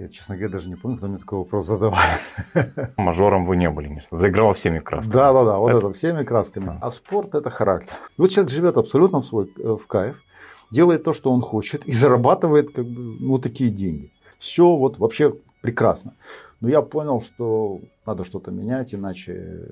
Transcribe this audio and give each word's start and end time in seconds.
Я, 0.00 0.08
честно 0.08 0.34
говоря, 0.34 0.52
даже 0.52 0.70
не 0.70 0.76
помню, 0.76 0.96
кто 0.96 1.08
мне 1.08 1.18
такой 1.18 1.40
вопрос 1.40 1.66
задавал. 1.66 1.98
Мажором 2.96 3.44
вы 3.44 3.58
не 3.58 3.68
были, 3.68 4.02
заиграл 4.10 4.54
всеми 4.54 4.78
красками. 4.78 5.12
Да, 5.12 5.34
да, 5.34 5.44
да, 5.44 5.58
вот 5.58 5.68
это, 5.68 5.78
это 5.78 5.92
всеми 5.92 6.24
красками. 6.24 6.78
А 6.80 6.90
спорт 6.90 7.34
это 7.34 7.50
характер. 7.50 7.92
И 8.16 8.22
вот 8.22 8.30
человек 8.30 8.50
живет 8.50 8.78
абсолютно 8.78 9.20
в 9.20 9.26
свой 9.26 9.52
э, 9.58 9.76
в 9.76 9.86
кайф, 9.86 10.16
делает 10.70 11.04
то, 11.04 11.12
что 11.12 11.30
он 11.30 11.42
хочет, 11.42 11.84
и 11.84 11.92
зарабатывает 11.92 12.72
как 12.72 12.86
бы 12.86 13.16
ну, 13.20 13.38
такие 13.38 13.68
деньги. 13.68 14.10
Все 14.38 14.74
вот 14.74 14.98
вообще 14.98 15.34
прекрасно. 15.60 16.14
Но 16.62 16.70
я 16.70 16.80
понял, 16.80 17.20
что 17.20 17.80
надо 18.06 18.24
что-то 18.24 18.50
менять, 18.50 18.94
иначе 18.94 19.68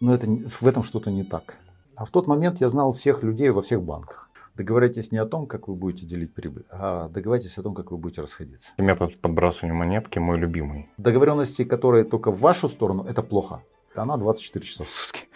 ну, 0.00 0.14
это, 0.14 0.26
в 0.26 0.66
этом 0.66 0.84
что-то 0.84 1.10
не 1.10 1.22
так. 1.22 1.58
А 1.96 2.06
в 2.06 2.10
тот 2.10 2.26
момент 2.26 2.62
я 2.62 2.70
знал 2.70 2.94
всех 2.94 3.22
людей 3.22 3.50
во 3.50 3.60
всех 3.60 3.82
банках. 3.82 4.29
Договоритесь 4.60 5.10
не 5.10 5.16
о 5.16 5.24
том, 5.24 5.46
как 5.46 5.68
вы 5.68 5.74
будете 5.74 6.04
делить 6.04 6.34
прибыль, 6.34 6.64
а 6.70 7.08
договоритесь 7.08 7.56
о 7.56 7.62
том, 7.62 7.74
как 7.74 7.90
вы 7.92 7.96
будете 7.96 8.20
расходиться. 8.20 8.72
Метод 8.76 9.18
подбрасывания 9.18 9.74
монетки 9.74 10.18
мой 10.18 10.36
любимый. 10.36 10.90
Договоренности, 10.98 11.64
которые 11.64 12.04
только 12.04 12.30
в 12.30 12.40
вашу 12.40 12.68
сторону, 12.68 13.06
это 13.08 13.22
плохо. 13.22 13.62
Она 13.94 14.18
24 14.18 14.66
часа 14.66 14.84
в 14.84 14.90
сутки. 14.90 15.28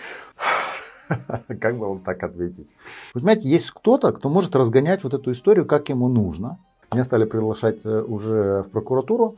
Как 1.59 1.79
бы 1.79 1.89
вам 1.89 2.01
так 2.01 2.23
ответить? 2.23 2.69
Понимаете, 3.15 3.49
есть 3.49 3.71
кто-то, 3.71 4.13
кто 4.13 4.29
может 4.29 4.55
разгонять 4.55 5.05
вот 5.05 5.15
эту 5.15 5.33
историю, 5.33 5.65
как 5.65 5.89
ему 5.89 6.09
нужно. 6.09 6.59
Меня 6.93 7.05
стали 7.05 7.25
приглашать 7.25 7.79
э, 7.85 8.03
уже 8.03 8.65
в 8.65 8.71
прокуратуру, 8.73 9.37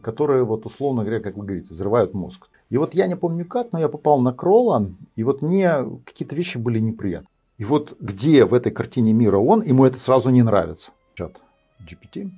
которые, 0.00 0.42
вот 0.42 0.66
условно 0.66 1.02
говоря, 1.02 1.20
как 1.20 1.36
вы 1.36 1.44
говорите, 1.44 1.74
взрывают 1.74 2.12
мозг. 2.12 2.48
И 2.70 2.76
вот 2.76 2.92
я 2.94 3.06
не 3.06 3.14
помню 3.14 3.44
как, 3.44 3.70
но 3.70 3.78
я 3.78 3.88
попал 3.88 4.20
на 4.20 4.32
Кролла, 4.32 4.90
и 5.14 5.22
вот 5.22 5.42
мне 5.42 5.74
какие-то 6.04 6.34
вещи 6.34 6.58
были 6.58 6.80
неприятны. 6.80 7.28
И 7.62 7.64
вот 7.64 7.96
где 8.00 8.44
в 8.44 8.54
этой 8.54 8.72
картине 8.72 9.12
мира 9.12 9.38
он, 9.38 9.62
ему 9.62 9.84
это 9.84 9.96
сразу 9.96 10.30
не 10.30 10.42
нравится. 10.42 10.90
Чат 11.14 11.40
GPT, 11.88 12.28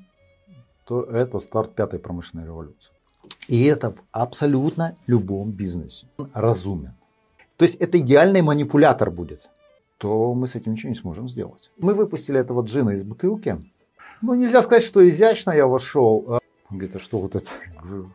то 0.84 1.02
это 1.04 1.40
старт 1.40 1.74
пятой 1.74 1.98
промышленной 1.98 2.44
революции. 2.44 2.92
И 3.48 3.64
это 3.64 3.92
в 3.92 4.02
абсолютно 4.12 4.96
любом 5.06 5.50
бизнесе. 5.50 6.08
Он 6.18 6.30
разумен. 6.34 6.92
То 7.56 7.64
есть 7.64 7.76
это 7.76 7.98
идеальный 8.00 8.42
манипулятор 8.42 9.10
будет. 9.10 9.48
То 9.96 10.34
мы 10.34 10.46
с 10.46 10.56
этим 10.56 10.72
ничего 10.72 10.90
не 10.90 10.94
сможем 10.94 11.30
сделать. 11.30 11.70
Мы 11.78 11.94
выпустили 11.94 12.38
этого 12.38 12.60
джина 12.60 12.90
из 12.90 13.02
бутылки. 13.02 13.56
Ну, 14.20 14.34
нельзя 14.34 14.62
сказать, 14.62 14.84
что 14.84 15.08
изящно 15.08 15.52
я 15.52 15.66
вошел. 15.66 16.22
Он 16.28 16.40
говорит, 16.78 16.96
а 16.96 16.98
что 16.98 17.18
вот 17.18 17.34
это? 17.34 17.48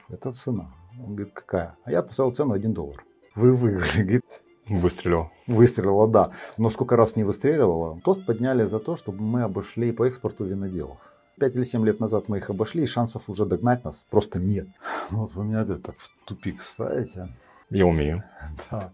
Это 0.09 0.31
цена. 0.31 0.75
Он 0.99 1.15
говорит, 1.15 1.33
какая? 1.33 1.75
А 1.85 1.91
я 1.91 2.03
поставил 2.03 2.31
цену 2.33 2.53
1 2.53 2.71
доллар. 2.71 3.03
Вы 3.33 3.55
выиграли. 3.55 4.03
Говорит, 4.03 4.25
Выстрелил. 4.69 5.31
Выстрелила, 5.47 6.07
да. 6.07 6.31
Но 6.57 6.69
сколько 6.69 6.95
раз 6.95 7.15
не 7.15 7.23
выстреливала. 7.23 7.99
Тост 8.03 8.25
подняли 8.25 8.65
за 8.65 8.79
то, 8.79 8.95
чтобы 8.95 9.23
мы 9.23 9.41
обошли 9.41 9.91
по 9.91 10.05
экспорту 10.05 10.45
виноделов. 10.45 10.97
Пять 11.39 11.55
или 11.55 11.63
семь 11.63 11.85
лет 11.85 11.99
назад 11.99 12.27
мы 12.27 12.37
их 12.37 12.49
обошли, 12.49 12.83
и 12.83 12.85
шансов 12.85 13.29
уже 13.29 13.45
догнать 13.45 13.83
нас 13.83 14.05
просто 14.09 14.39
нет. 14.39 14.67
Ну 15.09 15.19
вот 15.19 15.33
вы 15.33 15.45
меня 15.45 15.61
опять 15.61 15.81
так 15.81 15.95
в 15.97 16.09
тупик 16.25 16.61
ставите. 16.61 17.29
Я 17.69 17.85
умею. 17.85 18.23
Да. 18.69 18.91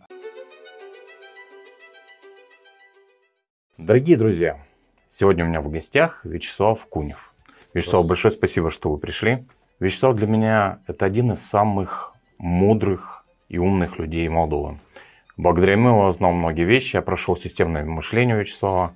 Дорогие 3.78 4.16
друзья, 4.16 4.64
сегодня 5.10 5.44
у 5.44 5.48
меня 5.48 5.60
в 5.60 5.70
гостях 5.70 6.24
Вячеслав 6.24 6.86
Кунев. 6.86 7.34
Вячеслав, 7.74 8.08
большое 8.08 8.32
спасибо, 8.32 8.72
что 8.72 8.90
вы 8.92 8.98
пришли. 8.98 9.46
Вячеслав 9.82 10.16
для 10.16 10.28
меня 10.28 10.80
это 10.88 11.06
один 11.06 11.34
из 11.34 11.40
самых 11.40 12.14
мудрых 12.38 13.26
и 13.50 13.58
умных 13.58 14.00
людей 14.00 14.30
Молдовы. 14.30 14.80
Благодаря 15.38 15.74
ему 15.74 16.04
я 16.04 16.10
узнал 16.10 16.32
многие 16.32 16.64
вещи, 16.64 16.96
я 16.96 17.02
прошел 17.02 17.36
системное 17.36 17.84
мышление 17.84 18.38
Вячеслава. 18.38 18.94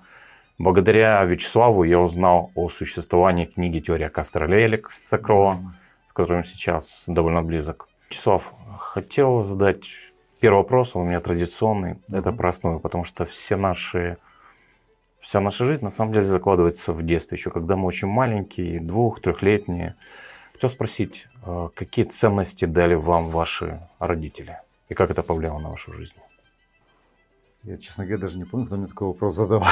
Благодаря 0.57 1.23
Вячеславу 1.25 1.83
я 1.83 1.99
узнал 1.99 2.51
о 2.55 2.69
существовании 2.69 3.45
книги 3.45 3.79
«Теория 3.79 4.09
Кастроля» 4.09 4.63
Алекса 4.63 5.17
Крова, 5.17 5.59
с 6.09 6.13
которым 6.13 6.45
сейчас 6.45 7.03
довольно 7.07 7.41
близок. 7.41 7.89
Вячеслав, 8.09 8.53
хотел 8.77 9.43
задать 9.43 9.83
первый 10.39 10.59
вопрос, 10.59 10.95
он 10.95 11.03
у 11.03 11.05
меня 11.05 11.19
традиционный, 11.19 11.91
mm-hmm. 11.91 12.17
это 12.17 12.31
про 12.31 12.49
основу, 12.49 12.79
потому 12.79 13.03
что 13.03 13.25
все 13.25 13.57
наши, 13.57 14.17
вся 15.19 15.41
наша 15.41 15.65
жизнь 15.65 15.83
на 15.83 15.91
самом 15.91 16.13
деле 16.13 16.25
закладывается 16.25 16.93
в 16.93 17.05
детстве, 17.05 17.37
еще 17.37 17.49
когда 17.51 17.75
мы 17.75 17.85
очень 17.85 18.07
маленькие, 18.07 18.79
двух, 18.79 19.19
трехлетние. 19.19 19.95
Хотел 20.53 20.69
спросить, 20.69 21.27
э, 21.45 21.69
какие 21.75 22.05
ценности 22.05 22.63
дали 22.63 22.95
вам 22.95 23.29
ваши 23.29 23.81
родители 23.99 24.57
и 24.87 24.93
как 24.93 25.11
это 25.11 25.21
повлияло 25.21 25.59
на 25.59 25.69
вашу 25.69 25.91
жизнь? 25.91 26.15
Я, 27.69 27.77
честно 27.77 28.03
говоря, 28.03 28.21
даже 28.21 28.39
не 28.39 28.45
помню, 28.45 28.65
кто 28.65 28.77
мне 28.77 28.87
такой 28.87 29.09
вопрос 29.09 29.35
задавал. 29.35 29.67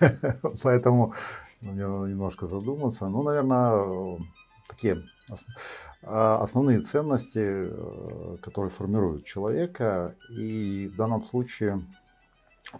Поэтому 0.64 1.14
мне 1.60 1.86
надо 1.86 2.06
немножко 2.06 2.48
задуматься. 2.48 3.06
Ну, 3.06 3.22
наверное, 3.22 4.18
такие 4.66 5.04
а, 6.02 6.42
основные 6.42 6.80
ценности, 6.80 7.38
э, 7.38 8.36
которые 8.42 8.70
формируют 8.70 9.26
человека. 9.26 10.16
И 10.28 10.90
в 10.92 10.96
данном 10.96 11.24
случае, 11.24 11.86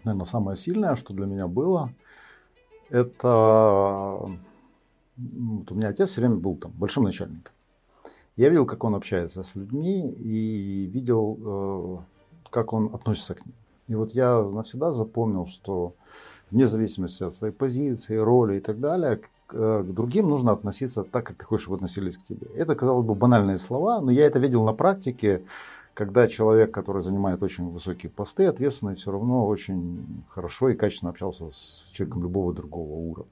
наверное, 0.03 0.25
самое 0.25 0.57
сильное, 0.57 0.97
что 0.97 1.13
для 1.13 1.27
меня 1.27 1.47
было, 1.47 1.93
это 2.89 4.19
вот 5.15 5.71
у 5.71 5.75
меня 5.75 5.87
отец 5.87 6.09
все 6.09 6.19
время 6.19 6.35
был 6.35 6.57
там 6.57 6.71
большим 6.71 7.03
начальником. 7.03 7.53
Я 8.35 8.49
видел, 8.49 8.65
как 8.65 8.83
он 8.83 8.95
общается 8.95 9.43
с 9.43 9.55
людьми 9.55 10.11
и 10.11 10.87
видел, 10.87 11.37
э, 11.39 12.49
как 12.49 12.73
он 12.73 12.93
относится 12.93 13.33
к 13.33 13.45
ним. 13.45 13.55
И 13.87 13.95
вот 13.95 14.13
я 14.13 14.41
навсегда 14.41 14.91
запомнил, 14.91 15.47
что 15.47 15.93
вне 16.51 16.67
зависимости 16.67 17.23
от 17.23 17.33
своей 17.33 17.53
позиции, 17.53 18.15
роли 18.15 18.57
и 18.57 18.59
так 18.59 18.79
далее, 18.79 19.17
к, 19.17 19.29
э, 19.53 19.83
другим 19.87 20.29
нужно 20.29 20.51
относиться 20.51 21.03
так, 21.03 21.25
как 21.25 21.37
ты 21.37 21.45
хочешь, 21.45 21.63
чтобы 21.63 21.77
относились 21.77 22.17
к 22.17 22.23
тебе. 22.23 22.47
Это, 22.55 22.75
казалось 22.75 23.05
бы, 23.05 23.15
банальные 23.15 23.59
слова, 23.59 24.01
но 24.01 24.11
я 24.11 24.25
это 24.25 24.39
видел 24.39 24.63
на 24.65 24.73
практике, 24.73 25.43
когда 25.93 26.27
человек, 26.27 26.71
который 26.71 27.01
занимает 27.01 27.41
очень 27.41 27.69
высокие 27.69 28.09
посты, 28.09 28.45
ответственный, 28.45 28.95
все 28.95 29.11
равно 29.11 29.47
очень 29.47 30.23
хорошо 30.29 30.69
и 30.69 30.75
качественно 30.75 31.11
общался 31.11 31.49
с 31.51 31.89
человеком 31.91 32.23
любого 32.23 32.53
другого 32.53 32.93
уровня. 32.93 33.31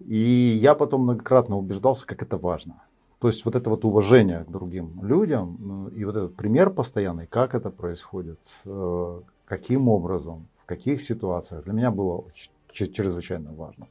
И 0.00 0.58
я 0.60 0.74
потом 0.74 1.02
многократно 1.02 1.56
убеждался, 1.56 2.06
как 2.06 2.22
это 2.22 2.36
важно. 2.36 2.82
То 3.18 3.28
есть 3.28 3.44
вот 3.44 3.54
это 3.54 3.70
вот 3.70 3.84
уважение 3.84 4.44
к 4.44 4.50
другим 4.50 4.98
людям 5.02 5.56
ну, 5.60 5.88
и 5.88 6.04
вот 6.04 6.16
этот 6.16 6.34
пример 6.34 6.70
постоянный, 6.70 7.26
как 7.26 7.54
это 7.54 7.70
происходит, 7.70 8.40
э, 8.64 9.20
каким 9.52 9.88
образом, 9.88 10.46
в 10.62 10.64
каких 10.64 11.02
ситуациях, 11.02 11.64
для 11.64 11.74
меня 11.74 11.90
было 11.90 12.24
чрезвычайно 12.72 13.52
важно. 13.52 13.86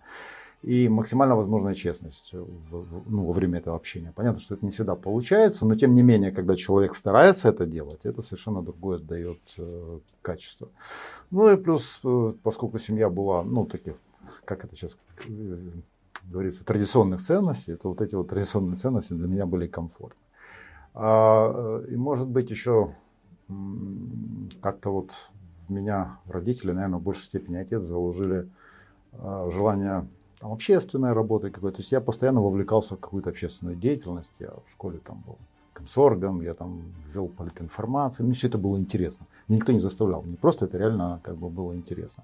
И 0.64 0.90
максимально 0.90 1.36
возможная 1.36 1.76
честность 1.76 2.34
ну, 2.34 3.26
во 3.26 3.34
время 3.34 3.60
этого 3.60 3.76
общения. 3.76 4.12
Понятно, 4.16 4.40
что 4.40 4.56
это 4.56 4.66
не 4.66 4.72
всегда 4.72 4.96
получается, 4.96 5.66
но 5.68 5.76
тем 5.76 5.94
не 5.94 6.02
менее, 6.02 6.32
когда 6.32 6.56
человек 6.56 6.96
старается 6.96 7.50
это 7.50 7.68
делать, 7.68 8.06
это 8.06 8.24
совершенно 8.24 8.64
другое 8.64 8.98
дает 8.98 9.40
э, 9.60 10.00
качество. 10.24 10.68
Ну 11.30 11.48
и 11.54 11.58
плюс, 11.58 12.00
э, 12.04 12.34
поскольку 12.42 12.80
семья 12.80 13.10
была, 13.10 13.44
ну, 13.44 13.66
таких, 13.66 13.94
как 14.46 14.66
это 14.66 14.76
сейчас 14.76 14.98
э, 15.28 15.58
говорится, 16.32 16.64
традиционных 16.64 17.22
ценностей, 17.22 17.76
то 17.76 17.90
вот 17.90 18.02
эти 18.02 18.16
вот 18.16 18.30
традиционные 18.30 18.78
ценности 18.78 19.14
для 19.14 19.28
меня 19.28 19.46
были 19.46 19.68
комфортны. 19.68 20.26
А, 20.96 21.84
э, 21.84 21.92
и 21.92 21.96
может 21.96 22.28
быть 22.28 22.50
еще 22.50 22.96
как-то 24.62 24.92
вот 24.92 25.12
меня 25.72 26.18
родители, 26.28 26.72
наверное, 26.72 27.00
в 27.00 27.04
большей 27.04 27.24
степени 27.24 27.58
отец 27.58 27.82
заложили 27.82 28.48
э, 29.14 29.50
желание 29.54 30.08
там, 30.40 30.52
общественной 30.54 31.14
работы 31.14 31.50
какой-то. 31.50 31.78
То 31.78 31.82
есть 31.82 31.92
я 31.92 32.02
постоянно 32.02 32.42
вовлекался 32.42 32.96
в 32.96 33.00
какую-то 33.00 33.30
общественную 33.30 33.76
деятельность. 33.76 34.36
Я 34.40 34.50
в 34.50 34.72
школе 34.72 35.00
там 35.04 35.24
был 35.26 35.38
комсоргом, 35.74 36.42
я 36.42 36.54
там 36.54 36.84
вел 37.14 37.28
политинформацию. 37.28 38.26
Мне 38.26 38.36
все 38.36 38.48
это 38.48 38.58
было 38.58 38.78
интересно. 38.78 39.26
Мне 39.48 39.58
никто 39.58 39.72
не 39.72 39.80
заставлял. 39.80 40.22
Мне 40.22 40.38
просто 40.38 40.66
это 40.66 40.78
реально 40.78 41.20
как 41.24 41.38
бы 41.38 41.50
было 41.50 41.76
интересно. 41.76 42.24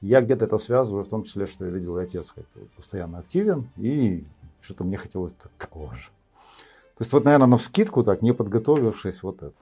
Я 0.00 0.22
где-то 0.22 0.46
это 0.46 0.58
связываю, 0.58 1.04
в 1.04 1.08
том 1.08 1.24
числе, 1.24 1.46
что 1.46 1.66
я 1.66 1.70
видел, 1.70 1.96
отец 1.96 2.34
постоянно 2.74 3.18
активен, 3.18 3.68
и 3.76 4.24
что-то 4.62 4.82
мне 4.82 4.96
хотелось 4.96 5.34
такого 5.58 5.94
же. 5.94 6.08
То 6.96 7.02
есть 7.02 7.12
вот, 7.12 7.24
наверное, 7.24 7.46
на 7.46 7.56
вскидку 7.58 8.02
так, 8.02 8.22
не 8.22 8.32
подготовившись, 8.32 9.22
вот 9.22 9.42
это. 9.42 9.52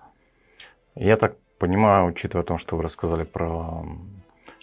Я 0.94 1.16
так 1.16 1.36
понимаю, 1.58 2.06
учитывая 2.06 2.44
то, 2.44 2.58
что 2.58 2.76
вы 2.76 2.82
рассказали 2.82 3.24
про 3.24 3.84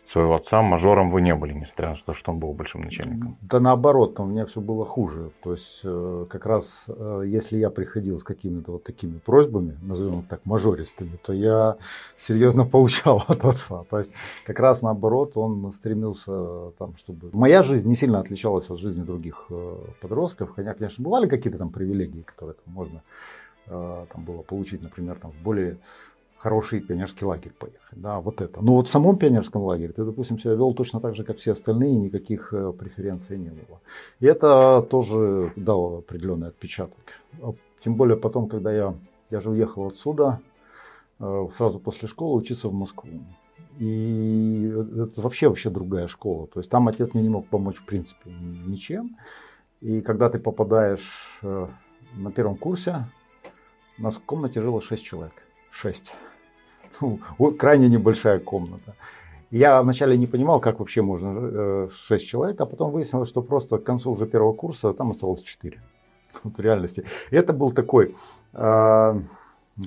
своего 0.05 0.35
отца, 0.35 0.61
мажором 0.61 1.09
вы 1.09 1.21
не 1.21 1.33
были, 1.33 1.53
несмотря 1.53 1.89
на 1.89 1.95
то, 1.95 2.13
что 2.13 2.31
он 2.31 2.39
был 2.39 2.53
большим 2.53 2.81
начальником. 2.81 3.37
Да 3.41 3.59
наоборот, 3.59 4.19
у 4.19 4.25
меня 4.25 4.45
все 4.45 4.61
было 4.61 4.85
хуже. 4.85 5.31
То 5.41 5.51
есть 5.51 5.81
э, 5.83 6.25
как 6.29 6.45
раз 6.45 6.85
э, 6.87 7.23
если 7.25 7.57
я 7.57 7.71
приходил 7.71 8.19
с 8.19 8.23
какими-то 8.23 8.73
вот 8.73 8.83
такими 8.83 9.17
просьбами, 9.17 9.77
назовем 9.81 10.19
их 10.19 10.27
так, 10.27 10.45
мажористыми, 10.45 11.17
то 11.23 11.33
я 11.33 11.77
серьезно 12.17 12.65
получал 12.71 13.23
от 13.27 13.43
отца. 13.43 13.83
То 13.89 13.97
есть 13.97 14.13
как 14.45 14.59
раз 14.59 14.81
наоборот, 14.83 15.35
он 15.35 15.71
стремился 15.71 16.71
там, 16.77 16.95
чтобы... 16.97 17.29
Моя 17.33 17.63
жизнь 17.63 17.87
не 17.87 17.95
сильно 17.95 18.19
отличалась 18.19 18.69
от 18.69 18.79
жизни 18.79 19.03
других 19.03 19.47
э, 19.49 19.77
подростков, 20.01 20.53
хотя, 20.55 20.73
конечно, 20.75 21.03
бывали 21.03 21.27
какие-то 21.27 21.57
там 21.57 21.69
привилегии, 21.69 22.21
которые 22.21 22.55
там 22.63 22.73
можно 22.73 23.01
там 23.67 24.23
было 24.23 24.43
получить, 24.43 24.83
например, 24.83 25.17
там 25.19 25.31
в 25.31 25.41
более 25.41 25.79
хороший 26.45 26.79
пионерский 26.79 27.25
лагерь 27.25 27.53
поехать. 27.53 28.01
Да, 28.01 28.19
вот 28.19 28.39
это. 28.39 28.61
Но 28.61 28.73
вот 28.73 28.87
в 28.87 28.91
самом 28.91 29.17
пионерском 29.17 29.63
лагере 29.63 29.93
ты, 29.93 30.03
допустим, 30.03 30.37
себя 30.37 30.53
вел 30.53 30.75
точно 30.75 30.99
так 30.99 31.15
же, 31.15 31.23
как 31.23 31.37
все 31.37 31.53
остальные, 31.53 31.95
никаких 31.95 32.53
э, 32.53 32.71
преференций 32.71 33.39
не 33.39 33.49
было. 33.49 33.79
И 34.19 34.27
это 34.27 34.85
тоже 34.87 35.51
дало 35.55 35.97
определенный 35.97 36.49
отпечаток. 36.49 36.99
А 37.41 37.53
тем 37.79 37.95
более 37.95 38.15
потом, 38.15 38.47
когда 38.47 38.71
я, 38.71 38.93
я 39.31 39.41
же 39.41 39.49
уехал 39.49 39.87
отсюда, 39.87 40.39
э, 41.19 41.47
сразу 41.57 41.79
после 41.79 42.07
школы 42.07 42.37
учиться 42.37 42.69
в 42.69 42.73
Москву. 42.73 43.09
И 43.79 44.71
это 45.03 45.21
вообще 45.21 45.47
вообще 45.47 45.71
другая 45.71 46.05
школа. 46.05 46.45
То 46.45 46.59
есть 46.59 46.69
там 46.69 46.87
отец 46.87 47.15
мне 47.15 47.23
не 47.23 47.29
мог 47.29 47.47
помочь 47.47 47.77
в 47.77 47.85
принципе 47.85 48.31
ничем. 48.67 49.17
И 49.81 50.01
когда 50.01 50.29
ты 50.29 50.37
попадаешь 50.37 51.39
э, 51.41 51.67
на 52.13 52.31
первом 52.31 52.55
курсе, 52.55 53.05
у 53.97 54.03
нас 54.03 54.15
в 54.15 54.21
комнате 54.25 54.61
жило 54.61 54.79
6 54.79 55.03
человек. 55.03 55.33
6. 55.71 56.13
Ну, 57.39 57.51
крайне 57.51 57.89
небольшая 57.89 58.39
комната. 58.39 58.95
Я 59.51 59.81
вначале 59.81 60.17
не 60.17 60.27
понимал, 60.27 60.59
как 60.59 60.79
вообще 60.79 61.01
можно 61.01 61.89
6 61.89 62.23
э, 62.23 62.25
человек, 62.25 62.61
а 62.61 62.65
потом 62.65 62.91
выяснилось, 62.91 63.29
что 63.29 63.41
просто 63.41 63.77
к 63.77 63.83
концу 63.83 64.11
уже 64.11 64.25
первого 64.25 64.53
курса 64.53 64.93
там 64.93 65.11
осталось 65.11 65.41
4. 65.43 65.79
Вот 66.43 66.57
в 66.57 66.59
реальности. 66.59 67.05
И 67.31 67.35
это 67.35 67.53
был 67.53 67.71
такой, 67.71 68.15
э, 68.53 69.21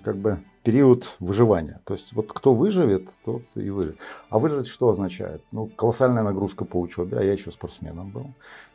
как 0.02 0.16
бы, 0.16 0.38
период 0.62 1.16
выживания. 1.20 1.80
То 1.84 1.94
есть 1.94 2.12
вот 2.12 2.32
кто 2.32 2.54
выживет, 2.54 3.08
тот 3.24 3.42
и 3.54 3.70
выживет. 3.70 3.98
А 4.30 4.38
выжить 4.38 4.66
что 4.66 4.88
означает? 4.88 5.42
Ну, 5.52 5.66
колоссальная 5.66 6.22
нагрузка 6.22 6.64
по 6.64 6.78
учебе, 6.80 7.18
а 7.18 7.22
я 7.22 7.32
еще 7.32 7.50
спортсменом 7.50 8.10
был. 8.10 8.26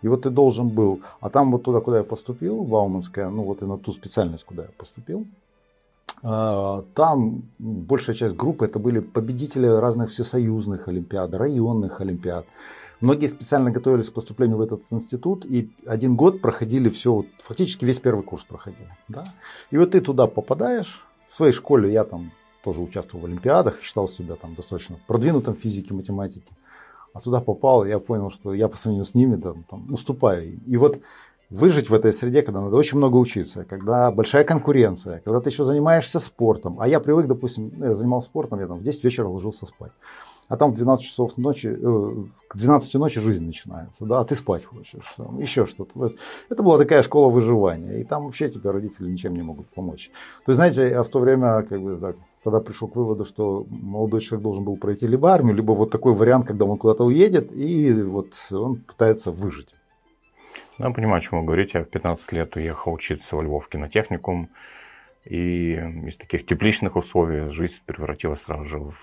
И 0.02 0.08
вот 0.08 0.24
ты 0.24 0.30
должен 0.30 0.70
был, 0.70 1.02
а 1.22 1.30
там 1.30 1.52
вот 1.52 1.64
туда, 1.64 1.82
куда 1.82 1.98
я 1.98 2.04
поступил, 2.04 2.64
в 2.64 2.68
Бауманское, 2.68 3.30
ну 3.30 3.44
вот 3.44 3.62
и 3.62 3.66
на 3.66 3.78
ту 3.78 3.92
специальность, 3.92 4.44
куда 4.44 4.64
я 4.64 4.70
поступил, 4.78 5.28
там 6.24 7.44
большая 7.60 8.16
часть 8.16 8.36
группы 8.36 8.66
это 8.66 8.80
были 8.80 9.00
победители 9.00 9.68
разных 9.68 10.10
всесоюзных 10.10 10.88
олимпиад, 10.88 11.34
районных 11.34 12.00
олимпиад. 12.00 12.46
Многие 13.02 13.28
специально 13.28 13.72
готовились 13.72 14.10
к 14.10 14.14
поступлению 14.14 14.58
в 14.58 14.62
этот 14.62 14.84
институт 14.92 15.46
и 15.46 15.70
один 15.86 16.16
год 16.16 16.40
проходили 16.40 16.88
все, 16.88 17.26
фактически 17.44 17.84
весь 17.84 18.00
первый 18.00 18.24
курс 18.24 18.44
проходили. 18.44 18.88
Да? 19.10 19.26
И 19.72 19.78
вот 19.78 19.92
ты 19.92 20.00
туда 20.00 20.28
попадаешь, 20.28 21.06
в 21.30 21.36
своей 21.36 21.52
школе 21.52 21.92
я 21.92 22.06
там 22.06 22.32
тоже 22.64 22.80
участвовал 22.80 23.24
в 23.24 23.26
олимпиадах, 23.26 23.82
считал 23.82 24.08
себя 24.08 24.36
там 24.36 24.56
достаточно 24.56 24.98
продвинутым 25.06 25.56
в 25.56 25.60
физике, 25.60 25.94
математике. 25.94 26.54
А 27.14 27.20
туда 27.20 27.42
попал, 27.42 27.84
и 27.84 27.90
я 27.90 28.00
понял, 28.00 28.32
что 28.32 28.54
я 28.54 28.70
по 28.70 28.78
сравнению 28.78 29.06
с 29.06 29.14
ними 29.14 29.36
там, 29.36 29.66
там, 29.70 29.94
уступаю. 29.94 30.58
И 30.66 30.78
вот 30.78 31.02
выжить 31.54 31.90
в 31.90 31.94
этой 31.94 32.12
среде, 32.14 32.42
когда 32.42 32.62
надо 32.62 32.76
очень 32.76 32.98
много 32.98 33.18
учиться, 33.18 33.64
когда 33.64 34.12
большая 34.12 34.44
конкуренция, 34.44 35.22
когда 35.24 35.40
ты 35.40 35.52
еще 35.52 35.66
занимаешься 35.66 36.20
спортом. 36.20 36.78
А 36.80 36.88
я 36.88 37.00
привык, 37.00 37.28
допустим, 37.28 37.72
ну, 37.78 37.86
я 37.86 37.96
занимался 37.96 38.28
спортом, 38.28 38.60
я 38.60 38.68
там 38.68 38.80
в 38.80 38.84
10 38.84 39.04
вечера 39.04 39.28
ложился 39.28 39.68
спать. 39.68 39.92
А 40.50 40.58
там 40.58 40.72
в 40.72 40.76
12 40.76 41.06
часов 41.06 41.38
ночи, 41.38 41.68
э, 41.68 42.14
к 42.48 42.58
12 42.58 42.96
ночи 42.96 43.22
жизнь 43.22 43.46
начинается, 43.46 44.06
да, 44.06 44.20
а 44.20 44.26
ты 44.26 44.34
спать 44.36 44.66
хочешь, 44.66 45.14
там, 45.16 45.40
еще 45.40 45.66
что-то. 45.68 46.12
Это 46.50 46.64
была 46.64 46.78
такая 46.80 47.04
школа 47.04 47.30
выживания, 47.30 48.02
и 48.02 48.04
там 48.04 48.26
вообще 48.26 48.50
тебе 48.50 48.72
родители 48.72 49.10
ничем 49.10 49.36
не 49.36 49.44
могут 49.44 49.68
помочь. 49.68 50.10
То 50.46 50.52
есть, 50.52 50.58
знаете, 50.58 50.90
я 50.90 51.04
в 51.04 51.10
то 51.10 51.20
время, 51.20 51.62
как 51.64 51.82
бы 51.82 51.98
так, 51.98 52.16
тогда 52.44 52.62
пришел 52.62 52.88
к 52.88 52.96
выводу, 52.96 53.26
что 53.26 53.66
молодой 53.70 54.22
человек 54.22 54.44
должен 54.44 54.64
был 54.64 54.76
пройти 54.76 55.08
либо 55.08 55.32
армию, 55.32 55.56
либо 55.56 55.74
вот 55.74 55.92
такой 55.92 56.14
вариант, 56.14 56.48
когда 56.48 56.66
он 56.66 56.78
куда-то 56.78 57.06
уедет, 57.06 57.52
и 57.54 57.94
вот 57.94 58.34
он 58.52 58.78
пытается 58.78 59.32
выжить. 59.32 59.76
Я 60.84 60.92
понимаю, 60.92 61.20
о 61.20 61.22
чем 61.22 61.40
вы 61.40 61.46
говорите. 61.46 61.72
Я 61.76 61.84
в 61.86 61.90
15 61.90 62.32
лет 62.34 62.56
уехал 62.56 62.94
учиться 62.94 63.36
во 63.36 63.44
Львов 63.44 63.70
кинотехникум. 63.70 64.50
И 65.26 65.76
из 66.08 66.18
таких 66.18 66.46
тепличных 66.46 66.98
условий 66.98 67.50
жизнь 67.52 67.80
превратилась 67.86 68.42
сразу 68.42 68.66
же 68.66 68.80
в 68.80 68.94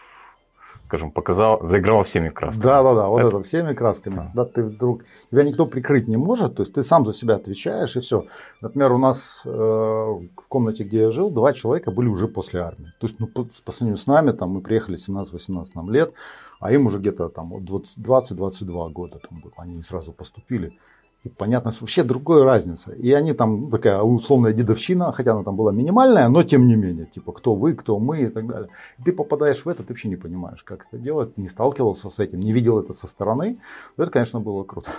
скажем, 0.85 1.13
показал, 1.13 1.65
заиграл 1.65 2.03
всеми 2.03 2.31
красками. 2.31 2.63
Да, 2.63 2.83
да, 2.83 2.95
да, 2.95 3.09
вот 3.09 3.21
это, 3.21 3.29
это 3.29 3.43
всеми 3.43 3.75
красками. 3.75 4.31
Да, 4.35 4.45
ты 4.45 4.65
вдруг 4.65 5.05
тебя 5.31 5.45
никто 5.45 5.67
прикрыть 5.67 6.09
не 6.09 6.17
может, 6.17 6.57
то 6.57 6.63
есть 6.63 6.75
ты 6.75 6.83
сам 6.83 7.07
за 7.07 7.13
себя 7.13 7.37
отвечаешь 7.37 7.97
и 7.97 8.01
все. 8.01 8.27
Например, 8.61 8.93
у 8.93 8.99
нас 8.99 9.41
э, 9.45 9.49
в 9.49 10.49
комнате, 10.49 10.83
где 10.83 11.03
я 11.03 11.11
жил, 11.13 11.31
два 11.31 11.53
человека 11.53 11.93
были 11.93 12.09
уже 12.09 12.27
после 12.27 12.61
армии. 12.61 12.93
То 12.99 13.07
есть, 13.07 13.21
ну, 13.21 13.29
по, 13.29 13.47
по 13.65 13.73
сравнению 13.73 13.99
с 13.99 14.07
нами, 14.09 14.33
там 14.33 14.51
мы 14.51 14.63
приехали 14.63 14.99
17-18 14.99 15.65
нам 15.75 15.91
лет, 15.91 16.13
а 16.59 16.73
им 16.73 16.87
уже 16.87 16.99
где-то 16.99 17.29
там 17.29 17.55
20-22 17.55 18.91
года 18.91 19.21
там 19.29 19.39
было, 19.41 19.53
они 19.59 19.81
сразу 19.83 20.13
поступили. 20.13 20.73
И 21.23 21.29
понятно, 21.29 21.71
что 21.71 21.83
вообще 21.83 22.03
другая 22.03 22.45
разница. 22.45 22.93
И 22.93 23.13
они 23.13 23.35
там, 23.35 23.63
ну, 23.63 23.71
такая 23.71 24.01
условная 24.01 24.55
дедовщина, 24.55 25.13
хотя 25.13 25.33
она 25.33 25.43
там 25.43 25.55
была 25.55 25.71
минимальная, 25.71 26.29
но 26.29 26.43
тем 26.43 26.65
не 26.65 26.77
менее, 26.77 27.07
типа, 27.07 27.33
кто 27.33 27.55
вы, 27.55 27.75
кто 27.75 27.99
мы 27.99 28.23
и 28.23 28.29
так 28.29 28.47
далее. 28.47 28.71
И 28.99 29.03
ты 29.03 29.13
попадаешь 29.13 29.63
в 29.65 29.69
это, 29.69 29.83
ты 29.83 29.89
вообще 29.91 30.09
не 30.09 30.17
понимаешь, 30.17 30.63
как 30.63 30.87
это 30.87 30.97
делать, 30.97 31.37
не 31.37 31.49
сталкивался 31.49 32.09
с 32.09 32.19
этим, 32.21 32.41
не 32.41 32.53
видел 32.53 32.81
это 32.81 32.95
со 32.95 33.07
стороны. 33.07 33.59
Это, 33.99 34.11
конечно, 34.11 34.41
было 34.41 34.65
круто. 34.65 34.91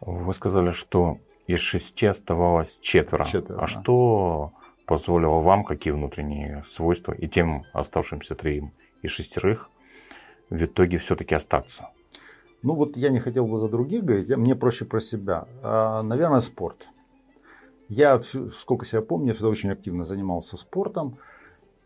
Вы 0.00 0.34
сказали, 0.34 0.72
что 0.72 1.18
из 1.46 1.60
шести 1.60 2.06
оставалось 2.06 2.76
четверо. 2.80 3.24
четверо 3.24 3.58
а 3.58 3.60
да. 3.60 3.66
что 3.68 4.52
позволило 4.84 5.38
вам, 5.40 5.64
какие 5.64 5.92
внутренние 5.92 6.64
свойства, 6.68 7.12
и 7.12 7.28
тем 7.28 7.62
оставшимся 7.72 8.34
троим 8.34 8.72
и 9.02 9.08
шестерых 9.08 9.70
в 10.50 10.56
итоге 10.56 10.98
все-таки 10.98 11.36
остаться? 11.36 11.90
Ну 12.66 12.74
вот 12.74 12.96
я 12.96 13.10
не 13.10 13.20
хотел 13.20 13.46
бы 13.46 13.60
за 13.60 13.68
других 13.68 14.02
говорить, 14.02 14.28
мне 14.36 14.56
проще 14.56 14.86
про 14.86 14.98
себя. 14.98 15.46
А, 15.62 16.02
наверное, 16.02 16.40
спорт. 16.40 16.88
Я, 17.88 18.20
сколько 18.20 18.84
себя 18.84 19.02
помню, 19.02 19.28
я 19.28 19.34
всегда 19.34 19.50
очень 19.50 19.70
активно 19.70 20.02
занимался 20.02 20.56
спортом. 20.56 21.16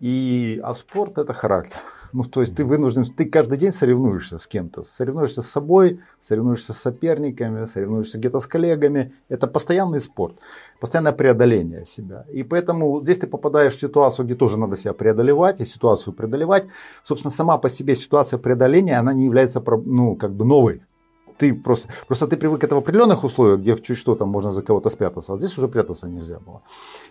И, 0.00 0.61
а 0.64 0.75
спорт 0.75 1.19
это 1.19 1.32
характер. 1.32 1.79
Ну, 2.12 2.25
то 2.25 2.41
есть 2.41 2.56
ты 2.56 2.64
вынужден, 2.64 3.05
ты 3.05 3.25
каждый 3.25 3.56
день 3.56 3.70
соревнуешься 3.70 4.38
с 4.38 4.49
кем-то. 4.49 4.82
Соревнуешься 4.82 5.43
с 5.43 5.47
собой, 5.47 6.00
соревнуешься 6.20 6.73
с 6.73 6.79
соперниками, 6.79 7.67
соревнуешься 7.67 8.19
где-то 8.19 8.41
с 8.41 8.49
коллегами. 8.49 9.12
Это 9.29 9.47
постоянный 9.47 10.00
спорт, 10.00 10.35
постоянное 10.81 11.12
преодоление 11.12 11.85
себя. 11.85 12.25
И 12.32 12.43
поэтому 12.43 13.00
здесь 13.00 13.19
ты 13.19 13.29
попадаешь 13.29 13.76
в 13.76 13.81
ситуацию, 13.81 14.26
где 14.26 14.35
тоже 14.35 14.58
надо 14.58 14.75
себя 14.75 14.93
преодолевать, 14.93 15.61
и 15.61 15.64
ситуацию 15.64 16.12
преодолевать. 16.12 16.67
Собственно, 17.05 17.31
сама 17.31 17.58
по 17.58 17.69
себе 17.69 17.94
ситуация 17.94 18.41
преодоления, 18.41 18.99
она 18.99 19.12
не 19.12 19.26
является, 19.26 19.62
ну, 19.85 20.17
как 20.17 20.32
бы 20.32 20.44
новой 20.44 20.82
ты 21.41 21.55
просто, 21.55 21.89
просто 22.07 22.27
ты 22.27 22.37
привык 22.37 22.65
это 22.65 22.75
в 22.75 22.79
определенных 22.79 23.25
условиях, 23.25 23.61
где 23.61 23.77
чуть 23.77 23.99
что 23.99 24.15
там 24.15 24.29
можно 24.29 24.53
за 24.53 24.63
кого-то 24.63 24.91
спрятаться, 24.91 25.33
а 25.33 25.39
здесь 25.39 25.59
уже 25.59 25.69
прятаться 25.69 26.09
нельзя 26.09 26.39
было. 26.39 26.61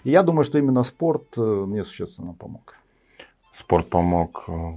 И 0.05 0.11
я 0.11 0.23
думаю, 0.23 0.43
что 0.43 0.59
именно 0.59 0.83
спорт 0.83 1.37
э, 1.37 1.41
мне 1.41 1.83
существенно 1.83 2.33
помог. 2.33 2.75
Спорт 3.53 3.89
помог 3.89 4.43
э, 4.47 4.73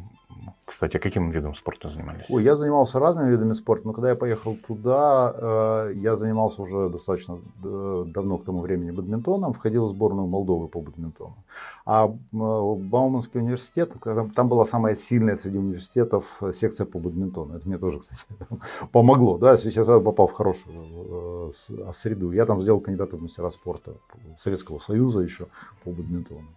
кстати, 0.65 0.97
а 0.97 1.01
каким 1.01 1.31
видом 1.31 1.55
спорта 1.55 1.89
занимались? 1.89 2.27
Ой, 2.31 2.45
я 2.45 2.57
занимался 2.57 2.99
разными 2.99 3.31
видами 3.31 3.53
спорта, 3.53 3.87
но 3.87 3.93
когда 3.93 4.11
я 4.11 4.17
поехал 4.17 4.57
туда, 4.67 5.35
э, 5.37 5.93
я 5.97 6.17
занимался 6.17 6.63
уже 6.63 6.89
достаточно 6.89 7.39
э, 7.65 8.05
давно 8.07 8.39
к 8.39 8.45
тому 8.45 8.61
времени 8.61 8.91
бадминтоном, 8.91 9.53
входил 9.53 9.87
в 9.87 9.91
сборную 9.91 10.27
Молдовы 10.27 10.69
по 10.69 10.81
бадминтону. 10.81 11.37
А 11.85 12.07
э, 12.07 12.11
Бауманский 12.33 13.41
университет, 13.41 13.93
там, 14.35 14.49
была 14.49 14.67
самая 14.67 14.95
сильная 14.95 15.37
среди 15.37 15.59
университетов 15.59 16.41
секция 16.55 16.87
по 16.87 16.99
бадминтону. 16.99 17.57
Это 17.57 17.69
мне 17.69 17.79
тоже, 17.79 17.99
кстати, 17.99 18.23
помогло. 18.93 19.39
Да, 19.39 19.53
я 19.53 19.57
сразу 19.59 20.01
попал 20.01 20.27
в 20.27 20.33
хорошую 20.33 21.53
среду. 21.93 22.33
Я 22.33 22.47
там 22.47 22.63
сделал 22.63 22.81
кандидата 22.81 23.17
в 23.17 23.23
мастера 23.23 23.51
спорта 23.51 23.93
Советского 24.39 24.79
Союза 24.79 25.21
еще 25.21 25.47
по 25.85 25.91
бадминтону. 25.91 26.49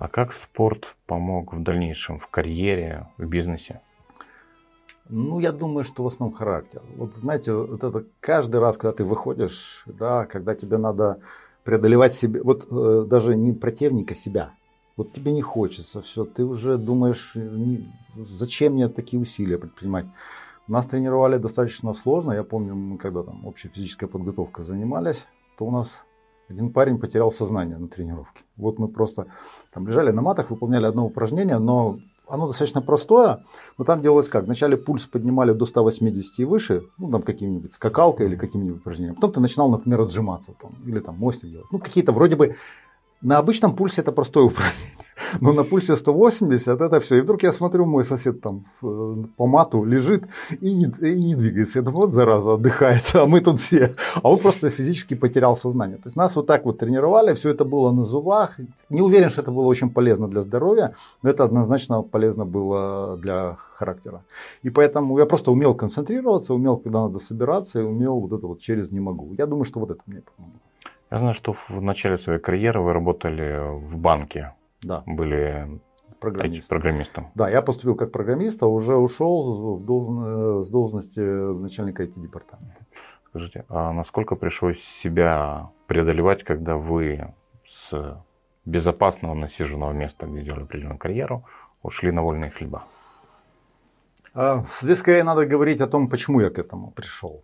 А 0.00 0.08
как 0.08 0.32
спорт 0.32 0.96
помог 1.06 1.52
в 1.52 1.62
дальнейшем 1.62 2.20
в 2.20 2.26
карьере, 2.28 3.06
в 3.18 3.26
бизнесе? 3.26 3.82
Ну, 5.10 5.40
я 5.40 5.52
думаю, 5.52 5.84
что 5.84 6.02
в 6.02 6.06
основном 6.06 6.34
характер. 6.34 6.80
Вот, 6.96 7.14
знаете, 7.16 7.52
вот 7.52 7.84
это 7.84 8.06
каждый 8.18 8.60
раз, 8.60 8.78
когда 8.78 8.92
ты 8.92 9.04
выходишь, 9.04 9.82
да, 9.84 10.24
когда 10.24 10.54
тебе 10.54 10.78
надо 10.78 11.20
преодолевать 11.64 12.14
себе, 12.14 12.42
вот 12.42 12.66
э, 12.70 13.04
даже 13.10 13.36
не 13.36 13.52
противника, 13.52 14.14
себя. 14.14 14.54
Вот 14.96 15.12
тебе 15.12 15.32
не 15.32 15.42
хочется, 15.42 16.00
все, 16.00 16.24
ты 16.24 16.44
уже 16.44 16.78
думаешь, 16.78 17.32
не, 17.34 17.86
зачем 18.16 18.72
мне 18.72 18.88
такие 18.88 19.20
усилия 19.20 19.58
предпринимать. 19.58 20.06
Нас 20.66 20.86
тренировали 20.86 21.36
достаточно 21.36 21.92
сложно. 21.92 22.32
Я 22.32 22.42
помню, 22.42 22.74
мы 22.74 22.96
когда 22.96 23.22
там 23.22 23.46
общая 23.46 23.68
физическая 23.68 24.08
подготовка 24.08 24.64
занимались, 24.64 25.26
то 25.58 25.66
у 25.66 25.70
нас 25.70 26.02
один 26.50 26.72
парень 26.72 26.98
потерял 26.98 27.32
сознание 27.32 27.78
на 27.78 27.88
тренировке. 27.88 28.42
Вот 28.56 28.78
мы 28.78 28.88
просто 28.88 29.26
там 29.72 29.86
лежали 29.86 30.10
на 30.10 30.20
матах, 30.20 30.50
выполняли 30.50 30.86
одно 30.86 31.06
упражнение, 31.06 31.58
но 31.58 31.98
оно 32.28 32.46
достаточно 32.46 32.82
простое, 32.82 33.44
но 33.78 33.84
там 33.84 34.02
делалось 34.02 34.28
как? 34.28 34.44
Вначале 34.44 34.76
пульс 34.76 35.06
поднимали 35.06 35.52
до 35.52 35.66
180 35.66 36.38
и 36.38 36.44
выше, 36.44 36.82
ну 36.98 37.10
там 37.10 37.22
каким-нибудь 37.22 37.74
скакалкой 37.74 38.26
или 38.26 38.36
каким-нибудь 38.36 38.80
упражнением. 38.80 39.14
Потом 39.14 39.32
ты 39.32 39.40
начинал, 39.40 39.70
например, 39.70 40.00
отжиматься 40.00 40.52
там, 40.60 40.72
или 40.86 41.00
там 41.00 41.16
мостик 41.16 41.50
делать. 41.50 41.66
Ну 41.72 41.78
какие-то 41.78 42.12
вроде 42.12 42.36
бы 42.36 42.56
На 43.22 43.36
обычном 43.36 43.76
пульсе 43.76 44.00
это 44.00 44.12
простое 44.12 44.44
упражнение. 44.44 44.96
Но 45.40 45.52
на 45.52 45.64
пульсе 45.64 45.96
180 45.96 46.80
это 46.80 47.00
все. 47.00 47.16
И 47.16 47.20
вдруг 47.20 47.42
я 47.42 47.52
смотрю, 47.52 47.84
мой 47.84 48.02
сосед 48.04 48.40
там 48.40 48.64
э, 48.82 49.16
по 49.36 49.46
мату 49.46 49.84
лежит 49.84 50.24
и 50.60 50.72
не, 50.72 50.86
и 50.86 51.22
не 51.22 51.34
двигается. 51.34 51.78
Я 51.78 51.84
думаю, 51.84 52.06
вот 52.06 52.14
зараза, 52.14 52.54
отдыхает, 52.54 53.02
а 53.14 53.26
мы 53.26 53.40
тут 53.40 53.60
все. 53.60 53.94
А 54.22 54.30
он 54.30 54.38
просто 54.38 54.70
физически 54.70 55.14
потерял 55.14 55.54
сознание. 55.54 55.98
То 55.98 56.04
есть 56.06 56.16
нас 56.16 56.34
вот 56.36 56.46
так 56.46 56.64
вот 56.64 56.78
тренировали, 56.78 57.34
все 57.34 57.50
это 57.50 57.64
было 57.64 57.92
на 57.92 58.04
зубах. 58.04 58.58
Не 58.88 59.02
уверен, 59.02 59.28
что 59.28 59.42
это 59.42 59.50
было 59.50 59.66
очень 59.66 59.90
полезно 59.90 60.26
для 60.26 60.42
здоровья, 60.42 60.94
но 61.22 61.28
это 61.30 61.44
однозначно 61.44 62.02
полезно 62.02 62.46
было 62.46 63.18
для 63.18 63.56
характера. 63.74 64.22
И 64.62 64.70
поэтому 64.70 65.18
я 65.18 65.26
просто 65.26 65.50
умел 65.50 65.74
концентрироваться, 65.74 66.54
умел, 66.54 66.78
когда 66.78 67.02
надо 67.02 67.18
собираться, 67.18 67.80
и 67.80 67.84
умел 67.84 68.18
вот 68.18 68.32
это 68.32 68.46
вот 68.46 68.60
через 68.60 68.90
не 68.90 69.00
могу. 69.00 69.34
Я 69.36 69.46
думаю, 69.46 69.64
что 69.64 69.80
вот 69.80 69.90
это 69.90 70.00
мне 70.06 70.22
помогло. 70.22 70.58
Я 71.10 71.18
знаю, 71.18 71.34
что 71.34 71.52
в 71.52 71.82
начале 71.82 72.16
своей 72.16 72.38
карьеры 72.38 72.80
вы 72.80 72.92
работали 72.92 73.58
в 73.68 73.96
банке. 73.96 74.54
Да. 74.82 75.02
Были 75.06 75.80
программист. 76.20 76.68
программистом. 76.68 77.30
Да, 77.34 77.50
я 77.50 77.62
поступил 77.62 77.96
как 77.96 78.12
программист, 78.12 78.62
а 78.62 78.66
уже 78.66 78.96
ушел 78.96 79.76
в 79.78 79.84
должн... 79.84 80.64
с 80.64 80.70
должности 80.70 81.20
начальника 81.20 82.04
IT-департамента. 82.04 82.86
Скажите, 83.26 83.64
а 83.68 83.92
насколько 83.92 84.36
пришлось 84.36 84.80
себя 84.80 85.70
преодолевать, 85.86 86.44
когда 86.44 86.76
вы 86.76 87.34
с 87.66 88.22
безопасного 88.64 89.34
насиженного 89.34 89.92
места, 89.92 90.26
где 90.26 90.42
делали 90.42 90.62
определенную 90.62 90.98
карьеру, 90.98 91.44
ушли 91.82 92.12
на 92.12 92.22
вольные 92.22 92.50
хлеба? 92.50 92.84
А, 94.34 94.64
здесь 94.80 94.98
скорее 94.98 95.24
надо 95.24 95.46
говорить 95.46 95.80
о 95.80 95.88
том, 95.88 96.08
почему 96.08 96.40
я 96.40 96.50
к 96.50 96.58
этому 96.58 96.92
пришел. 96.92 97.42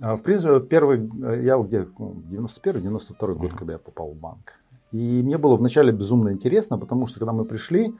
А, 0.00 0.16
в 0.16 0.22
принципе, 0.22 0.60
первый, 0.60 1.10
я 1.44 1.58
где, 1.58 1.86
91-92 1.98 3.14
ну, 3.20 3.34
год, 3.34 3.52
когда 3.54 3.72
я 3.74 3.78
попал 3.78 4.10
в 4.10 4.16
банк. 4.16 4.60
И 4.92 5.22
мне 5.22 5.38
было 5.38 5.56
вначале 5.56 5.92
безумно 5.92 6.32
интересно, 6.32 6.78
потому 6.78 7.06
что 7.06 7.18
когда 7.18 7.32
мы 7.32 7.44
пришли, 7.44 7.94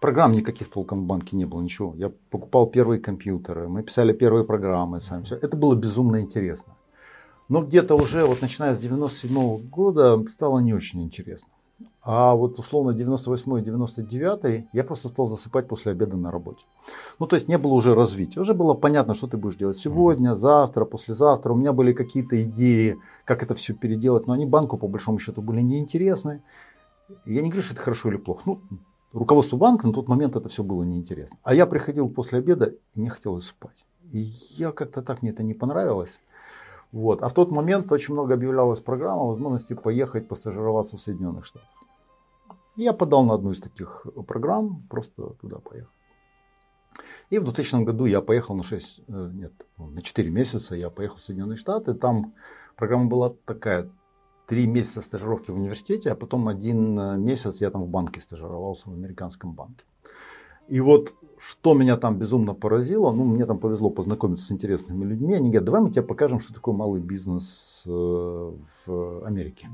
программ 0.00 0.32
никаких 0.32 0.70
толком 0.70 1.02
в 1.02 1.06
банке 1.06 1.36
не 1.36 1.44
было, 1.44 1.60
ничего. 1.60 1.94
Я 1.96 2.12
покупал 2.30 2.66
первые 2.66 3.00
компьютеры, 3.00 3.68
мы 3.68 3.82
писали 3.82 4.12
первые 4.12 4.44
программы 4.44 5.00
сами. 5.00 5.24
Все. 5.24 5.36
Это 5.36 5.56
было 5.56 5.74
безумно 5.74 6.20
интересно. 6.20 6.74
Но 7.48 7.62
где-то 7.62 7.94
уже, 7.94 8.24
вот 8.24 8.42
начиная 8.42 8.74
с 8.74 8.78
97 8.78 9.30
-го 9.30 9.58
года, 9.58 10.24
стало 10.28 10.60
не 10.60 10.74
очень 10.74 11.02
интересно. 11.02 11.52
А 12.02 12.34
вот 12.34 12.58
условно 12.58 12.96
98-99 12.96 14.66
я 14.72 14.84
просто 14.84 15.08
стал 15.08 15.26
засыпать 15.26 15.68
после 15.68 15.92
обеда 15.92 16.16
на 16.16 16.30
работе. 16.30 16.64
Ну, 17.18 17.26
то 17.26 17.36
есть 17.36 17.48
не 17.48 17.58
было 17.58 17.74
уже 17.74 17.94
развития. 17.94 18.40
Уже 18.40 18.54
было 18.54 18.74
понятно, 18.74 19.14
что 19.14 19.26
ты 19.26 19.36
будешь 19.36 19.56
делать 19.56 19.76
сегодня, 19.76 20.34
завтра, 20.34 20.84
послезавтра. 20.84 21.52
У 21.52 21.56
меня 21.56 21.72
были 21.72 21.92
какие-то 21.92 22.42
идеи, 22.44 22.96
как 23.24 23.42
это 23.42 23.54
все 23.54 23.74
переделать, 23.74 24.26
но 24.26 24.32
они 24.34 24.46
банку 24.46 24.78
по 24.78 24.88
большому 24.88 25.18
счету 25.18 25.42
были 25.42 25.60
неинтересны. 25.60 26.42
Я 27.24 27.42
не 27.42 27.48
говорю, 27.48 27.62
что 27.62 27.74
это 27.74 27.82
хорошо 27.82 28.08
или 28.08 28.16
плохо. 28.16 28.42
Ну, 28.46 28.60
руководству 29.12 29.58
банка 29.58 29.86
на 29.86 29.92
тот 29.92 30.08
момент 30.08 30.36
это 30.36 30.48
все 30.48 30.62
было 30.62 30.84
неинтересно. 30.84 31.38
А 31.42 31.54
я 31.54 31.66
приходил 31.66 32.08
после 32.08 32.38
обеда 32.38 32.74
и 32.94 33.00
мне 33.00 33.10
хотелось 33.10 33.46
спать. 33.46 33.84
И 34.12 34.30
я 34.56 34.70
как-то 34.72 35.02
так, 35.02 35.22
мне 35.22 35.32
это 35.32 35.42
не 35.42 35.54
понравилось. 35.54 36.20
Вот. 36.96 37.22
А 37.22 37.28
в 37.28 37.34
тот 37.34 37.50
момент 37.50 37.92
очень 37.92 38.14
много 38.14 38.32
объявлялось 38.32 38.80
программ 38.80 39.18
о 39.18 39.26
возможности 39.26 39.74
поехать 39.74 40.28
постажироваться 40.28 40.96
в 40.96 41.00
Соединенных 41.00 41.44
Штатах. 41.44 41.68
Я 42.74 42.94
подал 42.94 43.22
на 43.24 43.34
одну 43.34 43.50
из 43.50 43.60
таких 43.60 44.06
программ, 44.26 44.82
просто 44.88 45.34
туда 45.42 45.58
поехал. 45.58 45.90
И 47.28 47.38
в 47.38 47.44
2000 47.44 47.84
году 47.84 48.06
я 48.06 48.22
поехал 48.22 48.54
на 48.54 48.64
6, 48.64 49.02
э, 49.08 49.30
нет, 49.34 49.52
на 49.76 50.00
4 50.00 50.30
месяца 50.30 50.74
я 50.74 50.88
поехал 50.88 51.16
в 51.16 51.20
Соединенные 51.20 51.58
Штаты. 51.58 51.92
Там 51.92 52.32
программа 52.76 53.10
была 53.10 53.34
такая, 53.44 53.90
3 54.46 54.66
месяца 54.66 55.02
стажировки 55.02 55.50
в 55.50 55.56
университете, 55.56 56.10
а 56.10 56.14
потом 56.14 56.48
один 56.48 56.98
э, 56.98 57.18
месяц 57.18 57.60
я 57.60 57.70
там 57.70 57.82
в 57.82 57.88
банке 57.88 58.22
стажировался, 58.22 58.88
в 58.88 58.94
американском 58.94 59.52
банке. 59.52 59.84
И 60.68 60.80
вот 60.80 61.14
что 61.38 61.74
меня 61.74 61.96
там 61.96 62.18
безумно 62.18 62.54
поразило, 62.54 63.12
ну, 63.12 63.24
мне 63.24 63.44
там 63.46 63.58
повезло 63.58 63.90
познакомиться 63.90 64.46
с 64.46 64.52
интересными 64.52 65.04
людьми. 65.04 65.34
Они 65.34 65.48
говорят, 65.48 65.64
давай 65.64 65.80
мы 65.82 65.90
тебе 65.90 66.02
покажем, 66.02 66.40
что 66.40 66.54
такое 66.54 66.74
малый 66.74 67.00
бизнес 67.00 67.82
э, 67.86 67.90
в 67.90 69.24
Америке. 69.24 69.68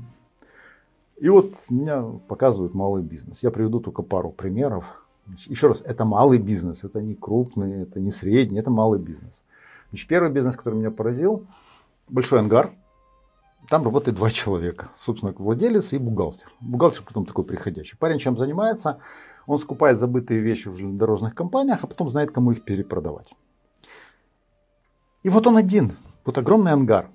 И 1.19 1.29
вот 1.29 1.53
меня 1.69 2.03
показывают 2.27 2.73
малый 2.73 3.01
бизнес. 3.01 3.43
Я 3.43 3.51
приведу 3.51 3.79
только 3.79 4.01
пару 4.01 4.29
примеров. 4.29 5.05
Еще 5.45 5.67
раз, 5.67 5.81
это 5.85 6.03
малый 6.03 6.37
бизнес, 6.37 6.83
это 6.83 7.01
не 7.01 7.15
крупный, 7.15 7.83
это 7.83 8.01
не 8.01 8.11
средний, 8.11 8.59
это 8.59 8.69
малый 8.69 8.99
бизнес. 8.99 9.41
Значит, 9.89 10.07
первый 10.09 10.31
бизнес, 10.31 10.55
который 10.55 10.75
меня 10.75 10.91
поразил, 10.91 11.45
большой 12.09 12.39
ангар. 12.39 12.71
Там 13.69 13.85
работает 13.85 14.17
два 14.17 14.29
человека. 14.31 14.89
Собственно, 14.97 15.33
владелец 15.37 15.93
и 15.93 15.97
бухгалтер. 15.97 16.51
Бухгалтер 16.59 17.03
потом 17.03 17.25
такой 17.25 17.45
приходящий. 17.45 17.97
Парень 17.97 18.19
чем 18.19 18.37
занимается? 18.37 18.97
Он 19.45 19.57
скупает 19.57 19.97
забытые 19.97 20.39
вещи 20.39 20.69
в 20.69 20.75
железнодорожных 20.75 21.35
компаниях, 21.35 21.83
а 21.83 21.87
потом 21.87 22.09
знает, 22.09 22.31
кому 22.31 22.51
их 22.51 22.63
перепродавать. 22.63 23.33
И 25.23 25.29
вот 25.29 25.47
он 25.47 25.57
один. 25.57 25.93
Вот 26.25 26.37
огромный 26.37 26.71
ангар. 26.71 27.09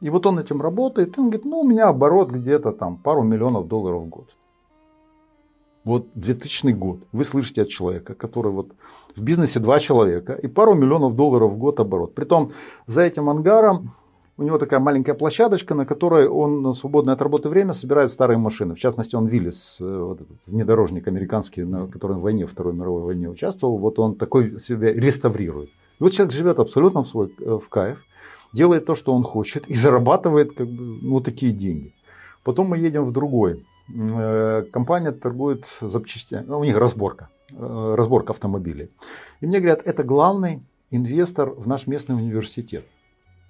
И 0.00 0.10
вот 0.10 0.26
он 0.26 0.38
этим 0.38 0.60
работает, 0.60 1.16
и 1.16 1.20
он 1.20 1.30
говорит, 1.30 1.44
ну 1.44 1.60
у 1.60 1.68
меня 1.68 1.88
оборот 1.88 2.30
где-то 2.30 2.72
там 2.72 2.96
пару 2.96 3.22
миллионов 3.22 3.68
долларов 3.68 4.02
в 4.02 4.08
год. 4.08 4.34
Вот 5.84 6.08
2000 6.14 6.72
год. 6.72 7.06
Вы 7.12 7.24
слышите 7.24 7.62
от 7.62 7.68
человека, 7.68 8.14
который 8.14 8.52
вот 8.52 8.72
в 9.16 9.22
бизнесе 9.22 9.60
два 9.60 9.78
человека 9.78 10.32
и 10.32 10.48
пару 10.48 10.74
миллионов 10.74 11.14
долларов 11.14 11.52
в 11.52 11.58
год 11.58 11.80
оборот. 11.80 12.14
Притом 12.14 12.50
за 12.86 13.02
этим 13.02 13.28
ангаром 13.28 13.92
у 14.38 14.42
него 14.42 14.58
такая 14.58 14.80
маленькая 14.80 15.14
площадочка, 15.14 15.74
на 15.74 15.84
которой 15.84 16.26
он 16.26 16.62
в 16.62 16.74
свободное 16.74 17.14
от 17.14 17.22
работы 17.22 17.48
время 17.48 17.74
собирает 17.74 18.10
старые 18.10 18.38
машины. 18.38 18.74
В 18.74 18.78
частности, 18.78 19.14
он 19.14 19.26
Виллис, 19.26 19.76
э, 19.80 19.84
вот 19.84 20.22
этот 20.22 20.36
внедорожник 20.46 21.06
американский, 21.06 21.64
на 21.64 21.86
котором 21.86 22.18
в 22.18 22.22
войне, 22.22 22.46
Второй 22.46 22.72
мировой 22.72 23.02
войне 23.02 23.28
участвовал, 23.28 23.76
вот 23.78 23.98
он 23.98 24.14
такой 24.14 24.58
себя 24.58 24.92
реставрирует. 24.92 25.68
И 25.68 26.02
вот 26.02 26.12
человек 26.12 26.34
живет 26.34 26.58
абсолютно 26.58 27.02
в 27.02 27.06
свой 27.06 27.34
э, 27.38 27.58
в 27.62 27.68
кайф 27.68 28.02
делает 28.52 28.84
то, 28.84 28.96
что 28.96 29.14
он 29.14 29.22
хочет, 29.22 29.66
и 29.66 29.74
зарабатывает 29.74 30.54
как 30.54 30.66
бы, 30.66 30.98
ну, 31.02 31.20
такие 31.20 31.52
деньги. 31.52 31.94
Потом 32.42 32.68
мы 32.68 32.78
едем 32.78 33.04
в 33.04 33.12
другой. 33.12 33.64
Э, 33.88 34.64
компания 34.72 35.12
торгует 35.12 35.66
запчастями, 35.80 36.46
ну, 36.48 36.58
у 36.58 36.64
них 36.64 36.76
разборка, 36.78 37.28
разборка 37.50 38.32
автомобилей. 38.32 38.90
И 39.42 39.46
мне 39.46 39.58
говорят, 39.58 39.82
это 39.86 40.04
главный 40.04 40.62
инвестор 40.90 41.50
в 41.50 41.66
наш 41.66 41.86
местный 41.86 42.16
университет. 42.16 42.84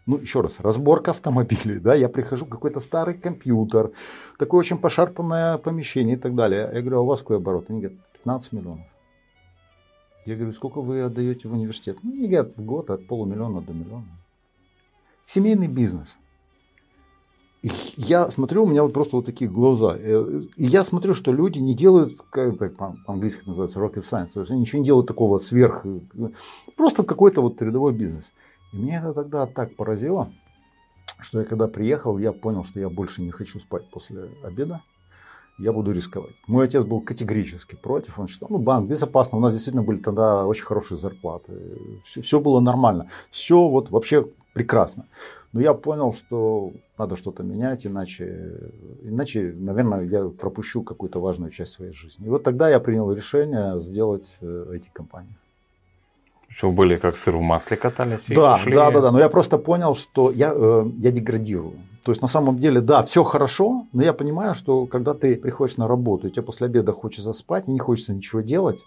Ну, 0.06 0.18
еще 0.18 0.40
раз, 0.40 0.58
разборка 0.60 1.12
автомобилей, 1.12 1.78
да, 1.78 1.94
я 1.94 2.08
прихожу, 2.08 2.46
какой-то 2.46 2.80
старый 2.80 3.14
компьютер, 3.14 3.92
такое 4.36 4.60
очень 4.60 4.78
пошарпанное 4.78 5.58
помещение 5.58 6.16
и 6.16 6.18
так 6.18 6.34
далее. 6.34 6.70
Я 6.72 6.80
говорю, 6.80 6.98
а 6.98 7.02
у 7.02 7.06
вас 7.06 7.20
какой 7.20 7.36
оборот? 7.36 7.66
Они 7.68 7.80
говорят, 7.80 7.98
15 8.14 8.52
миллионов. 8.52 8.86
Я 10.26 10.34
говорю, 10.34 10.52
сколько 10.52 10.80
вы 10.80 11.02
отдаете 11.02 11.48
в 11.48 11.52
университет? 11.52 11.98
Ну, 12.02 12.12
они 12.12 12.28
говорят, 12.28 12.56
в 12.56 12.64
год 12.64 12.90
от 12.90 13.06
полумиллиона 13.06 13.60
до 13.60 13.72
миллиона 13.72 14.06
семейный 15.26 15.68
бизнес. 15.68 16.16
И 17.62 17.70
я 17.96 18.28
смотрю, 18.30 18.64
у 18.64 18.66
меня 18.66 18.82
вот 18.82 18.92
просто 18.92 19.16
вот 19.16 19.24
такие 19.24 19.48
глаза. 19.48 19.96
Э, 19.96 20.42
и 20.56 20.66
я 20.66 20.82
смотрю, 20.82 21.14
что 21.14 21.32
люди 21.32 21.60
не 21.60 21.74
делают, 21.74 22.20
как 22.30 22.54
это 22.60 22.68
по-английски 23.06 23.42
называется, 23.46 23.78
rocket 23.78 24.02
science, 24.02 24.32
то 24.34 24.40
есть 24.40 24.50
они 24.50 24.62
ничего 24.62 24.80
не 24.80 24.86
делают 24.86 25.06
такого 25.06 25.38
сверх, 25.38 25.86
э, 25.86 26.00
просто 26.76 27.04
какой-то 27.04 27.40
вот 27.40 27.62
рядовой 27.62 27.92
бизнес. 27.92 28.32
И 28.72 28.76
меня 28.76 29.00
это 29.00 29.12
тогда 29.12 29.46
так 29.46 29.76
поразило, 29.76 30.32
что 31.20 31.40
я 31.40 31.44
когда 31.44 31.68
приехал, 31.68 32.18
я 32.18 32.32
понял, 32.32 32.64
что 32.64 32.80
я 32.80 32.88
больше 32.88 33.22
не 33.22 33.30
хочу 33.30 33.60
спать 33.60 33.88
после 33.90 34.30
обеда, 34.42 34.82
я 35.58 35.72
буду 35.72 35.92
рисковать. 35.92 36.34
Мой 36.46 36.64
отец 36.64 36.82
был 36.84 37.00
категорически 37.00 37.76
против, 37.76 38.18
он 38.18 38.28
считал, 38.28 38.48
ну 38.50 38.58
банк 38.58 38.88
безопасно, 38.88 39.38
у 39.38 39.40
нас 39.40 39.52
действительно 39.52 39.82
были 39.82 39.98
тогда 39.98 40.46
очень 40.46 40.64
хорошие 40.64 40.98
зарплаты, 40.98 41.52
все, 42.04 42.22
все 42.22 42.40
было 42.40 42.60
нормально, 42.60 43.10
все 43.30 43.68
вот 43.68 43.90
вообще 43.90 44.26
прекрасно. 44.54 45.06
Но 45.52 45.60
я 45.60 45.74
понял, 45.74 46.14
что 46.14 46.72
надо 46.96 47.16
что-то 47.16 47.42
менять, 47.42 47.86
иначе, 47.86 48.70
иначе, 49.02 49.54
наверное, 49.54 50.04
я 50.04 50.28
пропущу 50.28 50.82
какую-то 50.82 51.20
важную 51.20 51.50
часть 51.50 51.72
своей 51.72 51.92
жизни. 51.92 52.26
И 52.26 52.30
вот 52.30 52.42
тогда 52.42 52.70
я 52.70 52.80
принял 52.80 53.12
решение 53.12 53.82
сделать 53.82 54.38
эти 54.40 54.88
компании. 54.90 55.36
Все 56.56 56.70
были 56.70 56.96
как 56.96 57.16
сыр 57.16 57.36
в 57.36 57.40
масле 57.40 57.76
катались? 57.76 58.20
Да, 58.28 58.54
ушли. 58.54 58.74
да, 58.74 58.90
да, 58.90 59.00
да. 59.00 59.10
Но 59.10 59.18
я 59.18 59.28
просто 59.28 59.58
понял, 59.58 59.94
что 59.94 60.30
я, 60.30 60.52
э, 60.54 60.86
я 60.98 61.10
деградирую. 61.10 61.74
То 62.04 62.12
есть 62.12 62.20
на 62.20 62.28
самом 62.28 62.56
деле, 62.56 62.80
да, 62.80 63.02
все 63.04 63.22
хорошо, 63.22 63.86
но 63.92 64.02
я 64.02 64.12
понимаю, 64.12 64.54
что 64.54 64.86
когда 64.86 65.14
ты 65.14 65.36
приходишь 65.36 65.76
на 65.76 65.86
работу, 65.86 66.26
и 66.26 66.30
тебе 66.30 66.42
после 66.42 66.66
обеда 66.66 66.92
хочется 66.92 67.32
спать, 67.32 67.68
и 67.68 67.72
не 67.72 67.78
хочется 67.78 68.12
ничего 68.12 68.40
делать, 68.40 68.82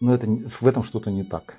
но 0.00 0.14
это, 0.14 0.26
в 0.28 0.66
этом 0.66 0.82
что-то 0.82 1.10
не 1.10 1.24
так. 1.24 1.56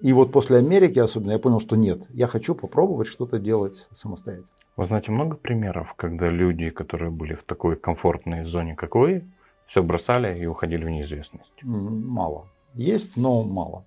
И 0.00 0.12
вот 0.12 0.32
после 0.32 0.58
Америки 0.58 0.98
особенно 0.98 1.32
я 1.32 1.38
понял, 1.38 1.60
что 1.60 1.76
нет, 1.76 2.02
я 2.10 2.26
хочу 2.26 2.54
попробовать 2.54 3.08
что-то 3.08 3.38
делать 3.38 3.88
самостоятельно. 3.92 4.48
Вы 4.76 4.84
знаете 4.84 5.12
много 5.12 5.36
примеров, 5.36 5.94
когда 5.96 6.28
люди, 6.28 6.70
которые 6.70 7.10
были 7.10 7.34
в 7.34 7.44
такой 7.44 7.76
комфортной 7.76 8.44
зоне, 8.44 8.74
как 8.74 8.94
вы, 8.94 9.24
все 9.66 9.82
бросали 9.82 10.38
и 10.38 10.46
уходили 10.46 10.84
в 10.84 10.90
неизвестность? 10.90 11.52
Мало. 11.62 12.46
Есть, 12.74 13.16
но 13.16 13.42
мало. 13.42 13.84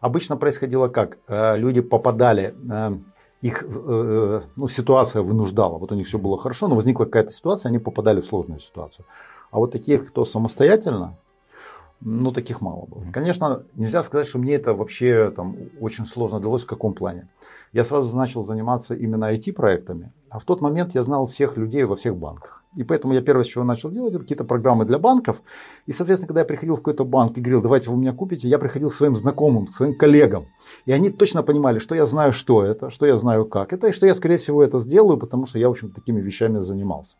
Обычно 0.00 0.36
происходило 0.36 0.88
как? 0.88 1.18
Э, 1.28 1.56
люди 1.56 1.80
попадали, 1.80 2.54
э, 2.70 2.98
их 3.40 3.62
э, 3.62 4.40
ну, 4.56 4.68
ситуация 4.68 5.22
вынуждала. 5.22 5.78
Вот 5.78 5.92
у 5.92 5.94
них 5.94 6.06
все 6.06 6.18
было 6.18 6.36
хорошо, 6.36 6.68
но 6.68 6.74
возникла 6.74 7.04
какая-то 7.04 7.30
ситуация, 7.30 7.70
они 7.70 7.78
попадали 7.78 8.20
в 8.20 8.26
сложную 8.26 8.60
ситуацию. 8.60 9.06
А 9.50 9.58
вот 9.58 9.72
таких, 9.72 10.08
кто 10.08 10.24
самостоятельно, 10.24 11.16
ну, 12.00 12.32
таких 12.32 12.60
мало 12.60 12.86
было. 12.86 13.04
Конечно, 13.12 13.62
нельзя 13.74 14.02
сказать, 14.02 14.26
что 14.26 14.38
мне 14.38 14.54
это 14.54 14.74
вообще 14.74 15.32
там, 15.34 15.56
очень 15.80 16.06
сложно 16.06 16.40
далось 16.40 16.64
в 16.64 16.66
каком 16.66 16.92
плане. 16.92 17.28
Я 17.72 17.84
сразу 17.84 18.16
начал 18.16 18.44
заниматься 18.44 18.94
именно 18.94 19.32
IT-проектами, 19.34 20.12
а 20.28 20.38
в 20.38 20.44
тот 20.44 20.60
момент 20.60 20.94
я 20.94 21.02
знал 21.02 21.26
всех 21.26 21.56
людей 21.56 21.84
во 21.84 21.96
всех 21.96 22.16
банках. 22.16 22.62
И 22.76 22.82
поэтому 22.82 23.14
я 23.14 23.22
первое, 23.22 23.44
с 23.44 23.46
чего 23.46 23.64
начал 23.64 23.90
делать, 23.90 24.14
это 24.14 24.22
какие-то 24.22 24.44
программы 24.44 24.84
для 24.84 24.98
банков. 24.98 25.42
И, 25.86 25.92
соответственно, 25.92 26.28
когда 26.28 26.40
я 26.40 26.46
приходил 26.46 26.74
в 26.74 26.78
какой-то 26.78 27.04
банк 27.04 27.38
и 27.38 27.40
говорил, 27.40 27.62
давайте 27.62 27.90
вы 27.90 27.96
меня 27.96 28.12
купите, 28.12 28.48
я 28.48 28.58
приходил 28.58 28.90
к 28.90 28.94
своим 28.94 29.16
знакомым, 29.16 29.66
к 29.66 29.74
своим 29.74 29.96
коллегам. 29.96 30.48
И 30.84 30.92
они 30.92 31.10
точно 31.10 31.42
понимали, 31.42 31.78
что 31.78 31.94
я 31.94 32.06
знаю, 32.06 32.32
что 32.32 32.64
это, 32.64 32.90
что 32.90 33.06
я 33.06 33.16
знаю, 33.18 33.46
как 33.46 33.72
это, 33.72 33.88
и 33.88 33.92
что 33.92 34.06
я, 34.06 34.14
скорее 34.14 34.38
всего, 34.38 34.62
это 34.62 34.80
сделаю, 34.80 35.18
потому 35.18 35.46
что 35.46 35.58
я, 35.58 35.68
в 35.68 35.72
общем, 35.72 35.90
такими 35.90 36.20
вещами 36.20 36.58
занимался. 36.58 37.16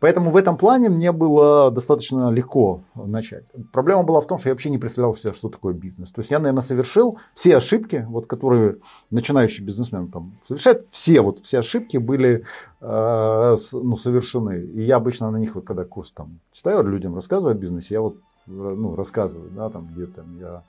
Поэтому 0.00 0.30
в 0.30 0.36
этом 0.36 0.56
плане 0.56 0.88
мне 0.88 1.12
было 1.12 1.70
достаточно 1.70 2.30
легко 2.30 2.80
начать. 2.94 3.44
Проблема 3.70 4.02
была 4.02 4.22
в 4.22 4.26
том, 4.26 4.38
что 4.38 4.48
я 4.48 4.54
вообще 4.54 4.70
не 4.70 4.78
представлял 4.78 5.14
себе, 5.14 5.34
что 5.34 5.50
такое 5.50 5.74
бизнес. 5.74 6.10
То 6.10 6.20
есть 6.20 6.30
я, 6.30 6.38
наверное, 6.38 6.62
совершил 6.62 7.18
все 7.34 7.58
ошибки, 7.58 8.06
вот, 8.08 8.26
которые 8.26 8.76
начинающий 9.10 9.62
бизнесмен 9.62 10.08
там 10.08 10.32
совершает. 10.48 10.86
Все, 10.90 11.20
вот, 11.20 11.40
все 11.40 11.58
ошибки 11.58 11.98
были 11.98 12.44
э, 12.80 13.56
ну, 13.72 13.96
совершены. 13.96 14.64
И 14.64 14.82
я 14.82 14.96
обычно 14.96 15.30
на 15.30 15.36
них, 15.36 15.54
вот, 15.54 15.64
когда 15.64 15.84
курс 15.84 16.10
там 16.12 16.40
читаю, 16.52 16.82
людям 16.82 17.14
рассказываю 17.14 17.52
о 17.52 17.58
бизнесе, 17.58 17.94
я 17.94 18.00
вот 18.00 18.16
ну, 18.46 18.96
рассказываю, 18.96 19.50
да, 19.50 19.68
там, 19.68 19.88
где 19.94 20.06
там 20.06 20.38
я 20.38 20.62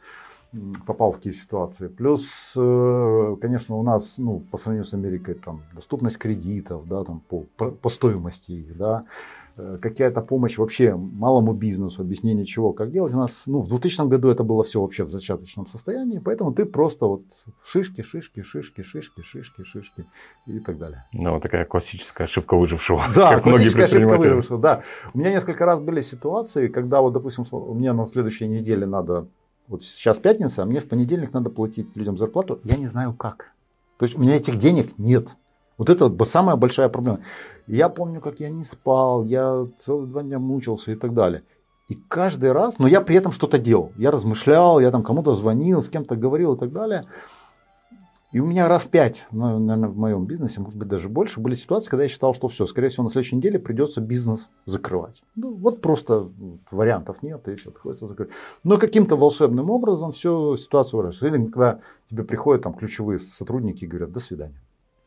попал 0.86 1.12
в 1.12 1.15
какие 1.15 1.34
ситуации. 1.34 1.88
Плюс, 1.88 2.53
э, 2.58 3.36
конечно, 3.41 3.75
у 3.75 3.84
нас, 3.84 4.17
ну, 4.17 4.39
по 4.51 4.58
сравнению 4.58 4.86
с 4.86 4.93
Америкой, 4.93 5.36
там, 5.36 5.62
доступность 5.74 6.17
кредитов, 6.17 6.88
да, 6.88 7.03
там, 7.03 7.22
по, 7.29 7.46
по 7.55 7.89
стоимости 7.89 8.51
их, 8.51 8.75
да, 8.75 9.05
э, 9.55 9.77
какая-то 9.81 10.22
помощь 10.22 10.58
вообще 10.58 10.93
малому 10.96 11.53
бизнесу, 11.53 12.01
объяснение 12.01 12.46
чего, 12.46 12.74
как 12.74 12.91
делать. 12.91 13.13
У 13.13 13.17
нас, 13.17 13.43
ну, 13.48 13.62
в 13.62 13.70
2000 13.70 14.10
году 14.10 14.29
это 14.29 14.43
было 14.43 14.63
все 14.63 14.81
вообще 14.81 15.05
в 15.05 15.12
зачаточном 15.12 15.67
состоянии, 15.67 16.20
поэтому 16.20 16.53
ты 16.53 16.65
просто 16.65 17.05
вот 17.05 17.24
шишки, 17.63 18.01
шишки, 18.01 18.41
шишки, 18.41 18.81
шишки, 18.81 19.22
шишки, 19.22 19.63
шишки 19.63 20.05
и 20.48 20.60
так 20.60 20.77
далее. 20.77 21.05
Ну, 21.13 21.34
вот 21.34 21.43
такая 21.43 21.63
классическая 21.63 22.25
ошибка 22.25 22.58
выжившего. 22.58 23.05
Да, 23.15 23.39
классическая 23.39 23.86
ошибка 23.86 24.17
выжившего, 24.17 24.60
да. 24.60 24.84
У 25.13 25.20
меня 25.20 25.31
несколько 25.31 25.65
раз 25.65 25.79
были 25.79 26.01
ситуации, 26.01 26.67
когда 26.67 27.00
вот, 27.00 27.13
допустим, 27.13 27.46
мне 27.74 27.93
на 27.93 28.05
следующей 28.05 28.50
неделе 28.50 28.86
надо 28.86 29.27
вот 29.71 29.83
сейчас 29.83 30.17
пятница, 30.17 30.63
а 30.63 30.65
мне 30.65 30.81
в 30.81 30.89
понедельник 30.89 31.31
надо 31.31 31.49
платить 31.49 31.95
людям 31.95 32.17
зарплату, 32.17 32.59
я 32.65 32.75
не 32.75 32.87
знаю 32.87 33.13
как. 33.13 33.53
То 33.97 34.03
есть 34.03 34.17
у 34.17 34.19
меня 34.19 34.35
этих 34.35 34.57
денег 34.57 34.97
нет. 34.97 35.29
Вот 35.77 35.89
это 35.89 36.13
самая 36.25 36.57
большая 36.57 36.89
проблема. 36.89 37.21
Я 37.67 37.87
помню, 37.87 38.19
как 38.19 38.41
я 38.41 38.49
не 38.49 38.65
спал, 38.65 39.23
я 39.23 39.65
целые 39.79 40.07
два 40.07 40.23
дня 40.23 40.39
мучился 40.39 40.91
и 40.91 40.95
так 40.95 41.13
далее. 41.13 41.43
И 41.87 41.95
каждый 41.95 42.51
раз, 42.51 42.79
но 42.79 42.87
я 42.87 42.99
при 42.99 43.15
этом 43.15 43.31
что-то 43.31 43.57
делал. 43.57 43.93
Я 43.95 44.11
размышлял, 44.11 44.81
я 44.81 44.91
там 44.91 45.03
кому-то 45.03 45.33
звонил, 45.35 45.81
с 45.81 45.87
кем-то 45.87 46.17
говорил 46.17 46.55
и 46.55 46.59
так 46.59 46.73
далее. 46.73 47.05
И 48.31 48.39
у 48.39 48.45
меня 48.45 48.69
раз 48.69 48.85
пять, 48.85 49.27
ну, 49.31 49.59
наверное, 49.59 49.89
в 49.89 49.97
моем 49.97 50.25
бизнесе, 50.25 50.61
может 50.61 50.77
быть, 50.77 50.88
даже 50.88 51.09
больше, 51.09 51.41
были 51.41 51.53
ситуации, 51.53 51.89
когда 51.89 52.03
я 52.03 52.09
считал, 52.09 52.33
что 52.33 52.47
все, 52.47 52.65
скорее 52.65 52.88
всего, 52.88 53.03
на 53.03 53.09
следующей 53.09 53.35
неделе 53.35 53.59
придется 53.59 54.00
бизнес 54.00 54.50
закрывать. 54.65 55.21
Ну, 55.35 55.53
вот 55.53 55.81
просто 55.81 56.29
вариантов 56.71 57.23
нет, 57.23 57.45
и 57.50 57.55
все, 57.55 57.71
приходится 57.71 58.07
закрыть. 58.07 58.29
Но 58.63 58.77
каким-то 58.77 59.17
волшебным 59.17 59.69
образом 59.69 60.13
все 60.13 60.55
ситуацию 60.55 61.00
выражается. 61.00 61.27
Или 61.27 61.45
когда 61.47 61.79
тебе 62.09 62.23
приходят 62.23 62.63
там 62.63 62.73
ключевые 62.73 63.19
сотрудники 63.19 63.83
и 63.83 63.88
говорят, 63.88 64.13
до 64.13 64.21
свидания. 64.21 64.55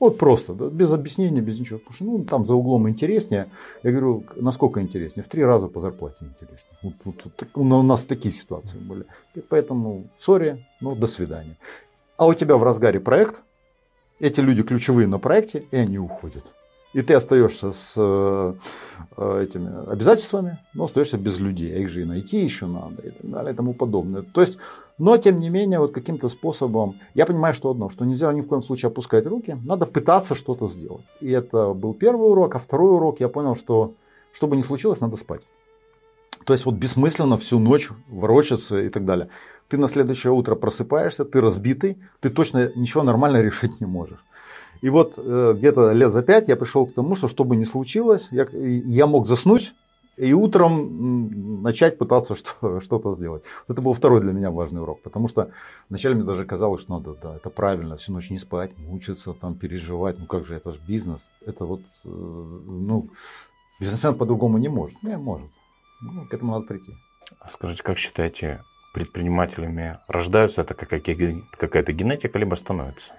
Вот 0.01 0.19
просто, 0.19 0.53
да, 0.53 0.69
без 0.69 0.93
объяснения, 0.93 1.41
без 1.41 1.59
ничего. 1.59 1.79
Потому 1.79 1.95
что 1.95 2.05
ну, 2.05 2.25
там 2.25 2.45
за 2.45 2.55
углом 2.55 2.91
интереснее. 2.91 3.49
Я 3.83 3.91
говорю, 3.91 4.25
насколько 4.37 4.83
интереснее? 4.83 5.25
В 5.25 5.29
три 5.29 5.43
раза 5.43 5.69
по 5.69 5.81
зарплате 5.81 6.27
интереснее. 6.27 6.77
Вот, 6.83 6.95
вот, 7.05 7.15
вот, 7.55 7.57
у 7.57 7.83
нас 7.83 8.05
такие 8.05 8.35
ситуации 8.35 8.77
были. 8.77 9.07
И 9.35 9.41
поэтому, 9.41 10.09
сори, 10.19 10.67
ну, 10.83 10.95
до 10.95 11.07
свидания 11.07 11.57
а 12.17 12.27
у 12.27 12.35
тебя 12.35 12.57
в 12.57 12.63
разгаре 12.63 13.01
проект, 13.01 13.43
эти 14.21 14.41
люди 14.41 14.63
ключевые 14.63 15.07
на 15.07 15.19
проекте, 15.19 15.67
и 15.71 15.77
они 15.77 15.99
уходят. 15.99 16.55
И 16.93 17.03
ты 17.03 17.15
остаешься 17.15 17.73
с 17.73 17.95
э, 17.97 18.55
э, 19.17 19.43
этими 19.43 19.91
обязательствами, 19.91 20.61
но 20.75 20.85
остаешься 20.85 21.19
без 21.19 21.41
людей. 21.41 21.75
А 21.75 21.79
их 21.79 21.89
же 21.91 22.03
и 22.03 22.05
найти 22.05 22.39
еще 22.39 22.67
надо 22.67 23.03
и 23.03 23.11
так 23.11 23.29
далее 23.29 23.53
и 23.53 23.57
тому 23.57 23.75
подобное. 23.75 24.23
То 24.23 24.41
есть, 24.41 24.59
но 24.97 25.17
тем 25.17 25.37
не 25.37 25.51
менее, 25.51 25.81
вот 25.81 25.93
каким-то 25.93 26.29
способом, 26.29 27.01
я 27.15 27.27
понимаю, 27.27 27.53
что 27.53 27.71
одно, 27.71 27.91
что 27.91 28.05
нельзя 28.05 28.33
ни 28.33 28.43
в 28.43 28.47
коем 28.47 28.63
случае 28.63 28.91
опускать 28.91 29.27
руки, 29.27 29.59
надо 29.65 29.87
пытаться 29.87 30.37
что-то 30.37 30.69
сделать. 30.69 31.05
И 31.21 31.31
это 31.31 31.75
был 31.75 31.95
первый 31.95 32.31
урок, 32.31 32.55
а 32.55 32.59
второй 32.61 32.95
урок 32.95 33.19
я 33.19 33.29
понял, 33.29 33.57
что 33.57 33.95
что 34.33 34.47
бы 34.47 34.57
ни 34.57 34.63
случилось, 34.63 35.01
надо 35.01 35.17
спать. 35.17 35.43
То 36.45 36.53
есть 36.53 36.65
вот 36.65 36.77
бессмысленно 36.77 37.39
всю 37.39 37.59
ночь 37.59 37.89
ворочаться 38.09 38.81
и 38.81 38.89
так 38.89 39.05
далее 39.05 39.31
ты 39.69 39.79
на 39.79 39.89
следующее 39.89 40.33
утро 40.33 40.55
просыпаешься, 40.55 41.25
ты 41.25 41.41
разбитый, 41.41 41.99
ты 42.21 42.31
точно 42.31 42.73
ничего 42.75 43.03
нормально 43.03 43.41
решить 43.41 43.81
не 43.81 43.87
можешь. 43.87 44.25
И 44.83 44.91
вот 44.91 45.15
э, 45.17 45.55
где-то 45.57 45.93
лет 45.93 46.13
за 46.13 46.23
пять 46.23 46.49
я 46.49 46.57
пришел 46.57 46.87
к 46.87 46.95
тому, 46.95 47.17
что 47.17 47.29
что 47.29 47.45
бы 47.45 47.57
ни 47.57 47.65
случилось, 47.65 48.29
я, 48.31 48.47
я 48.53 49.07
мог 49.07 49.27
заснуть 49.27 49.75
и 50.17 50.33
утром 50.33 51.63
начать 51.63 51.99
пытаться 51.99 52.35
что, 52.37 52.81
что-то 52.81 53.13
сделать. 53.13 53.45
Это 53.69 53.83
был 53.83 53.93
второй 53.93 54.21
для 54.21 54.33
меня 54.33 54.51
важный 54.51 54.83
урок, 54.83 55.03
потому 55.03 55.29
что 55.29 55.51
вначале 55.89 56.15
мне 56.15 56.25
даже 56.25 56.45
казалось, 56.45 56.83
что 56.83 56.99
надо, 56.99 57.15
да, 57.15 57.37
это 57.37 57.51
правильно, 57.51 57.97
всю 57.97 58.13
ночь 58.13 58.31
не 58.31 58.39
спать, 58.39 58.77
мучиться, 58.79 59.33
там, 59.33 59.55
переживать, 59.55 60.19
ну 60.19 60.27
как 60.27 60.47
же, 60.47 60.55
это 60.55 60.71
же 60.71 60.79
бизнес, 60.87 61.31
это 61.47 61.65
вот, 61.65 61.81
э, 62.05 62.09
ну, 62.09 63.09
бизнесмен 63.81 64.15
по-другому 64.15 64.59
не 64.59 64.69
может. 64.69 65.03
Не, 65.03 65.17
может. 65.17 65.49
Ну, 66.03 66.27
к 66.27 66.35
этому 66.35 66.53
надо 66.53 66.67
прийти. 66.67 66.93
А 67.41 67.51
скажите, 67.51 67.83
как 67.83 67.99
считаете, 67.99 68.63
предпринимателями 68.95 69.99
рождаются, 70.07 70.63
это 70.63 70.75
какая-то 70.75 71.93
генетика, 71.93 72.39
либо 72.39 72.55
становятся? 72.55 73.13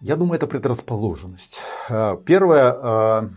Я 0.00 0.16
думаю, 0.16 0.36
это 0.36 0.46
предрасположенность. 0.46 1.60
А, 1.88 2.16
первое, 2.16 2.76
а, 2.76 3.30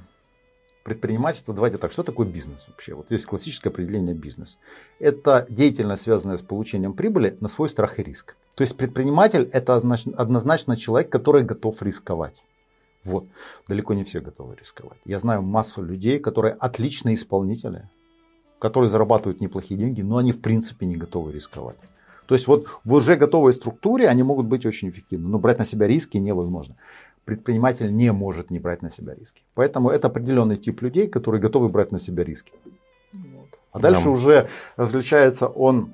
предпринимательство, 0.83 1.53
давайте 1.53 1.77
так, 1.77 1.93
что 1.93 2.03
такое 2.03 2.27
бизнес 2.27 2.67
вообще? 2.67 2.93
Вот 2.93 3.09
есть 3.09 3.25
классическое 3.25 3.71
определение 3.71 4.13
бизнес. 4.13 4.57
Это 4.99 5.45
деятельность, 5.49 6.03
связанная 6.03 6.37
с 6.37 6.41
получением 6.41 6.93
прибыли 6.93 7.37
на 7.39 7.47
свой 7.47 7.69
страх 7.69 7.99
и 7.99 8.03
риск. 8.03 8.35
То 8.55 8.63
есть 8.63 8.75
предприниматель 8.75 9.49
это 9.53 9.75
однозначно 9.75 10.75
человек, 10.75 11.09
который 11.09 11.43
готов 11.43 11.81
рисковать. 11.81 12.43
Вот. 13.05 13.25
Далеко 13.67 13.93
не 13.93 14.03
все 14.03 14.19
готовы 14.19 14.55
рисковать. 14.55 14.99
Я 15.05 15.19
знаю 15.19 15.41
массу 15.41 15.81
людей, 15.81 16.19
которые 16.19 16.53
отличные 16.53 17.15
исполнители, 17.15 17.87
которые 18.59 18.89
зарабатывают 18.89 19.41
неплохие 19.41 19.79
деньги, 19.79 20.01
но 20.01 20.17
они 20.17 20.31
в 20.31 20.41
принципе 20.41 20.85
не 20.85 20.95
готовы 20.95 21.31
рисковать. 21.31 21.77
То 22.25 22.35
есть 22.35 22.47
вот 22.47 22.67
в 22.83 22.93
уже 22.93 23.15
готовой 23.15 23.53
структуре 23.53 24.09
они 24.09 24.23
могут 24.23 24.47
быть 24.47 24.65
очень 24.65 24.89
эффективны, 24.89 25.27
но 25.29 25.39
брать 25.39 25.59
на 25.59 25.65
себя 25.65 25.87
риски 25.87 26.17
невозможно. 26.17 26.75
Предприниматель 27.25 27.93
не 27.93 28.11
может 28.11 28.51
не 28.51 28.59
брать 28.59 28.81
на 28.81 28.89
себя 28.89 29.13
риски. 29.15 29.41
Поэтому 29.53 29.89
это 29.89 30.07
определенный 30.07 30.57
тип 30.57 30.81
людей, 30.81 31.07
которые 31.07 31.41
готовы 31.41 31.69
брать 31.69 31.91
на 31.91 31.99
себя 31.99 32.23
риски. 32.23 32.51
Вот. 33.13 33.59
А 33.71 33.79
дальше 33.79 34.05
да. 34.05 34.09
уже 34.09 34.49
различается 34.75 35.47
он 35.47 35.93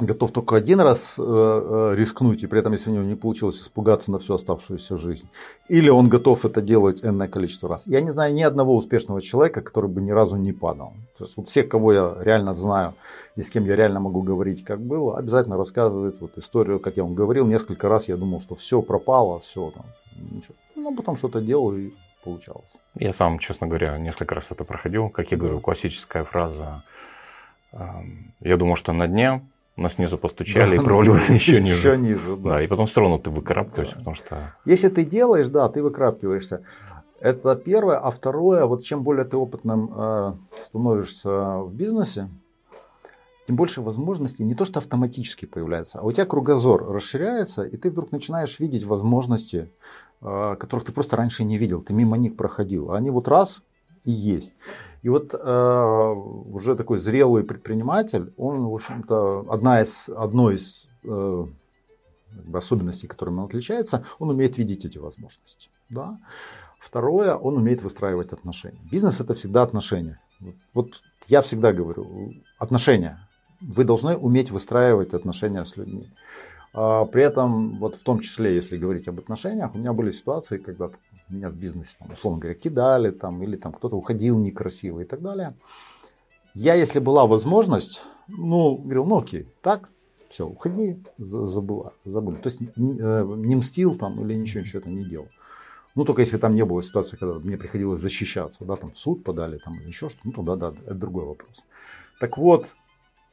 готов 0.00 0.32
только 0.32 0.56
один 0.56 0.80
раз 0.80 1.16
э, 1.18 1.22
э, 1.22 1.94
рискнуть, 1.96 2.42
и 2.42 2.46
при 2.46 2.58
этом, 2.58 2.72
если 2.72 2.90
у 2.90 2.94
него 2.94 3.04
не 3.04 3.14
получилось, 3.14 3.60
испугаться 3.60 4.10
на 4.10 4.18
всю 4.18 4.34
оставшуюся 4.34 4.98
жизнь. 4.98 5.28
Или 5.68 5.88
он 5.88 6.08
готов 6.08 6.44
это 6.44 6.60
делать 6.60 7.04
энное 7.04 7.28
количество 7.28 7.68
раз. 7.68 7.86
Я 7.86 8.00
не 8.00 8.10
знаю 8.10 8.34
ни 8.34 8.42
одного 8.42 8.74
успешного 8.76 9.22
человека, 9.22 9.60
который 9.60 9.88
бы 9.88 10.00
ни 10.00 10.10
разу 10.10 10.36
не 10.36 10.52
падал. 10.52 10.94
То 11.16 11.24
есть 11.24 11.36
вот 11.36 11.48
все, 11.48 11.62
кого 11.62 11.92
я 11.92 12.16
реально 12.20 12.54
знаю 12.54 12.94
и 13.36 13.42
с 13.42 13.50
кем 13.50 13.64
я 13.66 13.76
реально 13.76 14.00
могу 14.00 14.22
говорить, 14.22 14.64
как 14.64 14.80
было, 14.80 15.16
обязательно 15.16 15.56
рассказывают 15.56 16.20
вот 16.20 16.36
историю, 16.38 16.80
как 16.80 16.96
я 16.96 17.04
вам 17.04 17.14
говорил, 17.14 17.46
несколько 17.46 17.88
раз 17.88 18.08
я 18.08 18.16
думал, 18.16 18.40
что 18.40 18.56
все 18.56 18.82
пропало, 18.82 19.40
все 19.40 19.70
там, 19.70 19.86
ничего. 20.16 20.54
Ну, 20.74 20.94
потом 20.96 21.16
что-то 21.16 21.40
делал 21.40 21.72
и 21.74 21.92
получалось. 22.24 22.70
Я 22.94 23.12
сам, 23.12 23.38
честно 23.38 23.68
говоря, 23.68 23.96
несколько 23.98 24.34
раз 24.34 24.50
это 24.50 24.64
проходил. 24.64 25.08
Как 25.08 25.30
я 25.30 25.36
говорю, 25.36 25.60
классическая 25.60 26.24
фраза. 26.24 26.82
Я 28.40 28.56
думал, 28.56 28.76
что 28.76 28.92
на 28.92 29.08
дне 29.08 29.42
нас 29.82 29.94
снизу 29.94 30.18
постучали 30.18 30.76
да, 30.76 30.82
и 30.82 30.84
провалился 30.84 31.32
еще 31.32 31.60
ниже. 31.60 31.76
Еще 31.76 31.96
ниже, 31.98 32.36
да. 32.36 32.50
да. 32.50 32.62
И 32.62 32.66
потом 32.66 32.86
все 32.86 33.00
равно 33.00 33.18
ты 33.18 33.30
выкарабкиваешься, 33.30 33.94
да. 33.94 33.98
потому 33.98 34.16
что... 34.16 34.54
Если 34.64 34.88
ты 34.88 35.04
делаешь, 35.04 35.48
да, 35.48 35.68
ты 35.68 35.82
выкрапкиваешься. 35.82 36.62
Это 37.20 37.56
первое. 37.56 37.98
А 37.98 38.10
второе, 38.10 38.66
вот 38.66 38.84
чем 38.84 39.02
более 39.02 39.24
ты 39.24 39.36
опытным 39.36 39.90
э, 39.96 40.34
становишься 40.64 41.58
в 41.58 41.72
бизнесе, 41.74 42.28
тем 43.46 43.56
больше 43.56 43.82
возможностей 43.82 44.44
не 44.44 44.54
то 44.54 44.64
что 44.64 44.78
автоматически 44.78 45.44
появляется, 45.44 45.98
а 45.98 46.02
у 46.02 46.12
тебя 46.12 46.24
кругозор 46.24 46.86
расширяется, 46.90 47.62
и 47.62 47.76
ты 47.76 47.90
вдруг 47.90 48.10
начинаешь 48.12 48.58
видеть 48.58 48.84
возможности, 48.84 49.70
э, 50.22 50.56
которых 50.58 50.86
ты 50.86 50.92
просто 50.92 51.16
раньше 51.16 51.44
не 51.44 51.58
видел, 51.58 51.82
ты 51.82 51.92
мимо 51.92 52.16
них 52.16 52.36
проходил. 52.36 52.92
Они 52.92 53.10
вот 53.10 53.28
раз 53.28 53.62
и 54.04 54.10
есть. 54.10 54.54
И 55.04 55.08
вот 55.10 55.34
э, 55.34 56.14
уже 56.54 56.74
такой 56.76 56.98
зрелый 56.98 57.44
предприниматель, 57.44 58.32
он, 58.38 58.64
в 58.64 58.74
общем-то, 58.74 59.44
одна 59.50 59.82
из, 59.82 60.08
одно 60.08 60.50
из 60.50 60.86
э, 61.04 61.46
особенностей, 62.54 63.06
которыми 63.06 63.40
он 63.40 63.44
отличается, 63.44 64.06
он 64.18 64.30
умеет 64.30 64.56
видеть 64.56 64.86
эти 64.86 64.96
возможности. 64.96 65.68
Да? 65.90 66.18
Второе, 66.78 67.34
он 67.34 67.58
умеет 67.58 67.82
выстраивать 67.82 68.32
отношения. 68.32 68.80
Бизнес 68.90 69.20
это 69.20 69.34
всегда 69.34 69.62
отношения. 69.62 70.22
Вот, 70.40 70.54
вот 70.72 70.88
я 71.28 71.42
всегда 71.42 71.74
говорю, 71.74 72.32
отношения. 72.56 73.28
Вы 73.60 73.84
должны 73.84 74.16
уметь 74.16 74.50
выстраивать 74.50 75.12
отношения 75.12 75.66
с 75.66 75.76
людьми. 75.76 76.14
А, 76.72 77.04
при 77.04 77.24
этом, 77.24 77.78
вот 77.78 77.96
в 77.96 78.02
том 78.02 78.20
числе, 78.20 78.54
если 78.54 78.78
говорить 78.78 79.06
об 79.06 79.18
отношениях, 79.18 79.74
у 79.74 79.78
меня 79.78 79.92
были 79.92 80.12
ситуации, 80.12 80.56
когда 80.56 80.88
меня 81.28 81.50
в 81.50 81.54
бизнесе, 81.54 81.96
там, 81.98 82.12
условно 82.12 82.40
говоря, 82.40 82.54
кидали, 82.58 83.10
там, 83.10 83.42
или 83.42 83.56
там 83.56 83.72
кто-то 83.72 83.96
уходил 83.96 84.38
некрасиво 84.38 85.00
и 85.00 85.04
так 85.04 85.22
далее. 85.22 85.54
Я, 86.54 86.74
если 86.74 87.00
была 87.00 87.26
возможность, 87.26 88.02
ну, 88.28 88.76
говорил, 88.76 89.04
ну 89.04 89.18
окей, 89.18 89.48
так, 89.62 89.90
все, 90.30 90.46
уходи, 90.46 90.98
забыла, 91.18 91.92
забыли. 92.04 92.36
То 92.36 92.48
есть 92.48 92.60
э, 92.60 92.66
не 92.76 93.56
мстил 93.56 93.94
там 93.94 94.20
или 94.24 94.34
ничего, 94.34 94.60
ничего 94.62 94.80
это 94.80 94.90
не 94.90 95.04
делал. 95.04 95.28
Ну, 95.94 96.04
только 96.04 96.22
если 96.22 96.38
там 96.38 96.54
не 96.54 96.64
было 96.64 96.82
ситуации, 96.82 97.16
когда 97.16 97.38
мне 97.38 97.56
приходилось 97.56 98.00
защищаться, 98.00 98.64
да, 98.64 98.76
там 98.76 98.90
в 98.90 98.98
суд 98.98 99.22
подали, 99.22 99.58
там 99.58 99.74
или 99.74 99.88
еще 99.88 100.08
что-то, 100.08 100.26
ну, 100.26 100.32
тогда, 100.32 100.56
да, 100.56 100.74
это 100.86 100.94
другой 100.94 101.24
вопрос. 101.24 101.62
Так 102.18 102.36
вот, 102.36 102.72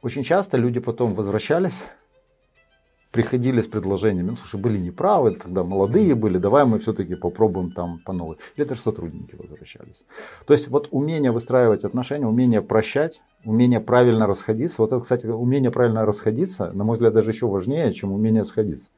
очень 0.00 0.22
часто 0.22 0.56
люди 0.56 0.78
потом 0.78 1.14
возвращались 1.14 1.82
приходили 3.12 3.60
с 3.60 3.68
предложениями, 3.68 4.30
ну, 4.30 4.36
слушай, 4.36 4.58
были 4.58 4.78
неправы, 4.78 5.32
тогда 5.32 5.62
молодые 5.62 6.14
были, 6.14 6.38
давай 6.38 6.64
мы 6.64 6.78
все-таки 6.78 7.14
попробуем 7.14 7.70
там 7.70 7.98
по 7.98 8.12
новой. 8.12 8.38
Или 8.56 8.64
даже 8.64 8.80
сотрудники 8.80 9.36
возвращались. 9.36 10.04
То 10.46 10.54
есть 10.54 10.68
вот 10.68 10.88
умение 10.90 11.30
выстраивать 11.30 11.84
отношения, 11.84 12.26
умение 12.26 12.62
прощать, 12.62 13.20
умение 13.44 13.80
правильно 13.80 14.26
расходиться. 14.26 14.76
Вот 14.78 14.92
это, 14.92 15.02
кстати, 15.02 15.26
умение 15.26 15.70
правильно 15.70 16.06
расходиться, 16.06 16.72
на 16.72 16.84
мой 16.84 16.94
взгляд, 16.94 17.12
даже 17.12 17.30
еще 17.30 17.46
важнее, 17.46 17.92
чем 17.92 18.12
умение 18.12 18.44
сходиться. 18.44 18.90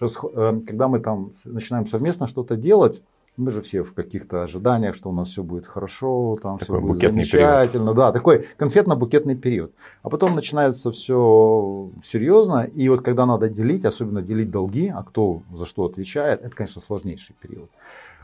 Э, 0.00 0.60
когда 0.66 0.88
мы 0.88 1.00
там 1.00 1.32
начинаем 1.44 1.86
совместно 1.86 2.26
что-то 2.26 2.56
делать, 2.56 3.02
мы 3.38 3.50
же 3.50 3.62
все 3.62 3.82
в 3.82 3.94
каких-то 3.94 4.42
ожиданиях, 4.42 4.94
что 4.94 5.10
у 5.10 5.12
нас 5.12 5.28
все 5.28 5.42
будет 5.42 5.66
хорошо, 5.66 6.36
там 6.42 6.58
такой 6.58 6.78
все 6.78 6.86
будет 6.86 7.00
замечательно. 7.00 7.92
Период. 7.92 7.96
Да, 7.96 8.12
такой 8.12 8.46
конфетно-букетный 8.58 9.36
период. 9.36 9.72
А 10.02 10.10
потом 10.10 10.34
начинается 10.34 10.90
все 10.90 11.90
серьезно. 12.04 12.64
И 12.64 12.88
вот 12.88 13.00
когда 13.00 13.26
надо 13.26 13.48
делить, 13.48 13.84
особенно 13.84 14.22
делить 14.22 14.50
долги, 14.50 14.88
а 14.88 15.02
кто 15.02 15.42
за 15.52 15.64
что 15.66 15.84
отвечает, 15.84 16.42
это, 16.42 16.54
конечно, 16.54 16.80
сложнейший 16.80 17.36
период. 17.40 17.70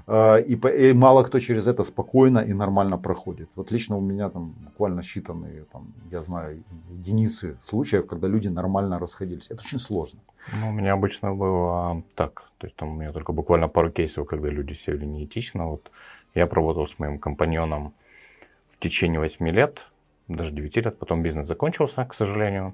А, 0.06 0.36
и, 0.36 0.54
и 0.54 0.92
мало 0.92 1.22
кто 1.22 1.38
через 1.38 1.66
это 1.66 1.84
спокойно 1.84 2.40
и 2.40 2.52
нормально 2.52 2.98
проходит. 2.98 3.48
Вот 3.54 3.70
лично 3.70 3.96
у 3.96 4.00
меня 4.00 4.28
там 4.28 4.54
буквально 4.64 5.00
считанные, 5.00 5.64
там, 5.72 5.92
я 6.10 6.22
знаю, 6.22 6.62
единицы 6.90 7.56
случаев, 7.62 8.06
когда 8.06 8.28
люди 8.28 8.48
нормально 8.48 8.98
расходились. 8.98 9.46
Это 9.50 9.62
очень 9.64 9.78
сложно. 9.78 10.20
Ну, 10.60 10.70
у 10.70 10.72
меня 10.72 10.92
обычно 10.92 11.34
было 11.34 12.02
так. 12.14 12.42
То 12.64 12.66
есть 12.68 12.76
там 12.76 12.92
у 12.92 12.94
меня 12.94 13.12
только 13.12 13.32
буквально 13.32 13.68
пару 13.68 13.90
кейсов, 13.90 14.26
когда 14.26 14.48
люди 14.48 14.72
сели 14.72 15.04
неэтично. 15.04 15.66
Вот 15.66 15.90
я 16.34 16.46
проработал 16.46 16.86
с 16.86 16.98
моим 16.98 17.18
компаньоном 17.18 17.92
в 18.72 18.82
течение 18.82 19.20
8 19.20 19.46
лет, 19.50 19.80
даже 20.28 20.50
9 20.50 20.76
лет. 20.76 20.98
Потом 20.98 21.22
бизнес 21.22 21.46
закончился, 21.46 22.06
к 22.06 22.14
сожалению. 22.14 22.72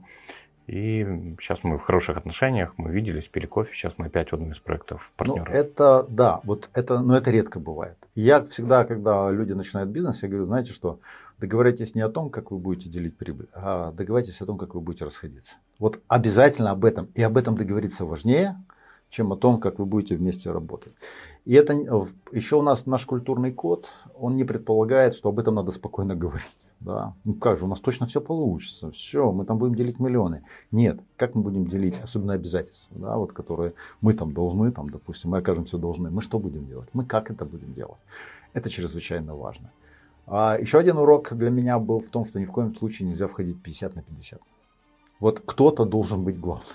И 0.69 1.35
сейчас 1.41 1.65
мы 1.65 1.77
в 1.77 1.83
хороших 1.83 2.17
отношениях, 2.17 2.75
мы 2.77 2.93
виделись, 2.93 3.27
пили 3.27 3.47
кофе, 3.47 3.75
сейчас 3.75 3.95
мы 3.97 4.07
опять 4.07 4.31
в 4.31 4.35
одном 4.35 4.53
из 4.53 4.61
проектов 4.61 5.11
партнеров. 5.17 5.49
Ну, 5.49 5.55
это, 5.55 6.07
да, 6.09 6.41
вот 6.45 6.71
это, 6.73 7.01
но 7.01 7.17
это 7.17 7.33
редко 7.33 7.59
бывает. 7.59 7.97
Я 8.15 8.45
всегда, 8.45 8.85
когда 8.85 9.29
люди 9.33 9.55
начинают 9.55 9.91
бизнес, 9.91 10.23
я 10.23 10.29
говорю, 10.29 10.47
знаете 10.47 10.73
что, 10.73 11.01
договоритесь 11.39 11.97
не 11.97 12.03
о 12.03 12.09
том, 12.09 12.31
как 12.31 12.53
вы 12.53 12.59
будете 12.59 12.89
делить 12.89 13.17
прибыль, 13.17 13.49
а 13.55 13.91
договоритесь 13.91 14.41
о 14.41 14.47
том, 14.47 14.57
как 14.57 14.77
вы 14.77 14.81
будете 14.83 15.05
расходиться. 15.05 15.57
Вот 15.81 15.99
обязательно 16.07 16.71
об 16.71 16.85
этом. 16.85 17.09
И 17.17 17.23
об 17.25 17.37
этом 17.37 17.57
договориться 17.57 18.05
важнее, 18.05 18.55
чем 19.11 19.33
о 19.33 19.37
том, 19.37 19.61
как 19.61 19.79
вы 19.79 19.87
будете 19.87 20.17
вместе 20.17 20.51
работать. 20.51 20.95
И 21.45 21.55
это 21.55 21.73
еще 22.33 22.57
у 22.57 22.63
нас 22.63 22.87
наш 22.87 23.05
культурный 23.07 23.53
код, 23.53 23.89
он 24.15 24.37
не 24.37 24.45
предполагает, 24.45 25.15
что 25.15 25.29
об 25.29 25.39
этом 25.39 25.57
надо 25.57 25.73
спокойно 25.73 26.15
говорить. 26.15 26.67
Да. 26.81 27.15
Ну 27.25 27.35
как 27.35 27.59
же, 27.59 27.67
у 27.67 27.69
нас 27.69 27.81
точно 27.81 28.07
все 28.07 28.21
получится. 28.21 28.91
Все, 28.93 29.33
мы 29.33 29.45
там 29.45 29.59
будем 29.59 29.75
делить 29.75 30.01
миллионы. 30.01 30.45
Нет, 30.71 31.01
как 31.17 31.35
мы 31.35 31.43
будем 31.43 31.67
делить, 31.67 32.01
особенно 32.03 32.33
обязательства, 32.33 32.97
да, 32.99 33.17
вот, 33.17 33.33
которые 33.33 33.75
мы 34.01 34.15
там 34.15 34.33
должны, 34.33 34.73
там, 34.73 34.89
допустим, 34.89 35.31
мы 35.31 35.39
окажемся 35.39 35.77
должны. 35.77 36.11
Мы 36.11 36.23
что 36.23 36.39
будем 36.39 36.67
делать? 36.67 36.89
Мы 36.95 37.05
как 37.05 37.31
это 37.31 37.45
будем 37.45 37.75
делать? 37.75 38.01
Это 38.55 38.71
чрезвычайно 38.71 39.35
важно. 39.35 39.71
А 40.27 40.57
еще 40.59 40.79
один 40.79 40.97
урок 40.97 41.35
для 41.35 41.51
меня 41.51 41.79
был 41.79 42.01
в 42.01 42.09
том, 42.09 42.25
что 42.25 42.41
ни 42.41 42.45
в 42.45 42.53
коем 42.53 42.75
случае 42.77 43.09
нельзя 43.09 43.27
входить 43.27 43.61
50 43.63 43.97
на 43.97 44.03
50. 44.03 44.41
Вот 45.19 45.41
кто-то 45.45 45.85
должен 45.85 46.25
быть 46.25 46.39
главным. 46.39 46.67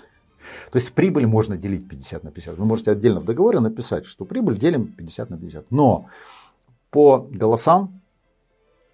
То 0.70 0.78
есть 0.78 0.92
прибыль 0.92 1.26
можно 1.26 1.56
делить 1.56 1.88
50 1.88 2.24
на 2.24 2.30
50. 2.30 2.58
Вы 2.58 2.64
можете 2.64 2.90
отдельно 2.90 3.20
в 3.20 3.24
договоре 3.24 3.60
написать, 3.60 4.06
что 4.06 4.24
прибыль 4.24 4.58
делим 4.58 4.86
50 4.88 5.30
на 5.30 5.38
50. 5.38 5.70
Но 5.70 6.06
по 6.90 7.28
голосам 7.30 8.00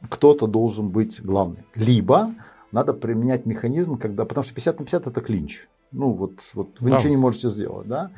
кто-то 0.08 0.46
должен 0.46 0.88
быть 0.88 1.22
главный. 1.22 1.64
Либо 1.74 2.34
надо 2.72 2.94
применять 2.94 3.46
механизм, 3.46 3.98
когда, 3.98 4.24
потому 4.24 4.44
что 4.44 4.54
50 4.54 4.80
на 4.80 4.84
50 4.84 5.06
это 5.06 5.20
клинч. 5.20 5.66
Ну 5.92 6.12
вот, 6.12 6.32
вот 6.54 6.68
вы 6.80 6.90
да. 6.90 6.96
ничего 6.96 7.10
не 7.10 7.18
можете 7.18 7.50
сделать, 7.50 7.86
да? 7.86 8.10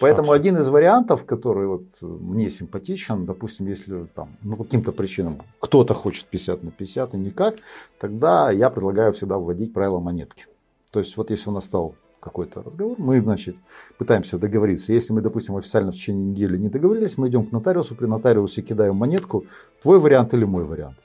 Поэтому 0.00 0.32
один 0.32 0.56
из 0.56 0.68
вариантов, 0.68 1.24
который 1.24 1.66
вот 1.66 1.84
мне 2.00 2.50
симпатичен, 2.50 3.26
допустим, 3.26 3.66
если 3.66 4.06
там, 4.14 4.30
ну, 4.42 4.56
по 4.56 4.64
каким-то 4.64 4.92
причинам 4.92 5.42
кто-то 5.60 5.92
хочет 5.92 6.24
50 6.26 6.62
на 6.64 6.70
50 6.70 7.14
и 7.14 7.18
никак, 7.18 7.56
тогда 8.00 8.50
я 8.50 8.70
предлагаю 8.70 9.12
всегда 9.12 9.36
вводить 9.36 9.74
правила 9.74 10.00
монетки. 10.00 10.46
То 10.90 11.00
есть 11.00 11.18
вот 11.18 11.30
если 11.30 11.50
у 11.50 11.52
нас 11.52 11.64
стал 11.64 11.94
какой-то 12.20 12.62
разговор, 12.62 12.96
мы, 12.98 13.20
значит, 13.20 13.56
пытаемся 13.98 14.38
договориться. 14.38 14.92
Если 14.92 15.12
мы, 15.12 15.20
допустим, 15.20 15.56
официально 15.56 15.92
в 15.92 15.94
течение 15.94 16.24
недели 16.30 16.56
не 16.56 16.68
договорились, 16.68 17.18
мы 17.18 17.28
идем 17.28 17.46
к 17.46 17.52
нотариусу, 17.52 17.94
при 17.94 18.06
нотариусе 18.06 18.62
кидаем 18.62 18.96
монетку, 18.96 19.44
твой 19.82 19.98
вариант 19.98 20.34
или 20.34 20.44
мой 20.44 20.64
вариант. 20.64 20.96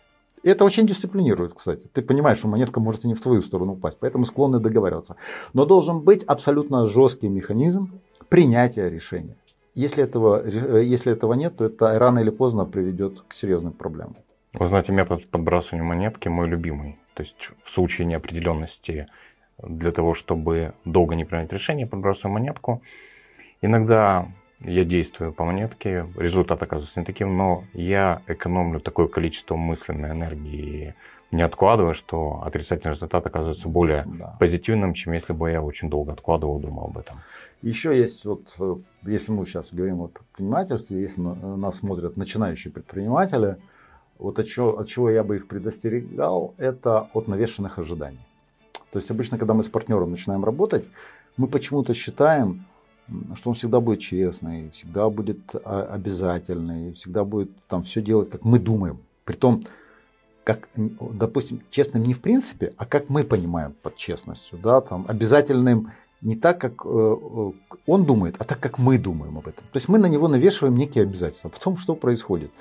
И 0.43 0.49
это 0.49 0.65
очень 0.65 0.85
дисциплинирует, 0.85 1.53
кстати. 1.53 1.87
Ты 1.93 2.01
понимаешь, 2.01 2.37
что 2.37 2.49
монетка 2.49 2.79
может 2.79 3.05
и 3.05 3.07
не 3.07 3.13
в 3.13 3.21
твою 3.21 3.41
сторону 3.41 3.73
упасть, 3.73 3.97
поэтому 3.99 4.25
склонны 4.25 4.59
договариваться. 4.59 5.15
Но 5.53 5.65
должен 5.65 6.01
быть 6.01 6.23
абсолютно 6.23 6.87
жесткий 6.87 7.29
механизм 7.29 7.91
принятия 8.27 8.89
решения. 8.89 9.37
Если 9.73 10.03
этого, 10.03 10.45
если 10.45 11.13
этого 11.13 11.33
нет, 11.33 11.55
то 11.57 11.65
это 11.65 11.97
рано 11.97 12.19
или 12.19 12.29
поздно 12.29 12.65
приведет 12.65 13.21
к 13.27 13.33
серьезным 13.33 13.71
проблемам. 13.71 14.17
Вы 14.53 14.67
знаете, 14.67 14.91
метод 14.91 15.27
подбрасывания 15.29 15.83
монетки 15.83 16.27
мой 16.27 16.47
любимый. 16.47 16.99
То 17.15 17.23
есть 17.23 17.49
в 17.63 17.71
случае 17.71 18.05
неопределенности 18.05 19.07
для 19.61 19.91
того, 19.91 20.13
чтобы 20.13 20.73
долго 20.85 21.15
не 21.15 21.25
принять 21.25 21.51
решение, 21.53 21.87
подбрасываю 21.87 22.33
монетку. 22.33 22.81
Иногда 23.61 24.27
я 24.59 24.85
действую 24.85 25.33
по 25.33 25.45
монетке, 25.45 26.07
результат 26.17 26.61
оказывается 26.63 26.99
не 26.99 27.05
таким, 27.05 27.37
но 27.37 27.63
я 27.73 28.21
экономлю 28.27 28.79
такое 28.79 29.07
количество 29.07 29.55
мысленной 29.55 30.11
энергии, 30.11 30.93
не 31.31 31.41
откладываю, 31.41 31.95
что 31.95 32.41
отрицательный 32.45 32.93
результат 32.93 33.25
оказывается 33.25 33.67
более 33.67 34.05
да. 34.05 34.37
позитивным, 34.39 34.93
чем 34.93 35.13
если 35.13 35.33
бы 35.33 35.49
я 35.49 35.61
очень 35.61 35.89
долго 35.89 36.13
откладывал, 36.13 36.59
думал 36.59 36.85
об 36.85 36.97
этом. 36.97 37.17
Еще 37.63 37.97
есть, 37.97 38.23
вот, 38.25 38.55
э, 38.59 38.75
если 39.03 39.31
мы 39.31 39.45
сейчас 39.45 39.73
говорим 39.73 40.01
о 40.01 40.07
предпринимательстве, 40.07 41.01
если 41.01 41.21
нас 41.21 41.77
смотрят 41.77 42.17
начинающие 42.17 42.71
предприниматели, 42.71 43.57
вот 44.19 44.37
от 44.37 44.47
чего, 44.47 44.77
от 44.79 44.87
чего 44.87 45.09
я 45.09 45.23
бы 45.23 45.37
их 45.37 45.47
предостерегал, 45.47 46.53
это 46.57 47.09
от 47.13 47.27
навешенных 47.27 47.79
ожиданий. 47.79 48.19
То 48.93 48.99
есть 48.99 49.09
обычно, 49.09 49.39
когда 49.39 49.55
мы 49.55 49.63
с 49.63 49.69
партнером 49.69 50.11
начинаем 50.11 50.45
работать, 50.45 50.85
мы 51.35 51.47
почему-то 51.47 51.95
считаем, 51.95 52.67
что 53.33 53.49
он 53.49 53.55
всегда 53.55 53.79
будет 53.79 54.01
честный, 54.01 54.69
всегда 54.69 55.09
будет 55.09 55.39
а, 55.65 55.89
обязательный, 55.95 56.93
всегда 56.93 57.23
будет 57.23 57.49
там 57.67 57.81
все 57.81 58.03
делать, 58.03 58.29
как 58.29 58.45
мы 58.45 58.59
думаем. 58.59 58.99
Притом, 59.25 59.63
как, 60.43 60.69
допустим, 60.75 61.61
честным 61.71 62.03
не 62.03 62.13
в 62.13 62.21
принципе, 62.21 62.75
а 62.77 62.85
как 62.85 63.09
мы 63.09 63.23
понимаем 63.23 63.73
под 63.81 63.95
честностью, 63.95 64.59
да, 64.59 64.79
там, 64.79 65.05
обязательным 65.07 65.91
не 66.21 66.35
так, 66.35 66.61
как 66.61 66.85
э, 66.85 67.51
он 67.87 68.05
думает, 68.05 68.35
а 68.37 68.43
так, 68.43 68.59
как 68.59 68.77
мы 68.77 68.99
думаем 68.99 69.39
об 69.39 69.47
этом. 69.47 69.63
То 69.71 69.77
есть 69.77 69.89
мы 69.89 69.97
на 69.97 70.05
него 70.05 70.27
навешиваем 70.27 70.75
некие 70.75 71.01
обязательства. 71.01 71.49
А 71.51 71.57
потом 71.57 71.77
что 71.77 71.95
происходит? 71.95 72.51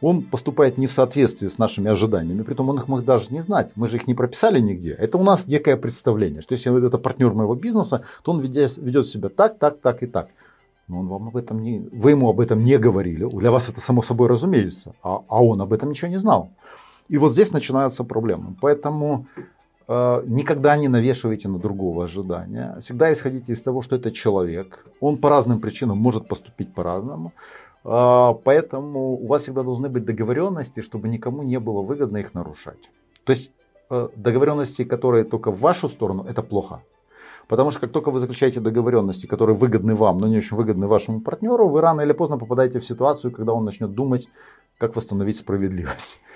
Он 0.00 0.22
поступает 0.22 0.78
не 0.78 0.86
в 0.86 0.92
соответствии 0.92 1.48
с 1.48 1.58
нашими 1.58 1.90
ожиданиями, 1.90 2.42
при 2.42 2.54
том 2.54 2.68
он 2.68 2.78
их 2.78 2.88
мог 2.88 3.04
даже 3.04 3.32
не 3.32 3.40
знать, 3.40 3.70
мы 3.74 3.88
же 3.88 3.96
их 3.96 4.06
не 4.06 4.14
прописали 4.14 4.60
нигде. 4.60 4.92
Это 4.92 5.18
у 5.18 5.22
нас 5.22 5.46
некое 5.46 5.76
представление, 5.76 6.40
что 6.40 6.54
если 6.54 6.86
это 6.86 6.98
партнер 6.98 7.32
моего 7.32 7.54
бизнеса, 7.54 8.02
то 8.22 8.32
он 8.32 8.40
ведет, 8.40 9.06
себя 9.06 9.28
так, 9.28 9.58
так, 9.58 9.80
так 9.80 10.02
и 10.02 10.06
так. 10.06 10.28
Но 10.88 11.00
он 11.00 11.08
вам 11.08 11.28
об 11.28 11.36
этом 11.36 11.62
не, 11.62 11.80
вы 11.92 12.10
ему 12.10 12.28
об 12.28 12.40
этом 12.40 12.58
не 12.58 12.78
говорили, 12.78 13.24
для 13.24 13.50
вас 13.50 13.68
это 13.68 13.80
само 13.80 14.02
собой 14.02 14.28
разумеется, 14.28 14.94
а, 15.02 15.22
а 15.28 15.44
он 15.44 15.60
об 15.60 15.72
этом 15.72 15.90
ничего 15.90 16.10
не 16.10 16.18
знал. 16.18 16.50
И 17.10 17.18
вот 17.18 17.32
здесь 17.32 17.52
начинаются 17.52 18.04
проблемы. 18.04 18.54
Поэтому 18.60 19.26
э, 19.88 20.22
никогда 20.26 20.76
не 20.76 20.88
навешивайте 20.88 21.48
на 21.48 21.58
другого 21.58 22.04
ожидания. 22.04 22.76
Всегда 22.80 23.12
исходите 23.12 23.52
из 23.52 23.62
того, 23.62 23.82
что 23.82 23.96
это 23.96 24.12
человек. 24.12 24.86
Он 25.00 25.16
по 25.16 25.28
разным 25.28 25.60
причинам 25.60 25.98
может 25.98 26.28
поступить 26.28 26.72
по-разному. 26.72 27.32
А, 27.84 28.34
поэтому 28.34 29.14
у 29.14 29.26
вас 29.26 29.42
всегда 29.42 29.62
должны 29.62 29.88
быть 29.88 30.04
договоренности, 30.04 30.80
чтобы 30.80 31.08
никому 31.08 31.42
не 31.42 31.58
было 31.58 31.82
выгодно 31.82 32.18
их 32.18 32.34
нарушать. 32.34 32.90
То 33.24 33.32
есть 33.32 33.52
э, 33.90 34.08
договоренности, 34.16 34.84
которые 34.84 35.24
только 35.24 35.50
в 35.50 35.60
вашу 35.60 35.88
сторону, 35.88 36.24
это 36.28 36.42
плохо. 36.42 36.82
Потому 37.48 37.70
что 37.70 37.80
как 37.80 37.90
только 37.90 38.10
вы 38.10 38.20
заключаете 38.20 38.60
договоренности, 38.60 39.26
которые 39.26 39.56
выгодны 39.56 39.94
вам, 39.94 40.18
но 40.18 40.28
не 40.28 40.38
очень 40.38 40.56
выгодны 40.56 40.86
вашему 40.86 41.20
партнеру, 41.20 41.68
вы 41.68 41.80
рано 41.80 42.02
или 42.02 42.12
поздно 42.12 42.38
попадаете 42.38 42.78
в 42.78 42.84
ситуацию, 42.84 43.32
когда 43.32 43.52
он 43.52 43.64
начнет 43.64 43.92
думать, 43.92 44.28
как 44.78 44.96
восстановить 44.96 45.38
справедливость. 45.38 46.18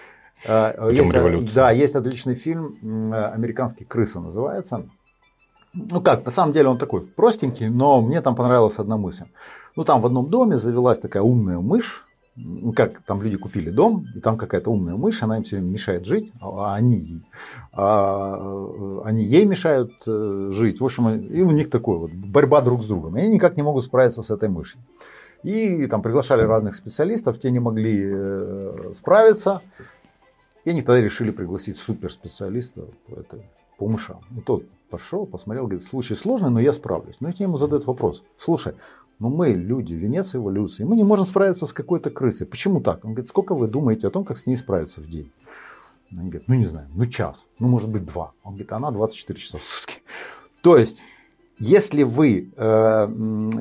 А, 0.46 0.90
есть, 0.90 1.54
да, 1.54 1.70
есть 1.70 1.94
отличный 1.94 2.34
фильм, 2.34 2.76
американский 3.14 3.86
«Крыса» 3.86 4.20
называется. 4.20 4.84
Ну 5.72 6.02
как, 6.02 6.24
на 6.26 6.30
самом 6.30 6.52
деле 6.52 6.68
он 6.68 6.76
такой 6.76 7.00
простенький, 7.00 7.68
но 7.68 8.02
мне 8.02 8.20
там 8.20 8.36
понравилась 8.36 8.74
одна 8.76 8.98
мысль. 8.98 9.24
Ну 9.76 9.84
там 9.84 10.00
в 10.00 10.06
одном 10.06 10.30
доме 10.30 10.56
завелась 10.56 10.98
такая 10.98 11.22
умная 11.22 11.58
мышь, 11.58 12.06
ну 12.36 12.72
как 12.72 13.02
там 13.02 13.22
люди 13.22 13.36
купили 13.36 13.70
дом, 13.70 14.06
и 14.14 14.20
там 14.20 14.36
какая-то 14.36 14.70
умная 14.70 14.96
мышь, 14.96 15.22
она 15.22 15.36
им 15.36 15.44
все 15.44 15.56
время 15.56 15.70
мешает 15.70 16.04
жить, 16.04 16.32
а 16.40 16.74
они, 16.74 17.22
а, 17.72 19.02
они 19.04 19.24
ей 19.24 19.44
мешают 19.44 19.92
э, 20.06 20.48
жить. 20.52 20.80
В 20.80 20.84
общем, 20.84 21.08
и 21.08 21.42
у 21.42 21.50
них 21.50 21.70
такой 21.70 21.98
вот 21.98 22.10
борьба 22.10 22.60
друг 22.60 22.82
с 22.82 22.86
другом. 22.86 23.16
И 23.16 23.20
они 23.20 23.34
никак 23.34 23.56
не 23.56 23.62
могут 23.62 23.84
справиться 23.84 24.22
с 24.22 24.30
этой 24.30 24.48
мышью. 24.48 24.80
И 25.44 25.86
там 25.86 26.02
приглашали 26.02 26.42
разных 26.42 26.74
специалистов, 26.74 27.38
те 27.38 27.50
не 27.50 27.60
могли 27.60 28.02
э, 28.02 28.92
справиться. 28.96 29.62
И 30.64 30.70
они 30.70 30.80
тогда 30.80 31.00
решили 31.00 31.30
пригласить 31.30 31.76
суперспециалиста 31.76 32.86
по, 33.06 33.22
по 33.78 33.86
мышам. 33.86 34.20
И 34.36 34.40
тот 34.40 34.64
пошел, 34.88 35.26
посмотрел, 35.26 35.66
говорит, 35.66 35.82
случай 35.82 36.14
сложный, 36.14 36.50
но 36.50 36.60
я 36.60 36.72
справлюсь. 36.72 37.16
Но 37.20 37.28
ему 37.28 37.58
задают 37.58 37.86
вопрос. 37.86 38.22
Слушай, 38.38 38.74
ну 39.18 39.28
мы 39.28 39.50
люди, 39.50 39.94
венец 39.94 40.34
эволюции, 40.34 40.84
мы 40.84 40.96
не 40.96 41.04
можем 41.04 41.26
справиться 41.26 41.66
с 41.66 41.72
какой-то 41.72 42.10
крысой. 42.10 42.46
Почему 42.46 42.80
так? 42.80 43.04
Он 43.04 43.12
говорит, 43.12 43.28
сколько 43.28 43.54
вы 43.54 43.68
думаете 43.68 44.08
о 44.08 44.10
том, 44.10 44.24
как 44.24 44.36
с 44.36 44.46
ней 44.46 44.56
справиться 44.56 45.00
в 45.00 45.06
день? 45.06 45.30
Он 46.12 46.28
говорит, 46.28 46.44
ну 46.46 46.54
не 46.54 46.66
знаю, 46.66 46.88
ну 46.94 47.06
час, 47.06 47.44
ну 47.58 47.68
может 47.68 47.90
быть 47.90 48.04
два. 48.04 48.32
Он 48.42 48.52
говорит, 48.52 48.72
она 48.72 48.90
24 48.90 49.38
часа 49.38 49.58
в 49.58 49.64
сутки. 49.64 50.02
То 50.62 50.76
есть, 50.76 51.02
если 51.58 52.02
вы, 52.02 52.52
э, 52.56 53.08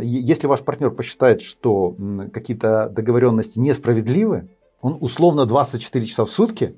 если 0.01 0.47
ваш 0.47 0.61
партнер 0.61 0.91
посчитает, 0.91 1.41
что 1.41 1.95
какие-то 2.31 2.89
договоренности 2.89 3.59
несправедливы, 3.59 4.49
он 4.81 4.97
условно 4.99 5.45
24 5.45 6.05
часа 6.05 6.25
в 6.25 6.29
сутки 6.29 6.75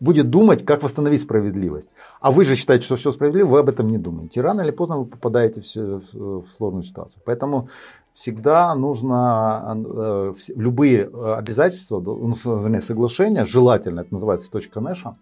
будет 0.00 0.30
думать, 0.30 0.64
как 0.64 0.82
восстановить 0.82 1.22
справедливость. 1.22 1.88
А 2.20 2.32
вы 2.32 2.44
же 2.44 2.56
считаете, 2.56 2.84
что 2.84 2.96
все 2.96 3.12
справедливо, 3.12 3.46
вы 3.46 3.58
об 3.60 3.68
этом 3.68 3.88
не 3.88 3.98
думаете. 3.98 4.40
И 4.40 4.42
рано 4.42 4.62
или 4.62 4.72
поздно 4.72 4.98
вы 4.98 5.06
попадаете 5.06 5.60
в 5.60 6.44
сложную 6.56 6.82
ситуацию. 6.82 7.22
Поэтому 7.24 7.68
всегда 8.14 8.74
нужно 8.74 9.74
э, 9.74 10.34
любые 10.54 11.06
обязательства, 11.06 12.00
ну, 12.00 12.34
соглашения, 12.34 13.46
желательно, 13.46 14.00
это 14.00 14.12
называется 14.12 14.50
точка 14.50 14.80
Нэша, 14.80 15.16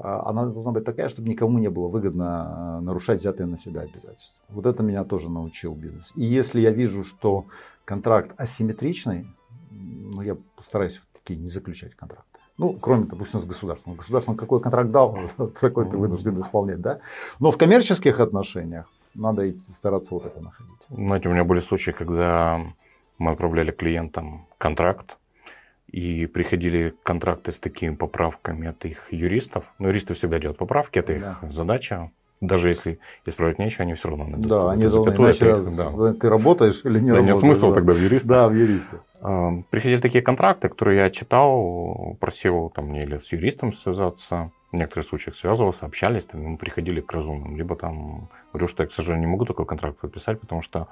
а, 0.00 0.28
она 0.30 0.46
должна 0.46 0.72
быть 0.72 0.84
такая, 0.84 1.08
чтобы 1.08 1.28
никому 1.28 1.58
не 1.58 1.68
было 1.70 1.88
выгодно 1.88 2.78
э, 2.78 2.84
нарушать 2.84 3.20
взятые 3.20 3.46
на 3.46 3.58
себя 3.58 3.80
обязательства. 3.80 4.44
Вот 4.48 4.66
это 4.66 4.82
меня 4.82 5.04
тоже 5.04 5.28
научил 5.28 5.74
бизнес. 5.74 6.12
И 6.14 6.24
если 6.24 6.60
я 6.60 6.70
вижу, 6.70 7.04
что 7.04 7.46
контракт 7.84 8.32
асимметричный, 8.36 9.26
ну, 9.70 10.22
я 10.22 10.36
постараюсь 10.56 11.00
такие 11.12 11.38
не 11.38 11.48
заключать 11.48 11.94
контракт. 11.96 12.26
Ну, 12.58 12.74
кроме, 12.74 13.06
допустим, 13.06 13.40
с 13.40 13.44
государством. 13.44 13.94
Государство 13.94 14.34
какой 14.34 14.60
контракт 14.60 14.90
дал, 14.90 15.16
такой 15.60 15.88
ты 15.88 15.96
вынужден 15.96 16.38
исполнять, 16.40 16.80
да? 16.80 17.00
Но 17.40 17.50
в 17.50 17.58
коммерческих 17.58 18.20
отношениях 18.20 18.86
надо 19.18 19.50
идти, 19.50 19.72
стараться 19.74 20.14
вот 20.14 20.26
это 20.26 20.40
находить. 20.40 20.86
Знаете, 20.88 21.28
у 21.28 21.32
меня 21.32 21.44
были 21.44 21.60
случаи, 21.60 21.90
когда 21.90 22.60
мы 23.18 23.32
отправляли 23.32 23.70
клиентам 23.70 24.46
контракт, 24.58 25.16
и 25.90 26.26
приходили 26.26 26.94
контракты 27.02 27.52
с 27.52 27.58
такими 27.58 27.94
поправками 27.94 28.68
от 28.68 28.84
их 28.84 29.10
юристов. 29.10 29.64
Но 29.78 29.88
юристы 29.88 30.14
всегда 30.14 30.38
делают 30.38 30.58
поправки, 30.58 30.98
это 30.98 31.12
их 31.12 31.22
да. 31.22 31.38
задача. 31.50 32.10
Даже 32.40 32.68
если 32.68 33.00
исправить 33.26 33.58
нечего, 33.58 33.82
они 33.82 33.94
все 33.94 34.10
равно 34.10 34.24
найдут. 34.24 34.46
Да, 34.46 34.70
они 34.70 34.86
должны, 34.86 35.10
иначе 35.10 35.56
да. 35.76 36.14
ты 36.14 36.28
работаешь 36.28 36.82
или 36.84 37.00
не 37.00 37.10
да, 37.10 37.16
работаешь. 37.16 37.34
Нет 37.34 37.38
смысла 37.40 37.70
да. 37.70 37.74
тогда 37.74 37.92
в 37.94 37.96
юристе. 37.96 38.28
Да, 38.28 38.48
в 38.48 38.54
юристе. 38.54 39.00
А, 39.22 39.50
приходили 39.70 40.00
такие 40.00 40.22
контракты, 40.22 40.68
которые 40.68 40.98
я 40.98 41.10
читал, 41.10 42.16
просил 42.20 42.70
там 42.72 42.90
мне 42.90 43.02
или 43.02 43.16
с 43.16 43.32
юристом 43.32 43.72
связаться. 43.72 44.52
В 44.72 44.76
некоторых 44.76 45.08
случаях 45.08 45.36
связывался, 45.36 45.86
общались, 45.86 46.26
там, 46.26 46.42
мы 46.42 46.56
приходили 46.58 47.00
к 47.00 47.10
разумным. 47.12 47.56
Либо 47.56 47.74
там 47.74 48.28
говорю, 48.52 48.68
что 48.68 48.82
я, 48.82 48.88
к 48.88 48.92
сожалению, 48.92 49.28
не 49.28 49.32
могу 49.32 49.46
такой 49.46 49.64
контракт 49.64 49.98
подписать, 49.98 50.40
потому 50.40 50.62
что 50.62 50.88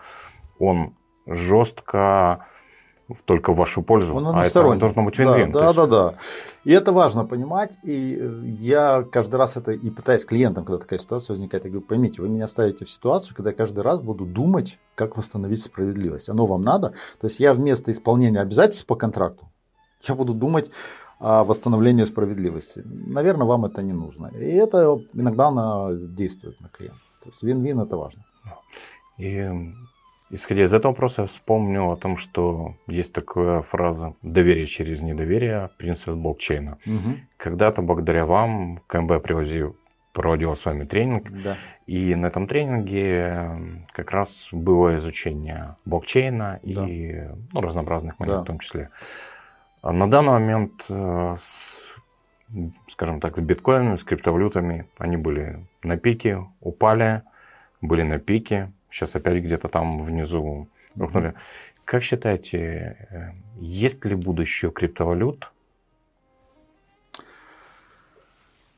он 0.59 0.95
жестко 1.27 2.47
только 3.25 3.53
в 3.53 3.57
вашу 3.57 3.83
пользу. 3.83 4.15
Он 4.15 4.27
а 4.35 4.45
это 4.45 4.75
должно 4.77 5.05
быть 5.05 5.19
вин-вин. 5.19 5.53
Да, 5.53 5.73
да, 5.73 5.87
да, 5.87 5.87
да. 5.87 6.15
И 6.65 6.73
это 6.73 6.93
важно 6.93 7.25
понимать. 7.25 7.79
И 7.85 8.17
э, 8.19 8.41
я 8.61 9.05
каждый 9.11 9.37
раз 9.37 9.57
это 9.57 9.73
и 9.73 9.91
пытаюсь 9.91 10.25
клиентам, 10.25 10.65
когда 10.65 10.79
такая 10.79 10.99
ситуация 10.99 11.35
возникает, 11.35 11.65
я 11.65 11.71
говорю, 11.71 11.87
поймите, 11.87 12.21
вы 12.21 12.29
меня 12.29 12.47
ставите 12.47 12.85
в 12.85 12.91
ситуацию, 12.91 13.37
когда 13.37 13.51
я 13.51 13.57
каждый 13.57 13.81
раз 13.81 14.01
буду 14.01 14.25
думать, 14.25 14.79
как 14.97 15.17
восстановить 15.17 15.63
справедливость. 15.63 16.29
Оно 16.29 16.47
вам 16.47 16.63
надо. 16.63 16.95
То 17.21 17.27
есть 17.27 17.39
я 17.39 17.55
вместо 17.55 17.93
исполнения 17.93 18.41
обязательств 18.41 18.87
по 18.87 18.97
контракту, 18.97 19.49
я 20.03 20.15
буду 20.15 20.35
думать 20.35 20.71
о 21.19 21.45
восстановлении 21.45 22.05
справедливости. 22.05 22.83
Наверное, 22.85 23.47
вам 23.47 23.65
это 23.65 23.83
не 23.83 23.93
нужно. 23.93 24.29
И 24.29 24.53
это 24.53 25.01
иногда 25.15 25.49
она 25.49 25.89
действует 25.93 26.61
на 26.61 26.69
клиента. 26.69 27.01
То 27.23 27.29
есть 27.31 27.43
вин-вин 27.43 27.81
это 27.81 27.97
важно. 27.97 28.23
И 29.19 29.51
Исходя 30.29 30.65
из 30.65 30.75
этого 30.75 30.91
вопроса, 30.91 31.23
я 31.23 31.29
вспомнил 31.29 31.93
о 31.93 31.97
том, 31.97 32.17
что 32.17 32.75
есть 32.89 33.13
такая 33.13 33.63
фраза 33.63 34.15
«доверие 34.23 34.67
через 34.67 35.01
недоверие» 35.01 35.71
принцип 35.79 36.09
блокчейна. 36.09 36.79
Угу. 36.85 37.15
Когда-то 37.37 37.81
благодаря 37.81 38.27
вам 38.27 38.81
КМБ 38.89 39.23
привозил, 39.23 39.77
проводил 40.13 40.57
с 40.57 40.65
вами 40.65 40.85
тренинг, 40.85 41.31
да. 41.31 41.57
и 41.87 42.17
на 42.17 42.27
этом 42.27 42.49
тренинге 42.49 43.85
как 43.93 44.11
раз 44.11 44.49
было 44.51 44.99
изучение 44.99 45.77
блокчейна 45.85 46.59
да. 46.65 46.89
и 46.89 47.29
ну, 47.53 47.61
разнообразных 47.61 48.19
монет 48.19 48.37
да. 48.37 48.43
в 48.43 48.47
том 48.47 48.59
числе. 48.59 48.91
А 49.87 49.93
на 49.93 50.11
данный 50.11 50.33
момент, 50.33 50.73
э, 50.89 51.37
скажем 52.91 53.21
так, 53.21 53.37
с 53.37 53.41
биткоинами, 53.41 53.97
с 53.97 54.03
криптовалютами, 54.03 54.89
они 54.99 55.17
были 55.17 55.65
на 55.85 55.97
пике, 55.97 56.45
упали, 56.61 57.23
были 57.81 58.03
на 58.03 58.19
пике, 58.19 58.73
сейчас 58.91 59.15
опять 59.15 59.45
где-то 59.45 59.69
там 59.69 60.03
внизу 60.03 60.67
рухнули. 60.97 61.35
Как 61.85 62.03
считаете, 62.03 62.59
э, 62.59 63.31
есть 63.61 64.05
ли 64.05 64.17
будущее 64.17 64.73
криптовалют? 64.73 65.53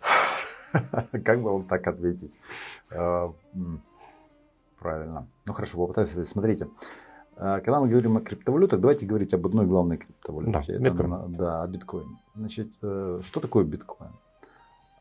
Как 1.24 1.40
бы 1.40 1.52
вам 1.52 1.64
так 1.64 1.86
ответить? 1.86 2.38
Э, 2.90 3.32
правильно. 4.78 5.26
Ну 5.46 5.54
хорошо, 5.54 5.78
попытаюсь. 5.78 6.28
Смотрите, 6.28 6.68
когда 7.38 7.80
мы 7.80 7.88
говорим 7.88 8.16
о 8.16 8.20
криптовалютах, 8.20 8.80
давайте 8.80 9.06
говорить 9.06 9.32
об 9.32 9.46
одной 9.46 9.66
главной 9.66 9.98
криптовалюте. 9.98 10.78
Да, 10.78 10.90
Это, 10.90 11.28
да, 11.28 11.62
о 11.62 11.66
биткоине. 11.68 12.18
Значит, 12.34 12.68
что 12.78 13.40
такое 13.40 13.64
биткоин? 13.64 14.10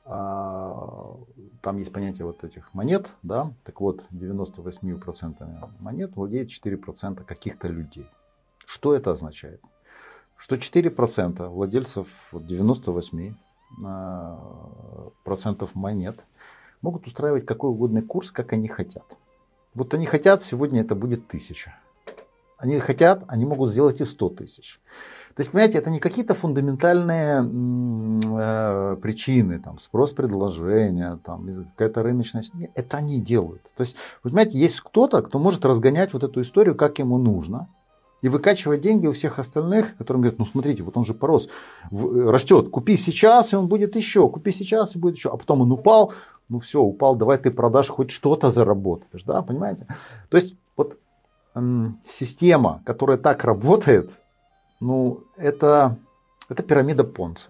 А, 0.10 1.18
там 1.62 1.78
есть 1.80 1.92
понятие 1.92 2.26
вот 2.26 2.42
этих 2.46 2.74
монет, 2.74 3.12
да, 3.24 3.52
так 3.66 3.82
вот 3.82 4.06
98% 4.12 5.70
монет 5.80 6.16
владеет 6.16 6.48
4% 6.48 7.26
каких-то 7.26 7.68
людей. 7.68 8.08
Что 8.66 8.96
это 8.96 9.12
означает? 9.12 9.62
Что 10.38 10.56
4% 10.56 11.50
владельцев 11.50 12.30
98% 12.32 13.36
а, 13.84 15.68
монет 15.74 16.24
могут 16.82 17.06
устраивать 17.06 17.46
какой 17.46 17.72
угодно 17.72 18.02
курс, 18.02 18.32
как 18.32 18.54
они 18.54 18.70
хотят. 18.70 19.18
Вот 19.74 19.94
они 19.94 20.06
хотят, 20.06 20.42
сегодня 20.42 20.82
это 20.82 20.96
будет 20.96 21.28
тысяча. 21.28 21.78
Они 22.58 22.80
хотят, 22.80 23.24
они 23.28 23.46
могут 23.46 23.72
сделать 23.72 24.02
и 24.02 24.06
100 24.06 24.30
тысяч. 24.30 24.80
То 25.36 25.42
есть, 25.42 25.52
понимаете, 25.52 25.78
это 25.78 25.92
не 25.92 26.00
какие-то 26.00 26.34
фундаментальные 26.34 27.48
э, 28.26 28.96
причины, 29.00 29.60
там, 29.60 29.78
спрос 29.78 30.12
предложения, 30.12 31.20
там, 31.24 31.68
какая-то 31.76 32.02
рыночность. 32.02 32.56
Нет, 32.56 32.72
это 32.74 32.98
они 32.98 33.22
делают. 33.22 33.62
То 33.76 33.84
есть, 33.84 33.96
понимаете, 34.24 34.58
есть 34.58 34.82
кто-то, 34.82 35.22
кто 35.22 35.38
может 35.38 35.64
разгонять 35.64 36.14
вот 36.14 36.24
эту 36.24 36.42
историю, 36.42 36.74
как 36.74 36.98
ему 36.98 37.20
нужно, 37.20 37.68
и 38.24 38.30
выкачивать 38.30 38.82
деньги 38.82 39.06
у 39.06 39.12
всех 39.12 39.38
остальных, 39.38 39.96
которым 39.98 40.22
говорят, 40.22 40.40
ну 40.40 40.46
смотрите, 40.48 40.82
вот 40.82 40.98
он 40.98 41.06
же 41.06 41.14
порос, 41.14 41.50
растет, 41.92 42.70
купи 42.70 42.98
сейчас, 42.98 43.54
и 43.54 43.56
он 43.56 43.68
будет 43.68 43.96
еще, 43.96 44.28
купи 44.30 44.52
сейчас, 44.52 44.96
и 44.96 45.00
будет 45.00 45.18
еще, 45.18 45.30
а 45.30 45.38
потом 45.38 45.62
он 45.62 45.72
упал, 45.72 46.14
ну 46.50 46.60
все, 46.60 46.82
упал, 46.82 47.16
давай 47.16 47.38
ты 47.38 47.52
продашь 47.52 47.90
хоть 47.90 48.10
что-то 48.10 48.50
заработаешь, 48.50 49.24
да, 49.24 49.44
понимаете? 49.44 49.86
То 50.30 50.38
есть 50.38 50.56
система, 52.06 52.82
которая 52.86 53.18
так 53.18 53.44
работает, 53.44 54.12
ну, 54.80 55.24
это, 55.38 55.98
это 56.50 56.64
пирамида 56.64 57.04
Понца. 57.04 57.50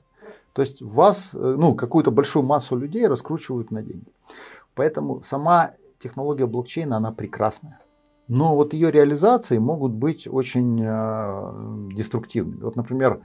То 0.54 0.62
есть 0.62 0.82
вас, 0.82 1.30
э, 1.34 1.56
ну, 1.58 1.76
какую-то 1.76 2.12
большую 2.12 2.44
массу 2.44 2.76
людей 2.76 3.08
раскручивают 3.08 3.72
на 3.72 3.84
деньги. 3.84 4.08
Поэтому 4.74 5.22
сама 5.24 5.72
технология 6.00 6.46
блокчейна, 6.46 6.98
она 6.98 7.12
прекрасная. 7.12 7.80
Но 8.28 8.56
вот 8.56 8.74
ее 8.74 8.92
реализации 8.92 9.58
могут 9.58 9.94
быть 9.94 10.28
очень 10.28 10.82
э, 10.84 11.94
деструктивными. 11.94 12.62
Вот, 12.62 12.76
например, 12.76 13.22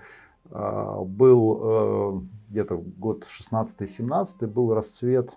э, 0.51 1.03
был 1.05 1.61
э, 1.63 2.21
где-то 2.51 2.77
год 2.77 3.27
16-17, 3.53 4.47
был 4.47 4.75
расцвет 4.75 5.33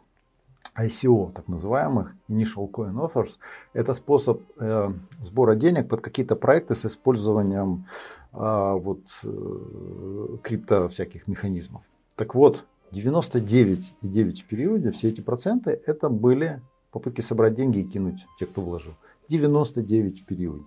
ICO, 0.78 1.32
так 1.34 1.48
называемых, 1.48 2.14
Initial 2.30 2.70
Coin 2.70 2.96
Offers, 2.96 3.38
это 3.74 3.94
способ 3.94 4.42
э, 4.58 4.92
сбора 5.22 5.56
денег 5.56 5.88
под 5.88 6.02
какие-то 6.02 6.36
проекты 6.36 6.76
с 6.76 6.86
использованием 6.86 7.86
э, 8.34 8.74
вот, 8.82 9.02
э, 9.24 10.38
крипто 10.44 10.90
всяких 10.90 11.28
механизмов. 11.28 11.82
Так 12.16 12.36
вот, 12.36 12.66
99,9 12.92 14.36
в 14.36 14.46
периоде, 14.46 14.92
все 14.92 15.10
эти 15.10 15.22
проценты, 15.22 15.82
это 15.86 16.10
были 16.10 16.62
попытки 16.92 17.22
собрать 17.22 17.56
деньги 17.56 17.80
и 17.80 17.84
кинуть 17.84 18.26
те, 18.40 18.46
кто 18.46 18.62
вложил. 18.62 18.94
99 19.30 20.22
в 20.22 20.26
периоде 20.26 20.64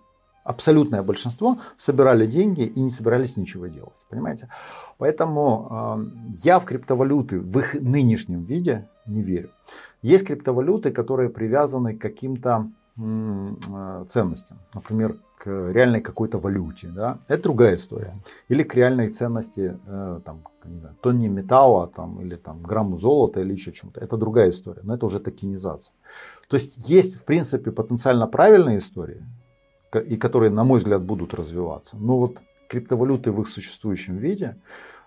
абсолютное 0.49 1.03
большинство 1.03 1.59
собирали 1.77 2.27
деньги 2.27 2.63
и 2.63 2.81
не 2.81 2.89
собирались 2.89 3.37
ничего 3.37 3.67
делать. 3.67 3.93
Понимаете? 4.09 4.49
Поэтому 4.97 5.69
э, 5.71 6.37
я 6.43 6.59
в 6.59 6.65
криптовалюты 6.65 7.39
в 7.39 7.59
их 7.59 7.75
нынешнем 7.75 8.45
виде 8.45 8.89
не 9.05 9.23
верю. 9.23 9.51
Есть 10.03 10.27
криптовалюты, 10.27 10.91
которые 10.91 11.29
привязаны 11.29 11.97
к 11.97 12.01
каким-то 12.01 12.71
э, 12.97 14.05
ценностям. 14.09 14.59
Например, 14.75 15.17
к 15.39 15.73
реальной 15.73 16.01
какой-то 16.01 16.39
валюте. 16.39 16.89
Да? 16.89 17.19
Это 17.29 17.45
другая 17.45 17.77
история. 17.77 18.15
Или 18.49 18.63
к 18.63 18.75
реальной 18.75 19.09
ценности 19.09 19.79
э, 19.87 20.21
там, 20.25 20.43
не 20.65 20.81
знаю, 20.81 20.97
тонне 21.01 21.29
металла 21.29 21.89
там, 21.89 22.21
или 22.21 22.37
там, 22.37 22.63
грамму 22.63 22.97
золота 22.97 23.41
или 23.41 23.53
еще 23.53 23.73
чем-то. 23.73 24.01
Это 24.01 24.17
другая 24.17 24.51
история. 24.51 24.83
Но 24.85 24.95
это 24.95 25.07
уже 25.07 25.21
токенизация. 25.21 25.95
То 26.49 26.57
есть 26.57 26.75
есть, 26.77 27.17
в 27.17 27.25
принципе, 27.25 27.71
потенциально 27.71 28.27
правильные 28.27 28.79
истории, 28.79 29.23
и 29.95 30.17
которые, 30.17 30.51
на 30.51 30.65
мой 30.65 30.79
взгляд, 30.79 31.03
будут 31.03 31.35
развиваться. 31.35 31.97
Но 31.97 32.19
вот 32.19 32.41
криптовалюты 32.69 33.33
в 33.33 33.41
их 33.41 33.49
существующем 33.49 34.17
виде, 34.17 34.57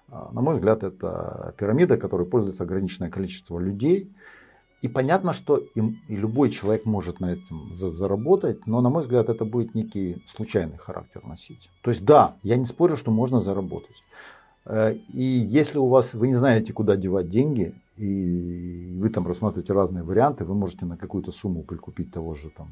а, 0.09 0.29
на 0.33 0.41
мой 0.41 0.55
взгляд, 0.55 0.83
это 0.83 1.53
пирамида, 1.57 1.97
которой 1.97 2.27
пользуется 2.27 2.63
ограниченное 2.63 3.09
количество 3.09 3.59
людей. 3.59 4.11
И 4.81 4.87
понятно, 4.87 5.33
что 5.33 5.57
им, 5.75 6.01
и 6.07 6.15
любой 6.15 6.49
человек 6.49 6.85
может 6.85 7.19
на 7.19 7.33
этом 7.33 7.75
заработать, 7.75 8.65
но, 8.65 8.81
на 8.81 8.89
мой 8.89 9.03
взгляд, 9.03 9.29
это 9.29 9.45
будет 9.45 9.75
некий 9.75 10.23
случайный 10.25 10.77
характер 10.77 11.21
носить. 11.23 11.69
То 11.83 11.91
есть, 11.91 12.03
да, 12.03 12.35
я 12.41 12.57
не 12.57 12.65
спорю, 12.65 12.97
что 12.97 13.11
можно 13.11 13.41
заработать. 13.41 14.03
Э, 14.65 14.95
и 15.13 15.23
если 15.23 15.77
у 15.77 15.87
вас, 15.87 16.15
вы 16.15 16.29
не 16.29 16.35
знаете, 16.35 16.73
куда 16.73 16.95
девать 16.95 17.29
деньги, 17.29 17.75
и 17.97 18.97
вы 18.97 19.09
там 19.09 19.27
рассматриваете 19.27 19.73
разные 19.73 20.03
варианты, 20.03 20.45
вы 20.45 20.55
можете 20.55 20.85
на 20.85 20.97
какую-то 20.97 21.31
сумму 21.31 21.61
прикупить 21.61 22.11
того 22.11 22.33
же 22.33 22.49
там 22.49 22.69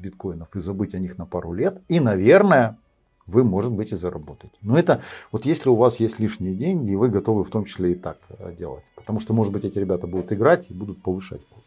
биткоинов 0.00 0.54
и 0.54 0.60
забыть 0.60 0.94
о 0.94 1.00
них 1.00 1.18
на 1.18 1.26
пару 1.26 1.52
лет. 1.52 1.82
И, 1.88 1.98
наверное, 1.98 2.76
вы, 3.30 3.44
может 3.44 3.72
быть, 3.72 3.92
и 3.92 3.96
заработаете. 3.96 4.56
Но 4.62 4.78
это 4.78 5.00
вот 5.32 5.46
если 5.46 5.68
у 5.68 5.76
вас 5.76 6.00
есть 6.00 6.18
лишние 6.18 6.54
деньги, 6.54 6.92
и 6.92 6.96
вы 6.96 7.08
готовы 7.08 7.44
в 7.44 7.50
том 7.50 7.64
числе 7.64 7.92
и 7.92 7.94
так 7.94 8.18
э, 8.28 8.54
делать. 8.58 8.84
Потому 8.96 9.20
что, 9.20 9.32
может 9.32 9.52
быть, 9.52 9.64
эти 9.64 9.78
ребята 9.78 10.06
будут 10.06 10.32
играть 10.32 10.70
и 10.70 10.74
будут 10.74 11.02
повышать 11.02 11.40
курс. 11.46 11.64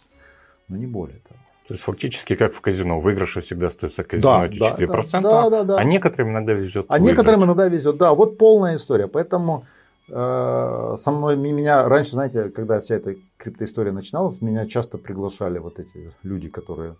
Но 0.67 0.77
не 0.77 0.87
более 0.87 1.19
того. 1.27 1.39
То 1.67 1.75
есть 1.75 1.83
фактически 1.83 2.35
как 2.35 2.53
в 2.53 2.61
казино, 2.61 2.99
выигрыши 2.99 3.41
всегда 3.41 3.67
остаются 3.67 4.03
казино 4.03 4.39
да, 4.39 4.45
эти 4.45 4.83
4%, 4.83 5.07
да, 5.11 5.21
да, 5.21 5.49
да, 5.49 5.63
да. 5.63 5.77
а 5.77 5.83
некоторым 5.83 6.31
иногда 6.31 6.53
везет. 6.53 6.85
А 6.89 6.93
выиграть. 6.93 7.11
некоторым 7.11 7.45
иногда 7.45 7.67
везет, 7.69 7.97
да, 7.97 8.13
вот 8.13 8.37
полная 8.37 8.75
история. 8.75 9.07
Поэтому 9.07 9.65
э, 10.09 10.95
со 10.99 11.11
мной, 11.11 11.37
меня 11.37 11.87
раньше, 11.87 12.11
знаете, 12.11 12.49
когда 12.49 12.81
вся 12.81 12.95
эта 12.95 13.15
криптоистория 13.37 13.93
начиналась, 13.93 14.41
меня 14.41 14.65
часто 14.65 14.97
приглашали 14.97 15.57
вот 15.59 15.79
эти 15.79 16.09
люди, 16.21 16.49
которые 16.49 16.95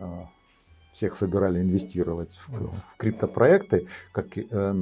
э, 0.00 0.04
всех 0.96 1.14
собирали 1.14 1.60
инвестировать 1.60 2.40
в, 2.48 2.72
в 2.72 2.96
криптопроекты, 2.96 3.86
как 4.12 4.36
э, 4.38 4.44
э, 4.50 4.74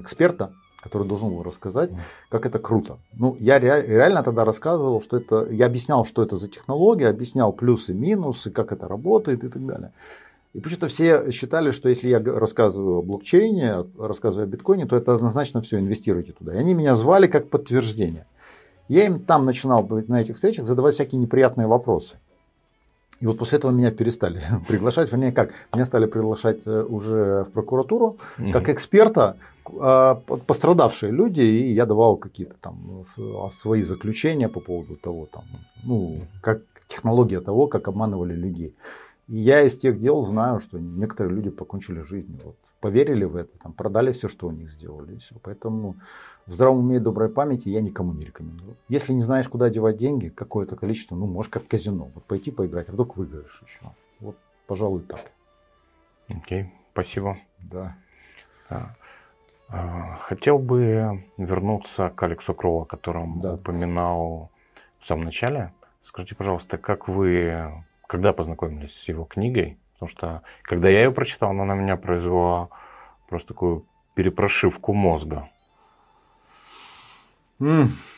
эксперта, 0.00 0.52
который 0.80 1.08
должен 1.08 1.28
был 1.30 1.42
рассказать, 1.42 1.90
как 2.28 2.46
это 2.46 2.60
круто. 2.60 2.98
Ну, 3.12 3.36
я 3.40 3.58
реально 3.58 4.22
тогда 4.22 4.44
рассказывал, 4.44 5.02
что 5.02 5.16
это, 5.16 5.48
я 5.50 5.66
объяснял, 5.66 6.04
что 6.04 6.22
это 6.22 6.36
за 6.36 6.48
технология, 6.48 7.08
объяснял 7.08 7.52
плюсы, 7.52 7.92
минусы, 7.92 8.50
как 8.50 8.70
это 8.70 8.86
работает 8.86 9.42
и 9.42 9.48
так 9.48 9.66
далее. 9.66 9.92
И 10.54 10.60
почему-то 10.60 10.86
все 10.86 11.32
считали, 11.32 11.72
что 11.72 11.88
если 11.88 12.08
я 12.08 12.20
рассказываю 12.20 12.98
о 12.98 13.02
блокчейне, 13.02 13.84
рассказываю 13.98 14.44
о 14.44 14.46
биткоине, 14.46 14.86
то 14.86 14.96
это 14.96 15.14
однозначно 15.14 15.62
все, 15.62 15.78
инвестируйте 15.78 16.32
туда. 16.32 16.54
И 16.54 16.58
они 16.58 16.74
меня 16.74 16.94
звали 16.94 17.26
как 17.26 17.48
подтверждение. 17.48 18.26
Я 18.88 19.06
им 19.06 19.20
там 19.20 19.46
начинал 19.46 19.88
на 19.88 20.20
этих 20.20 20.34
встречах 20.34 20.66
задавать 20.66 20.94
всякие 20.94 21.20
неприятные 21.20 21.66
вопросы. 21.66 22.18
И 23.22 23.26
вот 23.26 23.38
после 23.38 23.58
этого 23.58 23.70
меня 23.70 23.92
перестали 23.92 24.42
приглашать, 24.68 25.12
вернее 25.12 25.32
как, 25.32 25.52
меня 25.72 25.86
стали 25.86 26.06
приглашать 26.06 26.58
э, 26.66 26.82
уже 26.82 27.44
в 27.44 27.52
прокуратуру 27.52 28.18
как 28.52 28.68
эксперта, 28.68 29.36
а, 29.80 30.16
пострадавшие 30.46 31.12
люди, 31.12 31.40
и 31.40 31.72
я 31.72 31.86
давал 31.86 32.16
какие-то 32.16 32.54
там 32.60 33.04
а, 33.16 33.50
свои 33.52 33.82
заключения 33.82 34.48
по 34.48 34.60
поводу 34.60 34.96
того, 34.96 35.28
там, 35.32 35.44
ну, 35.84 36.26
как 36.40 36.62
технология 36.88 37.40
того, 37.40 37.68
как 37.68 37.86
обманывали 37.86 38.34
людей. 38.34 38.74
И 39.28 39.38
я 39.38 39.62
из 39.62 39.76
тех 39.76 40.00
дел 40.00 40.24
знаю, 40.24 40.58
что 40.58 40.80
некоторые 40.80 41.32
люди 41.36 41.50
покончили 41.50 42.02
жизнь. 42.02 42.40
Вот, 42.44 42.56
поверили 42.80 43.24
в 43.24 43.36
это, 43.36 43.56
там, 43.62 43.72
продали 43.72 44.10
все, 44.10 44.28
что 44.28 44.48
у 44.48 44.50
них 44.50 44.72
сделали, 44.72 45.14
и 45.14 45.18
все. 45.18 45.36
Поэтому 45.42 45.94
в 46.46 46.52
здравом 46.52 46.80
уме 46.80 46.96
и 46.96 47.00
доброй 47.00 47.28
памяти 47.28 47.68
я 47.68 47.80
никому 47.80 48.12
не 48.12 48.26
рекомендую. 48.26 48.76
Если 48.88 49.12
не 49.12 49.22
знаешь, 49.22 49.48
куда 49.48 49.70
девать 49.70 49.96
деньги, 49.96 50.28
какое-то 50.28 50.76
количество, 50.76 51.14
ну, 51.14 51.26
можешь 51.26 51.50
как 51.50 51.66
казино, 51.68 52.10
вот 52.14 52.24
пойти 52.24 52.50
поиграть, 52.50 52.88
а 52.88 52.92
вдруг 52.92 53.16
выиграешь 53.16 53.62
еще. 53.66 53.92
Вот, 54.20 54.36
пожалуй, 54.66 55.02
так. 55.02 55.30
Окей, 56.28 56.62
okay, 56.62 56.66
спасибо. 56.92 57.38
Да. 57.58 57.96
А, 59.68 60.18
хотел 60.20 60.58
бы 60.58 61.24
вернуться 61.38 62.10
к 62.10 62.22
Алексу 62.22 62.54
Кроу, 62.54 62.82
о 62.82 62.84
котором 62.84 63.40
да. 63.40 63.54
упоминал 63.54 64.50
в 64.98 65.06
самом 65.06 65.24
начале. 65.24 65.72
Скажите, 66.02 66.34
пожалуйста, 66.34 66.76
как 66.78 67.08
вы, 67.08 67.72
когда 68.06 68.32
познакомились 68.32 68.94
с 68.94 69.08
его 69.08 69.24
книгой? 69.24 69.78
Потому 69.94 70.10
что, 70.10 70.42
когда 70.62 70.88
я 70.88 71.04
ее 71.04 71.12
прочитал, 71.12 71.50
она 71.50 71.64
на 71.64 71.74
меня 71.74 71.96
произвела 71.96 72.68
просто 73.28 73.48
такую 73.48 73.86
перепрошивку 74.14 74.92
мозга. 74.92 75.48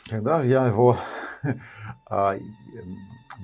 Когда 0.09 0.43
же 0.43 0.49
я 0.49 0.67
его 0.67 0.97
а, 2.07 2.37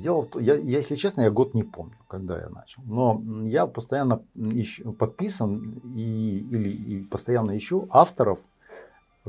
том, 0.02 0.42
я, 0.42 0.54
если 0.54 0.94
честно, 0.94 1.22
я 1.22 1.30
год 1.30 1.54
не 1.54 1.62
помню, 1.62 1.96
когда 2.08 2.38
я 2.38 2.48
начал. 2.48 2.82
Но 2.84 3.20
я 3.46 3.66
постоянно 3.66 4.22
ищу, 4.34 4.92
подписан 4.92 5.80
и, 5.94 6.38
или 6.38 6.68
и 6.68 7.02
постоянно 7.02 7.56
ищу 7.56 7.88
авторов, 7.90 8.38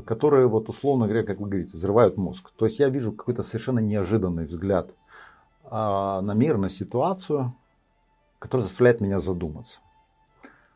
которые, 0.04 0.46
вот 0.46 0.68
условно 0.68 1.06
говоря, 1.06 1.24
как 1.24 1.40
вы 1.40 1.48
говорите, 1.48 1.76
взрывают 1.76 2.16
мозг. 2.16 2.50
То 2.56 2.64
есть 2.64 2.78
я 2.78 2.88
вижу 2.88 3.12
какой-то 3.12 3.42
совершенно 3.42 3.80
неожиданный 3.80 4.46
взгляд 4.46 4.90
а, 5.64 6.20
на 6.22 6.32
мир, 6.32 6.58
на 6.58 6.68
ситуацию, 6.68 7.54
который 8.38 8.62
заставляет 8.62 9.00
меня 9.00 9.18
задуматься. 9.20 9.80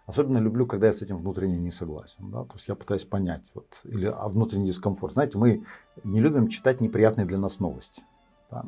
Особенно 0.07 0.39
люблю, 0.39 0.67
когда 0.67 0.87
я 0.87 0.93
с 0.93 1.03
этим 1.03 1.19
внутренне 1.19 1.59
не 1.59 1.73
согласен. 1.73 2.31
Да? 2.31 2.45
То 2.45 2.55
есть 2.55 2.69
я 2.69 2.77
пытаюсь 2.77 3.05
понять, 3.05 3.43
вот, 3.55 3.67
или 3.85 4.07
а 4.07 4.29
внутренний 4.29 4.67
дискомфорт. 4.67 5.15
Знаете, 5.15 5.37
мы 5.37 5.65
не 6.05 6.21
любим 6.21 6.49
читать 6.49 6.81
неприятные 6.81 7.27
для 7.27 7.39
нас 7.39 7.59
новости. 7.59 8.03
Да? 8.51 8.65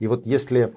И 0.00 0.08
вот 0.08 0.26
если 0.26 0.74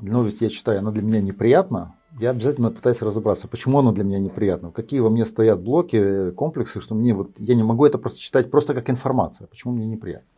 новость 0.00 0.40
я 0.40 0.48
читаю, 0.50 0.80
она 0.80 0.90
для 0.90 1.02
меня 1.02 1.20
неприятна, 1.20 1.94
я 2.18 2.30
обязательно 2.30 2.70
пытаюсь 2.70 3.02
разобраться, 3.02 3.48
почему 3.48 3.78
она 3.78 3.92
для 3.92 4.04
меня 4.04 4.18
неприятна, 4.18 4.70
какие 4.70 5.00
во 5.00 5.10
мне 5.10 5.24
стоят 5.24 5.60
блоки, 5.60 6.30
комплексы, 6.32 6.80
что 6.80 6.94
мне 6.94 7.14
вот, 7.14 7.30
я 7.38 7.54
не 7.54 7.62
могу 7.62 7.86
это 7.86 7.98
просто 7.98 8.20
читать 8.20 8.50
просто 8.50 8.74
как 8.74 8.90
информация, 8.90 9.46
почему 9.46 9.74
мне 9.74 9.86
неприятно. 9.86 10.28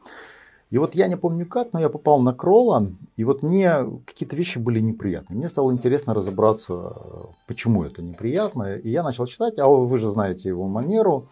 И 0.71 0.79
вот 0.79 0.97
я 0.97 1.07
не 1.07 1.17
помню 1.17 1.47
как, 1.47 1.73
но 1.73 1.79
я 1.79 1.89
попал 1.89 2.21
на 2.21 2.35
Кролла, 2.35 2.91
и 3.17 3.23
вот 3.23 3.43
мне 3.43 3.87
какие-то 4.05 4.35
вещи 4.35 4.59
были 4.59 4.81
неприятны. 4.81 5.37
Мне 5.37 5.47
стало 5.47 5.71
интересно 5.71 6.13
разобраться, 6.13 6.93
почему 7.47 7.85
это 7.85 8.03
неприятно. 8.03 8.75
И 8.75 8.91
я 8.91 9.05
начал 9.05 9.27
читать, 9.27 9.59
а 9.59 9.69
вы 9.69 9.99
же 9.99 10.11
знаете 10.11 10.49
его 10.49 10.67
манеру. 10.67 11.29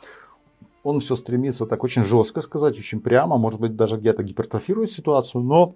Он 0.85 1.01
все 1.01 1.17
стремится 1.17 1.67
так 1.67 1.83
очень 1.83 2.05
жестко 2.05 2.43
сказать, 2.43 2.79
очень 2.79 3.01
прямо, 3.01 3.37
может 3.37 3.59
быть, 3.59 3.75
даже 3.75 3.97
где-то 3.97 4.23
гипертрофирует 4.23 4.93
ситуацию, 4.93 5.43
но 5.43 5.75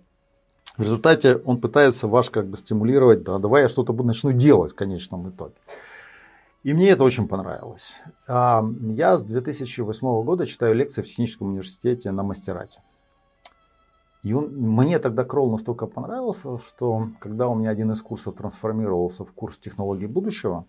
в 0.77 0.83
результате 0.83 1.37
он 1.37 1.61
пытается 1.61 2.07
ваш 2.07 2.31
как 2.31 2.47
бы 2.47 2.57
стимулировать, 2.57 3.25
да, 3.25 3.39
давай 3.39 3.63
я 3.63 3.69
что-то 3.69 3.93
начну 4.05 4.33
делать 4.33 4.73
в 4.73 4.77
конечном 4.77 5.31
итоге. 5.31 5.55
И 6.63 6.75
мне 6.75 6.91
это 6.91 7.05
очень 7.05 7.27
понравилось. 7.27 7.97
А, 8.29 8.65
я 8.95 9.17
с 9.17 9.25
2008 9.25 10.23
года 10.23 10.47
читаю 10.47 10.75
лекции 10.75 11.03
в 11.03 11.07
техническом 11.07 11.49
университете 11.49 12.11
на 12.11 12.23
мастерате. 12.23 12.81
И 14.23 14.33
он, 14.33 14.53
мне 14.55 14.99
тогда 14.99 15.25
Кролл 15.25 15.51
настолько 15.51 15.87
понравился, 15.87 16.59
что 16.59 17.09
когда 17.21 17.49
у 17.49 17.55
меня 17.55 17.71
один 17.71 17.93
из 17.93 18.03
курсов 18.03 18.35
трансформировался 18.35 19.25
в 19.25 19.33
курс 19.33 19.59
технологий 19.59 20.07
будущего, 20.07 20.65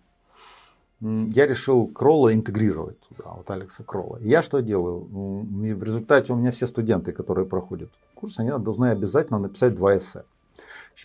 я 1.00 1.46
решил 1.46 1.86
Кролла 1.86 2.32
интегрировать 2.34 3.00
туда, 3.08 3.30
вот 3.30 3.50
Алекса 3.50 3.82
Кролла. 3.82 4.18
Я 4.20 4.42
что 4.42 4.60
делаю? 4.60 5.00
В 5.00 5.82
результате 5.82 6.32
у 6.32 6.36
меня 6.36 6.50
все 6.50 6.66
студенты, 6.66 7.12
которые 7.12 7.46
проходят 7.46 7.90
курс, 8.20 8.38
они 8.38 8.50
должны 8.50 8.90
обязательно 8.90 9.38
написать 9.38 9.74
два 9.74 9.96
эссе. 9.96 10.24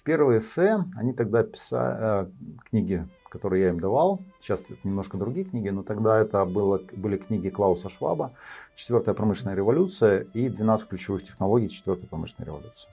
Первые 0.04 0.40
эссе, 0.40 0.84
они 0.98 1.14
тогда 1.14 1.44
писали, 1.44 1.98
э, 2.00 2.28
книги, 2.70 3.08
которые 3.30 3.64
я 3.64 3.70
им 3.70 3.80
давал, 3.80 4.20
сейчас 4.42 4.62
немножко 4.84 5.18
другие 5.18 5.46
книги, 5.46 5.70
но 5.70 5.84
тогда 5.84 6.20
это 6.20 6.44
было, 6.44 6.82
были 6.92 7.16
книги 7.16 7.48
Клауса 7.48 7.88
Шваба, 7.88 8.34
Четвертая 8.76 9.16
промышленная 9.16 9.56
революция 9.56 10.28
и 10.34 10.50
12 10.50 10.88
ключевых 10.90 11.24
технологий 11.24 11.70
четвертой 11.70 12.08
промышленной 12.08 12.48
революции. 12.48 12.90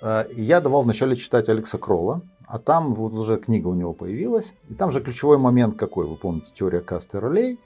Э, 0.00 0.24
я 0.34 0.60
давал 0.60 0.82
вначале 0.82 1.16
читать 1.16 1.48
Алекса 1.48 1.78
Кролла, 1.78 2.22
а 2.46 2.58
там 2.58 2.94
вот 2.94 3.12
уже 3.12 3.36
книга 3.36 3.68
у 3.68 3.74
него 3.74 3.92
появилась. 3.92 4.54
И 4.68 4.74
там 4.74 4.92
же 4.92 5.00
ключевой 5.00 5.38
момент 5.38 5.76
какой, 5.76 6.06
вы 6.06 6.16
помните, 6.16 6.46
теория 6.54 6.80
касты 6.80 7.20
ролей. 7.20 7.58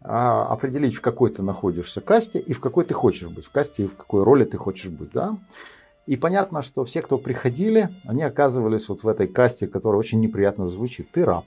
А, 0.00 0.46
определить, 0.46 0.94
в 0.94 1.00
какой 1.00 1.30
ты 1.30 1.42
находишься 1.42 2.00
касте 2.00 2.38
и 2.38 2.52
в 2.52 2.60
какой 2.60 2.84
ты 2.84 2.94
хочешь 2.94 3.28
быть. 3.28 3.46
В 3.46 3.50
касте 3.50 3.84
и 3.84 3.86
в 3.86 3.96
какой 3.96 4.22
роли 4.22 4.44
ты 4.44 4.56
хочешь 4.56 4.90
быть. 4.90 5.10
Да? 5.12 5.36
И 6.06 6.16
понятно, 6.16 6.62
что 6.62 6.84
все, 6.84 7.02
кто 7.02 7.18
приходили, 7.18 7.88
они 8.04 8.22
оказывались 8.22 8.88
вот 8.88 9.02
в 9.02 9.08
этой 9.08 9.26
касте, 9.26 9.66
которая 9.66 9.98
очень 9.98 10.20
неприятно 10.20 10.68
звучит. 10.68 11.10
Ты 11.10 11.24
раб. 11.24 11.46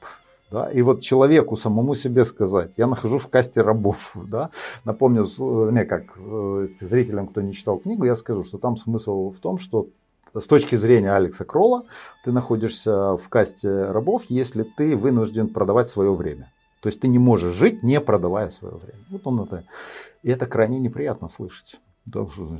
Да? 0.51 0.69
И 0.69 0.81
вот 0.81 1.01
человеку 1.01 1.55
самому 1.55 1.95
себе 1.95 2.25
сказать, 2.25 2.73
я 2.77 2.87
нахожусь 2.87 3.23
в 3.23 3.29
касте 3.29 3.61
рабов. 3.61 4.15
Да? 4.31 4.49
Напомню, 4.85 5.25
не, 5.71 5.85
как 5.85 6.03
э, 6.17 6.67
зрителям, 6.79 7.27
кто 7.27 7.41
не 7.41 7.53
читал 7.53 7.77
книгу, 7.77 8.05
я 8.05 8.15
скажу, 8.15 8.43
что 8.43 8.57
там 8.57 8.77
смысл 8.77 9.31
в 9.31 9.39
том, 9.39 9.57
что 9.57 9.87
с 10.33 10.45
точки 10.45 10.75
зрения 10.75 11.13
Алекса 11.13 11.43
Кролла, 11.43 11.83
ты 12.23 12.31
находишься 12.31 13.17
в 13.17 13.27
касте 13.29 13.69
рабов, 13.91 14.23
если 14.29 14.63
ты 14.63 14.95
вынужден 14.95 15.49
продавать 15.49 15.89
свое 15.89 16.13
время. 16.13 16.51
То 16.81 16.87
есть 16.87 16.99
ты 16.99 17.07
не 17.07 17.19
можешь 17.19 17.53
жить, 17.53 17.83
не 17.83 17.99
продавая 17.99 18.49
свое 18.49 18.75
время. 18.75 18.99
Вот 19.09 19.21
он 19.25 19.41
это. 19.41 19.65
И 20.23 20.29
это 20.29 20.47
крайне 20.47 20.79
неприятно 20.79 21.27
слышать. 21.27 21.79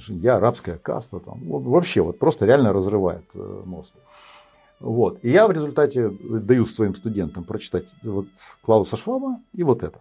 Я 0.07 0.37
арабская 0.37 0.77
каста, 0.77 1.19
там, 1.19 1.39
вообще 1.43 2.01
вот 2.01 2.19
просто 2.19 2.45
реально 2.45 2.73
разрывает 2.73 3.25
э, 3.33 3.61
мозг. 3.65 3.93
Вот. 4.81 5.19
И 5.23 5.29
я 5.29 5.47
в 5.47 5.51
результате 5.51 6.09
даю 6.09 6.65
своим 6.65 6.95
студентам 6.95 7.43
прочитать 7.43 7.85
вот 8.03 8.27
Клауса 8.61 8.97
Шваба 8.97 9.39
и 9.53 9.63
вот 9.63 9.83
это. 9.83 9.99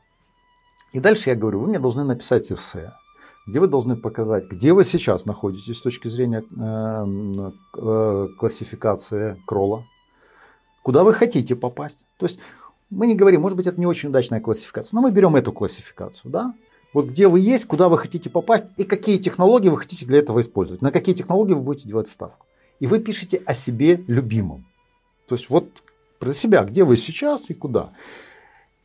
И 0.93 1.01
дальше 1.01 1.31
я 1.31 1.37
говорю, 1.37 1.61
вы 1.61 1.69
мне 1.69 1.79
должны 1.79 2.03
написать 2.03 2.51
эссе 2.51 2.93
где 3.47 3.59
вы 3.59 3.67
должны 3.67 3.97
показать, 3.97 4.49
где 4.49 4.73
вы 4.73 4.85
сейчас 4.85 5.25
находитесь 5.25 5.77
с 5.77 5.81
точки 5.81 6.09
зрения 6.09 6.45
э, 6.57 7.51
э, 7.79 8.29
классификации 8.39 9.43
Кролла, 9.47 9.85
куда 10.83 11.03
вы 11.03 11.13
хотите 11.13 11.57
попасть. 11.57 12.05
То 12.17 12.27
есть 12.27 12.39
мы 12.91 13.07
не 13.07 13.15
говорим, 13.15 13.41
может 13.41 13.57
быть, 13.57 13.67
это 13.67 13.81
не 13.81 13.87
очень 13.87 14.11
удачная 14.11 14.41
классификация, 14.41 14.97
но 14.97 15.03
мы 15.03 15.11
берем 15.11 15.37
эту 15.37 15.53
классификацию, 15.53 16.31
да? 16.31 16.55
Вот 16.93 17.07
где 17.07 17.29
вы 17.29 17.41
есть, 17.41 17.67
куда 17.67 17.89
вы 17.89 17.99
хотите 17.99 18.31
попасть 18.31 18.65
и 18.77 18.85
какие 18.85 19.19
технологии 19.19 19.69
вы 19.69 19.79
хотите 19.79 20.07
для 20.07 20.19
этого 20.19 20.41
использовать, 20.41 20.83
на 20.83 20.91
какие 20.91 21.15
технологии 21.15 21.55
вы 21.55 21.61
будете 21.61 21.89
делать 21.89 22.09
ставку. 22.09 22.47
И 22.81 22.87
вы 22.87 22.99
пишете 22.99 23.43
о 23.47 23.55
себе 23.55 24.03
любимом. 24.07 24.65
То 25.31 25.37
есть 25.37 25.49
вот 25.49 25.85
про 26.19 26.33
себя, 26.33 26.65
где 26.65 26.83
вы 26.83 26.97
сейчас 26.97 27.51
и 27.51 27.55
куда. 27.55 27.93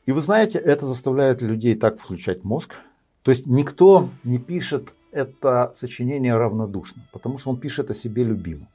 И 0.06 0.12
вы 0.12 0.22
знаете, 0.22 0.60
это 0.60 0.86
заставляет 0.86 1.41
людей 1.41 1.74
так 1.74 2.00
включать 2.00 2.43
мозг, 2.43 2.76
то 3.24 3.32
есть 3.32 3.48
никто 3.48 4.10
не 4.24 4.38
пишет 4.38 4.93
это 5.12 5.74
сочинение 5.76 6.38
равнодушно, 6.38 7.02
потому 7.12 7.39
что 7.39 7.50
он 7.50 7.60
пишет 7.60 7.89
о 7.89 7.96
себе 7.96 8.24
любимом. 8.24 8.68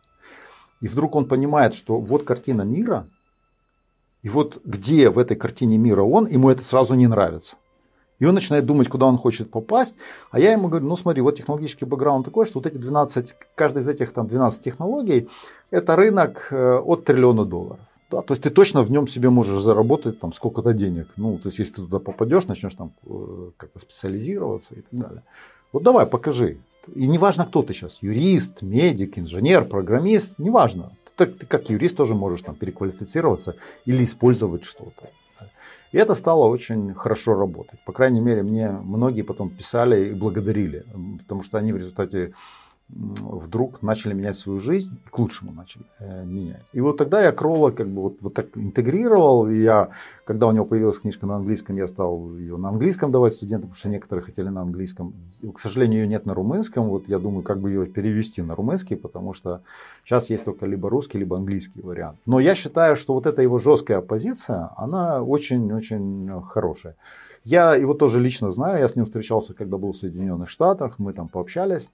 И 0.81 0.89
вдруг 0.89 1.15
он 1.15 1.29
понимает, 1.29 1.75
что 1.75 2.01
вот 2.01 2.25
картина 2.25 2.63
мира, 2.63 3.07
и 4.23 4.29
вот 4.29 4.61
где 4.65 5.09
в 5.09 5.21
этой 5.21 5.37
картине 5.37 5.79
мира 5.79 6.03
он, 6.03 6.27
ему 6.27 6.51
это 6.51 6.65
сразу 6.65 6.97
не 6.97 7.07
нравится. 7.07 7.55
И 8.21 8.27
он 8.27 8.35
начинает 8.35 8.67
думать, 8.67 8.89
куда 8.89 9.07
он 9.07 9.19
хочет 9.19 9.51
попасть. 9.51 9.95
А 10.31 10.39
я 10.39 10.53
ему 10.53 10.69
говорю, 10.69 10.87
ну 10.87 10.97
смотри, 10.97 11.23
вот 11.23 11.37
технологический 11.37 11.87
бэкграунд 11.87 12.25
такой, 12.25 12.47
что 12.47 12.61
вот 12.61 12.67
эти 12.67 12.77
12, 12.77 13.35
каждая 13.57 13.83
из 13.83 13.89
этих 13.89 14.13
там 14.13 14.29
12 14.29 14.63
технологий, 14.63 15.29
это 15.71 15.97
рынок 15.97 16.49
э, 16.51 16.79
от 16.79 17.05
триллиона 17.05 17.45
долларов. 17.45 17.81
Да, 18.11 18.23
то 18.23 18.35
есть 18.35 18.43
ты 18.43 18.51
точно 18.51 18.83
в 18.83 18.91
нем 18.91 19.07
себе 19.09 19.31
можешь 19.31 19.63
заработать 19.63 20.21
там 20.21 20.33
сколько-то 20.33 20.73
денег. 20.73 21.09
Ну, 21.17 21.39
то 21.39 21.49
есть 21.49 21.59
если 21.59 21.75
ты 21.75 21.83
туда 21.83 21.99
попадешь, 21.99 22.47
начнешь 22.47 22.75
там 22.75 22.93
э, 23.07 23.51
как-то 23.57 23.79
специализироваться 23.79 24.75
и 24.75 24.83
так 24.83 25.01
далее. 25.01 25.23
Вот 25.73 25.83
давай, 25.83 26.07
покажи. 26.07 26.59
И 26.95 27.07
неважно, 27.07 27.47
кто 27.47 27.63
ты 27.63 27.73
сейчас, 27.73 27.99
юрист, 28.03 28.63
медик, 28.63 29.19
инженер, 29.19 29.65
программист, 29.65 30.39
неважно. 30.39 30.93
Ты, 31.17 31.27
ты 31.27 31.47
как 31.47 31.71
юрист 31.71 31.97
тоже 31.97 32.15
можешь 32.15 32.43
там 32.43 32.55
переквалифицироваться 32.55 33.55
или 33.87 34.05
использовать 34.05 34.65
что-то. 34.65 35.11
И 35.93 35.99
это 35.99 36.15
стало 36.15 36.47
очень 36.47 36.95
хорошо 36.95 37.35
работать. 37.35 37.81
По 37.85 37.93
крайней 37.93 38.21
мере, 38.21 38.43
мне 38.43 38.71
многие 38.71 39.23
потом 39.23 39.51
писали 39.51 40.11
и 40.11 40.15
благодарили, 40.15 40.85
потому 41.19 41.43
что 41.43 41.59
они 41.59 41.73
в 41.73 41.77
результате 41.77 42.33
вдруг 42.93 43.83
начали 43.83 44.15
менять 44.15 44.37
свою 44.37 44.59
жизнь, 44.59 44.91
к 45.11 45.19
лучшему 45.19 45.53
начали 45.53 45.85
э, 45.99 46.25
менять. 46.25 46.63
И 46.73 46.81
вот 46.81 46.97
тогда 46.97 47.23
я 47.23 47.33
Кролла 47.33 47.71
как 47.71 47.89
бы 47.89 48.03
вот, 48.03 48.17
вот 48.21 48.35
так 48.35 48.47
интегрировал, 48.57 49.49
и 49.49 49.63
я, 49.63 49.91
когда 50.25 50.47
у 50.47 50.53
него 50.53 50.65
появилась 50.65 50.99
книжка 50.99 51.27
на 51.27 51.37
английском, 51.37 51.77
я 51.77 51.87
стал 51.87 52.35
ее 52.35 52.57
на 52.57 52.71
английском 52.71 53.13
давать 53.13 53.35
студентам, 53.35 53.71
потому 53.71 53.79
что 53.79 53.89
некоторые 53.89 54.25
хотели 54.25 54.49
на 54.49 54.63
английском. 54.63 55.15
К 55.55 55.59
сожалению, 55.59 56.03
ее 56.03 56.09
нет 56.09 56.27
на 56.27 56.35
румынском, 56.35 56.89
вот 56.89 57.09
я 57.09 57.19
думаю, 57.19 57.43
как 57.43 57.61
бы 57.61 57.71
ее 57.71 57.87
перевести 57.87 58.43
на 58.43 58.55
румынский, 58.55 58.97
потому 58.97 59.35
что 59.35 59.63
сейчас 60.05 60.31
есть 60.31 60.45
только 60.45 60.67
либо 60.67 60.91
русский, 60.91 61.19
либо 61.19 61.37
английский 61.37 61.81
вариант. 61.83 62.19
Но 62.27 62.41
я 62.41 62.55
считаю, 62.55 62.97
что 62.97 63.15
вот 63.15 63.27
эта 63.27 63.43
его 63.43 63.59
жесткая 63.59 64.01
позиция, 64.01 64.71
она 64.77 65.23
очень-очень 65.23 66.43
хорошая. 66.49 66.97
Я 67.45 67.75
его 67.75 67.95
тоже 67.95 68.21
лично 68.21 68.51
знаю, 68.51 68.81
я 68.81 68.89
с 68.89 68.97
ним 68.97 69.07
встречался, 69.07 69.55
когда 69.55 69.79
был 69.79 69.93
в 69.93 69.97
Соединенных 69.97 70.51
Штатах, 70.51 70.99
мы 70.99 71.15
там 71.15 71.29
пообщались. 71.29 71.89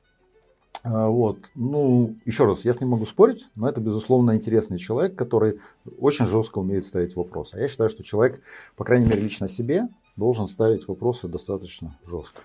А, 0.83 1.09
вот. 1.09 1.39
Ну, 1.55 2.14
еще 2.24 2.45
раз, 2.45 2.64
я 2.64 2.72
с 2.72 2.81
ним 2.81 2.91
могу 2.91 3.07
спорить, 3.07 3.49
но 3.55 3.68
это, 3.68 3.81
безусловно, 3.81 4.37
интересный 4.37 4.79
человек, 4.79 5.16
который 5.16 5.61
очень 5.99 6.27
жестко 6.27 6.59
умеет 6.59 6.85
ставить 6.85 7.16
вопросы. 7.16 7.57
А 7.57 7.61
я 7.61 7.68
считаю, 7.68 7.91
что 7.91 8.05
человек, 8.05 8.41
по 8.77 8.85
крайней 8.85 9.07
мере, 9.07 9.20
лично 9.20 9.49
себе, 9.49 9.89
должен 10.16 10.47
ставить 10.47 10.89
вопросы 10.89 11.29
достаточно 11.29 11.99
жестко. 12.07 12.43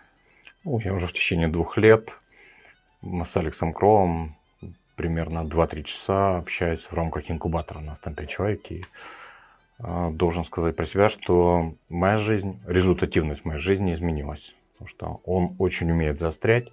Ну, 0.64 0.80
я 0.80 0.94
уже 0.94 1.08
в 1.08 1.14
течение 1.14 1.48
двух 1.48 1.78
лет 1.78 2.10
с 3.02 3.38
Алексом 3.38 3.74
Кровом 3.74 4.36
примерно 4.96 5.40
2-3 5.40 5.84
часа 5.84 6.38
общаюсь 6.38 6.82
в 6.82 6.94
рамках 6.94 7.32
инкубатора. 7.32 7.80
У 7.80 7.82
нас 7.82 7.98
там 8.00 8.14
5 8.14 8.30
человек. 8.30 8.72
И 8.72 8.86
э, 9.80 10.10
должен 10.12 10.46
сказать 10.46 10.76
про 10.76 10.86
себя, 10.86 11.10
что 11.10 11.74
моя 11.90 12.20
жизнь, 12.20 12.60
результативность 12.68 13.44
моей 13.44 13.60
жизни 13.60 13.94
изменилась. 13.94 14.54
Потому 14.74 14.88
что 14.88 15.22
он 15.26 15.56
очень 15.58 15.90
умеет 15.90 16.20
заострять 16.20 16.68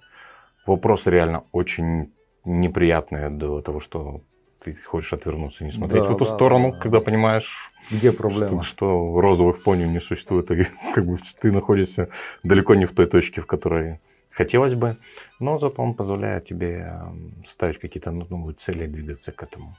вопросы 0.65 1.09
реально 1.09 1.43
очень 1.51 2.13
неприятные 2.45 3.29
до 3.29 3.61
того, 3.61 3.79
что 3.79 4.21
ты 4.63 4.75
хочешь 4.75 5.13
отвернуться, 5.13 5.63
не 5.63 5.71
смотреть 5.71 6.03
да, 6.03 6.09
в 6.09 6.15
эту 6.15 6.25
да, 6.25 6.33
сторону, 6.33 6.71
да, 6.71 6.79
когда 6.79 6.99
понимаешь, 6.99 7.71
где 7.91 8.11
проблема, 8.11 8.63
что, 8.63 8.75
что 8.75 9.21
розовых 9.21 9.63
пони 9.63 9.83
не 9.85 10.01
существует, 10.01 10.51
и 10.51 10.67
как 10.93 11.05
бы 11.05 11.19
ты 11.41 11.51
находишься 11.51 12.09
далеко 12.43 12.75
не 12.75 12.85
в 12.85 12.93
той 12.93 13.07
точке, 13.07 13.41
в 13.41 13.45
которой 13.45 13.99
хотелось 14.29 14.75
бы, 14.75 14.97
но 15.39 15.59
зато 15.59 15.81
он 15.81 15.93
позволяет 15.93 16.47
тебе 16.47 17.01
ставить 17.47 17.79
какие-то 17.79 18.11
новые 18.11 18.55
цели 18.55 18.85
и 18.85 18.87
двигаться 18.87 19.31
к 19.31 19.41
этому. 19.43 19.75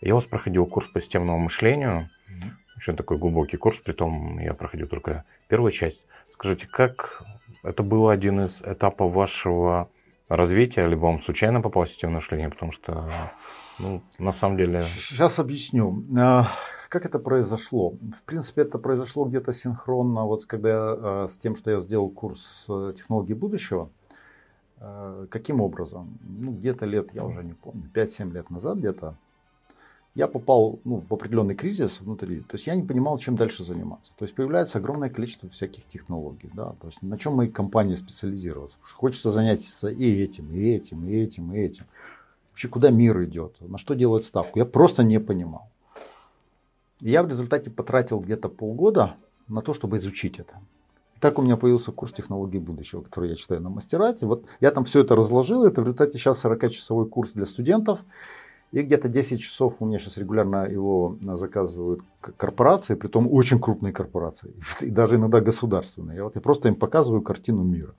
Я 0.00 0.14
у 0.14 0.16
вас 0.16 0.24
проходил 0.24 0.66
курс 0.66 0.88
по 0.88 1.00
системному 1.00 1.38
мышлению, 1.38 2.08
mm-hmm. 2.28 2.50
очень 2.76 2.96
такой 2.96 3.18
глубокий 3.18 3.56
курс, 3.56 3.78
при 3.78 3.92
том 3.92 4.38
я 4.38 4.52
проходил 4.52 4.88
только 4.88 5.24
первую 5.48 5.72
часть. 5.72 6.02
Скажите, 6.30 6.66
как 6.66 7.22
это 7.62 7.82
был 7.82 8.08
один 8.08 8.40
из 8.40 8.62
этапов 8.62 9.12
вашего 9.12 9.88
развития, 10.36 10.86
либо 10.86 11.06
он 11.06 11.22
случайно 11.22 11.60
попал 11.60 11.84
в 11.84 11.88
систему 11.88 12.16
мышления, 12.16 12.48
потому 12.48 12.72
что, 12.72 13.30
ну, 13.78 14.02
на 14.18 14.32
самом 14.32 14.56
деле... 14.56 14.82
Сейчас 14.82 15.38
объясню. 15.38 16.04
А, 16.16 16.48
как 16.88 17.06
это 17.06 17.18
произошло? 17.18 17.90
В 17.90 18.22
принципе, 18.24 18.62
это 18.62 18.78
произошло 18.78 19.24
где-то 19.24 19.52
синхронно 19.52 20.24
вот 20.24 20.46
когда 20.46 20.92
а, 20.92 21.28
с 21.28 21.36
тем, 21.38 21.56
что 21.56 21.70
я 21.70 21.80
сделал 21.80 22.08
курс 22.08 22.66
э, 22.68 22.94
технологий 22.96 23.34
будущего. 23.34 23.90
А, 24.78 25.26
каким 25.30 25.60
образом? 25.60 26.18
Ну, 26.22 26.52
где-то 26.52 26.86
лет, 26.86 27.14
я 27.14 27.24
уже 27.24 27.44
не 27.44 27.54
помню, 27.54 27.84
5-7 27.94 28.32
лет 28.32 28.50
назад 28.50 28.78
где-то 28.78 29.16
я 30.14 30.28
попал 30.28 30.78
ну, 30.84 31.02
в 31.08 31.14
определенный 31.14 31.54
кризис 31.54 32.00
внутри, 32.00 32.40
то 32.40 32.56
есть 32.56 32.66
я 32.66 32.74
не 32.74 32.82
понимал, 32.82 33.16
чем 33.18 33.36
дальше 33.36 33.64
заниматься. 33.64 34.12
То 34.18 34.24
есть 34.24 34.34
появляется 34.34 34.78
огромное 34.78 35.08
количество 35.08 35.48
всяких 35.48 35.86
технологий, 35.86 36.50
да, 36.52 36.74
то 36.80 36.88
есть 36.88 37.00
на 37.02 37.18
чем 37.18 37.34
мои 37.34 37.48
компании 37.48 37.94
специализироваться. 37.94 38.76
Хочется 38.82 39.32
заняться 39.32 39.88
и 39.88 40.22
этим, 40.22 40.52
и 40.52 40.70
этим, 40.70 41.08
и 41.08 41.14
этим, 41.14 41.54
и 41.54 41.58
этим. 41.58 41.86
Вообще, 42.50 42.68
куда 42.68 42.90
мир 42.90 43.22
идет, 43.24 43.56
на 43.60 43.78
что 43.78 43.94
делать 43.94 44.24
ставку, 44.24 44.58
я 44.58 44.66
просто 44.66 45.02
не 45.02 45.18
понимал. 45.18 45.70
И 47.00 47.10
я 47.10 47.22
в 47.22 47.28
результате 47.28 47.70
потратил 47.70 48.20
где-то 48.20 48.50
полгода 48.50 49.16
на 49.48 49.62
то, 49.62 49.72
чтобы 49.72 49.96
изучить 49.96 50.38
это. 50.38 50.60
И 51.16 51.20
так 51.20 51.38
у 51.38 51.42
меня 51.42 51.56
появился 51.56 51.90
курс 51.90 52.12
технологий 52.12 52.58
будущего, 52.58 53.00
который 53.00 53.30
я 53.30 53.36
читаю 53.36 53.62
на 53.62 53.70
мастерате. 53.70 54.26
Вот 54.26 54.44
я 54.60 54.70
там 54.70 54.84
все 54.84 55.00
это 55.00 55.16
разложил, 55.16 55.64
это 55.64 55.80
в 55.80 55.84
результате 55.84 56.18
сейчас 56.18 56.44
40-часовой 56.44 57.08
курс 57.08 57.32
для 57.32 57.46
студентов. 57.46 58.00
И 58.72 58.80
где-то 58.80 59.08
10 59.08 59.40
часов 59.40 59.74
у 59.80 59.86
меня 59.86 59.98
сейчас 59.98 60.16
регулярно 60.16 60.66
его 60.66 61.18
заказывают 61.36 62.00
корпорации, 62.20 62.94
при 62.94 63.08
том 63.08 63.28
очень 63.30 63.60
крупные 63.60 63.92
корпорации, 63.92 64.54
и 64.80 64.90
даже 64.90 65.16
иногда 65.16 65.40
государственные. 65.40 66.16
Я, 66.16 66.24
вот, 66.24 66.34
я 66.34 66.40
просто 66.40 66.68
им 66.68 66.74
показываю 66.74 67.22
картину 67.22 67.62
мира. 67.62 67.94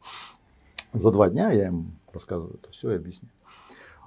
За 0.94 1.12
два 1.12 1.30
дня 1.30 1.52
я 1.52 1.68
им 1.68 1.94
рассказываю 2.12 2.56
это 2.56 2.72
все 2.72 2.92
и 2.92 2.96
объясняю. 2.96 3.32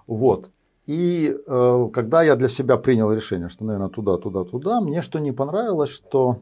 Вот. 0.09 0.51
И 0.87 1.37
э, 1.47 1.89
когда 1.93 2.23
я 2.23 2.37
для 2.37 2.49
себя 2.49 2.77
принял 2.77 3.13
решение, 3.13 3.49
что, 3.49 3.65
наверное, 3.65 3.89
туда, 3.89 4.19
туда, 4.19 4.45
туда, 4.45 4.81
мне 4.81 5.03
что 5.03 5.21
не 5.21 5.33
понравилось, 5.33 5.91
что 5.91 6.41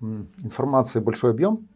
информации 0.00 1.00
большой 1.00 1.30
объем, 1.30 1.68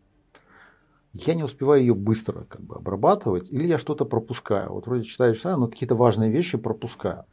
я 1.12 1.34
не 1.34 1.45
успеваю 1.45 1.80
ее 1.80 1.95
быстро 1.95 2.45
как 2.49 2.61
бы 2.61 2.74
обрабатывать, 2.76 3.53
или 3.53 3.66
я 3.66 3.78
что-то 3.78 4.05
пропускаю. 4.05 4.72
Вот 4.72 4.86
вроде 4.86 5.05
читаю, 5.05 5.34
читаю, 5.34 5.59
но 5.59 5.68
какие-то 5.68 5.95
важные 5.95 6.30
вещи 6.30 6.59
пропускаю. 6.59 7.24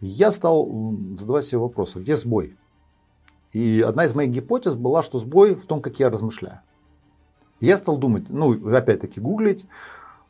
Я 0.00 0.32
стал 0.32 0.68
задавать 1.18 1.46
себе 1.46 1.58
вопросы, 1.58 2.00
где 2.00 2.16
сбой? 2.16 2.56
И 3.52 3.80
одна 3.80 4.04
из 4.04 4.14
моих 4.14 4.30
гипотез 4.30 4.74
была, 4.74 5.02
что 5.02 5.18
сбой 5.18 5.54
в 5.54 5.64
том, 5.64 5.80
как 5.80 5.98
я 5.98 6.10
размышляю. 6.10 6.60
Я 7.60 7.78
стал 7.78 7.96
думать, 7.96 8.24
ну, 8.28 8.74
опять-таки 8.74 9.20
гуглить, 9.20 9.66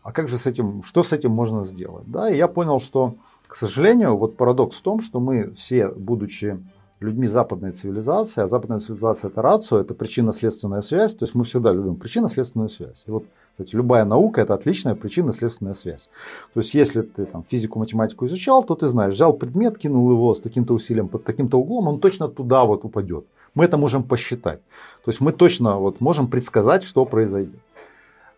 а 0.02 0.12
как 0.12 0.28
же 0.28 0.38
с 0.38 0.46
этим, 0.46 0.84
что 0.84 1.02
с 1.02 1.12
этим 1.12 1.32
можно 1.32 1.64
сделать? 1.64 2.04
Да, 2.06 2.30
и 2.30 2.36
я 2.36 2.46
понял, 2.46 2.78
что, 2.78 3.16
к 3.48 3.56
сожалению, 3.56 4.16
вот 4.16 4.36
парадокс 4.36 4.76
в 4.76 4.82
том, 4.82 5.00
что 5.00 5.18
мы 5.18 5.50
все, 5.54 5.88
будучи 5.88 6.62
людьми 7.00 7.26
западной 7.26 7.72
цивилизации, 7.72 8.42
а 8.42 8.48
западная 8.48 8.78
цивилизация 8.78 9.28
это 9.28 9.42
рацию, 9.42 9.80
это 9.80 9.94
причинно-следственная 9.94 10.82
связь, 10.82 11.14
то 11.14 11.24
есть 11.24 11.34
мы 11.34 11.44
всегда 11.44 11.72
любим 11.72 11.96
причинно-следственную 11.96 12.68
связь. 12.68 13.04
И 13.06 13.10
вот, 13.10 13.24
кстати, 13.56 13.74
любая 13.74 14.04
наука 14.04 14.42
это 14.42 14.52
отличная 14.52 14.94
причинно-следственная 14.94 15.72
связь. 15.72 16.10
То 16.52 16.60
есть 16.60 16.74
если 16.74 17.00
ты 17.00 17.24
там 17.24 17.42
физику, 17.42 17.78
математику 17.78 18.26
изучал, 18.26 18.62
то 18.62 18.74
ты 18.74 18.86
знаешь, 18.86 19.14
взял 19.14 19.32
предмет, 19.32 19.78
кинул 19.78 20.10
его 20.10 20.34
с 20.34 20.42
таким-то 20.42 20.74
усилием 20.74 21.08
под 21.08 21.24
таким-то 21.24 21.58
углом, 21.58 21.88
он 21.88 21.98
точно 21.98 22.28
туда 22.28 22.66
вот 22.66 22.84
упадет. 22.84 23.24
Мы 23.54 23.64
это 23.64 23.78
можем 23.78 24.02
посчитать. 24.02 24.60
То 25.06 25.10
есть 25.10 25.22
мы 25.22 25.32
точно 25.32 25.78
вот 25.78 26.02
можем 26.02 26.28
предсказать, 26.28 26.84
что 26.84 27.06
произойдет. 27.06 27.58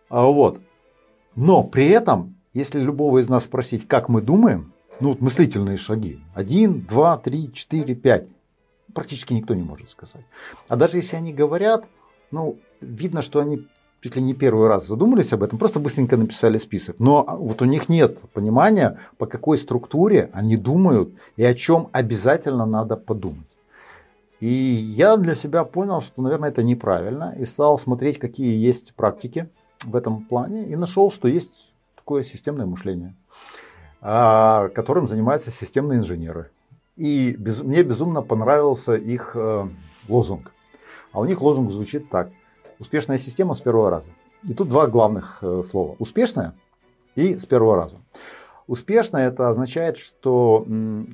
А 0.07 0.25
вот. 0.25 0.61
Но 1.35 1.63
при 1.63 1.89
этом, 1.89 2.37
если 2.53 2.79
любого 2.79 3.19
из 3.19 3.27
нас 3.27 3.43
спросить, 3.43 3.89
как 3.89 4.07
мы 4.07 4.21
думаем, 4.21 4.71
ну 5.01 5.09
вот 5.09 5.19
мыслительные 5.19 5.75
шаги. 5.75 6.21
Один, 6.33 6.79
два, 6.79 7.17
три, 7.17 7.51
четыре, 7.51 7.93
пять. 7.93 8.25
Практически 8.93 9.33
никто 9.33 9.53
не 9.53 9.63
может 9.63 9.89
сказать. 9.89 10.23
А 10.69 10.77
даже 10.77 10.95
если 10.95 11.17
они 11.17 11.33
говорят, 11.33 11.83
ну, 12.31 12.57
видно, 12.79 13.21
что 13.21 13.41
они 13.41 13.67
чуть 14.01 14.15
ли 14.15 14.21
не 14.21 14.33
первый 14.33 14.67
раз 14.67 14.87
задумались 14.87 15.33
об 15.33 15.43
этом, 15.43 15.59
просто 15.59 15.79
быстренько 15.79 16.17
написали 16.17 16.57
список. 16.57 16.95
Но 16.99 17.25
вот 17.39 17.61
у 17.61 17.65
них 17.65 17.89
нет 17.89 18.19
понимания, 18.33 18.99
по 19.17 19.25
какой 19.25 19.57
структуре 19.57 20.29
они 20.33 20.57
думают 20.57 21.09
и 21.37 21.43
о 21.43 21.53
чем 21.53 21.89
обязательно 21.91 22.65
надо 22.65 22.95
подумать. 22.95 23.47
И 24.39 24.47
я 24.47 25.17
для 25.17 25.35
себя 25.35 25.65
понял, 25.65 26.01
что, 26.01 26.21
наверное, 26.21 26.49
это 26.49 26.63
неправильно, 26.63 27.35
и 27.37 27.43
стал 27.43 27.77
смотреть, 27.77 28.19
какие 28.19 28.55
есть 28.55 28.93
практики 28.95 29.49
в 29.83 29.95
этом 29.95 30.23
плане, 30.23 30.65
и 30.65 30.75
нашел, 30.77 31.11
что 31.11 31.27
есть 31.27 31.73
такое 31.95 32.23
системное 32.23 32.65
мышление, 32.65 33.15
а, 34.01 34.69
которым 34.69 35.09
занимаются 35.09 35.51
системные 35.51 35.99
инженеры. 35.99 36.51
И 36.95 37.35
без, 37.37 37.61
мне 37.61 37.83
безумно 37.83 38.21
понравился 38.21 38.95
их 38.95 39.31
э, 39.33 39.67
лозунг. 40.09 40.51
А 41.13 41.19
у 41.21 41.25
них 41.25 41.41
лозунг 41.41 41.71
звучит 41.71 42.09
так. 42.09 42.29
Успешная 42.79 43.17
система 43.17 43.53
с 43.53 43.59
первого 43.59 43.89
раза. 43.89 44.09
И 44.43 44.53
тут 44.53 44.69
два 44.69 44.87
главных 44.87 45.39
э, 45.41 45.63
слова. 45.69 45.95
Успешная 45.99 46.53
и 47.15 47.37
с 47.37 47.45
первого 47.45 47.75
раза. 47.75 47.97
Успешно 48.67 49.17
это 49.17 49.49
означает, 49.49 49.97
что 49.97 50.63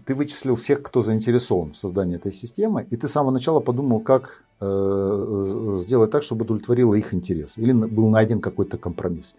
ты 0.06 0.14
вычислил 0.14 0.56
всех, 0.56 0.82
кто 0.82 1.04
заинтересован 1.04 1.72
в 1.72 1.78
создании 1.78 2.18
этой 2.18 2.34
системы, 2.34 2.86
и 2.90 2.98
ты 2.98 3.08
с 3.08 3.12
самого 3.12 3.32
начала 3.32 3.62
подумал, 3.62 4.02
как 4.02 4.44
э, 4.60 5.76
сделать 5.78 6.12
так, 6.12 6.24
чтобы 6.24 6.44
удовлетворило 6.44 6.96
их 6.96 7.14
интерес, 7.14 7.58
или 7.58 7.72
был 7.72 8.10
найден 8.10 8.42
какой-то 8.42 8.78
компромисс. 8.78 9.36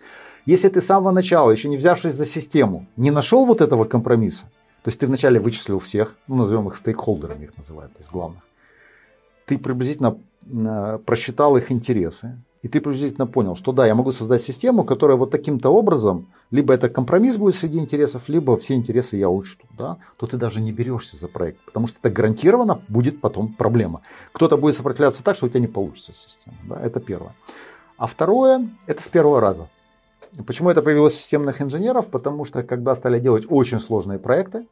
Если 0.47 0.71
ты 0.71 0.81
с 0.81 0.87
самого 0.87 1.11
начала, 1.11 1.51
еще 1.51 1.69
не 1.69 1.77
взявшись 1.77 2.15
за 2.15 2.25
систему, 2.25 2.87
не 2.97 3.11
нашел 3.11 3.45
вот 3.45 3.61
этого 3.61 3.85
компромисса, 3.85 4.47
то 4.83 4.89
есть 4.89 4.99
ты 4.99 5.07
вначале 5.07 5.39
вычислил 5.39 5.79
всех, 5.79 6.15
ну 6.27 6.37
назовем 6.37 6.69
их 6.69 6.77
стейкхолдерами, 6.77 7.45
их 7.45 7.59
называют, 7.59 7.93
то 7.93 7.99
есть 8.01 8.11
главных, 8.11 8.43
ты 9.47 9.59
приблизительно 9.59 10.19
э, 10.45 10.99
просчитал 11.05 11.57
их 11.57 11.73
интересы, 11.73 12.39
и 12.63 12.69
ты 12.69 12.81
приблизительно 12.81 13.29
понял, 13.29 13.55
что 13.55 13.73
да, 13.73 13.87
я 13.87 13.95
могу 13.95 14.13
создать 14.13 14.43
систему, 14.43 14.85
которая 14.85 15.17
вот 15.17 15.31
таким-то 15.31 15.71
образом, 15.71 16.27
либо 16.51 16.75
это 16.75 16.89
компромисс 16.89 17.37
будет 17.37 17.55
среди 17.55 17.79
интересов, 17.79 18.29
либо 18.29 18.57
все 18.57 18.75
интересы 18.75 19.17
я 19.17 19.31
учту, 19.31 19.67
да, 19.79 19.99
то 20.17 20.27
ты 20.27 20.37
даже 20.37 20.61
не 20.61 20.73
берешься 20.73 21.17
за 21.17 21.29
проект, 21.29 21.61
потому 21.65 21.87
что 21.87 21.99
это 22.03 22.11
гарантированно 22.11 22.81
будет 22.89 23.21
потом 23.21 23.53
проблема. 23.53 24.03
Кто-то 24.33 24.57
будет 24.57 24.75
сопротивляться 24.75 25.23
так, 25.23 25.37
что 25.37 25.47
у 25.47 25.49
тебя 25.49 25.61
не 25.61 25.69
получится 25.69 26.13
система. 26.13 26.57
Да, 26.69 26.81
это 26.81 26.99
первое. 26.99 27.35
А 27.97 28.07
второе, 28.07 28.69
это 28.87 29.01
с 29.01 29.09
первого 29.09 29.41
раза. 29.41 29.69
Почему 30.45 30.69
это 30.69 30.83
появилось 30.83 31.15
у 31.15 31.19
системных 31.19 31.63
инженеров? 31.63 32.09
Потому 32.09 32.45
что 32.45 32.63
когда 32.63 32.95
стали 32.97 33.21
делать 33.21 33.47
очень 33.49 33.81
сложные 33.81 34.19
проекты, 34.19 34.67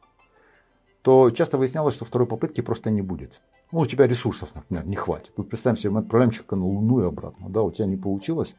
то 1.01 1.31
часто 1.31 1.57
выяснялось, 1.57 1.93
что 1.93 2.03
второй 2.03 2.27
попытки 2.27 2.61
просто 2.61 2.89
не 2.91 3.01
будет. 3.01 3.39
Ну, 3.71 3.79
у 3.79 3.85
тебя 3.85 4.07
ресурсов, 4.07 4.49
например, 4.55 4.85
не 4.85 4.95
хватит. 4.95 5.31
Вот 5.37 5.49
представим 5.49 5.77
себе, 5.77 5.89
мы 5.91 5.99
отправляем 6.01 6.31
человека 6.31 6.55
на 6.55 6.65
Луну 6.65 7.01
и 7.01 7.07
обратно. 7.07 7.49
Да, 7.49 7.61
у 7.61 7.71
тебя 7.71 7.87
не 7.87 7.97
получилось. 7.97 8.55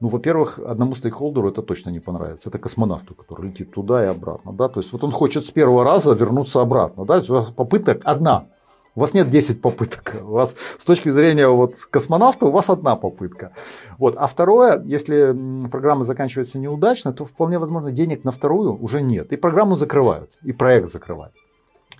Ну, 0.00 0.08
во-первых, 0.08 0.58
одному 0.58 0.94
стейкхолдеру 0.94 1.48
это 1.48 1.62
точно 1.62 1.90
не 1.90 2.00
понравится. 2.00 2.48
Это 2.48 2.58
космонавту, 2.58 3.14
который 3.14 3.50
летит 3.50 3.72
туда 3.72 4.04
и 4.04 4.06
обратно. 4.06 4.52
Да? 4.52 4.68
То 4.68 4.80
есть 4.80 4.92
вот 4.92 5.04
он 5.04 5.12
хочет 5.12 5.46
с 5.46 5.50
первого 5.50 5.84
раза 5.84 6.12
вернуться 6.14 6.60
обратно. 6.60 7.04
Да? 7.04 7.22
У 7.28 7.32
вас 7.32 7.50
попыток 7.50 8.00
одна. 8.04 8.46
У 8.96 9.00
вас 9.00 9.14
нет 9.14 9.30
10 9.30 9.60
попыток. 9.60 10.16
У 10.22 10.32
вас 10.32 10.54
с 10.78 10.84
точки 10.84 11.08
зрения 11.08 11.48
вот 11.48 11.76
космонавта 11.90 12.46
у 12.46 12.50
вас 12.50 12.70
одна 12.70 12.96
попытка. 12.96 13.52
Вот. 13.98 14.14
А 14.16 14.26
второе, 14.26 14.82
если 14.84 15.34
программа 15.70 16.04
заканчивается 16.04 16.58
неудачно, 16.58 17.12
то 17.12 17.24
вполне 17.24 17.58
возможно 17.58 17.90
денег 17.90 18.24
на 18.24 18.30
вторую 18.30 18.76
уже 18.80 19.02
нет. 19.02 19.32
И 19.32 19.36
программу 19.36 19.76
закрывают, 19.76 20.30
и 20.42 20.52
проект 20.52 20.92
закрывают. 20.92 21.34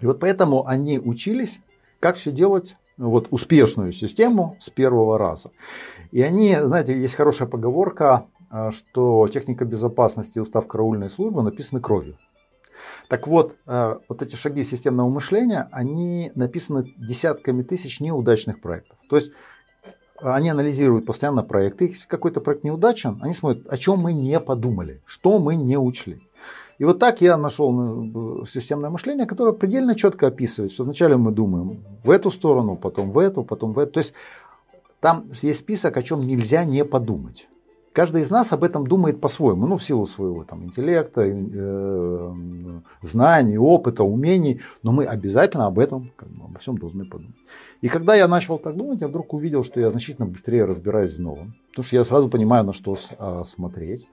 И 0.01 0.07
вот 0.07 0.21
поэтому 0.21 0.67
они 0.67 0.99
учились, 0.99 1.59
как 2.05 2.17
все 2.17 2.33
делать 2.33 2.77
вот, 2.99 3.29
успешную 3.31 3.95
систему 3.95 4.59
с 4.61 4.69
первого 4.69 5.17
раза. 5.17 5.53
И 6.13 6.21
они, 6.21 6.55
знаете, 6.55 7.01
есть 7.01 7.15
хорошая 7.15 7.49
поговорка, 7.49 8.27
а, 8.51 8.73
что 8.73 9.27
техника 9.29 9.65
безопасности 9.65 10.37
и 10.37 10.41
устав 10.43 10.67
караульной 10.67 11.09
службы 11.09 11.43
написаны 11.43 11.81
кровью. 11.81 12.19
Так 13.09 13.27
вот, 13.27 13.57
а, 13.65 14.01
вот 14.07 14.21
эти 14.21 14.37
шаги 14.37 14.65
системного 14.65 15.09
мышления, 15.09 15.67
они 15.73 16.31
написаны 16.35 16.93
десятками 16.99 17.63
тысяч 17.63 18.01
неудачных 18.01 18.61
проектов. 18.61 18.99
То 19.09 19.17
есть 19.17 19.33
они 20.21 20.51
анализируют 20.51 21.07
постоянно 21.07 21.43
проекты. 21.43 21.87
Если 21.87 22.07
какой-то 22.07 22.43
проект 22.43 22.65
неудачен, 22.65 23.19
они 23.23 23.33
смотрят, 23.33 23.67
о 23.67 23.79
чем 23.79 24.01
мы 24.01 24.13
не 24.13 24.39
подумали, 24.41 25.01
что 25.07 25.39
мы 25.39 25.57
не 25.57 25.79
учли. 25.79 26.21
И 26.79 26.85
вот 26.85 26.99
так 26.99 27.21
я 27.21 27.37
нашел 27.37 27.73
ну, 27.73 28.45
системное 28.47 28.91
мышление, 28.91 29.27
которое 29.27 29.53
предельно 29.53 29.95
четко 29.95 30.27
описывает, 30.27 30.73
что 30.73 30.85
вначале 30.85 31.17
мы 31.17 31.31
думаем 31.31 31.85
в 32.03 32.11
эту 32.11 32.31
сторону, 32.31 32.77
потом 32.77 33.13
в 33.13 33.19
эту, 33.19 33.45
потом 33.45 33.73
в 33.73 33.79
эту. 33.79 33.93
То 33.93 34.01
есть 34.01 34.13
там 35.01 35.25
есть 35.43 35.61
список, 35.61 35.97
о 35.97 36.03
чем 36.03 36.27
нельзя 36.27 36.65
не 36.65 36.85
подумать. 36.85 37.47
Каждый 37.93 38.23
из 38.23 38.31
нас 38.31 38.53
об 38.53 38.65
этом 38.65 38.89
думает 38.89 39.21
по-своему, 39.21 39.69
ну, 39.69 39.77
в 39.77 39.85
силу 39.85 40.05
своего 40.07 40.43
там, 40.43 40.65
интеллекта, 40.65 41.23
э, 41.25 42.35
знаний, 43.03 43.57
опыта, 43.57 44.03
умений, 44.03 44.63
но 44.83 44.91
мы 44.91 45.05
обязательно 45.05 45.67
об 45.67 45.79
этом, 45.79 46.11
как 46.17 46.29
бы, 46.29 46.45
обо 46.45 46.59
всем 46.59 46.77
должны 46.77 47.05
подумать. 47.05 47.37
И 47.83 47.89
когда 47.89 48.17
я 48.17 48.27
начал 48.27 48.59
так 48.59 48.75
думать, 48.75 49.01
я 49.01 49.07
вдруг 49.07 49.33
увидел, 49.33 49.63
что 49.63 49.79
я 49.79 49.91
значительно 49.91 50.27
быстрее 50.27 50.65
разбираюсь 50.65 51.15
в 51.15 51.21
новом, 51.21 51.55
потому 51.71 51.87
что 51.87 51.95
я 51.95 52.05
сразу 52.05 52.29
понимаю, 52.29 52.65
на 52.65 52.73
что 52.73 52.97
а, 53.19 53.45
смотреть. 53.45 54.09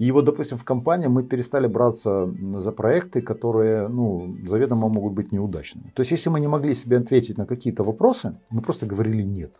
И 0.00 0.12
вот, 0.12 0.24
допустим, 0.24 0.56
в 0.56 0.64
компании 0.64 1.08
мы 1.08 1.22
перестали 1.22 1.66
браться 1.66 2.26
за 2.56 2.72
проекты, 2.72 3.20
которые 3.20 3.88
ну, 3.88 4.34
заведомо 4.48 4.88
могут 4.88 5.12
быть 5.12 5.30
неудачными. 5.32 5.92
То 5.94 6.00
есть, 6.00 6.12
если 6.12 6.30
мы 6.30 6.40
не 6.40 6.48
могли 6.48 6.74
себе 6.74 6.96
ответить 6.96 7.38
на 7.38 7.44
какие-то 7.44 7.84
вопросы, 7.84 8.32
мы 8.48 8.62
просто 8.62 8.86
говорили 8.86 9.22
нет. 9.22 9.52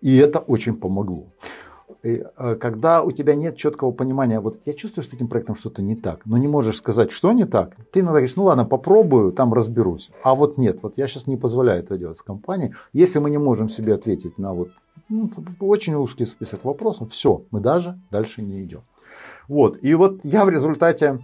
И 0.00 0.16
это 0.16 0.38
очень 0.38 0.76
помогло. 0.76 1.24
И, 2.04 2.22
э, 2.38 2.54
когда 2.54 3.02
у 3.02 3.10
тебя 3.10 3.34
нет 3.34 3.56
четкого 3.56 3.90
понимания, 3.90 4.38
вот 4.38 4.60
я 4.64 4.72
чувствую, 4.74 5.02
что 5.02 5.12
с 5.12 5.16
этим 5.16 5.26
проектом 5.26 5.56
что-то 5.56 5.82
не 5.82 5.96
так, 5.96 6.20
но 6.26 6.38
не 6.38 6.48
можешь 6.48 6.76
сказать, 6.76 7.10
что 7.10 7.32
не 7.32 7.46
так, 7.46 7.74
ты 7.90 7.98
иногда 7.98 8.12
говоришь, 8.12 8.36
ну 8.36 8.44
ладно, 8.44 8.64
попробую, 8.64 9.32
там 9.32 9.54
разберусь. 9.54 10.10
А 10.22 10.34
вот 10.34 10.56
нет, 10.56 10.78
вот 10.82 10.98
я 10.98 11.08
сейчас 11.08 11.26
не 11.26 11.36
позволяю 11.36 11.82
это 11.82 11.98
делать 11.98 12.16
с 12.16 12.22
компанией. 12.22 12.74
Если 12.92 13.18
мы 13.18 13.30
не 13.30 13.38
можем 13.38 13.68
себе 13.68 13.94
ответить 13.94 14.38
на 14.38 14.52
вот 14.52 14.68
ну, 15.08 15.30
очень 15.60 15.94
узкий 15.94 16.26
список 16.26 16.64
вопросов, 16.64 17.12
все, 17.12 17.42
мы 17.50 17.60
даже 17.60 17.98
дальше 18.10 18.42
не 18.42 18.62
идем. 18.62 18.82
Вот. 19.48 19.78
И 19.82 19.94
вот 19.94 20.20
я 20.24 20.44
в 20.44 20.50
результате 20.50 21.20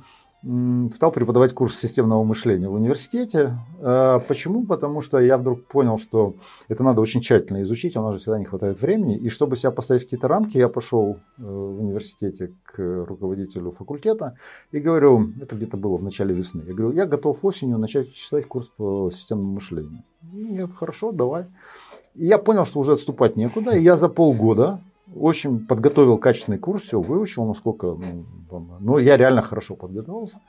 стал 0.95 1.13
преподавать 1.13 1.53
курс 1.53 1.79
системного 1.79 2.25
мышления 2.25 2.69
в 2.69 2.73
университете. 2.73 3.59
А, 3.81 4.21
почему? 4.21 4.65
Потому 4.65 5.03
что 5.03 5.19
я 5.19 5.37
вдруг 5.37 5.67
понял, 5.67 5.99
что 5.99 6.35
это 6.69 6.83
надо 6.83 7.03
очень 7.03 7.21
тщательно 7.21 7.63
изучить, 7.63 7.95
у 7.97 8.03
нас 8.03 8.15
же 8.15 8.19
всегда 8.21 8.39
не 8.39 8.47
хватает 8.47 8.81
времени. 8.81 9.19
И 9.19 9.29
чтобы 9.29 9.57
себя 9.57 9.71
поставить 9.71 10.03
в 10.03 10.05
какие-то 10.07 10.29
рамки, 10.29 10.57
я 10.57 10.69
пошел 10.69 11.19
э, 11.39 11.43
в 11.43 11.83
университете 11.83 12.55
к 12.65 12.79
руководителю 12.79 13.73
факультета 13.73 14.37
и 14.73 14.81
говорю, 14.81 15.31
это 15.43 15.57
где-то 15.57 15.77
было 15.77 15.99
в 15.99 16.03
начале 16.03 16.35
весны, 16.35 16.63
я 16.67 16.73
говорю, 16.73 16.97
я 16.97 17.05
готов 17.05 17.45
осенью 17.45 17.77
начать 17.77 18.15
читать 18.15 18.47
курс 18.47 18.69
по 18.69 19.11
системному 19.11 19.53
мышлению. 19.53 20.05
Нет, 20.23 20.71
хорошо, 20.75 21.13
давай. 21.13 21.47
И 22.15 22.27
я 22.27 22.39
понял, 22.39 22.67
что 22.67 22.81
уже 22.81 22.93
отступать 22.93 23.37
некуда, 23.37 23.73
и 23.73 23.83
я 23.83 23.97
за 23.97 24.09
полгода 24.09 24.81
очень 25.15 25.67
подготовил 25.67 26.19
качественный 26.19 26.59
курс, 26.59 26.85
все 26.85 27.01
выучил, 27.01 27.45
насколько, 27.45 27.97
ну, 28.51 28.67
ну, 28.81 28.99
я 28.99 29.17
реально 29.17 29.43
хорошо 29.43 29.75
подготовился. 29.75 30.41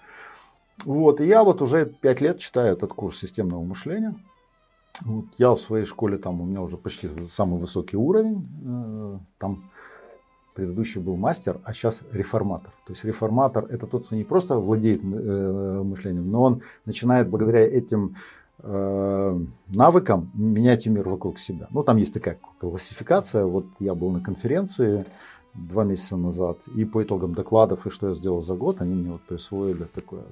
Вот, 0.86 1.22
и 1.22 1.26
я 1.26 1.44
вот 1.44 1.62
уже 1.62 1.86
пять 1.86 2.22
лет 2.22 2.40
читаю 2.40 2.74
этот 2.74 2.94
курс 2.94 3.20
системного 3.20 3.64
мышления. 3.64 4.16
Вот 5.06 5.26
я 5.38 5.52
в 5.52 5.58
своей 5.58 5.86
школе, 5.86 6.18
там 6.18 6.42
у 6.42 6.46
меня 6.46 6.62
уже 6.62 6.78
почти 6.78 7.10
самый 7.28 7.60
высокий 7.60 7.98
уровень. 7.98 8.48
Э, 8.66 9.18
там 9.40 9.72
предыдущий 10.54 11.00
был 11.00 11.16
мастер, 11.16 11.60
а 11.64 11.74
сейчас 11.74 12.02
реформатор. 12.12 12.72
То 12.86 12.94
есть 12.94 13.04
реформатор 13.04 13.66
это 13.70 13.88
тот, 13.88 14.08
кто 14.08 14.16
не 14.16 14.24
просто 14.24 14.58
владеет 14.58 15.02
э, 15.04 15.82
мышлением, 15.84 16.30
но 16.30 16.44
он 16.44 16.62
начинает 16.86 17.30
благодаря 17.30 17.62
этим 17.62 18.16
навыкам 18.64 20.32
менять 20.34 20.86
мир 20.86 21.10
вокруг 21.10 21.40
себя. 21.40 21.68
Ну, 21.72 21.84
там 21.84 21.98
есть 21.98 22.14
такая 22.14 22.38
классификация. 22.60 23.46
Вот 23.46 23.66
я 23.80 23.96
был 23.96 24.12
на 24.12 24.22
конференции 24.22 25.06
два 25.54 25.84
месяца 25.84 26.16
назад, 26.16 26.60
и 26.76 26.86
по 26.86 27.04
итогам 27.04 27.34
докладов, 27.34 27.86
и 27.86 27.90
что 27.90 28.10
я 28.10 28.16
сделал 28.16 28.42
за 28.42 28.56
год, 28.56 28.82
они 28.82 28.94
мне 28.94 29.12
вот 29.12 29.22
присвоили 29.22 29.84
такое. 29.84 30.24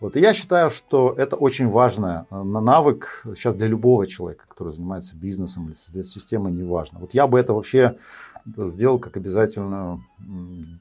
Вот, 0.00 0.16
и 0.16 0.20
я 0.20 0.34
считаю, 0.34 0.70
что 0.70 1.14
это 1.16 1.36
очень 1.36 1.68
важно, 1.68 2.26
э, 2.30 2.42
на 2.42 2.60
навык 2.60 3.24
сейчас 3.36 3.54
для 3.54 3.66
любого 3.66 4.06
человека, 4.06 4.44
который 4.48 4.72
занимается 4.72 5.14
бизнесом 5.16 5.66
или 5.66 5.74
создает 5.74 6.08
системы, 6.08 6.50
неважно. 6.50 6.98
Вот 6.98 7.12
я 7.14 7.26
бы 7.26 7.38
это 7.38 7.52
вообще 7.52 7.98
сделал 8.46 8.98
как 8.98 9.16
обязательную 9.16 10.02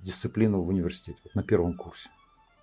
дисциплину 0.02 0.62
в 0.62 0.70
университете, 0.70 1.20
вот 1.24 1.36
на 1.36 1.44
первом 1.44 1.74
курсе. 1.74 2.10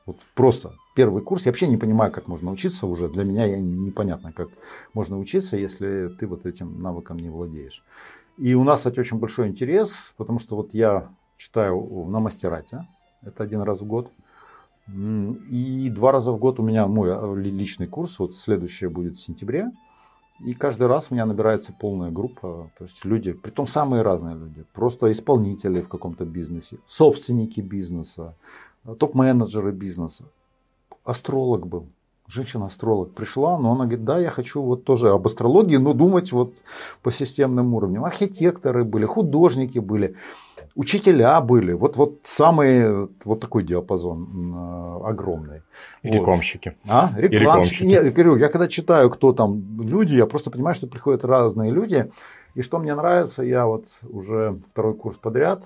Вот 0.06 0.18
просто 0.34 0.72
первый 0.94 1.22
курс. 1.22 1.46
Я 1.46 1.52
вообще 1.52 1.66
не 1.66 1.76
понимаю, 1.76 2.12
как 2.12 2.28
можно 2.28 2.50
учиться 2.50 2.86
уже. 2.86 3.08
Для 3.08 3.24
меня 3.24 3.48
непонятно, 3.58 4.32
как 4.32 4.48
можно 4.92 5.18
учиться, 5.18 5.56
если 5.56 6.08
ты 6.18 6.26
вот 6.26 6.46
этим 6.46 6.82
навыком 6.82 7.18
не 7.18 7.30
владеешь. 7.30 7.82
И 8.36 8.54
у 8.54 8.64
нас, 8.64 8.80
кстати, 8.80 9.00
очень 9.00 9.18
большой 9.18 9.48
интерес, 9.48 10.12
потому 10.16 10.38
что 10.38 10.56
вот 10.56 10.74
я 10.74 11.08
читаю 11.36 12.06
на 12.08 12.20
мастерате, 12.20 12.86
это 13.22 13.44
один 13.44 13.62
раз 13.62 13.80
в 13.80 13.86
год. 13.86 14.10
И 14.88 15.90
два 15.94 16.12
раза 16.12 16.32
в 16.32 16.38
год 16.38 16.60
у 16.60 16.62
меня 16.62 16.86
мой 16.86 17.10
а, 17.10 17.34
личный 17.34 17.86
курс, 17.86 18.18
вот 18.18 18.36
следующее 18.36 18.90
будет 18.90 19.16
в 19.16 19.24
сентябре. 19.24 19.70
И 20.40 20.52
каждый 20.52 20.88
раз 20.88 21.06
у 21.08 21.14
меня 21.14 21.24
набирается 21.26 21.72
полная 21.72 22.10
группа, 22.10 22.70
то 22.76 22.84
есть 22.84 23.04
люди, 23.04 23.32
при 23.32 23.50
том 23.50 23.66
самые 23.66 24.02
разные 24.02 24.34
люди, 24.34 24.64
просто 24.74 25.10
исполнители 25.12 25.80
в 25.80 25.88
каком-то 25.88 26.24
бизнесе, 26.24 26.78
собственники 26.86 27.60
бизнеса, 27.60 28.34
топ-менеджеры 28.84 29.72
бизнеса. 29.72 30.24
Астролог 31.04 31.66
был, 31.66 31.86
женщина-астролог 32.28 33.12
пришла, 33.12 33.58
но 33.58 33.72
она 33.72 33.84
говорит, 33.84 34.04
да, 34.04 34.18
я 34.18 34.30
хочу 34.30 34.62
вот 34.62 34.84
тоже 34.84 35.10
об 35.10 35.26
астрологии, 35.26 35.76
но 35.76 35.92
думать 35.92 36.32
вот 36.32 36.54
по 37.02 37.12
системным 37.12 37.74
уровням. 37.74 38.04
Архитекторы 38.04 38.84
были, 38.84 39.04
художники 39.04 39.78
были, 39.78 40.16
учителя 40.74 41.40
были. 41.40 41.72
Вот, 41.72 41.96
вот 41.96 42.20
самый 42.24 43.08
вот 43.24 43.40
такой 43.40 43.64
диапазон 43.64 44.54
э, 44.54 45.06
огромный. 45.06 45.62
И 46.02 46.08
вот. 46.08 46.14
рекламщики. 46.14 46.76
А? 46.86 47.12
Рекламщики. 47.16 47.34
И 47.34 47.38
рекламщики. 47.38 47.82
Нет, 47.84 48.14
говорю, 48.14 48.36
я 48.36 48.48
когда 48.48 48.68
читаю, 48.68 49.10
кто 49.10 49.32
там 49.32 49.80
люди, 49.80 50.14
я 50.14 50.26
просто 50.26 50.50
понимаю, 50.50 50.74
что 50.74 50.86
приходят 50.86 51.24
разные 51.24 51.70
люди. 51.70 52.10
И 52.54 52.62
что 52.62 52.78
мне 52.78 52.94
нравится, 52.94 53.42
я 53.42 53.66
вот 53.66 53.86
уже 54.08 54.60
второй 54.70 54.94
курс 54.94 55.16
подряд, 55.16 55.64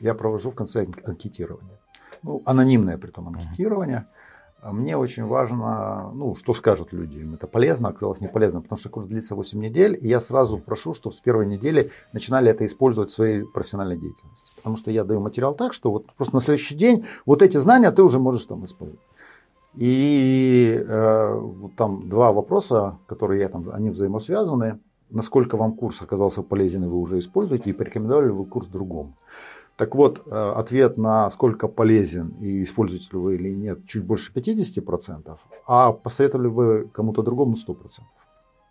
я 0.00 0.14
провожу 0.14 0.50
в 0.50 0.54
конце 0.54 0.86
анкетирование. 1.04 1.79
Ну, 2.22 2.42
анонимное 2.44 2.98
при 2.98 3.10
том 3.10 3.28
анкетирование. 3.28 4.06
Uh-huh 4.08 4.20
мне 4.62 4.96
очень 4.96 5.24
важно, 5.24 6.10
ну, 6.14 6.34
что 6.34 6.52
скажут 6.52 6.92
люди. 6.92 7.18
Им 7.18 7.34
это 7.34 7.46
полезно, 7.46 7.88
оказалось 7.88 8.20
не 8.20 8.28
полезно, 8.28 8.60
потому 8.60 8.78
что 8.78 8.90
курс 8.90 9.06
длится 9.06 9.34
8 9.34 9.58
недель, 9.58 9.98
и 10.00 10.08
я 10.08 10.20
сразу 10.20 10.58
прошу, 10.58 10.92
чтобы 10.92 11.14
с 11.14 11.20
первой 11.20 11.46
недели 11.46 11.90
начинали 12.12 12.50
это 12.50 12.66
использовать 12.66 13.10
в 13.10 13.14
своей 13.14 13.44
профессиональной 13.44 13.96
деятельности. 13.96 14.52
Потому 14.56 14.76
что 14.76 14.90
я 14.90 15.04
даю 15.04 15.20
материал 15.20 15.54
так, 15.54 15.72
что 15.72 15.90
вот 15.90 16.12
просто 16.12 16.34
на 16.34 16.40
следующий 16.40 16.74
день 16.74 17.06
вот 17.24 17.42
эти 17.42 17.56
знания 17.56 17.90
ты 17.90 18.02
уже 18.02 18.18
можешь 18.18 18.44
там 18.44 18.64
использовать. 18.66 19.00
И 19.76 20.84
э, 20.86 21.34
вот 21.34 21.74
там 21.76 22.08
два 22.08 22.32
вопроса, 22.32 22.98
которые 23.06 23.40
я 23.40 23.48
там, 23.48 23.70
они 23.72 23.90
взаимосвязаны. 23.90 24.78
Насколько 25.08 25.56
вам 25.56 25.72
курс 25.72 26.02
оказался 26.02 26.42
полезен, 26.42 26.84
и 26.84 26.86
вы 26.86 26.98
уже 26.98 27.18
используете, 27.18 27.70
и 27.70 27.72
порекомендовали 27.72 28.26
ли 28.26 28.32
вы 28.32 28.44
курс 28.44 28.68
другому. 28.68 29.16
Так 29.80 29.94
вот, 29.94 30.22
э, 30.26 30.52
ответ 30.56 30.98
на 30.98 31.30
сколько 31.30 31.66
полезен 31.66 32.34
и 32.38 32.64
используете 32.64 33.08
ли 33.12 33.18
вы 33.18 33.34
или 33.36 33.48
нет, 33.48 33.78
чуть 33.86 34.04
больше 34.04 34.30
50%, 34.30 35.38
а 35.66 35.92
посоветовали 35.92 36.48
вы 36.48 36.88
кому-то 36.92 37.22
другому 37.22 37.56
100%. 37.56 38.02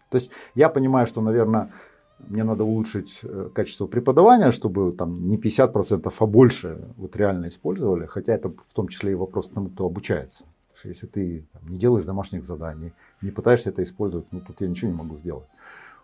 То 0.09 0.17
есть 0.17 0.29
я 0.53 0.69
понимаю, 0.69 1.07
что, 1.07 1.21
наверное, 1.21 1.71
мне 2.19 2.43
надо 2.43 2.63
улучшить 2.63 3.21
э, 3.23 3.49
качество 3.55 3.87
преподавания, 3.87 4.51
чтобы 4.51 4.91
там 4.91 5.27
не 5.27 5.37
50%, 5.37 6.13
а 6.15 6.25
больше 6.27 6.77
вот 6.95 7.15
реально 7.15 7.47
использовали. 7.47 8.05
Хотя 8.05 8.33
это 8.33 8.49
в 8.49 8.73
том 8.73 8.87
числе 8.87 9.13
и 9.13 9.15
вопрос 9.15 9.47
к 9.47 9.53
тому, 9.53 9.69
кто 9.69 9.87
обучается. 9.87 10.43
Если 10.83 11.07
ты 11.07 11.43
там, 11.53 11.71
не 11.71 11.79
делаешь 11.79 12.05
домашних 12.05 12.45
заданий, 12.45 12.93
не 13.23 13.31
пытаешься 13.31 13.71
это 13.71 13.81
использовать, 13.81 14.27
ну 14.31 14.41
тут 14.41 14.61
я 14.61 14.67
ничего 14.67 14.91
не 14.91 14.97
могу 14.97 15.17
сделать. 15.17 15.47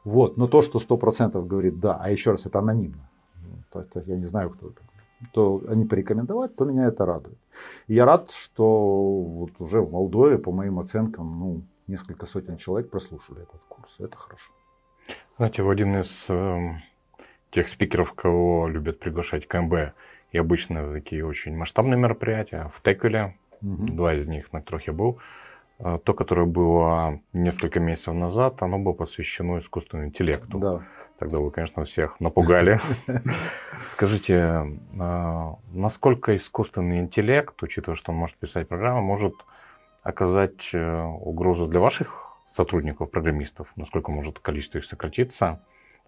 Вот. 0.04 0.36
Но 0.38 0.48
то, 0.48 0.64
что 0.64 0.80
100% 0.80 1.46
говорит 1.46 1.80
да, 1.80 1.96
а 2.02 2.10
еще 2.10 2.32
раз 2.32 2.48
это 2.48 2.58
анонимно. 2.58 3.08
То 3.72 3.82
есть 3.82 3.92
я 4.08 4.18
не 4.18 4.26
знаю, 4.26 4.50
кто 4.50 4.70
это 4.70 4.82
то 5.32 5.62
они 5.68 5.86
порекомендовать, 5.86 6.56
то 6.56 6.66
меня 6.66 6.88
это 6.88 7.06
радует. 7.06 7.38
И 7.88 7.96
я 7.96 8.06
рад, 8.06 8.32
что 8.32 9.22
вот 9.22 9.52
уже 9.60 9.82
в 9.82 9.92
Молдове, 9.92 10.38
по 10.38 10.52
моим 10.52 10.80
оценкам, 10.80 11.40
ну, 11.40 11.62
несколько 11.88 12.26
сотен 12.26 12.58
человек 12.58 12.90
прослушали 12.90 13.44
этот 13.44 13.62
курс. 13.70 13.96
Это 14.00 14.18
хорошо. 14.18 14.52
Знаете, 15.38 15.64
в 15.64 15.70
один 15.70 16.00
из 16.00 16.26
э, 16.30 16.76
тех 17.52 17.68
спикеров, 17.68 18.14
кого 18.14 18.68
любят 18.68 19.00
приглашать 19.00 19.48
КМБ, 19.48 19.94
и 20.32 20.38
обычно 20.38 20.92
такие 20.92 21.26
очень 21.26 21.56
масштабные 21.56 21.98
мероприятия, 21.98 22.72
в 22.76 22.82
Теквиле, 22.82 23.38
угу. 23.62 23.86
два 23.88 24.14
из 24.14 24.28
них, 24.28 24.52
на 24.54 24.62
которых 24.62 24.88
я 24.88 24.94
был, 24.94 25.20
э, 25.80 26.00
то, 26.04 26.14
которое 26.14 26.46
было 26.46 27.20
несколько 27.34 27.80
месяцев 27.80 28.14
назад, 28.14 28.62
оно 28.62 28.80
было 28.80 28.94
посвящено 28.94 29.60
искусственному 29.60 30.10
интеллекту. 30.10 30.58
Да. 30.58 30.84
Тогда 31.18 31.40
вы, 31.40 31.50
конечно, 31.50 31.86
всех 31.86 32.20
напугали. 32.20 32.80
Скажите, 33.88 34.78
а, 35.00 35.56
насколько 35.72 36.36
искусственный 36.36 37.00
интеллект, 37.00 37.62
учитывая, 37.64 37.96
что 37.96 38.12
он 38.12 38.18
может 38.18 38.36
писать 38.36 38.68
программы, 38.68 39.02
может 39.02 39.34
оказать 40.04 40.70
э, 40.74 41.04
угрозу 41.04 41.68
для 41.68 41.80
ваших 41.80 42.26
сотрудников, 42.54 43.10
программистов? 43.10 43.68
Насколько 43.76 44.12
может 44.12 44.40
количество 44.40 44.78
их 44.78 44.86
сократиться? 44.86 45.62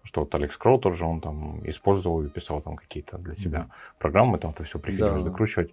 Что 0.04 0.20
вот 0.20 0.34
Алекс 0.34 0.56
Кроу 0.56 0.78
тоже, 0.78 1.04
он 1.04 1.20
там 1.20 1.68
использовал 1.68 2.22
и 2.22 2.28
писал 2.28 2.60
там 2.60 2.76
какие-то 2.76 3.18
для 3.18 3.34
себя 3.34 3.68
программы, 3.98 4.38
там 4.38 4.52
это 4.52 4.62
все 4.64 4.78
приходилось 4.78 5.24
да. 5.24 5.30
докручивать. 5.30 5.72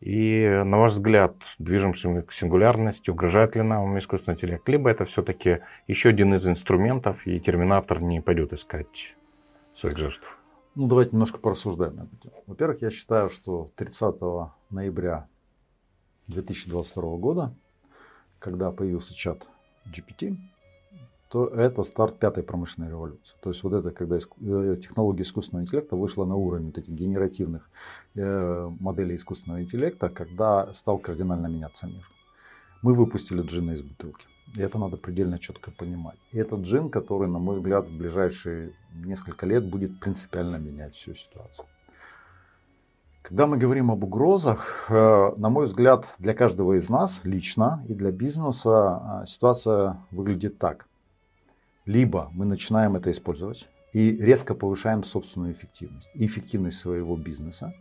И 0.00 0.46
на 0.64 0.78
ваш 0.78 0.92
взгляд, 0.92 1.34
движемся 1.58 2.08
мы 2.08 2.22
к 2.22 2.32
сингулярности, 2.32 3.10
угрожает 3.10 3.56
ли 3.56 3.62
нам 3.62 3.98
искусственный 3.98 4.36
интеллект, 4.36 4.68
либо 4.68 4.90
это 4.90 5.04
все-таки 5.06 5.60
еще 5.88 6.10
один 6.10 6.34
из 6.34 6.46
инструментов, 6.46 7.26
и 7.26 7.40
терминатор 7.40 8.00
не 8.00 8.20
пойдет 8.20 8.52
искать 8.52 9.16
своих 9.74 9.96
жертв? 9.98 10.38
Ну, 10.76 10.86
давайте 10.86 11.12
немножко 11.12 11.38
порассуждаем 11.38 11.96
на 11.96 12.02
эту 12.02 12.32
Во-первых, 12.46 12.82
я 12.82 12.90
считаю, 12.90 13.28
что 13.30 13.70
30 13.74 14.14
ноября 14.70 15.26
2022 16.28 17.16
года, 17.16 17.52
когда 18.38 18.70
появился 18.70 19.14
чат 19.16 19.44
GPT, 19.86 20.36
то 21.28 21.46
это 21.48 21.82
старт 21.84 22.18
пятой 22.18 22.42
промышленной 22.42 22.88
революции. 22.88 23.36
То 23.42 23.50
есть 23.50 23.62
вот 23.62 23.74
это, 23.74 23.90
когда 23.90 24.16
э, 24.16 24.76
технология 24.80 25.22
искусственного 25.22 25.64
интеллекта 25.64 25.94
вышла 25.94 26.24
на 26.24 26.36
уровень 26.36 26.66
вот 26.66 26.78
этих 26.78 26.88
генеративных 26.88 27.68
э, 28.14 28.70
моделей 28.80 29.16
искусственного 29.16 29.62
интеллекта, 29.62 30.08
когда 30.08 30.72
стал 30.74 30.98
кардинально 30.98 31.48
меняться 31.48 31.86
мир. 31.86 32.08
Мы 32.80 32.94
выпустили 32.94 33.42
джина 33.42 33.72
из 33.72 33.82
бутылки. 33.82 34.26
И 34.56 34.60
это 34.60 34.78
надо 34.78 34.96
предельно 34.96 35.38
четко 35.38 35.70
понимать. 35.70 36.18
И 36.32 36.38
этот 36.38 36.60
джин, 36.60 36.88
который, 36.88 37.28
на 37.28 37.38
мой 37.38 37.56
взгляд, 37.56 37.86
в 37.86 37.98
ближайшие 37.98 38.72
несколько 38.94 39.44
лет 39.44 39.68
будет 39.68 40.00
принципиально 40.00 40.56
менять 40.56 40.94
всю 40.94 41.14
ситуацию. 41.14 41.66
Когда 43.20 43.46
мы 43.46 43.58
говорим 43.58 43.90
об 43.90 44.02
угрозах, 44.02 44.86
э, 44.88 45.32
на 45.36 45.50
мой 45.50 45.66
взгляд, 45.66 46.06
для 46.18 46.32
каждого 46.32 46.78
из 46.78 46.88
нас 46.88 47.20
лично 47.24 47.84
и 47.86 47.92
для 47.92 48.12
бизнеса 48.12 49.24
ситуация 49.26 49.98
выглядит 50.10 50.56
так. 50.56 50.86
Либо 51.88 52.30
мы 52.34 52.44
начинаем 52.44 52.96
это 52.96 53.10
использовать 53.10 53.66
и 53.94 54.10
резко 54.10 54.54
повышаем 54.54 55.04
собственную 55.04 55.52
эффективность 55.52 56.10
эффективность 56.12 56.78
своего 56.78 57.16
бизнеса, 57.16 57.72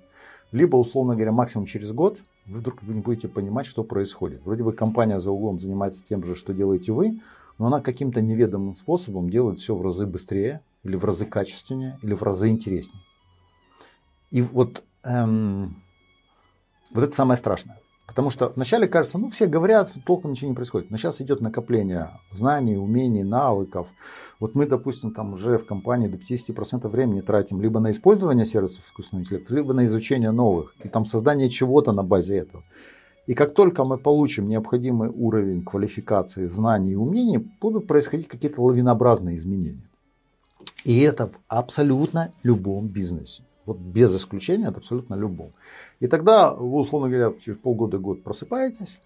либо, 0.54 0.78
условно 0.78 1.16
говоря, 1.16 1.34
максимум 1.34 1.66
через 1.66 1.92
год 1.92 2.22
вы 2.46 2.60
вдруг 2.60 2.82
не 2.84 3.02
будете 3.02 3.28
понимать, 3.28 3.66
что 3.66 3.84
происходит. 3.84 4.46
Вроде 4.46 4.64
бы 4.64 4.72
компания 4.72 5.20
за 5.20 5.32
углом 5.32 5.60
занимается 5.60 6.06
тем 6.08 6.24
же, 6.24 6.36
что 6.36 6.54
делаете 6.54 6.94
вы, 6.94 7.20
но 7.58 7.68
она 7.68 7.82
каким-то 7.82 8.22
неведомым 8.22 8.78
способом 8.78 9.30
делает 9.30 9.60
все 9.60 9.76
в 9.76 9.82
разы 9.82 10.06
быстрее, 10.06 10.62
или 10.84 10.96
в 10.96 11.04
разы 11.04 11.26
качественнее, 11.26 12.00
или 12.02 12.14
в 12.14 12.24
разы 12.24 12.48
интереснее. 12.48 13.04
И 14.32 14.42
вот, 14.42 14.86
эм, 15.04 15.84
вот 16.92 17.04
это 17.04 17.14
самое 17.14 17.38
страшное. 17.38 17.82
Потому 18.08 18.30
что 18.30 18.52
вначале 18.56 18.88
кажется, 18.88 19.18
ну 19.18 19.30
все 19.30 19.48
говорят, 19.48 19.94
толком 20.06 20.32
ничего 20.32 20.50
не 20.50 20.56
происходит. 20.56 20.90
Но 20.90 20.98
сейчас 20.98 21.22
идет 21.22 21.42
накопление 21.42 22.12
знаний, 22.32 22.78
умений, 22.78 23.24
навыков. 23.24 23.88
Вот 24.40 24.56
мы, 24.56 24.66
допустим, 24.66 25.14
там 25.14 25.34
уже 25.34 25.58
в 25.58 25.66
компании 25.66 26.08
до 26.08 26.18
50% 26.18 26.88
времени 26.88 27.22
тратим 27.22 27.62
либо 27.62 27.80
на 27.80 27.92
использование 27.92 28.46
сервисов 28.46 28.86
искусственного 28.86 29.26
интеллекта, 29.26 29.54
либо 29.54 29.74
на 29.74 29.86
изучение 29.86 30.32
новых. 30.32 30.74
И 30.84 30.88
там 30.88 31.06
создание 31.06 31.50
чего-то 31.50 31.92
на 31.92 32.02
базе 32.02 32.38
этого. 32.38 32.64
И 33.28 33.34
как 33.34 33.54
только 33.54 33.84
мы 33.84 33.98
получим 33.98 34.48
необходимый 34.48 35.10
уровень 35.10 35.64
квалификации, 35.64 36.48
знаний 36.48 36.94
и 36.94 36.96
умений, 36.96 37.40
будут 37.60 37.86
происходить 37.86 38.30
какие-то 38.30 38.62
лавинообразные 38.62 39.36
изменения. 39.36 39.86
И 40.86 41.02
это 41.02 41.28
в 41.28 41.34
абсолютно 41.50 42.32
любом 42.44 42.88
бизнесе. 42.88 43.44
Вот 43.68 43.78
без 43.78 44.16
исключения 44.16 44.70
от 44.70 44.78
абсолютно 44.78 45.14
любого. 45.14 45.52
И 46.00 46.08
тогда 46.08 46.54
вы, 46.54 46.80
условно 46.80 47.10
говоря, 47.10 47.34
через 47.44 47.60
полгода-год 47.60 48.24
просыпаетесь 48.24 49.00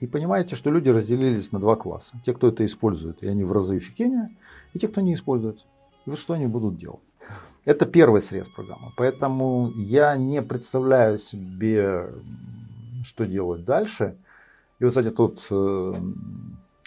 и 0.00 0.06
понимаете, 0.08 0.56
что 0.56 0.70
люди 0.70 0.88
разделились 0.88 1.52
на 1.52 1.60
два 1.60 1.76
класса. 1.76 2.20
Те, 2.26 2.34
кто 2.34 2.48
это 2.48 2.66
использует, 2.66 3.22
и 3.22 3.28
они 3.28 3.44
в 3.44 3.52
разы 3.52 3.78
эффективнее, 3.78 4.30
и 4.72 4.80
те, 4.80 4.88
кто 4.88 5.00
не 5.00 5.14
использует. 5.14 5.64
И 6.06 6.10
вот 6.10 6.18
что 6.18 6.34
они 6.34 6.46
будут 6.46 6.76
делать. 6.76 7.00
Это 7.64 7.86
первый 7.86 8.20
срез 8.20 8.48
программы. 8.48 8.90
Поэтому 8.96 9.70
я 9.76 10.16
не 10.16 10.42
представляю 10.42 11.18
себе, 11.18 12.10
что 13.04 13.24
делать 13.26 13.64
дальше. 13.64 14.16
И 14.80 14.84
вот, 14.84 14.90
кстати, 14.90 15.10
тут 15.10 15.46
э, 15.50 15.94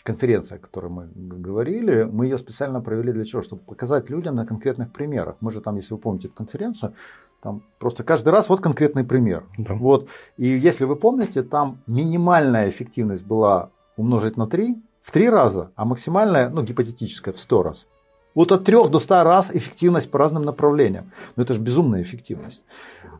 конференция, 0.07 0.57
о 0.57 0.59
которой 0.59 0.89
мы 0.89 1.07
говорили, 1.13 2.03
мы 2.03 2.25
ее 2.27 2.37
специально 2.37 2.81
провели 2.81 3.11
для 3.11 3.25
чего? 3.25 3.41
Чтобы 3.41 3.61
показать 3.61 4.09
людям 4.09 4.35
на 4.35 4.45
конкретных 4.45 4.93
примерах. 4.93 5.35
Мы 5.41 5.51
же 5.51 5.59
там, 5.59 5.75
если 5.75 5.93
вы 5.95 5.99
помните 5.99 6.27
эту 6.27 6.35
конференцию, 6.35 6.93
там 7.41 7.61
просто 7.77 8.03
каждый 8.03 8.29
раз 8.29 8.49
вот 8.49 8.61
конкретный 8.61 9.03
пример. 9.03 9.43
Да. 9.57 9.73
Вот. 9.73 10.07
И 10.37 10.47
если 10.47 10.85
вы 10.85 10.95
помните, 10.95 11.43
там 11.43 11.77
минимальная 11.87 12.69
эффективность 12.69 13.25
была 13.25 13.69
умножить 13.97 14.37
на 14.37 14.47
3 14.47 14.75
в 15.01 15.11
3 15.11 15.29
раза, 15.29 15.71
а 15.75 15.83
максимальная, 15.85 16.49
ну, 16.49 16.63
гипотетическая, 16.63 17.33
в 17.33 17.39
100 17.39 17.63
раз. 17.63 17.87
Вот 18.37 18.51
от 18.51 18.65
3 18.65 18.89
до 18.89 18.99
100 18.99 19.23
раз 19.23 19.49
эффективность 19.51 20.11
по 20.11 20.19
разным 20.19 20.43
направлениям. 20.43 21.05
Но 21.35 21.43
это 21.43 21.53
же 21.53 21.59
безумная 21.59 22.03
эффективность. 22.03 22.63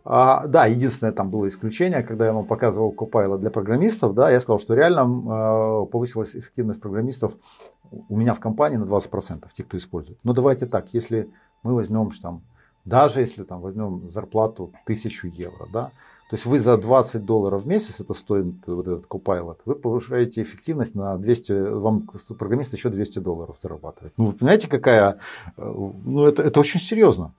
А, 0.05 0.45
да, 0.45 0.67
единственное 0.67 1.11
там 1.11 1.31
было 1.31 1.47
исключение, 1.47 2.03
когда 2.03 2.27
я 2.27 2.33
вам 2.33 2.45
показывал 2.45 2.93
Copilot 2.95 3.39
для 3.39 3.49
программистов, 3.49 4.13
да, 4.13 4.29
я 4.29 4.39
сказал, 4.39 4.59
что 4.59 4.75
реально 4.75 5.01
э, 5.01 5.85
повысилась 5.87 6.35
эффективность 6.35 6.79
программистов 6.79 7.33
у 8.09 8.15
меня 8.15 8.35
в 8.35 8.39
компании 8.39 8.77
на 8.77 8.83
20%, 8.83 9.47
те, 9.57 9.63
кто 9.63 9.77
использует. 9.77 10.19
Но 10.23 10.33
давайте 10.33 10.67
так, 10.67 10.93
если 10.93 11.27
мы 11.63 11.73
возьмем 11.73 12.11
там, 12.21 12.41
даже 12.85 13.19
если 13.19 13.43
там 13.43 13.61
возьмем 13.61 14.11
зарплату 14.11 14.71
1000 14.83 15.29
евро, 15.29 15.65
да, 15.73 15.89
то 16.29 16.35
есть 16.35 16.45
вы 16.45 16.59
за 16.59 16.77
20 16.77 17.23
долларов 17.23 17.63
в 17.63 17.67
месяц, 17.67 18.01
это 18.01 18.13
стоит 18.13 18.45
вот 18.65 18.85
этот 18.85 19.05
Copilot, 19.05 19.57
вы 19.65 19.75
повышаете 19.75 20.41
эффективность 20.41 20.93
на 20.93 21.17
200, 21.17 21.51
вам 21.71 22.09
программист 22.37 22.73
еще 22.73 22.89
200 22.89 23.19
долларов 23.19 23.57
зарабатывает. 23.61 24.13
Ну, 24.17 24.25
вы 24.25 24.33
понимаете, 24.33 24.67
какая, 24.67 25.19
э, 25.55 25.73
ну, 26.05 26.25
это, 26.25 26.43
это 26.43 26.59
очень 26.59 26.81
серьезно. 26.81 27.31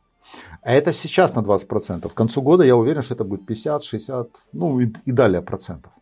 А 0.62 0.72
это 0.72 0.94
сейчас 0.94 1.34
на 1.34 1.40
20%. 1.40 2.08
К 2.08 2.14
концу 2.14 2.40
года 2.42 2.64
я 2.64 2.76
уверен, 2.76 3.02
что 3.02 3.14
это 3.14 3.24
будет 3.24 3.44
50, 3.46 3.84
60, 3.84 4.28
ну 4.52 4.80
и, 4.80 4.92
и 5.04 5.12
далее 5.12 5.42
процентов. 5.42 5.92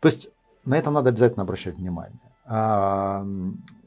То 0.00 0.08
есть 0.08 0.30
на 0.64 0.76
это 0.76 0.90
надо 0.90 1.08
обязательно 1.08 1.44
обращать 1.44 1.76
внимание. 1.76 2.20
А, 2.50 3.26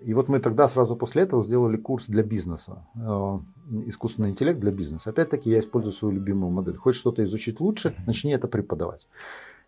и 0.02 0.14
вот 0.14 0.30
мы 0.30 0.40
тогда 0.40 0.68
сразу 0.68 0.96
после 0.96 1.24
этого 1.24 1.42
сделали 1.42 1.78
курс 1.78 2.06
для 2.06 2.22
бизнеса. 2.22 2.86
Э, 2.96 3.40
искусственный 3.88 4.30
интеллект 4.30 4.60
для 4.60 4.72
бизнеса. 4.72 5.10
Опять-таки 5.10 5.50
я 5.50 5.60
использую 5.60 5.94
свою 5.94 6.14
любимую 6.14 6.52
модель. 6.52 6.78
Хочешь 6.78 7.02
что-то 7.02 7.24
изучить 7.24 7.60
лучше, 7.60 7.96
начни 8.06 8.32
это 8.32 8.48
преподавать. 8.48 9.08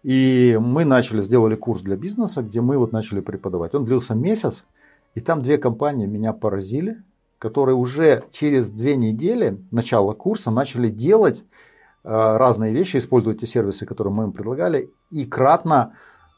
И 0.04 0.60
мы 0.62 0.86
начали, 0.86 1.24
сделали 1.24 1.56
курс 1.56 1.82
для 1.82 1.96
бизнеса, 1.96 2.44
где 2.44 2.62
мы 2.62 2.78
вот 2.78 2.92
начали 2.92 3.20
преподавать. 3.20 3.74
Он 3.74 3.84
длился 3.84 4.14
месяц, 4.14 4.64
и 5.16 5.22
там 5.22 5.42
две 5.42 5.58
компании 5.58 6.06
меня 6.06 6.32
поразили, 6.34 7.02
которые 7.40 7.76
уже 7.76 8.24
через 8.32 8.70
две 8.70 8.96
недели 8.96 9.60
начала 9.72 10.14
курса 10.14 10.52
начали 10.52 10.90
делать 10.90 11.44
э, 12.04 12.10
разные 12.10 12.74
вещи, 12.74 12.98
использовать 12.98 13.40
те 13.40 13.48
сервисы, 13.48 13.88
которые 13.88 14.14
мы 14.14 14.26
им 14.26 14.34
предлагали, 14.34 14.92
и 15.10 15.26
кратно 15.26 15.94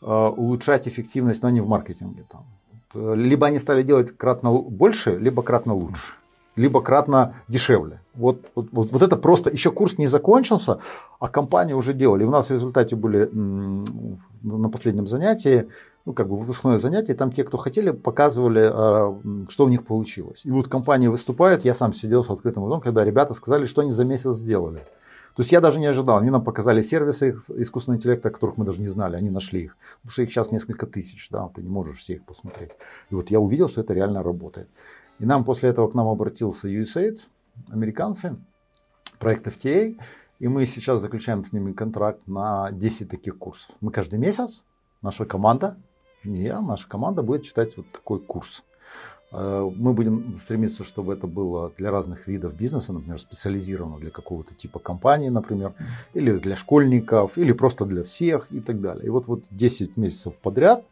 улучшать 0.06 0.88
эффективность, 0.88 1.42
но 1.42 1.50
не 1.50 1.62
в 1.62 1.68
маркетинге. 1.68 2.24
Там. 2.32 3.16
Либо 3.16 3.48
они 3.48 3.60
стали 3.60 3.84
делать 3.84 4.16
кратно 4.16 4.52
больше, 4.52 5.18
либо 5.18 5.42
кратно 5.44 5.74
лучше 5.74 6.14
либо 6.56 6.82
кратно 6.82 7.36
дешевле. 7.48 8.00
Вот, 8.14 8.46
вот, 8.56 8.68
вот, 8.72 9.02
это 9.02 9.18
просто, 9.18 9.50
еще 9.50 9.72
курс 9.72 9.98
не 9.98 10.08
закончился, 10.08 10.80
а 11.20 11.28
компании 11.28 11.74
уже 11.74 11.94
делали. 11.94 12.24
У 12.24 12.32
нас 12.32 12.48
в 12.48 12.54
результате 12.54 12.96
были 12.96 13.30
на 13.34 14.70
последнем 14.70 15.08
занятии, 15.08 15.68
ну, 16.06 16.14
как 16.14 16.30
бы 16.30 16.38
выпускное 16.38 16.78
занятие, 16.78 17.16
там 17.16 17.32
те, 17.32 17.44
кто 17.44 17.58
хотели, 17.58 17.92
показывали, 17.92 18.70
а, 18.72 19.18
что 19.50 19.66
у 19.66 19.70
них 19.70 19.86
получилось. 19.86 20.42
И 20.46 20.52
вот 20.52 20.68
компании 20.68 21.08
выступают, 21.08 21.66
я 21.66 21.74
сам 21.74 21.94
сидел 21.94 22.24
с 22.24 22.30
открытым 22.30 22.66
ртом, 22.68 22.80
когда 22.80 23.04
ребята 23.04 23.34
сказали, 23.34 23.66
что 23.66 23.82
они 23.82 23.92
за 23.92 24.06
месяц 24.06 24.36
сделали. 24.36 24.82
То 25.36 25.42
есть 25.42 25.52
я 25.52 25.60
даже 25.60 25.80
не 25.80 25.86
ожидал. 25.86 26.20
Они 26.20 26.30
нам 26.30 26.44
показали 26.44 26.82
сервисы 26.82 27.38
искусственного 27.58 28.00
интеллекта, 28.00 28.30
которых 28.30 28.56
мы 28.56 28.64
даже 28.64 28.80
не 28.80 28.88
знали, 28.88 29.18
они 29.18 29.30
нашли 29.30 29.64
их. 29.64 29.78
Потому 29.98 30.12
что 30.12 30.22
их 30.24 30.30
сейчас 30.30 30.52
несколько 30.52 30.88
тысяч, 30.88 31.28
да, 31.30 31.50
ты 31.54 31.62
не 31.62 31.70
можешь 31.70 32.00
всех 32.00 32.24
посмотреть. 32.24 32.72
И 33.10 33.16
вот 33.16 33.30
я 33.30 33.42
увидел, 33.42 33.68
что 33.68 33.82
это 33.82 33.94
реально 33.94 34.24
работает. 34.24 34.70
И 35.20 35.26
нам 35.26 35.44
после 35.44 35.70
этого 35.70 35.90
к 35.90 35.94
нам 35.94 36.08
обратился 36.08 36.70
USAID, 36.70 37.20
американцы, 37.70 38.38
проект 39.20 39.46
FTA, 39.48 40.00
и 40.40 40.48
мы 40.48 40.66
сейчас 40.66 41.02
заключаем 41.02 41.44
с 41.44 41.52
ними 41.52 41.74
контракт 41.74 42.26
на 42.28 42.72
10 42.72 43.10
таких 43.10 43.38
курсов. 43.38 43.76
Мы 43.82 43.92
каждый 43.92 44.20
месяц, 44.20 44.64
наша 45.02 45.26
команда, 45.26 45.78
не 46.24 46.44
я, 46.44 46.62
наша 46.62 46.88
команда 46.88 47.24
будет 47.24 47.44
читать 47.44 47.76
вот 47.76 47.92
такой 47.92 48.20
курс. 48.20 48.64
Э, 49.32 49.70
мы 49.76 49.94
будем 49.94 50.38
стремиться, 50.40 50.84
чтобы 50.84 51.14
это 51.14 51.28
было 51.28 51.72
для 51.78 51.92
разных 51.92 52.28
видов 52.28 52.56
бизнеса, 52.56 52.94
например, 52.94 53.20
специализировано 53.20 54.00
для 54.00 54.12
какого-то 54.12 54.54
типа 54.54 54.80
компании, 54.80 55.30
например, 55.30 55.74
или 56.14 56.38
для 56.38 56.56
школьников, 56.56 57.38
или 57.38 57.52
просто 57.52 57.86
для 57.86 58.04
всех 58.04 58.48
и 58.52 58.60
так 58.60 58.82
далее. 58.82 59.06
И 59.06 59.10
вот, 59.10 59.28
вот 59.28 59.44
10 59.52 59.98
месяцев 59.98 60.34
подряд 60.36 60.86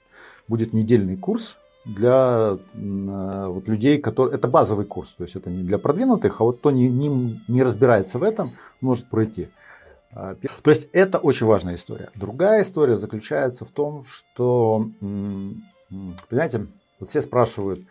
будет 0.48 0.74
недельный 0.74 1.18
курс, 1.18 1.58
для 1.86 2.58
э, 2.74 3.46
вот, 3.48 3.68
людей, 3.68 4.00
которые... 4.00 4.36
Это 4.36 4.48
базовый 4.48 4.86
курс, 4.86 5.12
то 5.12 5.24
есть 5.24 5.36
это 5.36 5.50
не 5.50 5.64
для 5.64 5.78
продвинутых, 5.78 6.40
а 6.40 6.44
вот 6.46 6.60
кто 6.60 6.72
не, 6.72 6.88
не, 6.88 7.42
не 7.48 7.64
разбирается 7.64 8.20
в 8.20 8.24
этом, 8.24 8.54
может 8.80 9.10
пройти. 9.10 9.50
А, 10.14 10.36
то 10.36 10.72
есть 10.72 10.88
это 10.94 11.18
очень 11.18 11.46
важная 11.46 11.76
история. 11.76 12.10
Другая 12.16 12.64
история 12.64 12.98
заключается 12.98 13.66
в 13.66 13.72
том, 13.72 14.06
что, 14.06 14.90
понимаете, 15.00 16.68
вот 17.00 17.10
все 17.10 17.22
спрашивают 17.22 17.82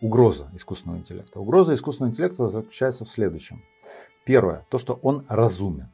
угроза 0.00 0.48
искусственного 0.54 0.98
интеллекта. 0.98 1.40
Угроза 1.40 1.74
искусственного 1.74 2.12
интеллекта 2.12 2.48
заключается 2.48 3.04
в 3.04 3.10
следующем. 3.10 3.62
Первое, 4.24 4.66
то, 4.70 4.78
что 4.78 4.98
он 5.02 5.24
разумен. 5.28 5.88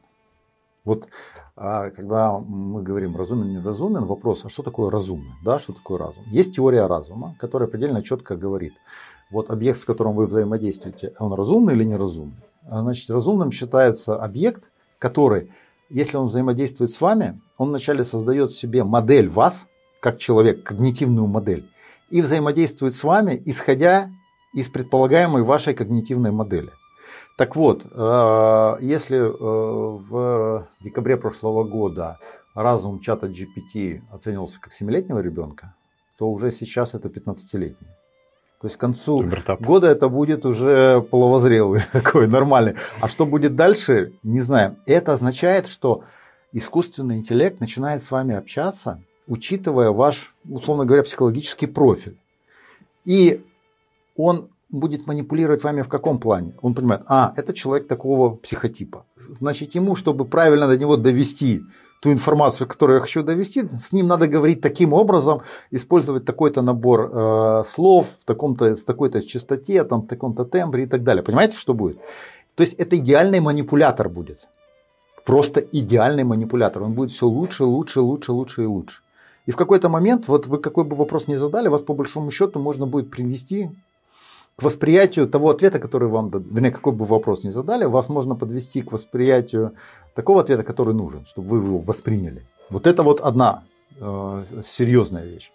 Вот 0.85 1.07
а, 1.55 1.89
когда 1.89 2.39
мы 2.39 2.81
говорим 2.81 3.15
разумен, 3.15 3.51
неразумен, 3.51 4.05
вопрос, 4.05 4.45
а 4.45 4.49
что 4.49 4.63
такое 4.63 4.89
разумный, 4.89 5.33
да, 5.43 5.59
что 5.59 5.73
такое 5.73 5.97
разум? 5.97 6.23
Есть 6.27 6.55
теория 6.55 6.85
разума, 6.85 7.35
которая 7.39 7.67
предельно 7.67 8.01
четко 8.01 8.37
говорит, 8.37 8.73
вот 9.29 9.49
объект, 9.49 9.79
с 9.79 9.85
которым 9.85 10.15
вы 10.15 10.25
взаимодействуете, 10.25 11.13
он 11.19 11.33
разумный 11.33 11.73
или 11.73 11.83
неразумный? 11.83 12.43
А, 12.65 12.81
значит, 12.81 13.09
разумным 13.09 13.51
считается 13.51 14.15
объект, 14.15 14.71
который, 14.99 15.51
если 15.89 16.17
он 16.17 16.27
взаимодействует 16.27 16.91
с 16.91 17.01
вами, 17.01 17.41
он 17.57 17.69
вначале 17.69 18.03
создает 18.03 18.53
себе 18.53 18.83
модель 18.83 19.29
вас, 19.29 19.67
как 19.99 20.17
человек, 20.17 20.63
когнитивную 20.63 21.27
модель, 21.27 21.69
и 22.09 22.21
взаимодействует 22.21 22.95
с 22.95 23.03
вами, 23.03 23.41
исходя 23.45 24.09
из 24.53 24.67
предполагаемой 24.67 25.43
вашей 25.43 25.73
когнитивной 25.73 26.31
модели. 26.31 26.71
Так 27.37 27.55
вот, 27.55 27.85
э, 27.85 28.77
если 28.81 29.17
э, 29.17 29.29
в 29.31 30.67
декабре 30.81 31.15
прошлого 31.15 31.63
года 31.63 32.17
разум 32.53 32.99
чата 32.99 33.27
GPT 33.27 34.01
оценивался 34.11 34.59
как 34.59 34.73
7-летнего 34.73 35.19
ребенка, 35.19 35.73
то 36.17 36.29
уже 36.29 36.51
сейчас 36.51 36.93
это 36.93 37.07
15-летний. 37.07 37.87
То 38.59 38.67
есть 38.67 38.75
к 38.75 38.79
концу 38.79 39.21
Либертап. 39.21 39.61
года 39.61 39.87
это 39.87 40.09
будет 40.09 40.45
уже 40.45 41.01
половозрелый 41.01 41.81
такой, 41.93 42.27
нормальный. 42.27 42.75
А 42.99 43.07
что 43.07 43.25
будет 43.25 43.55
дальше, 43.55 44.13
не 44.21 44.41
знаем. 44.41 44.75
Это 44.85 45.13
означает, 45.13 45.67
что 45.67 46.03
искусственный 46.51 47.15
интеллект 47.17 47.61
начинает 47.61 48.03
с 48.03 48.11
вами 48.11 48.35
общаться, 48.35 49.01
учитывая 49.29 49.91
ваш, 49.91 50.35
условно 50.49 50.85
говоря, 50.85 51.03
психологический 51.03 51.67
профиль. 51.67 52.17
И 53.05 53.41
он 54.17 54.49
будет 54.69 55.07
манипулировать 55.07 55.63
вами 55.63 55.83
в 55.83 55.87
каком 55.87 56.19
плане? 56.19 56.53
Он 56.61 56.73
понимает, 56.73 57.03
а, 57.07 57.33
это 57.37 57.53
человек 57.53 57.87
такого 57.87 58.35
психотипа. 58.35 59.05
Значит, 59.29 59.75
ему, 59.75 59.95
чтобы 59.95 60.25
правильно 60.25 60.67
до 60.67 60.77
него 60.77 60.97
довести 60.97 61.61
ту 62.01 62.11
информацию, 62.11 62.67
которую 62.67 62.95
я 62.95 63.01
хочу 63.01 63.23
довести, 63.23 63.63
с 63.67 63.91
ним 63.91 64.07
надо 64.07 64.27
говорить 64.27 64.61
таким 64.61 64.93
образом, 64.93 65.41
использовать 65.71 66.25
такой-то 66.25 66.61
набор 66.61 67.11
э, 67.11 67.63
слов 67.67 68.07
в 68.21 68.25
таком-то, 68.25 68.75
с 68.75 68.83
такой-то 68.83 69.21
частоте, 69.21 69.83
там, 69.83 70.01
в 70.01 70.07
таком-то 70.07 70.45
тембре 70.45 70.83
и 70.83 70.87
так 70.87 71.03
далее. 71.03 71.23
Понимаете, 71.23 71.57
что 71.57 71.73
будет? 71.73 71.99
То 72.55 72.63
есть 72.63 72.73
это 72.73 72.97
идеальный 72.97 73.41
манипулятор 73.41 74.09
будет. 74.09 74.47
Просто 75.25 75.59
идеальный 75.59 76.23
манипулятор. 76.23 76.83
Он 76.83 76.93
будет 76.93 77.11
все 77.11 77.27
лучше, 77.27 77.63
лучше, 77.65 78.01
лучше, 78.01 78.31
лучше 78.31 78.63
и 78.63 78.65
лучше. 78.65 79.01
И 79.49 79.51
в 79.51 79.55
какой-то 79.55 79.89
момент, 79.89 80.27
вот 80.27 80.45
вы 80.45 80.59
какой 80.59 80.83
бы 80.83 80.95
вопрос 80.95 81.27
ни 81.27 81.33
задали, 81.33 81.69
вас 81.69 81.81
по 81.81 81.95
большому 81.95 82.29
счету 82.29 82.59
можно 82.59 82.85
будет 82.85 83.09
привести 83.09 83.71
к 84.55 84.61
восприятию 84.61 85.27
того 85.27 85.49
ответа, 85.49 85.79
который 85.79 86.07
вам, 86.07 86.29
вернее, 86.29 86.69
какой 86.69 86.93
бы 86.93 87.03
вопрос 87.03 87.43
ни 87.43 87.49
задали, 87.49 87.85
вас 87.85 88.09
можно 88.09 88.35
подвести 88.35 88.83
к 88.83 88.91
восприятию 88.91 89.71
такого 90.13 90.41
ответа, 90.41 90.63
который 90.63 90.93
нужен, 90.93 91.25
чтобы 91.25 91.49
вы 91.49 91.57
его 91.65 91.79
восприняли. 91.79 92.45
Вот 92.69 92.85
это 92.85 93.01
вот 93.01 93.21
одна 93.21 93.63
э, 93.99 94.43
серьезная 94.63 95.25
вещь. 95.25 95.51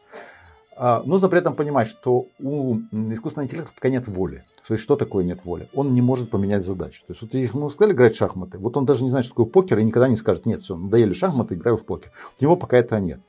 А, 0.76 1.05
нужно 1.05 1.28
при 1.28 1.38
этом 1.38 1.55
понимать, 1.55 1.86
что 1.86 2.26
у 2.40 2.78
искусственного 3.12 3.47
интеллекта 3.47 3.72
пока 3.72 3.90
нет 3.90 4.09
воли. 4.09 4.42
То 4.66 4.74
есть, 4.74 4.82
что 4.82 4.97
такое 4.97 5.22
нет 5.22 5.45
воли? 5.45 5.68
Он 5.72 5.92
не 5.92 6.03
может 6.03 6.30
поменять 6.30 6.64
задачу. 6.64 7.03
То 7.07 7.12
есть, 7.12 7.22
вот 7.22 7.34
ему 7.34 7.70
сказали 7.70 7.95
играть 7.95 8.14
в 8.14 8.18
шахматы, 8.18 8.59
вот 8.59 8.76
он 8.76 8.86
даже 8.86 9.05
не 9.05 9.11
знает, 9.11 9.24
что 9.24 9.34
такое 9.34 9.47
покер, 9.47 9.78
и 9.78 9.84
никогда 9.84 10.09
не 10.09 10.16
скажет, 10.16 10.47
нет, 10.47 10.62
все, 10.62 10.74
надоели 10.76 11.12
шахматы, 11.12 11.55
играю 11.55 11.76
в 11.76 11.84
покер. 11.84 12.11
У 12.40 12.42
него 12.42 12.57
пока 12.57 12.78
этого 12.78 12.99
нет. 12.99 13.20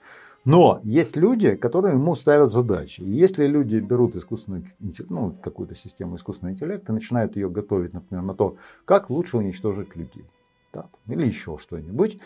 Но 0.46 0.80
есть 0.84 1.16
люди, 1.16 1.56
которые 1.56 1.96
ему 1.96 2.16
ставят 2.16 2.52
задачи. 2.52 3.02
И 3.02 3.10
если 3.10 3.48
люди 3.48 3.78
берут 3.78 4.16
искусственный, 4.16 4.72
ну, 5.10 5.36
какую-то 5.44 5.76
систему 5.76 6.16
искусственного 6.16 6.54
интеллекта 6.54 6.92
и 6.92 6.96
начинают 6.96 7.36
ее 7.36 7.50
готовить, 7.50 7.94
например, 7.94 8.24
на 8.24 8.36
то, 8.36 8.56
как 8.86 9.10
лучше 9.10 9.38
уничтожить 9.38 9.96
людей, 9.96 10.26
да, 10.72 10.86
или 11.08 11.26
еще 11.26 11.58
что-нибудь, 11.60 12.20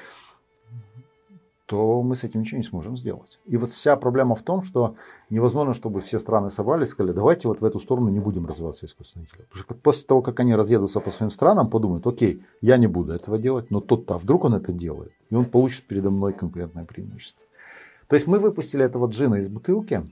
то 1.66 2.02
мы 2.02 2.16
с 2.16 2.24
этим 2.24 2.42
ничего 2.42 2.58
не 2.58 2.64
сможем 2.64 2.98
сделать. 2.98 3.40
И 3.46 3.56
вот 3.56 3.70
вся 3.70 3.96
проблема 3.96 4.36
в 4.36 4.42
том, 4.42 4.64
что 4.64 4.96
невозможно, 5.30 5.76
чтобы 5.76 6.02
все 6.02 6.20
страны 6.20 6.50
собрались 6.50 6.88
и 6.88 6.92
сказали, 6.92 7.14
давайте 7.14 7.48
вот 7.48 7.62
в 7.62 7.66
эту 7.66 7.80
сторону 7.80 8.10
не 8.10 8.20
будем 8.20 8.48
развиваться 8.48 8.88
искусственный 8.88 9.26
интеллект. 9.26 9.50
Потому 9.50 9.64
что 9.64 9.76
после 9.76 10.08
того, 10.08 10.22
как 10.24 10.40
они 10.40 10.56
разъедутся 10.56 11.00
по 11.00 11.12
своим 11.12 11.30
странам, 11.30 11.70
подумают, 11.70 12.08
окей, 12.08 12.44
я 12.60 12.78
не 12.78 12.88
буду 12.88 13.14
этого 13.14 13.38
делать, 13.38 13.70
но 13.70 13.82
тот-то, 13.82 14.16
а 14.16 14.18
вдруг 14.18 14.46
он 14.46 14.56
это 14.56 14.74
делает, 14.74 15.14
и 15.30 15.36
он 15.36 15.46
получит 15.46 15.86
передо 15.86 16.10
мной 16.10 16.34
конкурентное 16.34 16.86
преимущество. 16.86 17.46
То 18.10 18.16
есть 18.16 18.28
мы 18.28 18.40
выпустили 18.40 18.84
этого 18.84 19.08
джина 19.08 19.36
из 19.36 19.48
бутылки. 19.48 20.04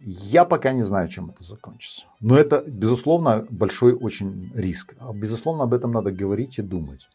Я 0.00 0.44
пока 0.44 0.72
не 0.72 0.82
знаю, 0.82 1.08
чем 1.08 1.30
это 1.30 1.42
закончится. 1.42 2.04
Но 2.20 2.36
это, 2.36 2.62
безусловно, 2.66 3.46
большой 3.50 3.94
очень 3.94 4.52
риск. 4.54 4.94
Безусловно, 5.14 5.64
об 5.64 5.74
этом 5.74 5.92
надо 5.92 6.12
говорить 6.12 6.58
и 6.58 6.62
думать. 6.62 7.08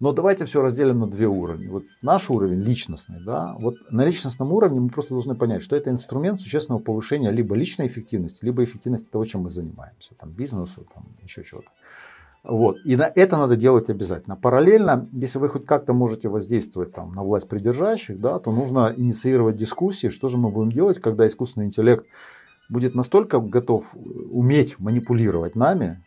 Но 0.00 0.12
давайте 0.12 0.44
все 0.46 0.60
разделим 0.62 1.00
на 1.00 1.06
две 1.06 1.28
уровни. 1.28 1.68
Вот 1.68 1.84
наш 2.02 2.28
уровень 2.28 2.60
личностный, 2.60 3.24
да, 3.24 3.54
вот 3.58 3.76
на 3.90 4.04
личностном 4.04 4.52
уровне 4.52 4.80
мы 4.80 4.88
просто 4.88 5.14
должны 5.14 5.34
понять, 5.34 5.62
что 5.62 5.76
это 5.76 5.90
инструмент 5.90 6.40
существенного 6.40 6.82
повышения 6.82 7.30
либо 7.30 7.54
личной 7.54 7.86
эффективности, 7.86 8.44
либо 8.44 8.64
эффективности 8.64 9.06
того, 9.06 9.24
чем 9.24 9.42
мы 9.42 9.50
занимаемся, 9.50 10.14
там 10.18 10.30
бизнеса, 10.30 10.80
там 10.92 11.06
еще 11.22 11.44
чего-то. 11.44 11.68
Вот. 12.44 12.78
И 12.84 12.96
на 12.96 13.10
это 13.14 13.36
надо 13.36 13.56
делать 13.56 13.88
обязательно. 13.88 14.34
Параллельно, 14.34 15.08
если 15.12 15.38
вы 15.38 15.48
хоть 15.48 15.64
как-то 15.64 15.92
можете 15.92 16.28
воздействовать 16.28 16.92
там, 16.92 17.14
на 17.14 17.22
власть 17.22 17.48
придержащих, 17.48 18.20
да, 18.20 18.38
то 18.40 18.50
нужно 18.50 18.92
инициировать 18.96 19.56
дискуссии, 19.56 20.08
что 20.08 20.28
же 20.28 20.38
мы 20.38 20.50
будем 20.50 20.72
делать, 20.72 21.00
когда 21.00 21.26
искусственный 21.26 21.66
интеллект 21.66 22.04
будет 22.68 22.94
настолько 22.94 23.38
готов 23.38 23.94
уметь 23.94 24.78
манипулировать 24.78 25.54
нами, 25.54 26.02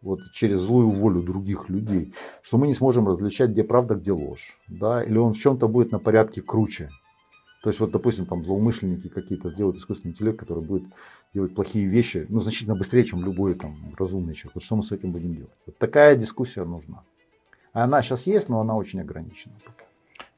вот, 0.00 0.20
через 0.32 0.58
злую 0.58 0.90
волю 0.90 1.22
других 1.22 1.68
людей, 1.68 2.12
что 2.42 2.58
мы 2.58 2.66
не 2.66 2.74
сможем 2.74 3.08
различать, 3.08 3.50
где 3.50 3.62
правда, 3.62 3.94
где 3.94 4.12
ложь. 4.12 4.58
Да? 4.68 5.02
Или 5.02 5.16
он 5.16 5.32
в 5.32 5.38
чем-то 5.38 5.68
будет 5.68 5.92
на 5.92 5.98
порядке 5.98 6.42
круче. 6.42 6.90
То 7.62 7.70
есть, 7.70 7.78
вот, 7.78 7.92
допустим, 7.92 8.26
там 8.26 8.44
злоумышленники 8.44 9.08
какие-то 9.08 9.48
сделают 9.48 9.76
искусственный 9.76 10.10
интеллект, 10.10 10.38
который 10.38 10.64
будет 10.64 10.82
делать 11.34 11.54
плохие 11.54 11.86
вещи, 11.86 12.26
ну, 12.28 12.40
значительно 12.40 12.76
быстрее, 12.76 13.04
чем 13.04 13.24
любой 13.24 13.54
там 13.54 13.76
разумный 13.98 14.34
человек. 14.34 14.54
Вот 14.54 14.64
что 14.64 14.76
мы 14.76 14.82
с 14.82 14.92
этим 14.92 15.12
будем 15.12 15.34
делать? 15.34 15.52
Вот 15.66 15.78
такая 15.78 16.14
дискуссия 16.16 16.64
нужна. 16.64 17.02
Она 17.72 18.02
сейчас 18.02 18.26
есть, 18.26 18.48
но 18.48 18.60
она 18.60 18.76
очень 18.76 19.00
ограничена. 19.00 19.54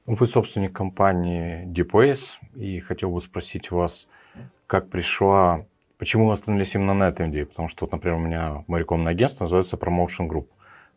Вы 0.06 0.26
собственник 0.26 0.72
компании 0.72 1.66
DeepWays, 1.66 2.20
и 2.54 2.80
хотел 2.80 3.10
бы 3.10 3.20
спросить 3.22 3.70
вас, 3.70 4.06
как 4.66 4.88
пришла, 4.88 5.64
почему 5.98 6.28
вы 6.28 6.34
остановились 6.34 6.74
именно 6.74 6.94
на 6.94 7.08
этой 7.08 7.28
идее? 7.28 7.46
Потому 7.46 7.68
что, 7.68 7.86
вот, 7.86 7.92
например, 7.92 8.18
у 8.18 8.20
меня 8.20 8.64
мое 8.66 8.82
рекламное 8.82 9.12
агентство 9.12 9.44
называется 9.44 9.76
Promotion 9.76 10.28
Group. 10.28 10.46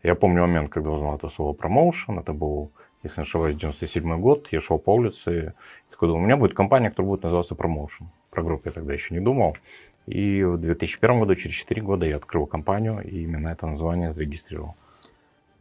Я 0.04 0.14
помню 0.14 0.42
момент, 0.42 0.70
когда 0.70 0.92
узнал 0.92 1.16
это 1.16 1.30
слово 1.30 1.56
promotion, 1.56 2.20
это 2.20 2.34
был, 2.34 2.72
если 3.02 3.22
не 3.22 3.24
ошибаюсь, 3.24 3.58
97 3.58 4.20
год, 4.20 4.48
я 4.52 4.62
шел 4.62 4.78
по 4.78 4.94
улице, 4.94 5.56
и 5.90 5.90
такой 5.92 6.10
думал, 6.10 6.22
у 6.22 6.26
меня 6.26 6.38
будет 6.38 6.54
компания, 6.54 6.90
которая 6.90 7.10
будет 7.10 7.24
называться 7.24 7.56
Promotion. 7.56 8.06
Про 8.38 8.44
группу 8.44 8.68
я 8.68 8.72
тогда 8.72 8.94
еще 8.94 9.16
не 9.16 9.20
думал. 9.20 9.58
И 10.06 10.44
в 10.44 10.60
2001 10.60 11.20
году, 11.22 11.34
через 11.34 11.56
4 11.56 11.82
года, 11.82 12.06
я 12.06 12.18
открыл 12.18 12.46
компанию, 12.46 13.02
и 13.04 13.24
именно 13.24 13.48
это 13.48 13.66
название 13.66 14.12
зарегистрировал. 14.12 14.76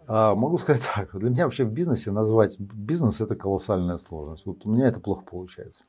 А, 0.07 0.35
могу 0.35 0.59
сказать 0.59 0.83
так, 0.95 1.19
для 1.19 1.31
меня 1.31 1.45
вообще 1.45 1.65
в 1.65 1.73
бизнесе 1.73 2.11
назвать 2.11 2.61
бизнес 2.61 3.23
это 3.23 3.35
колоссальная 3.35 3.97
сложность. 3.97 4.45
Вот 4.45 4.67
у 4.67 4.71
меня 4.71 4.89
это 4.89 5.01
плохо 5.01 5.23
получается. 5.25 5.85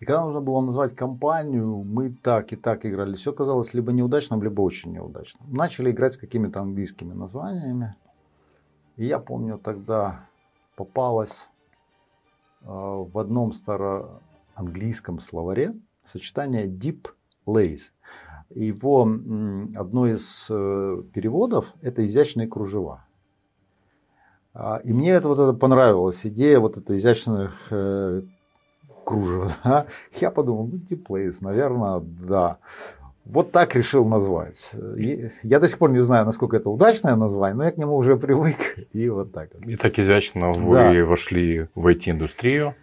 И 0.00 0.04
когда 0.04 0.24
нужно 0.24 0.40
было 0.40 0.60
назвать 0.62 0.96
компанию, 0.96 1.84
мы 1.84 2.10
так 2.10 2.52
и 2.52 2.56
так 2.56 2.84
играли. 2.84 3.14
Все 3.14 3.32
казалось 3.32 3.72
либо 3.72 3.92
неудачным, 3.92 4.42
либо 4.42 4.62
очень 4.62 4.90
неудачным. 4.94 5.44
Начали 5.46 5.92
играть 5.92 6.14
с 6.14 6.16
какими-то 6.16 6.60
английскими 6.60 7.12
названиями. 7.12 7.94
И 8.96 9.06
я 9.06 9.20
помню, 9.20 9.58
тогда 9.58 10.26
попалось 10.74 11.46
э, 12.62 12.66
в 12.66 13.16
одном 13.16 13.52
староанглийском 14.54 15.20
словаре 15.20 15.74
сочетание 16.06 16.66
deep 16.66 17.08
Лейс. 17.46 17.92
Его 18.50 19.02
одно 19.02 20.06
из 20.06 20.46
э, 20.48 21.02
переводов– 21.12 21.72
это 21.82 22.04
изящные 22.06 22.46
кружева. 22.46 23.04
А, 24.52 24.80
и 24.84 24.92
мне 24.92 25.10
это 25.10 25.28
вот 25.28 25.38
это 25.38 25.52
понравилось, 25.52 26.20
идея 26.24 26.60
вот 26.60 26.76
этой 26.76 26.98
изящных 26.98 27.52
э, 27.70 28.22
кружев. 29.04 29.58
Да? 29.64 29.86
Я 30.20 30.30
подумал, 30.30 30.68
ну, 30.68 30.78
Deep 30.78 31.34
наверное, 31.40 32.00
да. 32.00 32.58
Вот 33.24 33.52
так 33.52 33.74
решил 33.74 34.04
назвать. 34.04 34.70
Я 35.42 35.58
до 35.58 35.66
сих 35.66 35.78
пор 35.78 35.90
не 35.90 36.00
знаю, 36.00 36.26
насколько 36.26 36.58
это 36.58 36.68
удачное 36.68 37.16
название, 37.16 37.56
но 37.56 37.64
я 37.64 37.72
к 37.72 37.78
нему 37.78 37.96
уже 37.96 38.16
привык. 38.18 38.78
И 38.92 39.08
вот 39.08 39.32
так. 39.32 39.48
И 39.66 39.76
так 39.76 39.98
изящно 39.98 40.52
вы 40.52 40.74
да. 40.74 41.06
вошли 41.06 41.68
в 41.74 41.86
IT-индустрию. 41.86 42.74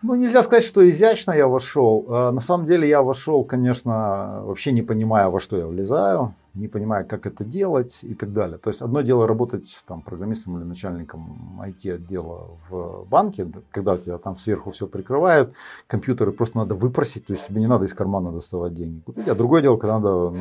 Ну, 0.00 0.14
нельзя 0.14 0.42
сказать, 0.42 0.64
что 0.64 0.88
изящно 0.88 1.32
я 1.32 1.48
вошел. 1.48 2.06
А, 2.08 2.30
на 2.30 2.40
самом 2.40 2.66
деле 2.66 2.88
я 2.88 3.02
вошел, 3.02 3.44
конечно, 3.44 4.42
вообще 4.44 4.70
не 4.72 4.82
понимая, 4.82 5.28
во 5.28 5.40
что 5.40 5.56
я 5.56 5.66
влезаю, 5.66 6.34
не 6.54 6.68
понимая, 6.68 7.02
как 7.04 7.26
это 7.26 7.44
делать 7.44 7.98
и 8.02 8.14
так 8.14 8.32
далее. 8.32 8.58
То 8.58 8.70
есть 8.70 8.80
одно 8.80 9.00
дело 9.00 9.26
работать 9.26 9.76
там, 9.86 10.02
программистом 10.02 10.56
или 10.58 10.64
начальником 10.64 11.60
IT-отдела 11.64 12.48
в 12.68 13.06
банке, 13.08 13.48
когда 13.70 13.94
у 13.94 13.98
тебя 13.98 14.18
там 14.18 14.36
сверху 14.36 14.70
все 14.70 14.86
прикрывают, 14.86 15.52
компьютеры 15.88 16.30
просто 16.30 16.58
надо 16.58 16.74
выпросить, 16.74 17.26
то 17.26 17.32
есть 17.32 17.46
тебе 17.48 17.60
не 17.60 17.68
надо 17.68 17.86
из 17.86 17.94
кармана 17.94 18.30
доставать 18.30 18.74
деньги 18.74 19.00
купить. 19.00 19.26
А 19.28 19.34
другое 19.34 19.62
дело, 19.62 19.76
когда 19.76 19.98
надо 19.98 20.32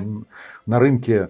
на 0.65 0.79
рынке 0.79 1.29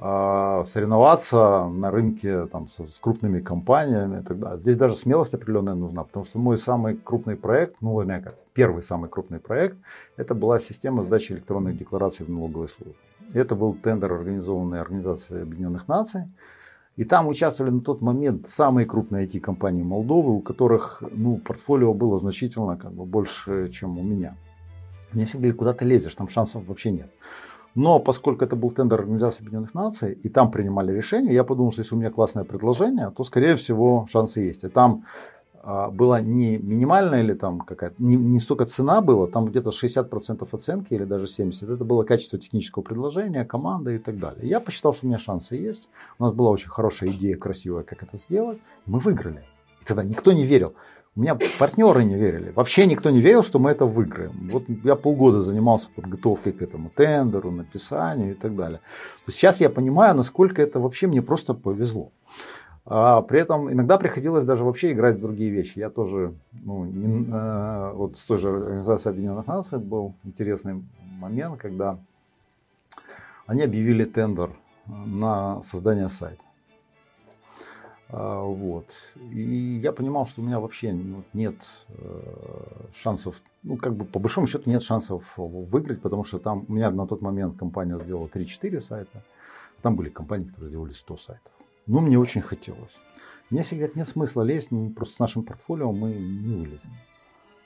соревноваться 0.00 1.66
на 1.66 1.90
рынке 1.90 2.46
там, 2.46 2.68
с, 2.68 2.78
с 2.86 2.98
крупными 2.98 3.40
компаниями 3.40 4.20
и 4.20 4.22
так 4.22 4.38
далее. 4.38 4.58
Здесь 4.58 4.78
даже 4.78 4.94
смелость 4.94 5.34
определенная 5.34 5.74
нужна, 5.74 6.04
потому 6.04 6.24
что 6.24 6.38
мой 6.38 6.56
самый 6.56 6.96
крупный 6.96 7.36
проект, 7.36 7.76
ну, 7.82 8.00
вернее, 8.00 8.20
как 8.20 8.36
первый 8.54 8.82
самый 8.82 9.10
крупный 9.10 9.40
проект, 9.40 9.76
это 10.16 10.34
была 10.34 10.58
система 10.58 11.04
сдачи 11.04 11.32
электронных 11.32 11.76
деклараций 11.76 12.24
в 12.24 12.30
налоговой 12.30 12.70
службе. 12.70 12.96
Это 13.34 13.54
был 13.54 13.74
тендер, 13.74 14.12
организованный 14.12 14.80
Организацией 14.80 15.42
Объединенных 15.42 15.86
Наций. 15.86 16.22
И 16.96 17.04
там 17.04 17.28
участвовали 17.28 17.70
на 17.70 17.80
тот 17.80 18.00
момент 18.00 18.48
самые 18.48 18.86
крупные 18.86 19.26
IT-компании 19.26 19.82
Молдовы, 19.82 20.32
у 20.32 20.40
которых 20.40 21.02
ну, 21.12 21.36
портфолио 21.36 21.94
было 21.94 22.18
значительно 22.18 22.76
как 22.76 22.92
бы, 22.92 23.04
больше, 23.04 23.68
чем 23.68 23.98
у 23.98 24.02
меня. 24.02 24.34
Мне 25.12 25.26
все 25.26 25.36
говорили, 25.36 25.56
куда 25.56 25.72
ты 25.72 25.84
лезешь, 25.84 26.14
там 26.14 26.28
шансов 26.28 26.66
вообще 26.66 26.90
нет. 26.90 27.10
Но 27.80 27.98
поскольку 27.98 28.44
это 28.44 28.56
был 28.56 28.72
тендер 28.72 29.00
Организации 29.00 29.40
Объединенных 29.40 29.72
Наций, 29.72 30.12
и 30.12 30.28
там 30.28 30.50
принимали 30.50 30.92
решение, 30.92 31.32
я 31.32 31.44
подумал, 31.44 31.72
что 31.72 31.80
если 31.80 31.94
у 31.94 31.98
меня 31.98 32.10
классное 32.10 32.44
предложение, 32.44 33.10
то, 33.16 33.24
скорее 33.24 33.56
всего, 33.56 34.06
шансы 34.10 34.40
есть. 34.40 34.64
И 34.64 34.68
там 34.68 35.04
а, 35.62 35.88
была 35.88 36.20
не 36.20 36.58
минимальная 36.58 37.22
или 37.22 37.32
там 37.32 37.60
какая-то, 37.60 37.94
не, 37.98 38.16
не 38.16 38.38
столько 38.38 38.66
цена 38.66 39.00
была, 39.00 39.28
там 39.28 39.46
где-то 39.46 39.70
60% 39.70 40.46
оценки 40.52 40.92
или 40.92 41.04
даже 41.04 41.24
70%. 41.24 41.72
Это 41.74 41.84
было 41.84 42.02
качество 42.02 42.38
технического 42.38 42.82
предложения, 42.82 43.46
команды 43.46 43.94
и 43.94 43.98
так 43.98 44.18
далее. 44.18 44.46
Я 44.46 44.60
посчитал, 44.60 44.92
что 44.92 45.06
у 45.06 45.08
меня 45.08 45.18
шансы 45.18 45.54
есть. 45.54 45.88
У 46.18 46.24
нас 46.24 46.34
была 46.34 46.50
очень 46.50 46.68
хорошая 46.68 47.12
идея, 47.12 47.38
красивая, 47.38 47.82
как 47.82 48.02
это 48.02 48.18
сделать. 48.18 48.58
Мы 48.84 48.98
выиграли. 48.98 49.42
И 49.80 49.86
тогда 49.86 50.04
никто 50.04 50.32
не 50.32 50.44
верил. 50.44 50.74
У 51.16 51.20
меня 51.20 51.36
партнеры 51.58 52.04
не 52.04 52.14
верили. 52.14 52.52
Вообще 52.52 52.86
никто 52.86 53.10
не 53.10 53.20
верил, 53.20 53.42
что 53.42 53.58
мы 53.58 53.70
это 53.70 53.84
выиграем. 53.84 54.32
Вот 54.52 54.64
я 54.84 54.94
полгода 54.94 55.42
занимался 55.42 55.88
подготовкой 55.94 56.52
к 56.52 56.62
этому 56.62 56.88
тендеру, 56.90 57.50
написанию 57.50 58.32
и 58.32 58.34
так 58.34 58.54
далее. 58.54 58.80
Сейчас 59.26 59.60
я 59.60 59.70
понимаю, 59.70 60.14
насколько 60.14 60.62
это 60.62 60.78
вообще 60.78 61.08
мне 61.08 61.20
просто 61.20 61.52
повезло. 61.54 62.10
А 62.86 63.22
при 63.22 63.40
этом 63.40 63.72
иногда 63.72 63.98
приходилось 63.98 64.44
даже 64.44 64.64
вообще 64.64 64.92
играть 64.92 65.16
в 65.16 65.20
другие 65.20 65.50
вещи. 65.50 65.78
Я 65.78 65.90
тоже, 65.90 66.34
ну, 66.52 66.84
не, 66.84 67.26
э, 67.30 67.92
вот 67.94 68.16
с 68.16 68.24
той 68.24 68.38
же 68.38 68.48
Организацией 68.48 69.12
Объединенных 69.12 69.46
Наций 69.46 69.78
был 69.78 70.14
интересный 70.24 70.82
момент, 71.18 71.60
когда 71.60 71.98
они 73.46 73.62
объявили 73.62 74.04
тендер 74.04 74.50
на 74.86 75.60
создание 75.62 76.08
сайта. 76.08 76.42
А, 78.12 78.42
вот. 78.42 78.86
И 79.32 79.80
я 79.82 79.92
понимал, 79.92 80.26
что 80.26 80.40
у 80.40 80.44
меня 80.44 80.58
вообще 80.58 80.92
ну, 80.92 81.22
нет 81.32 81.54
э, 81.88 82.20
шансов, 82.94 83.40
ну, 83.62 83.76
как 83.76 83.94
бы 83.94 84.04
по 84.04 84.18
большому 84.18 84.46
счету 84.46 84.68
нет 84.68 84.82
шансов 84.82 85.34
выиграть, 85.36 86.02
потому 86.02 86.24
что 86.24 86.38
там 86.38 86.64
у 86.68 86.72
меня 86.72 86.90
на 86.90 87.06
тот 87.06 87.20
момент 87.22 87.56
компания 87.56 87.98
сделала 88.00 88.26
3-4 88.26 88.80
сайта, 88.80 89.22
а 89.78 89.82
там 89.82 89.94
были 89.96 90.08
компании, 90.08 90.46
которые 90.46 90.70
сделали 90.70 90.92
100 90.92 91.16
сайтов. 91.18 91.52
Но 91.86 92.00
мне 92.00 92.18
очень 92.18 92.40
хотелось. 92.40 92.98
Мне 93.50 93.62
все 93.62 93.76
говорят, 93.76 93.96
нет 93.96 94.08
смысла 94.08 94.42
лезть, 94.42 94.70
ну, 94.70 94.90
просто 94.90 95.16
с 95.16 95.18
нашим 95.18 95.44
портфолио 95.44 95.92
мы 95.92 96.12
не 96.12 96.56
вылезем. 96.56 96.90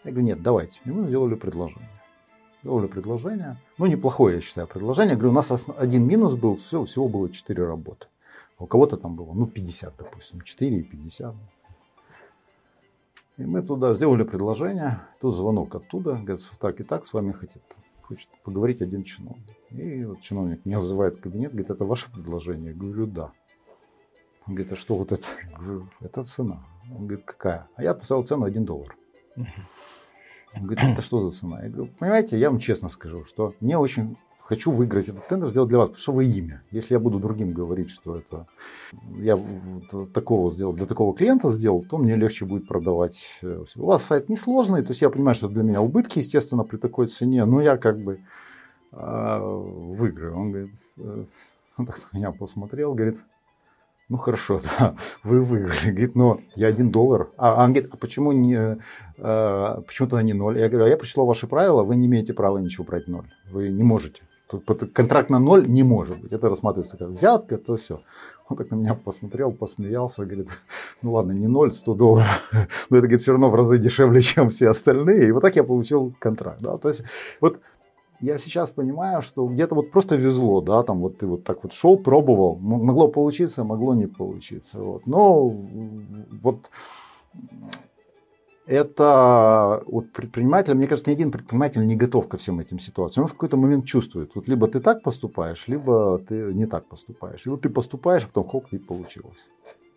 Я 0.04 0.10
говорю, 0.10 0.26
нет, 0.26 0.42
давайте. 0.42 0.80
И 0.84 0.90
мы 0.90 1.06
сделали 1.06 1.34
предложение. 1.34 1.88
сделали 2.62 2.86
предложение. 2.86 3.56
Ну, 3.78 3.86
неплохое, 3.86 4.36
я 4.36 4.40
считаю, 4.42 4.66
предложение. 4.66 5.12
Я 5.12 5.16
говорю, 5.16 5.30
у 5.30 5.34
нас 5.34 5.50
один 5.78 6.06
минус 6.06 6.34
был, 6.34 6.56
все, 6.56 6.84
всего 6.84 7.08
было 7.08 7.30
4 7.30 7.66
работы. 7.66 8.06
У 8.58 8.66
кого-то 8.66 8.96
там 8.96 9.16
было, 9.16 9.32
ну, 9.32 9.46
50, 9.46 9.96
допустим, 9.96 10.40
4 10.40 10.76
и 10.78 10.82
50. 10.82 11.34
И 13.36 13.42
мы 13.44 13.62
туда 13.62 13.94
сделали 13.94 14.22
предложение, 14.22 15.00
тут 15.20 15.34
звонок 15.34 15.74
оттуда, 15.74 16.12
говорит, 16.12 16.50
так 16.60 16.80
и 16.80 16.84
так, 16.84 17.04
с 17.04 17.12
вами 17.12 17.32
хотят, 17.32 17.62
хочет 18.02 18.28
поговорить 18.44 18.80
один 18.80 19.02
чиновник. 19.02 19.56
И 19.70 20.04
вот 20.04 20.20
чиновник 20.20 20.64
меня 20.64 20.78
вызывает 20.78 21.16
в 21.16 21.20
кабинет, 21.20 21.50
говорит, 21.50 21.70
это 21.70 21.84
ваше 21.84 22.12
предложение? 22.12 22.70
Я 22.70 22.76
говорю, 22.76 23.06
да. 23.06 23.32
Он 24.46 24.54
говорит, 24.54 24.72
а 24.72 24.76
что 24.76 24.94
вот 24.94 25.10
это? 25.10 25.26
Я 25.50 25.56
говорю, 25.58 25.88
это 26.00 26.22
цена. 26.22 26.64
Он 26.90 27.06
говорит, 27.06 27.24
какая? 27.24 27.66
А 27.74 27.82
я 27.82 27.94
поставил 27.94 28.22
цену 28.22 28.44
1 28.44 28.64
доллар. 28.64 28.96
Он 29.36 30.66
говорит, 30.66 30.84
это 30.84 31.02
что 31.02 31.28
за 31.28 31.36
цена? 31.36 31.64
Я 31.64 31.70
говорю, 31.70 31.90
понимаете, 31.98 32.38
я 32.38 32.50
вам 32.50 32.60
честно 32.60 32.88
скажу, 32.88 33.24
что 33.24 33.52
мне 33.58 33.76
очень 33.76 34.16
хочу 34.44 34.70
выиграть 34.70 35.08
этот 35.08 35.26
тендер, 35.26 35.48
сделать 35.48 35.70
для 35.70 35.78
вас, 35.78 35.88
потому 35.88 36.02
что 36.02 36.12
вы 36.12 36.26
имя. 36.26 36.62
Если 36.70 36.94
я 36.94 37.00
буду 37.00 37.18
другим 37.18 37.52
говорить, 37.52 37.90
что 37.90 38.16
это 38.16 38.46
я 39.16 39.42
такого 40.12 40.50
сделал, 40.50 40.74
для 40.74 40.86
такого 40.86 41.16
клиента 41.16 41.50
сделал, 41.50 41.82
то 41.82 41.96
мне 41.96 42.14
легче 42.14 42.44
будет 42.44 42.68
продавать. 42.68 43.38
Э, 43.42 43.64
У 43.76 43.86
вас 43.86 44.04
сайт 44.04 44.28
несложный, 44.28 44.82
то 44.82 44.90
есть 44.90 45.00
я 45.00 45.10
понимаю, 45.10 45.34
что 45.34 45.48
для 45.48 45.62
меня 45.62 45.80
убытки, 45.80 46.18
естественно, 46.18 46.62
при 46.62 46.76
такой 46.76 47.06
цене, 47.06 47.46
но 47.46 47.62
я 47.62 47.78
как 47.78 47.98
бы 47.98 48.20
э, 48.92 49.38
выиграю. 49.40 50.36
Он 50.36 50.50
говорит, 50.52 50.74
э, 50.98 51.24
он 51.78 51.86
так 51.86 51.98
на 52.12 52.18
меня 52.18 52.30
посмотрел, 52.30 52.92
говорит, 52.92 53.18
ну 54.10 54.18
хорошо, 54.18 54.60
да, 54.78 54.94
вы 55.22 55.42
выиграли. 55.42 55.90
Говорит, 55.90 56.14
но 56.14 56.40
я 56.54 56.66
один 56.66 56.90
доллар. 56.90 57.30
А, 57.38 57.64
он 57.64 57.72
говорит, 57.72 57.90
а 57.94 57.96
почему, 57.96 58.32
не, 58.32 58.78
а, 59.16 59.80
почему 59.86 60.06
тогда 60.06 60.22
не 60.22 60.34
ноль? 60.34 60.58
Я 60.58 60.68
говорю, 60.68 60.84
а 60.84 60.88
я 60.90 60.98
прочитал 60.98 61.24
ваши 61.24 61.46
правила, 61.46 61.82
вы 61.82 61.96
не 61.96 62.08
имеете 62.08 62.34
права 62.34 62.58
ничего 62.58 62.84
брать 62.84 63.08
ноль. 63.08 63.24
Вы 63.50 63.70
не 63.70 63.82
можете. 63.82 64.20
Контракт 64.92 65.30
на 65.30 65.38
ноль 65.38 65.66
не 65.66 65.82
может 65.82 66.20
быть. 66.20 66.32
Это 66.32 66.48
рассматривается 66.48 66.96
как 66.96 67.08
взятка, 67.08 67.56
то 67.56 67.76
все. 67.76 68.00
Он 68.48 68.56
так 68.56 68.70
на 68.70 68.74
меня 68.76 68.94
посмотрел, 68.94 69.52
посмеялся, 69.52 70.24
говорит, 70.24 70.48
ну 71.02 71.12
ладно, 71.12 71.32
не 71.32 71.46
ноль, 71.46 71.72
100 71.72 71.94
долларов, 71.94 72.50
но 72.90 72.96
это, 72.98 73.06
говорит, 73.06 73.22
все 73.22 73.32
равно 73.32 73.48
в 73.48 73.54
разы 73.54 73.78
дешевле, 73.78 74.20
чем 74.20 74.50
все 74.50 74.68
остальные. 74.68 75.28
И 75.28 75.32
вот 75.32 75.40
так 75.40 75.56
я 75.56 75.64
получил 75.64 76.14
контракт. 76.18 76.60
Да? 76.60 76.76
То 76.76 76.88
есть 76.88 77.02
вот 77.40 77.60
я 78.20 78.38
сейчас 78.38 78.70
понимаю, 78.70 79.22
что 79.22 79.46
где-то 79.46 79.74
вот 79.74 79.90
просто 79.90 80.16
везло, 80.16 80.60
да, 80.60 80.82
там 80.82 81.00
вот 81.00 81.18
ты 81.18 81.26
вот 81.26 81.44
так 81.44 81.62
вот 81.62 81.72
шел, 81.72 81.96
пробовал, 81.96 82.56
могло 82.56 83.08
получиться, 83.08 83.64
могло 83.64 83.94
не 83.94 84.06
получиться. 84.06 84.78
Вот. 84.80 85.06
Но 85.06 85.48
вот 86.42 86.70
это 88.66 89.82
вот 89.86 90.12
предприниматель, 90.12 90.74
мне 90.74 90.86
кажется, 90.86 91.10
ни 91.10 91.14
один 91.14 91.30
предприниматель 91.30 91.86
не 91.86 91.96
готов 91.96 92.28
ко 92.28 92.36
всем 92.36 92.60
этим 92.60 92.78
ситуациям. 92.78 93.24
Он 93.24 93.28
в 93.28 93.32
какой-то 93.32 93.56
момент 93.56 93.84
чувствует, 93.84 94.32
вот 94.34 94.48
либо 94.48 94.68
ты 94.68 94.80
так 94.80 95.02
поступаешь, 95.02 95.64
либо 95.68 96.18
ты 96.18 96.54
не 96.54 96.66
так 96.66 96.86
поступаешь. 96.86 97.46
И 97.46 97.48
вот 97.48 97.62
ты 97.62 97.70
поступаешь, 97.70 98.24
а 98.24 98.26
потом 98.26 98.48
хоп, 98.48 98.66
и 98.72 98.78
получилось. 98.78 99.38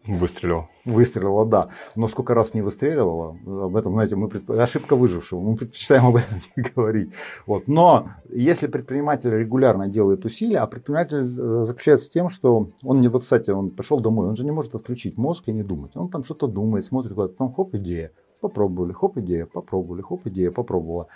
Выстрелил. 0.08 0.68
Выстрелила, 0.86 1.46
да. 1.46 1.70
Но 1.96 2.08
сколько 2.08 2.34
раз 2.34 2.54
не 2.54 2.62
выстреливала, 2.62 3.38
об 3.66 3.76
этом, 3.76 3.94
знаете, 3.94 4.16
мы 4.16 4.30
предп... 4.30 4.52
ошибка 4.52 4.96
выжившего, 4.96 5.42
мы 5.42 5.58
предпочитаем 5.58 6.06
об 6.06 6.16
этом 6.16 6.40
не 6.56 6.64
говорить. 6.64 7.10
Вот. 7.46 7.68
Но 7.68 8.10
если 8.30 8.68
предприниматель 8.68 9.32
регулярно 9.32 9.90
делает 9.90 10.24
усилия, 10.24 10.60
а 10.60 10.68
предприниматель 10.68 11.26
э, 11.38 11.66
заключается 11.66 12.06
с 12.06 12.10
тем, 12.10 12.30
что 12.30 12.70
он 12.84 13.02
не, 13.02 13.10
вот, 13.10 13.24
кстати, 13.24 13.50
он 13.50 13.72
пришел 13.72 14.00
домой, 14.00 14.30
он 14.30 14.38
же 14.38 14.46
не 14.46 14.52
может 14.52 14.76
отключить 14.76 15.18
мозг 15.18 15.44
и 15.48 15.52
не 15.52 15.64
думать. 15.64 15.92
Он 15.96 16.10
там 16.10 16.24
что-то 16.24 16.48
думает, 16.48 16.86
смотрит, 16.86 17.14
потом 17.14 17.54
хоп, 17.54 17.76
идея, 17.76 18.12
попробовали, 18.40 18.94
хоп, 18.94 19.18
идея, 19.18 19.46
попробовали, 19.46 20.02
хоп, 20.02 20.26
идея, 20.28 20.52
попробовала. 20.52 21.08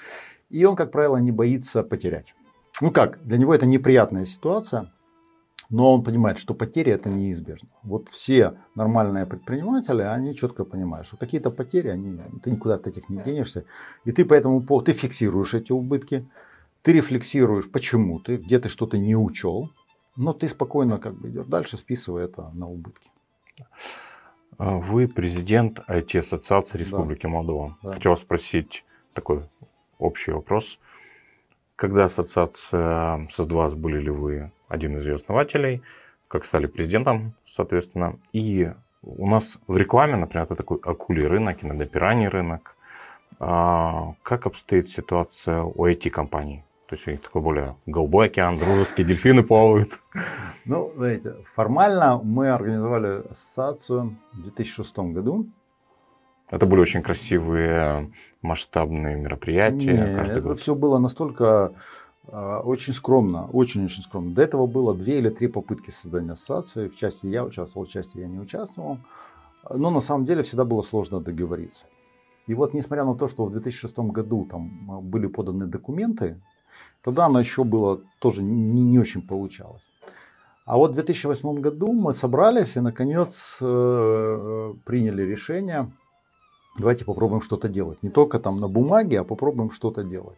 И 0.50 0.66
он, 0.66 0.76
как 0.76 0.92
правило, 0.92 1.18
не 1.18 1.32
боится 1.32 1.84
потерять. 1.84 2.34
Ну 2.82 2.92
как, 2.92 3.24
для 3.24 3.38
него 3.38 3.54
это 3.54 3.66
неприятная 3.66 4.26
ситуация, 4.26 4.92
но 5.70 5.94
он 5.94 6.04
понимает, 6.04 6.38
что 6.38 6.54
потери 6.54 6.92
это 6.92 7.10
неизбежно. 7.10 7.70
Вот 7.84 8.10
все 8.10 8.58
нормальные 8.76 9.26
предприниматели, 9.26 10.02
они 10.02 10.36
четко 10.36 10.66
понимают, 10.66 11.08
что 11.08 11.18
какие-то 11.18 11.50
потери, 11.50 11.88
они, 11.88 12.20
ты 12.44 12.52
никуда 12.52 12.76
от 12.76 12.88
этих 12.88 13.08
не 13.08 13.22
денешься. 13.24 13.64
И 14.04 14.12
ты 14.12 14.26
поэтому 14.26 14.62
ты 14.82 14.92
фиксируешь 14.92 15.54
эти 15.54 15.72
убытки, 15.72 16.28
ты 16.82 16.94
рефлексируешь, 16.94 17.72
почему 17.72 18.20
ты, 18.20 18.38
где 18.38 18.60
ты 18.60 18.68
что-то 18.68 18.98
не 18.98 19.16
учел, 19.16 19.70
но 20.18 20.34
ты 20.34 20.50
спокойно 20.50 20.98
как 20.98 21.14
бы 21.14 21.30
идешь 21.30 21.46
дальше, 21.46 21.78
списывая 21.78 22.26
это 22.26 22.50
на 22.54 22.68
убытки. 22.68 23.10
А 24.64 24.78
вы 24.78 25.07
президент 25.07 25.80
IT-ассоциации 25.89 26.78
Республики 26.78 27.24
да. 27.24 27.30
Молдова. 27.30 27.78
Да. 27.82 27.93
Хотел 27.93 28.16
спросить 28.16 28.86
такой 29.14 29.41
общий 29.97 30.32
вопрос. 30.32 30.78
Когда 31.76 32.05
ассоциация 32.05 33.28
создавалась, 33.32 33.74
были 33.74 33.99
ли 33.99 34.12
вы 34.12 34.51
один 34.68 34.97
из 34.97 35.05
ее 35.05 35.16
основателей, 35.16 35.82
как 36.28 36.45
стали 36.45 36.68
президентом, 36.68 37.34
соответственно. 37.47 38.20
И 38.34 38.72
у 39.01 39.28
нас 39.28 39.57
в 39.66 39.76
рекламе, 39.76 40.16
например, 40.16 40.45
это 40.45 40.55
такой 40.55 40.78
акулий 40.84 41.26
рынок, 41.26 41.64
иногда 41.64 41.86
пираний 41.86 42.28
рынок. 42.28 42.76
А 43.39 44.14
как 44.22 44.45
обстоит 44.45 44.89
ситуация 44.89 45.64
у 45.64 45.88
IT-компаний? 45.88 46.64
То 46.92 46.96
есть 46.96 47.08
у 47.08 47.12
них 47.12 47.22
такой 47.22 47.42
более 47.42 47.78
голубой 47.86 48.26
океан, 48.26 48.58
дружеские 48.58 49.08
дельфины 49.08 49.44
плавают. 49.44 49.98
Ну, 50.66 50.92
знаете, 50.98 51.36
формально 51.56 52.20
мы 52.22 52.50
организовали 52.50 53.24
ассоциацию 53.30 54.18
в 54.34 54.42
2006 54.42 55.00
году. 55.00 55.48
Это 56.50 56.66
были 56.66 56.82
очень 56.82 57.02
красивые 57.02 58.12
масштабные 58.42 59.16
мероприятия. 59.16 59.94
Нет, 59.94 60.30
это 60.32 60.42
год. 60.42 60.60
все 60.60 60.76
было 60.76 60.98
настолько 60.98 61.72
а, 62.28 62.60
очень 62.60 62.92
скромно, 62.92 63.48
очень-очень 63.54 64.04
скромно. 64.04 64.34
До 64.34 64.42
этого 64.42 64.66
было 64.68 64.94
две 64.94 65.20
или 65.20 65.30
три 65.30 65.48
попытки 65.48 65.92
создания 65.92 66.34
ассоциации. 66.34 66.89
В 66.89 66.98
части 66.98 67.26
я 67.26 67.46
участвовал, 67.46 67.88
в 67.88 67.89
части 67.89 68.18
я 68.18 68.28
не 68.28 68.39
участвовал. 68.39 68.98
Но 69.70 69.92
на 69.92 70.02
самом 70.02 70.26
деле 70.26 70.44
всегда 70.44 70.66
было 70.66 70.82
сложно 70.82 71.22
договориться. 71.22 71.86
И 72.48 72.54
вот 72.54 72.74
несмотря 72.74 73.06
на 73.06 73.16
то, 73.16 73.30
что 73.30 73.46
в 73.46 73.52
2006 73.54 73.98
году 74.00 74.46
там 74.52 74.72
а, 74.89 75.00
были 75.00 75.28
поданы 75.28 75.68
документы, 75.68 76.42
тогда 77.04 77.26
оно 77.26 77.39
еще 77.39 77.64
было 77.64 78.02
тоже 78.20 78.43
не, 78.43 78.82
не 78.82 78.99
очень 78.99 79.22
получалось. 79.22 79.84
А 80.66 80.78
вот 80.78 80.91
в 80.91 80.93
2008 80.93 81.60
году 81.60 81.91
мы 81.91 82.14
собрались 82.14 82.76
и 82.76 82.80
наконец 82.80 83.58
э, 83.60 84.74
приняли 84.86 85.24
решение, 85.24 85.91
давайте 86.78 87.04
попробуем 87.04 87.41
что-то 87.41 87.68
делать. 87.68 88.02
Не 88.04 88.10
только 88.10 88.39
там 88.39 88.60
на 88.60 88.68
бумаге, 88.68 89.20
а 89.20 89.24
попробуем 89.24 89.72
что-то 89.72 90.04
делать. 90.04 90.38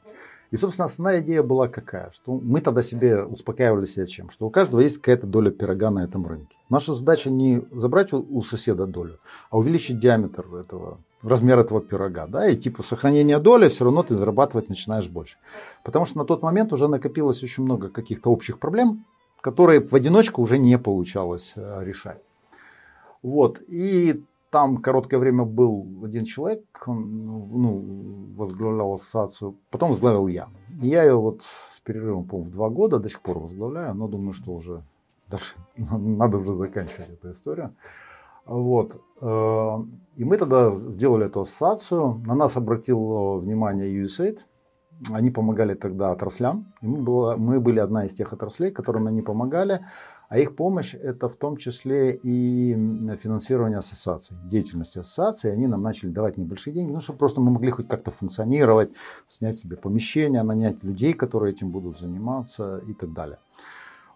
И, 0.52 0.58
собственно, 0.58 0.86
основная 0.86 1.22
идея 1.22 1.42
была 1.42 1.68
какая? 1.68 2.12
Что 2.12 2.34
мы 2.34 2.62
тогда 2.62 2.84
себе 2.84 3.24
успокаивали 3.24 3.86
себя 3.86 4.06
чем? 4.06 4.30
Что 4.30 4.46
у 4.46 4.50
каждого 4.50 4.82
есть 4.82 4.98
какая-то 4.98 5.26
доля 5.26 5.50
пирога 5.50 5.90
на 5.90 6.04
этом 6.04 6.28
рынке. 6.28 6.56
Наша 6.70 6.94
задача 6.94 7.30
не 7.32 7.64
забрать 7.72 8.14
у 8.14 8.42
соседа 8.44 8.86
долю, 8.86 9.20
а 9.50 9.58
увеличить 9.58 10.00
диаметр 10.00 10.46
этого, 10.56 11.00
размер 11.24 11.60
этого 11.60 11.82
пирога. 11.82 12.28
Да? 12.28 12.48
И 12.48 12.56
типа 12.56 12.84
сохранение 12.84 13.40
доли, 13.40 13.70
все 13.70 13.86
равно 13.86 14.04
ты 14.04 14.16
зарабатывать 14.16 14.70
начинаешь 14.70 15.08
больше. 15.08 15.38
Потому 15.84 16.06
что 16.06 16.18
на 16.20 16.26
тот 16.26 16.42
момент 16.44 16.74
уже 16.74 16.88
накопилось 16.88 17.44
очень 17.44 17.64
много 17.64 17.90
каких-то 17.90 18.30
общих 18.30 18.60
проблем, 18.60 19.06
которые 19.42 19.82
в 19.82 19.94
одиночку 19.94 20.42
уже 20.42 20.58
не 20.58 20.78
получалось 20.78 21.54
э, 21.56 21.84
решать. 21.84 22.22
Вот. 23.22 23.62
И 23.68 24.24
там 24.52 24.78
короткое 24.78 25.18
время 25.18 25.46
был 25.46 25.88
один 26.04 26.26
человек, 26.26 26.64
он 26.86 27.26
ну, 27.26 28.34
возглавлял 28.38 28.94
ассоциацию, 28.94 29.56
потом 29.72 29.90
возглавил 29.90 30.28
я. 30.28 30.48
я 30.80 31.04
ее 31.04 31.16
вот 31.16 31.42
с 31.72 31.80
перерывом, 31.80 32.26
по 32.26 32.38
в 32.38 32.52
два 32.52 32.70
года 32.70 33.00
до 33.00 33.10
сих 33.10 33.22
пор 33.22 33.40
возглавляю, 33.40 33.96
но 33.96 34.08
думаю, 34.08 34.34
что 34.34 34.52
уже 34.52 34.84
дальше 35.28 35.56
надо 35.76 36.38
уже 36.38 36.54
заканчивать 36.54 37.10
эту 37.10 37.32
историю. 37.32 37.74
Вот. 38.46 39.02
Э, 39.22 39.78
и 40.16 40.24
мы 40.24 40.38
тогда 40.38 40.76
сделали 40.76 41.26
эту 41.26 41.42
ассоциацию. 41.42 42.22
На 42.26 42.36
нас 42.36 42.58
обратил 42.58 43.40
внимание 43.40 44.04
USAID. 44.04 44.40
Они 45.12 45.32
помогали 45.32 45.74
тогда 45.74 46.12
отраслям. 46.12 46.74
И 46.82 46.88
мы, 46.88 47.02
было, 47.02 47.36
мы 47.36 47.60
были 47.60 47.80
одна 47.80 48.06
из 48.06 48.14
тех 48.14 48.32
отраслей, 48.34 48.72
которым 48.72 49.08
они 49.08 49.22
помогали. 49.22 49.86
А 50.30 50.40
их 50.40 50.56
помощь 50.56 50.96
это 50.96 51.30
в 51.30 51.36
том 51.36 51.58
числе 51.58 52.16
и 52.16 52.74
финансирование 53.22 53.78
ассоциаций, 53.78 54.36
деятельности 54.46 55.00
ассоциации. 55.00 55.52
Они 55.52 55.68
нам 55.68 55.84
начали 55.84 56.10
давать 56.10 56.38
небольшие 56.38 56.74
деньги, 56.74 56.92
ну, 56.92 57.02
чтобы 57.02 57.20
просто 57.20 57.42
мы 57.42 57.52
могли 57.52 57.70
хоть 57.70 57.88
как-то 57.88 58.10
функционировать, 58.12 58.92
снять 59.30 59.56
себе 59.58 59.78
помещение, 59.78 60.42
нанять 60.42 60.84
людей, 60.84 61.14
которые 61.14 61.54
этим 61.54 61.70
будут 61.70 62.00
заниматься 62.00 62.82
и 62.88 62.94
так 62.94 63.14
далее. 63.14 63.38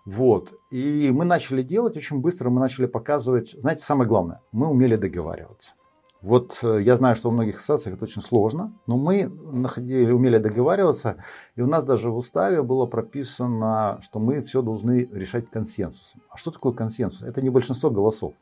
Вот. 0.08 0.54
И 0.72 1.12
мы 1.14 1.26
начали 1.26 1.62
делать 1.62 1.98
очень 1.98 2.22
быстро, 2.22 2.50
мы 2.50 2.62
начали 2.62 2.86
показывать, 2.86 3.52
знаете, 3.60 3.84
самое 3.84 4.08
главное, 4.08 4.42
мы 4.54 4.68
умели 4.68 4.96
договариваться. 4.96 5.74
Вот 6.22 6.60
э, 6.64 6.82
я 6.82 6.96
знаю, 6.96 7.18
что 7.18 7.30
в 7.30 7.34
многих 7.34 7.58
ассоциациях 7.58 7.98
это 7.98 8.06
очень 8.06 8.22
сложно, 8.22 8.74
но 8.88 8.96
мы 8.96 9.28
находили, 9.28 10.10
умели 10.10 10.38
договариваться, 10.38 11.18
и 11.58 11.62
у 11.62 11.68
нас 11.68 11.84
даже 11.84 12.10
в 12.10 12.16
уставе 12.16 12.64
было 12.64 12.86
прописано, 12.86 14.00
что 14.02 14.20
мы 14.20 14.42
все 14.42 14.62
должны 14.62 15.10
решать 15.12 15.50
консенсусом. 15.50 16.22
А 16.30 16.38
что 16.38 16.52
такое 16.52 16.72
консенсус? 16.72 17.24
Это 17.24 17.42
не 17.42 17.50
большинство 17.50 17.90
голосов. 17.90 18.34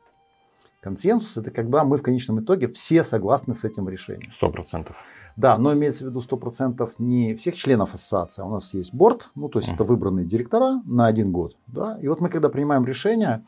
Консенсус– 0.80 1.36
это 1.38 1.50
когда 1.50 1.84
мы 1.84 1.98
в 1.98 2.02
конечном 2.02 2.40
итоге 2.40 2.68
все 2.68 3.02
согласны 3.04 3.54
с 3.54 3.64
этим 3.64 3.88
решением. 3.88 4.30
Сто 4.32 4.50
процентов. 4.50 4.96
Да, 5.36 5.58
но 5.58 5.74
имеется 5.74 6.04
в 6.04 6.08
виду 6.08 6.20
100% 6.20 6.92
не 6.98 7.34
всех 7.34 7.56
членов 7.56 7.92
ассоциации, 7.92 8.42
у 8.42 8.48
нас 8.48 8.72
есть 8.72 8.94
борт, 8.94 9.30
ну 9.34 9.48
то 9.48 9.58
есть 9.58 9.68
uh-huh. 9.68 9.74
это 9.74 9.84
выбранные 9.84 10.24
директора 10.24 10.80
на 10.86 11.06
один 11.06 11.30
год. 11.30 11.56
Да? 11.66 11.98
И 12.00 12.08
вот 12.08 12.20
мы 12.20 12.30
когда 12.30 12.48
принимаем 12.48 12.86
решение, 12.86 13.44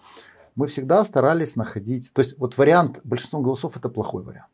мы 0.54 0.66
всегда 0.66 1.02
старались 1.04 1.56
находить, 1.56 2.12
то 2.12 2.20
есть 2.20 2.38
вот 2.38 2.58
вариант 2.58 3.00
большинством 3.04 3.42
голосов 3.42 3.76
это 3.76 3.88
плохой 3.88 4.22
вариант. 4.22 4.50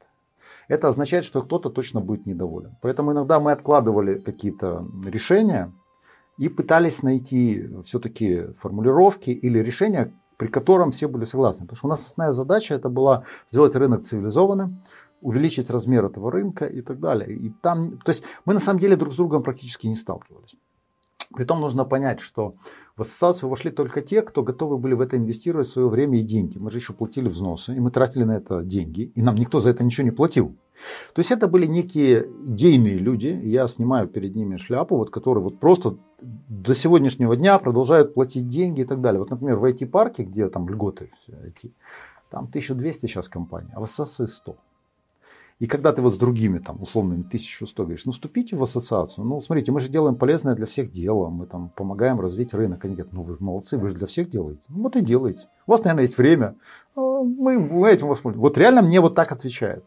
Это 0.69 0.89
означает, 0.89 1.25
что 1.25 1.43
кто-то 1.43 1.71
точно 1.71 2.01
будет 2.01 2.25
недоволен. 2.27 2.77
Поэтому 2.81 3.13
иногда 3.13 3.41
мы 3.41 3.53
откладывали 3.53 4.19
какие-то 4.19 4.87
решения 5.05 5.73
и 6.39 6.49
пытались 6.49 7.03
найти 7.03 7.69
все-таки 7.85 8.49
формулировки 8.61 9.31
или 9.31 9.59
решения, 9.59 10.13
при 10.37 10.49
котором 10.49 10.91
все 10.91 11.09
были 11.09 11.25
согласны. 11.25 11.67
Потому 11.67 11.77
что 11.77 11.87
у 11.87 11.91
нас 11.91 12.07
основная 12.07 12.33
задача 12.33 12.75
это 12.75 12.89
была 12.89 13.25
сделать 13.51 13.75
рынок 13.75 14.05
цивилизованным, 14.05 14.83
увеличить 15.21 15.71
размер 15.71 16.05
этого 16.05 16.31
рынка 16.31 16.67
и 16.67 16.83
так 16.83 17.01
далее. 17.01 17.37
И 17.37 17.51
там, 17.51 17.99
то 17.99 18.11
есть 18.11 18.25
мы 18.45 18.55
на 18.55 18.61
самом 18.61 18.81
деле 18.81 18.97
друг 18.97 19.15
с 19.15 19.17
другом 19.17 19.43
практически 19.43 19.87
не 19.87 19.97
сталкивались. 19.97 20.57
Притом 21.35 21.61
нужно 21.61 21.85
понять, 21.85 22.21
что 22.21 22.55
в 22.97 23.01
ассоциацию 23.01 23.49
вошли 23.49 23.71
только 23.71 24.03
те, 24.03 24.23
кто 24.23 24.43
готовы 24.43 24.79
были 24.79 24.95
в 24.95 25.01
это 25.01 25.17
инвестировать 25.17 25.67
свое 25.67 25.89
время 25.89 26.21
и 26.21 26.23
деньги. 26.23 26.59
Мы 26.59 26.71
же 26.71 26.79
еще 26.79 26.93
платили 26.93 27.29
взносы, 27.29 27.75
и 27.75 27.81
мы 27.81 27.91
тратили 27.91 28.23
на 28.23 28.37
это 28.37 28.63
деньги, 28.63 29.11
и 29.15 29.23
нам 29.23 29.35
никто 29.35 29.61
за 29.61 29.71
это 29.71 29.83
ничего 29.83 30.05
не 30.05 30.13
платил. 30.13 30.55
То 31.15 31.21
есть 31.21 31.31
это 31.31 31.49
были 31.49 31.67
некие 31.67 32.29
идейные 32.45 32.99
люди, 32.99 33.29
я 33.29 33.67
снимаю 33.67 34.07
перед 34.09 34.37
ними 34.37 34.59
шляпу, 34.59 34.97
вот, 34.97 35.11
которые 35.11 35.43
вот 35.43 35.59
просто 35.59 35.97
до 36.49 36.75
сегодняшнего 36.75 37.37
дня 37.37 37.59
продолжают 37.59 38.15
платить 38.15 38.49
деньги 38.49 38.83
и 38.83 38.85
так 38.85 39.01
далее. 39.01 39.21
Вот, 39.21 39.31
например, 39.31 39.57
в 39.57 39.65
IT-парке, 39.65 40.25
где 40.25 40.49
там 40.49 40.69
льготы 40.69 41.11
IT, 41.29 41.71
там 42.31 42.45
1200 42.45 43.07
сейчас 43.07 43.29
компания, 43.29 43.73
а 43.75 43.81
в 43.81 43.85
ассоциации 43.85 44.27
100. 44.27 44.57
И 45.61 45.67
когда 45.67 45.93
ты 45.93 46.03
вот 46.03 46.15
с 46.15 46.17
другими, 46.17 46.59
там, 46.59 46.83
условными 46.83 47.21
1100 47.21 47.83
говоришь, 47.83 48.05
ну, 48.07 48.13
вступите 48.13 48.57
в 48.57 48.63
ассоциацию. 48.63 49.25
Ну, 49.25 49.41
смотрите, 49.41 49.71
мы 49.71 49.81
же 49.81 49.89
делаем 49.89 50.17
полезное 50.17 50.57
для 50.57 50.67
всех 50.67 50.91
дело, 50.91 51.29
мы 51.29 51.47
там 51.47 51.71
помогаем 51.77 52.21
развить 52.21 52.53
рынок. 52.55 52.85
Они 52.85 52.95
говорят, 52.95 53.13
ну, 53.13 53.23
вы 53.23 53.37
молодцы, 53.39 53.79
вы 53.79 53.89
же 53.89 53.95
для 53.95 54.09
всех 54.09 54.31
делаете. 54.31 54.63
Ну, 54.69 54.83
вот 54.83 54.97
и 54.97 55.01
делаете. 55.01 55.47
У 55.67 55.71
вас, 55.71 55.85
наверное, 55.85 56.03
есть 56.03 56.19
время. 56.19 56.57
А, 56.97 57.01
мы, 57.01 57.55
этим 57.89 58.09
воспользуемся. 58.09 58.41
Вот 58.41 58.59
реально 58.59 58.83
мне 58.83 59.01
вот 59.01 59.15
так 59.15 59.31
отвечают. 59.31 59.85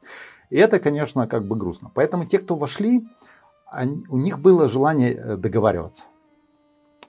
И 0.49 0.55
это, 0.55 0.79
конечно, 0.79 1.27
как 1.27 1.45
бы 1.45 1.57
грустно. 1.57 1.91
Поэтому 1.93 2.25
те, 2.25 2.39
кто 2.39 2.55
вошли, 2.55 3.05
они, 3.65 4.05
у 4.07 4.17
них 4.17 4.39
было 4.39 4.69
желание 4.69 5.13
э, 5.13 5.35
договариваться. 5.35 6.05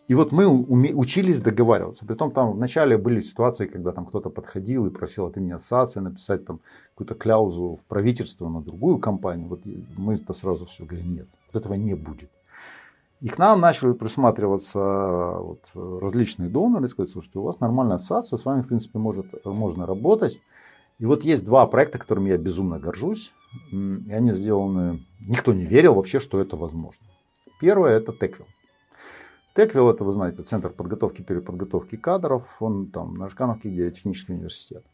И 0.09 0.15
вот 0.15 0.33
мы 0.33 0.49
учились 0.49 1.41
договариваться. 1.43 2.07
Притом 2.07 2.33
там 2.33 2.53
вначале 2.53 2.97
были 2.97 3.21
ситуации, 3.21 3.67
когда 3.67 3.93
там 3.93 4.07
кто-то 4.07 4.31
подходил 4.31 4.87
и 4.87 4.91
просил 4.91 5.27
от 5.27 5.37
имени 5.37 5.53
ассоциации 5.53 6.01
написать 6.01 6.47
там 6.47 6.61
какую-то 6.95 7.15
кляузу 7.15 7.79
в 7.81 7.85
правительство 7.85 8.49
на 8.49 8.63
другую 8.63 8.99
компанию. 8.99 9.49
Вот 9.49 9.61
мы-то 9.99 10.33
сразу 10.33 10.65
все 10.65 10.87
говорим, 10.87 11.15
нет, 11.15 11.29
вот 11.53 11.61
этого 11.61 11.75
не 11.75 11.95
будет. 11.95 12.31
И 13.21 13.29
к 13.29 13.37
нам 13.37 13.61
начали 13.61 13.93
присматриваться 13.93 14.79
вот, 14.79 15.71
различные 15.75 16.49
доноры, 16.49 16.89
сказать, 16.89 17.13
слушайте, 17.13 17.39
у 17.41 17.43
вас 17.43 17.61
нормальная 17.61 17.97
ассоциация, 17.97 18.39
с 18.39 18.45
вами, 18.47 18.63
в 18.63 18.69
принципе, 18.69 18.99
может, 18.99 19.27
можно 19.45 19.85
работать. 19.85 20.41
И 20.99 21.05
вот 21.05 21.23
есть 21.23 21.45
два 21.45 21.67
проекта, 21.67 21.99
которыми 21.99 22.31
я 22.31 22.39
безумно 22.39 22.79
горжусь. 22.79 23.33
И 23.73 24.11
они 24.11 24.33
сделаны... 24.33 25.05
Никто 25.21 25.53
не 25.53 25.67
верил 25.67 25.95
вообще, 25.95 26.19
что 26.19 26.41
это 26.41 26.57
возможно. 26.57 27.05
Первое– 27.61 27.97
это 27.99 28.13
Теквилл. 28.13 28.47
Теквилл, 29.59 29.91
это 29.91 30.05
вы 30.05 30.13
знаете, 30.13 30.45
центр 30.45 30.69
подготовки, 30.69 31.21
переподготовки 31.21 31.97
кадров, 31.97 32.45
он 32.61 32.87
там 32.87 33.17
на 33.17 33.29
Жкановке, 33.29 33.69
где 33.69 33.91
технический 33.91 34.33
университет. 34.33 34.85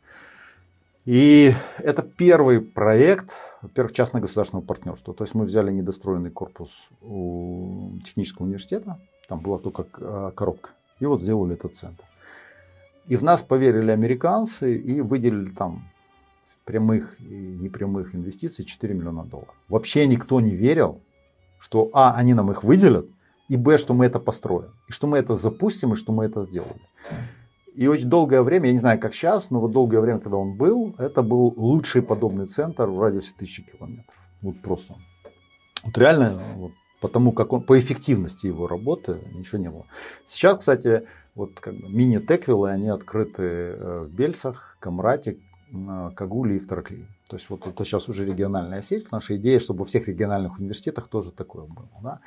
И 1.04 1.52
это 1.76 2.00
первый 2.00 2.62
проект, 2.62 3.30
во-первых, 3.60 3.92
частно-государственного 3.92 4.64
партнерства. 4.64 5.12
То 5.12 5.22
есть 5.24 5.34
мы 5.34 5.44
взяли 5.44 5.70
недостроенный 5.70 6.30
корпус 6.30 6.70
у 7.02 7.98
технического 8.06 8.46
университета, 8.46 8.98
там 9.28 9.40
была 9.40 9.58
только 9.58 9.84
а, 9.98 10.30
коробка, 10.30 10.70
и 10.98 11.04
вот 11.04 11.20
сделали 11.20 11.52
этот 11.52 11.76
центр. 11.76 12.02
И 13.06 13.16
в 13.16 13.22
нас 13.22 13.42
поверили 13.42 13.90
американцы 13.90 14.78
и 14.78 15.02
выделили 15.02 15.50
там 15.50 15.84
прямых 16.64 17.20
и 17.20 17.58
непрямых 17.60 18.14
инвестиций 18.14 18.64
4 18.64 18.94
миллиона 18.94 19.24
долларов. 19.24 19.54
Вообще 19.68 20.06
никто 20.06 20.40
не 20.40 20.52
верил, 20.52 21.02
что 21.58 21.90
А, 21.92 22.14
они 22.14 22.32
нам 22.32 22.50
их 22.50 22.64
выделят, 22.64 23.10
и 23.48 23.56
б, 23.56 23.78
что 23.78 23.94
мы 23.94 24.06
это 24.06 24.18
построим, 24.18 24.70
и 24.88 24.92
что 24.92 25.06
мы 25.06 25.18
это 25.18 25.36
запустим, 25.36 25.92
и 25.92 25.96
что 25.96 26.12
мы 26.12 26.24
это 26.24 26.42
сделали. 26.42 26.80
И 27.74 27.88
очень 27.88 28.08
долгое 28.08 28.42
время, 28.42 28.66
я 28.66 28.72
не 28.72 28.78
знаю, 28.78 29.00
как 29.00 29.14
сейчас, 29.14 29.50
но 29.50 29.60
вот 29.60 29.72
долгое 29.72 30.00
время, 30.00 30.20
когда 30.20 30.36
он 30.36 30.56
был, 30.56 30.94
это 30.98 31.22
был 31.22 31.52
лучший 31.56 32.02
подобный 32.02 32.46
центр 32.46 32.86
в 32.86 33.00
радиусе 33.00 33.32
тысячи 33.36 33.62
километров. 33.62 34.14
Вот 34.42 34.62
просто. 34.62 34.94
Вот 35.82 35.98
реально, 35.98 36.40
вот, 36.56 36.72
потому 37.00 37.32
как 37.32 37.52
он, 37.52 37.62
по 37.62 37.78
эффективности 37.78 38.46
его 38.46 38.68
работы 38.68 39.18
ничего 39.34 39.58
не 39.58 39.70
было. 39.70 39.86
Сейчас, 40.24 40.58
кстати, 40.58 41.02
вот 41.34 41.58
как 41.58 41.74
бы 41.74 41.88
мини-теквиллы, 41.88 42.70
они 42.70 42.88
открыты 42.88 43.42
э, 43.42 44.06
в 44.08 44.14
Бельцах, 44.14 44.76
Камрате, 44.78 45.38
Кагуле 46.14 46.56
и 46.56 46.58
в. 46.60 46.66
То 47.28 47.36
есть 47.36 47.50
вот 47.50 47.66
это 47.66 47.84
сейчас 47.84 48.08
уже 48.08 48.24
региональная 48.24 48.82
сеть. 48.82 49.10
Наша 49.10 49.36
идея, 49.36 49.58
чтобы 49.58 49.80
во 49.80 49.84
всех 49.86 50.06
региональных 50.06 50.58
университетах 50.58 51.08
тоже 51.08 51.32
такое 51.32 51.64
было. 51.64 51.88
Да? 52.02 52.20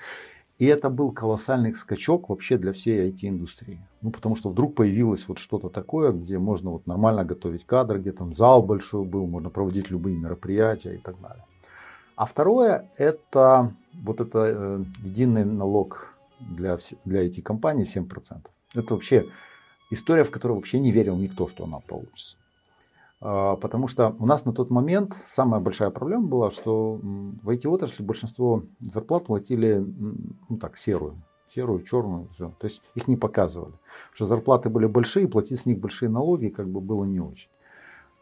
И 0.60 0.66
это 0.66 0.90
был 0.90 1.12
колоссальный 1.12 1.76
скачок 1.76 2.30
вообще 2.30 2.58
для 2.58 2.74
всей 2.74 3.12
IT-индустрии. 3.12 3.80
Ну, 4.02 4.10
потому 4.10 4.36
что 4.36 4.50
вдруг 4.50 4.74
появилось 4.74 5.28
вот 5.28 5.38
что-то 5.38 5.70
такое, 5.70 6.12
где 6.12 6.40
можно 6.40 6.72
вот 6.72 6.88
нормально 6.88 7.24
готовить 7.24 7.66
кадры, 7.66 8.00
где 8.00 8.12
там 8.12 8.34
зал 8.34 8.64
большой 8.64 9.06
был, 9.06 9.28
можно 9.28 9.50
проводить 9.52 9.92
любые 9.92 10.18
мероприятия 10.18 10.96
и 10.96 10.98
так 10.98 11.20
далее. 11.22 11.46
А 12.16 12.26
второе, 12.26 12.90
это 12.98 13.76
вот 13.94 14.20
это 14.20 14.46
э, 14.46 14.84
единый 15.04 15.46
налог 15.46 16.16
для, 16.40 16.80
для 17.06 17.28
IT-компаний 17.28 17.84
7%. 17.84 18.42
Это 18.74 18.94
вообще 18.96 19.28
история, 19.92 20.24
в 20.24 20.32
которую 20.32 20.58
вообще 20.58 20.80
не 20.80 20.92
верил 20.92 21.16
никто, 21.18 21.48
что 21.48 21.66
она 21.66 21.80
получится. 21.80 22.38
А, 23.20 23.56
потому 23.56 23.88
что 23.88 24.16
у 24.20 24.26
нас 24.26 24.46
на 24.46 24.54
тот 24.54 24.70
момент 24.70 25.16
самая 25.28 25.60
большая 25.60 25.90
проблема 25.90 26.28
была, 26.28 26.52
что 26.52 27.00
в 27.02 27.50
IT-отрасли 27.50 28.04
большинство 28.04 28.64
зарплат 28.80 29.26
платили 29.26 29.84
ну 30.50 30.58
так, 30.58 30.78
серую. 30.78 31.22
Серую, 31.50 31.84
черную, 31.84 32.28
все. 32.34 32.54
То 32.60 32.66
есть 32.68 32.82
их 32.94 33.08
не 33.08 33.16
показывали. 33.16 33.72
Потому 33.72 34.16
что 34.16 34.26
зарплаты 34.26 34.70
были 34.70 34.86
большие, 34.86 35.28
платить 35.28 35.60
с 35.60 35.66
них 35.66 35.80
большие 35.80 36.10
налоги 36.10 36.50
как 36.50 36.68
бы 36.68 36.82
было 36.82 37.06
не 37.06 37.20
очень. 37.20 37.50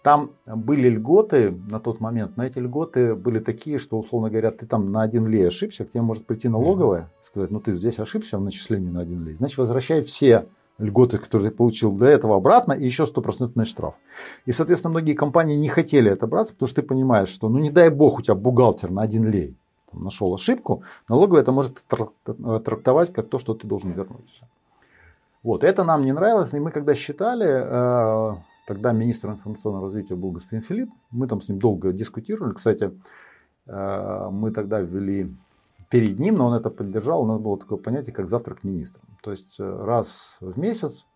Там 0.03 0.33
были 0.45 0.87
льготы 0.87 1.49
на 1.49 1.79
тот 1.79 1.99
момент, 1.99 2.37
но 2.37 2.45
эти 2.45 2.59
льготы 2.59 3.15
были 3.15 3.39
такие, 3.39 3.79
что, 3.79 3.97
условно 3.97 4.29
говоря, 4.29 4.51
ты 4.51 4.67
там 4.67 4.91
на 4.91 5.01
один 5.01 5.25
лей 5.25 5.47
ошибся, 5.47 5.83
к 5.83 5.89
тебе 5.89 6.03
может 6.03 6.27
прийти 6.27 6.47
налоговая, 6.47 7.09
сказать, 7.23 7.49
ну 7.49 7.59
ты 7.59 7.71
здесь 7.71 7.97
ошибся 7.97 8.37
в 8.37 8.43
начислении 8.43 8.91
на 8.91 9.01
один 9.01 9.25
лей, 9.25 9.33
значит 9.33 9.57
возвращай 9.57 10.03
все 10.03 10.45
льготы, 10.77 11.17
которые 11.17 11.51
ты 11.51 11.55
получил 11.55 11.91
до 11.91 12.05
этого 12.05 12.35
обратно, 12.35 12.73
и 12.73 12.85
еще 12.85 13.05
стопроцентный 13.05 13.65
штраф. 13.65 13.95
И, 14.45 14.51
соответственно, 14.51 14.91
многие 14.91 15.13
компании 15.13 15.55
не 15.55 15.69
хотели 15.69 16.11
это 16.11 16.27
браться, 16.27 16.53
потому 16.53 16.67
что 16.67 16.81
ты 16.81 16.87
понимаешь, 16.87 17.29
что, 17.29 17.49
ну 17.49 17.59
не 17.59 17.71
дай 17.71 17.89
бог, 17.89 18.19
у 18.19 18.21
тебя 18.21 18.35
бухгалтер 18.35 18.91
на 18.91 19.01
один 19.01 19.29
лей 19.29 19.55
там, 19.91 20.03
нашел 20.03 20.33
ошибку, 20.33 20.83
налоговая 21.07 21.41
это 21.41 21.51
может 21.51 21.83
трактовать 22.25 23.13
как 23.13 23.29
то, 23.29 23.39
что 23.39 23.53
ты 23.53 23.67
должен 23.67 23.91
вернуть. 23.91 24.41
Вот, 25.43 25.63
это 25.63 25.83
нам 25.83 26.03
не 26.03 26.11
нравилось, 26.11 26.53
и 26.53 26.59
мы 26.59 26.71
когда 26.71 26.95
считали, 26.95 27.47
э, 27.47 28.35
тогда 28.67 28.91
министр 28.91 29.29
информационного 29.29 29.85
развития 29.85 30.15
был 30.15 30.31
господин 30.31 30.63
Филипп, 30.63 30.89
мы 31.11 31.27
там 31.27 31.39
с 31.39 31.47
ним 31.47 31.59
долго 31.59 31.93
дискутировали, 31.93 32.53
кстати, 32.53 32.91
э, 33.67 34.29
мы 34.31 34.51
тогда 34.51 34.81
ввели 34.81 35.31
перед 35.95 36.19
ним, 36.19 36.35
но 36.35 36.47
он 36.47 36.53
это 36.53 36.69
поддержал. 36.69 37.21
У 37.21 37.25
нас 37.25 37.39
было 37.39 37.57
такое 37.57 37.77
понятие, 37.77 38.13
как 38.13 38.27
завтрак 38.27 38.65
министра. 38.65 39.01
То 39.23 39.31
есть 39.31 39.55
э, 39.59 39.85
раз 39.85 40.35
в 40.41 40.59
месяц 40.59 41.07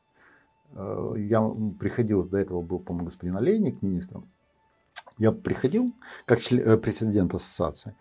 э, 0.72 1.14
я 1.18 1.42
приходил, 1.78 2.24
до 2.24 2.38
этого 2.38 2.62
был, 2.62 2.80
по-моему, 2.80 3.08
господин 3.08 3.36
Олейник 3.36 3.82
министром. 3.82 4.24
Я 5.18 5.34
приходил 5.34 5.92
как 6.26 6.40
член, 6.40 6.66
э, 6.66 6.78
президент 6.78 7.34
ассоциации. 7.34 7.94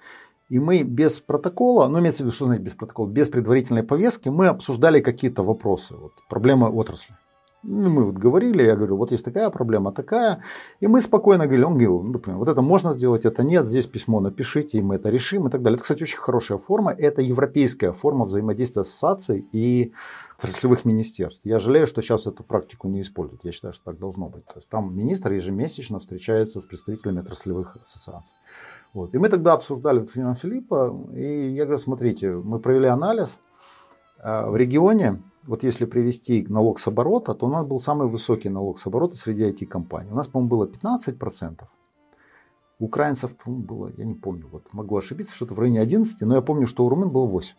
И 0.51 0.61
мы 0.61 0.85
без 0.85 1.19
протокола, 1.21 1.89
ну 1.89 1.99
имеется 1.99 2.23
в 2.23 2.27
виду, 2.27 2.37
что 2.37 2.45
значит 2.45 2.63
без 2.63 2.75
протокола, 2.75 3.09
без 3.09 3.29
предварительной 3.29 3.83
повестки, 3.83 4.29
мы 4.29 4.47
обсуждали 4.47 5.01
какие-то 5.01 5.43
вопросы, 5.43 5.97
вот, 5.97 6.13
проблемы 6.29 6.69
отрасли. 6.69 7.17
Ну, 7.65 7.91
мы 7.91 8.05
вот 8.05 8.15
говорили, 8.15 8.63
я 8.63 8.77
говорю, 8.77 8.97
вот 8.97 9.11
есть 9.11 9.25
такая 9.25 9.51
проблема, 9.51 9.93
такая. 9.93 10.43
И 10.79 10.87
мы 10.87 11.01
спокойно 11.01 11.45
говорили, 11.45 11.65
он 11.65 11.73
говорил, 11.73 12.03
ну, 12.03 12.13
например, 12.13 12.39
вот 12.39 12.49
это 12.49 12.63
можно 12.63 12.93
сделать, 12.93 13.25
это 13.25 13.43
нет, 13.43 13.65
здесь 13.65 13.87
письмо 13.87 14.21
напишите, 14.21 14.79
и 14.79 14.83
мы 14.83 14.95
это 14.95 15.11
решим 15.11 15.49
и 15.49 15.51
так 15.51 15.63
далее. 15.63 15.75
Это, 15.75 15.83
кстати, 15.83 16.05
очень 16.05 16.19
хорошая 16.19 16.59
форма. 16.59 16.93
Это 16.93 17.21
европейская 17.21 17.93
форма 17.93 18.27
взаимодействия 18.27 18.85
с 18.85 19.29
и 19.53 19.93
отраслевых 20.39 20.85
министерств. 20.85 21.41
Я 21.45 21.59
жалею, 21.59 21.89
что 21.89 22.01
сейчас 22.01 22.29
эту 22.29 22.45
практику 22.45 22.89
не 22.89 23.03
используют. 23.03 23.45
Я 23.45 23.51
считаю, 23.51 23.75
что 23.75 23.87
так 23.87 23.99
должно 23.99 24.29
быть. 24.29 24.45
То 24.47 24.55
есть 24.57 24.69
там 24.69 24.97
министр 24.97 25.33
ежемесячно 25.33 25.99
встречается 25.99 26.61
с 26.61 26.67
представителями 26.67 27.21
отраслевых 27.21 27.77
ассоциаций. 27.83 28.35
Вот. 28.95 29.15
И 29.15 29.19
мы 29.19 29.29
тогда 29.29 29.55
обсуждали 29.55 29.99
с 29.99 30.07
Филиппа, 30.07 30.97
и 31.13 31.51
я 31.51 31.65
говорю, 31.65 31.79
смотрите, 31.79 32.31
мы 32.31 32.61
провели 32.61 32.87
анализ, 32.87 33.39
а, 34.21 34.49
в 34.49 34.57
регионе 34.57 35.23
вот 35.49 35.63
если 35.63 35.87
привести 35.87 36.47
налог 36.49 36.79
с 36.79 36.87
оборота, 36.87 37.35
то 37.35 37.47
у 37.47 37.49
нас 37.49 37.65
был 37.65 37.81
самый 37.81 38.07
высокий 38.07 38.51
налог 38.51 38.79
с 38.79 38.87
оборота 38.87 39.17
среди 39.17 39.45
IT-компаний. 39.45 40.11
У 40.13 40.15
нас, 40.15 40.29
по-моему, 40.29 40.51
было 40.51 40.67
15%. 40.67 41.63
У 42.79 42.85
украинцев, 42.85 43.35
по-моему, 43.35 43.65
было, 43.65 43.93
я 43.97 44.05
не 44.05 44.15
помню, 44.15 44.47
вот 44.53 44.65
могу 44.73 44.97
ошибиться, 44.99 45.35
что-то 45.35 45.55
в 45.55 45.59
районе 45.59 45.81
11, 45.81 46.21
но 46.21 46.35
я 46.35 46.43
помню, 46.43 46.67
что 46.67 46.85
у 46.85 46.91
румын 46.91 47.09
было 47.09 47.25
8. 47.25 47.55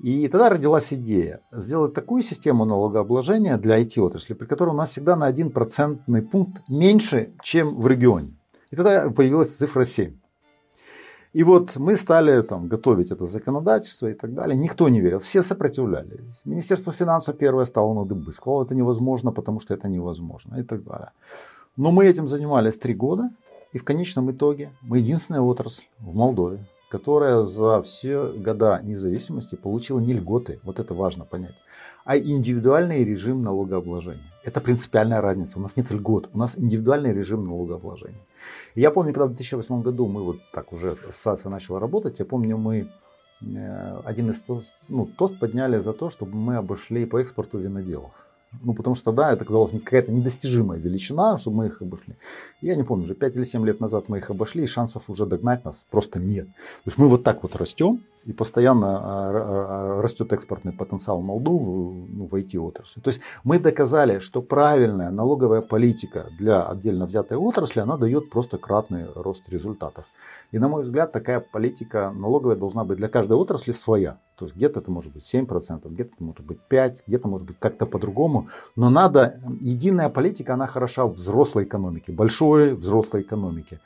И 0.00 0.26
тогда 0.28 0.48
родилась 0.48 0.92
идея 0.92 1.40
сделать 1.52 1.94
такую 1.94 2.22
систему 2.22 2.64
налогообложения 2.64 3.56
для 3.56 3.80
IT-отрасли, 3.80 4.34
при 4.34 4.46
которой 4.46 4.70
у 4.70 4.76
нас 4.76 4.90
всегда 4.90 5.14
на 5.14 5.30
1% 5.30 6.22
пункт 6.22 6.68
меньше, 6.68 7.32
чем 7.42 7.76
в 7.76 7.86
регионе. 7.86 8.34
И 8.72 8.76
тогда 8.76 9.08
появилась 9.08 9.54
цифра 9.54 9.84
7. 9.84 10.16
И 11.36 11.44
вот 11.44 11.76
мы 11.76 11.96
стали 11.96 12.40
там, 12.40 12.66
готовить 12.66 13.10
это 13.10 13.26
законодательство 13.26 14.06
и 14.06 14.14
так 14.14 14.32
далее. 14.32 14.56
Никто 14.56 14.88
не 14.88 15.02
верил, 15.02 15.18
все 15.18 15.42
сопротивлялись. 15.42 16.40
Министерство 16.46 16.94
финансов 16.94 17.36
первое 17.36 17.66
стало 17.66 17.92
на 17.92 18.06
дыбы, 18.06 18.32
сказало, 18.32 18.64
это 18.64 18.74
невозможно, 18.74 19.32
потому 19.32 19.60
что 19.60 19.74
это 19.74 19.86
невозможно 19.86 20.56
и 20.56 20.62
так 20.62 20.82
далее. 20.82 21.10
Но 21.76 21.90
мы 21.90 22.06
этим 22.06 22.26
занимались 22.26 22.78
три 22.78 22.94
года, 22.94 23.28
и 23.74 23.78
в 23.78 23.84
конечном 23.84 24.30
итоге 24.30 24.70
мы 24.80 25.00
единственная 25.00 25.42
отрасль 25.42 25.84
в 25.98 26.14
Молдове, 26.14 26.64
которая 26.90 27.44
за 27.44 27.82
все 27.82 28.32
года 28.32 28.80
независимости 28.82 29.56
получила 29.56 30.00
не 30.00 30.14
льготы, 30.14 30.60
вот 30.64 30.80
это 30.80 30.94
важно 30.94 31.26
понять, 31.26 31.56
а 32.06 32.16
индивидуальный 32.16 33.04
режим 33.04 33.42
налогообложения. 33.42 34.32
Это 34.44 34.60
принципиальная 34.60 35.20
разница. 35.20 35.58
У 35.58 35.60
нас 35.60 35.76
нет 35.76 35.90
льгот, 35.90 36.30
у 36.32 36.38
нас 36.38 36.56
индивидуальный 36.56 37.12
режим 37.12 37.44
налогообложения. 37.44 38.24
Я 38.76 38.92
помню, 38.92 39.12
когда 39.12 39.26
в 39.26 39.30
2008 39.30 39.82
году 39.82 40.06
мы 40.06 40.22
вот 40.22 40.38
так 40.52 40.72
уже 40.72 40.96
ассоциация 41.08 41.50
начала 41.50 41.80
работать, 41.80 42.20
я 42.20 42.24
помню, 42.24 42.56
мы 42.56 42.88
э, 43.40 44.00
один 44.04 44.30
из 44.30 44.40
тост, 44.40 44.76
ну, 44.88 45.06
тост 45.18 45.36
подняли 45.40 45.80
за 45.80 45.92
то, 45.92 46.08
чтобы 46.08 46.36
мы 46.36 46.56
обошли 46.56 47.06
по 47.06 47.18
экспорту 47.18 47.58
виноделов. 47.58 48.12
Ну, 48.62 48.74
потому 48.74 48.96
что, 48.96 49.12
да, 49.12 49.32
это 49.32 49.44
казалось 49.44 49.72
какая-то 49.72 50.12
недостижимая 50.12 50.78
величина, 50.78 51.38
чтобы 51.38 51.58
мы 51.58 51.66
их 51.66 51.82
обошли. 51.82 52.14
Я 52.60 52.76
не 52.76 52.84
помню, 52.84 53.04
уже 53.04 53.14
5 53.14 53.36
или 53.36 53.44
7 53.44 53.66
лет 53.66 53.80
назад 53.80 54.08
мы 54.08 54.18
их 54.18 54.30
обошли, 54.30 54.64
и 54.64 54.66
шансов 54.66 55.10
уже 55.10 55.26
догнать 55.26 55.64
нас 55.64 55.84
просто 55.90 56.18
нет. 56.18 56.46
То 56.46 56.86
есть 56.86 56.98
мы 56.98 57.08
вот 57.08 57.22
так 57.22 57.42
вот 57.42 57.56
растем, 57.56 58.00
и 58.24 58.32
постоянно 58.32 58.86
а, 58.86 59.30
а, 59.30 60.02
растет 60.02 60.32
экспортный 60.32 60.72
потенциал 60.72 61.20
Молдовы 61.20 62.06
ну, 62.08 62.26
в 62.26 62.34
IT-отрасли. 62.34 63.00
То 63.00 63.10
есть 63.10 63.20
мы 63.44 63.58
доказали, 63.58 64.18
что 64.18 64.42
правильная 64.42 65.10
налоговая 65.10 65.60
политика 65.60 66.26
для 66.38 66.62
отдельно 66.62 67.06
взятой 67.06 67.36
отрасли, 67.36 67.80
она 67.80 67.96
дает 67.96 68.30
просто 68.30 68.58
кратный 68.58 69.06
рост 69.14 69.48
результатов. 69.48 70.06
И 70.52 70.58
на 70.58 70.68
мой 70.68 70.84
взгляд, 70.84 71.12
такая 71.12 71.40
политика 71.40 72.12
налоговая 72.14 72.56
должна 72.56 72.84
быть 72.84 72.98
для 72.98 73.08
каждой 73.08 73.36
отрасли 73.36 73.72
своя. 73.72 74.18
То 74.36 74.44
есть 74.44 74.56
где-то 74.56 74.80
это 74.80 74.90
может 74.90 75.12
быть 75.12 75.34
7%, 75.34 75.88
где-то 75.88 76.10
это 76.14 76.24
может 76.24 76.44
быть 76.44 76.58
5%, 76.70 76.98
где-то 77.06 77.28
может 77.28 77.46
быть 77.46 77.58
как-то 77.58 77.86
по-другому. 77.86 78.48
Но 78.76 78.90
надо, 78.90 79.40
единая 79.60 80.08
политика, 80.08 80.54
она 80.54 80.66
хороша 80.66 81.06
в 81.06 81.14
взрослой 81.14 81.64
экономике, 81.64 82.12
большой 82.12 82.74
взрослой 82.74 83.22
экономике. 83.22 83.80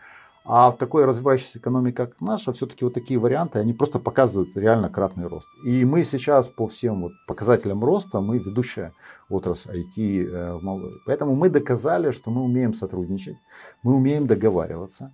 А 0.45 0.73
в 0.73 0.79
такой 0.79 1.05
развивающейся 1.05 1.59
экономике, 1.59 1.97
как 1.97 2.21
наша, 2.21 2.53
все-таки 2.53 2.85
вот 2.85 2.95
такие 2.95 3.21
варианты, 3.21 3.59
они 3.59 3.73
просто 3.73 3.99
показывают 3.99 4.57
реально 4.57 4.89
кратный 4.89 5.27
рост. 5.27 5.49
И 5.65 5.85
мы 5.85 6.03
сейчас 6.03 6.49
по 6.49 6.67
всем 6.67 7.03
вот 7.03 7.13
показателям 7.27 7.85
роста, 7.85 8.21
мы 8.21 8.39
ведущая 8.39 8.93
отрасль 9.29 9.83
IT 9.83 9.99
э, 9.99 10.55
в 10.55 10.63
Молдове. 10.63 10.95
Поэтому 11.07 11.37
мы 11.37 11.51
доказали, 11.51 12.11
что 12.11 12.31
мы 12.31 12.43
умеем 12.43 12.75
сотрудничать, 12.75 13.37
мы 13.83 13.95
умеем 13.95 14.27
договариваться. 14.27 15.13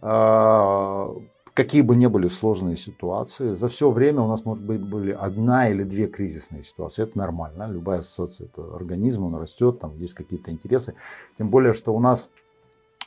А, 0.00 1.14
какие 1.54 1.82
бы 1.82 1.96
ни 1.96 2.06
были 2.06 2.28
сложные 2.28 2.76
ситуации, 2.76 3.54
за 3.54 3.68
все 3.68 3.90
время 3.90 4.20
у 4.20 4.28
нас, 4.28 4.44
может 4.44 4.62
быть, 4.62 4.80
были 4.80 5.12
одна 5.12 5.68
или 5.70 5.84
две 5.84 6.06
кризисные 6.06 6.64
ситуации. 6.64 7.02
Это 7.02 7.16
нормально. 7.18 7.66
Любая 7.66 8.00
ассоциация, 8.00 8.46
это 8.46 8.74
организм, 8.74 9.24
он 9.24 9.36
растет, 9.36 9.80
там 9.80 9.96
есть 9.96 10.14
какие-то 10.14 10.50
интересы. 10.50 10.94
Тем 11.38 11.48
более, 11.48 11.72
что 11.72 11.94
у 11.94 12.00
нас, 12.00 12.28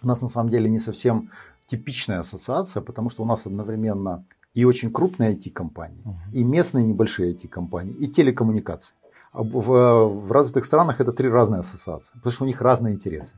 у 0.02 0.08
нас 0.08 0.22
на 0.22 0.28
самом 0.28 0.50
деле 0.50 0.70
не 0.70 0.80
совсем 0.80 1.30
типичная 1.68 2.22
ассоциация, 2.22 2.82
потому 2.82 3.10
что 3.10 3.24
у 3.24 3.26
нас 3.26 3.46
одновременно 3.46 4.26
и 4.56 4.66
очень 4.66 4.92
крупные 4.92 5.36
IT-компании, 5.36 6.02
uh-huh. 6.04 6.34
и 6.34 6.44
местные 6.44 6.84
небольшие 6.84 7.34
IT-компании, 7.34 7.94
и 7.94 8.08
телекоммуникации. 8.08 8.94
А 9.32 9.44
в, 9.44 9.62
в 10.26 10.32
развитых 10.32 10.66
странах 10.66 11.00
это 11.00 11.12
три 11.12 11.30
разные 11.30 11.60
ассоциации, 11.60 12.14
потому 12.16 12.32
что 12.32 12.44
у 12.46 12.48
них 12.48 12.62
разные 12.62 12.96
интересы. 12.96 13.36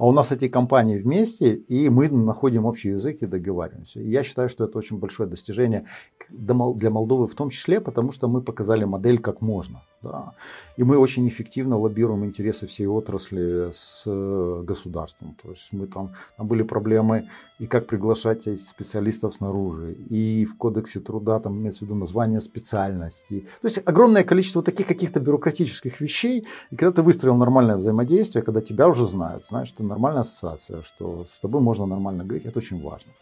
А 0.00 0.06
у 0.06 0.12
нас 0.12 0.32
эти 0.32 0.48
компании 0.48 0.96
вместе, 0.96 1.54
и 1.54 1.90
мы 1.90 2.08
находим 2.08 2.64
общий 2.64 2.88
язык 2.88 3.18
и 3.22 3.26
договариваемся. 3.26 4.00
И 4.00 4.08
я 4.08 4.22
считаю, 4.22 4.48
что 4.48 4.64
это 4.64 4.78
очень 4.78 4.98
большое 4.98 5.28
достижение 5.28 5.84
для 6.30 6.90
Молдовы 6.90 7.26
в 7.26 7.34
том 7.34 7.50
числе, 7.50 7.80
потому 7.80 8.12
что 8.12 8.26
мы 8.26 8.40
показали 8.40 8.84
модель, 8.84 9.18
как 9.18 9.42
можно. 9.42 9.82
Да. 10.02 10.32
И 10.78 10.82
мы 10.82 10.96
очень 10.96 11.28
эффективно 11.28 11.78
лоббируем 11.78 12.24
интересы 12.24 12.66
всей 12.66 12.86
отрасли 12.86 13.70
с 13.72 14.04
э, 14.06 14.62
государством. 14.66 15.36
То 15.42 15.50
есть 15.50 15.68
мы 15.72 15.86
там, 15.86 16.14
там 16.38 16.46
были 16.46 16.62
проблемы 16.62 17.28
и 17.58 17.66
как 17.66 17.86
приглашать 17.86 18.44
специалистов 18.58 19.34
снаружи, 19.34 19.92
и 19.92 20.46
в 20.46 20.56
кодексе 20.56 21.00
труда 21.00 21.38
там 21.40 21.58
имеется 21.58 21.80
в 21.80 21.82
виду 21.82 21.94
название 21.94 22.40
специальности. 22.40 23.44
То 23.60 23.68
есть 23.68 23.82
огромное 23.84 24.24
количество 24.24 24.62
таких 24.62 24.86
каких-то 24.86 25.20
бюрократических 25.20 26.00
вещей. 26.00 26.46
И 26.70 26.76
когда 26.76 26.92
ты 26.92 27.02
выстроил 27.02 27.36
нормальное 27.36 27.76
взаимодействие, 27.76 28.42
когда 28.42 28.62
тебя 28.62 28.88
уже 28.88 29.04
знают, 29.04 29.46
знаешь, 29.60 29.68
что 29.68 29.82
нормальная 29.84 30.22
ассоциация, 30.22 30.82
что 30.82 31.24
с 31.24 31.38
тобой 31.38 31.60
можно 31.60 31.86
нормально 31.86 32.24
говорить, 32.24 32.46
это 32.46 32.58
очень 32.58 32.82
важно. 32.82 33.12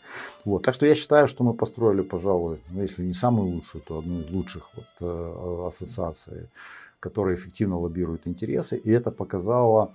Вот. 0.45 0.63
Так 0.63 0.75
что 0.75 0.87
я 0.87 0.95
считаю, 0.95 1.29
что 1.29 1.45
мы 1.45 1.55
построили, 1.55 2.03
пожалуй, 2.03 2.61
ну, 2.71 2.83
если 2.83 3.05
не 3.05 3.15
самую 3.15 3.49
лучшую, 3.49 3.83
то 3.83 3.99
одну 3.99 4.21
из 4.21 4.31
лучших 4.31 4.71
вот, 4.77 4.87
э, 5.01 5.67
ассоциаций 5.67 6.49
которые 7.01 7.37
эффективно 7.37 7.79
лоббируют 7.79 8.27
интересы, 8.27 8.77
и 8.77 8.91
это 8.91 9.11
показало, 9.11 9.93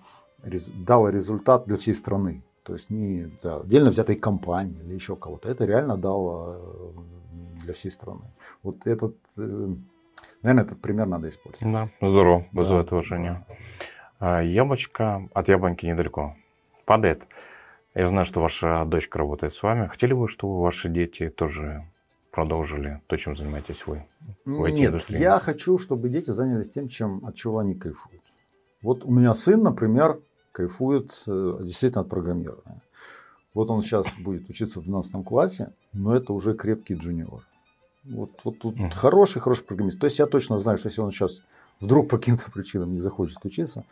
дало 0.74 1.10
результат 1.10 1.66
для 1.66 1.78
всей 1.78 1.96
страны. 1.96 2.44
То 2.64 2.74
есть 2.74 2.90
не 2.90 3.26
для 3.42 3.58
отдельно 3.58 3.90
взятой 3.90 4.16
компании 4.16 4.80
или 4.86 4.94
еще 4.94 5.16
кого-то. 5.16 5.50
Это 5.50 5.66
реально 5.66 5.98
дало 5.98 6.56
э, 6.56 7.66
для 7.66 7.74
всей 7.74 7.92
страны. 7.92 8.22
Вот 8.64 8.88
этот, 8.88 9.16
э, 9.36 9.76
наверное, 10.42 10.64
этот 10.64 10.80
пример 10.80 11.08
надо 11.08 11.28
использовать. 11.28 11.74
Да, 11.74 11.90
здорово, 12.08 12.46
вызывает 12.54 12.90
да. 12.90 12.96
уважение. 12.96 13.46
А, 14.26 14.42
яблочко 14.42 15.28
от 15.34 15.50
яблоньки 15.50 15.86
недалеко 15.86 16.38
падает. 16.86 17.22
Я 17.94 18.08
знаю, 18.08 18.26
что 18.26 18.40
ваша 18.40 18.86
дочка 18.86 19.20
работает 19.20 19.54
с 19.54 19.62
вами. 19.62 19.88
Хотели 19.88 20.14
бы, 20.14 20.30
чтобы 20.30 20.62
ваши 20.62 20.88
дети 20.88 21.28
тоже 21.28 21.84
продолжили 22.32 23.02
то, 23.08 23.18
чем 23.18 23.36
занимаетесь 23.36 23.86
вы 23.86 24.06
в 24.46 24.66
Нет, 24.70 25.10
я 25.10 25.40
хочу, 25.40 25.78
чтобы 25.78 26.08
дети 26.08 26.32
занялись 26.32 26.72
тем, 26.72 26.88
чем, 26.88 27.26
от 27.26 27.36
чего 27.36 27.60
они 27.60 27.76
кайфуют. 27.76 28.24
Вот 28.82 29.04
у 29.04 29.12
меня 29.12 29.34
сын, 29.34 29.62
например, 29.62 30.20
кайфует 30.54 31.22
э, 31.28 31.58
действительно 31.64 32.04
от 32.04 32.10
программирования. 32.10 32.82
Вот 33.54 33.70
он 33.72 33.82
сейчас 33.82 34.06
будет 34.18 34.50
учиться 34.50 34.80
в 34.80 34.84
12 34.84 35.26
классе, 35.26 35.74
но 35.92 36.16
это 36.16 36.32
уже 36.32 36.54
крепкий 36.54 36.94
джуниор. 36.94 37.46
Вот, 38.06 38.32
вот 38.46 38.58
тут 38.58 38.78
uh-huh. 38.78 38.96
хороший, 38.96 39.42
хороший 39.42 39.66
программист. 39.66 40.00
То 40.00 40.06
есть 40.06 40.18
я 40.18 40.28
точно 40.28 40.62
знаю, 40.62 40.78
что 40.78 40.88
если 40.88 41.02
он 41.02 41.12
сейчас 41.12 41.42
вдруг 41.82 42.10
по 42.10 42.18
каким-то 42.18 42.50
причинам 42.52 42.94
не 42.94 43.02
захочет 43.02 43.44
учиться, 43.44 43.84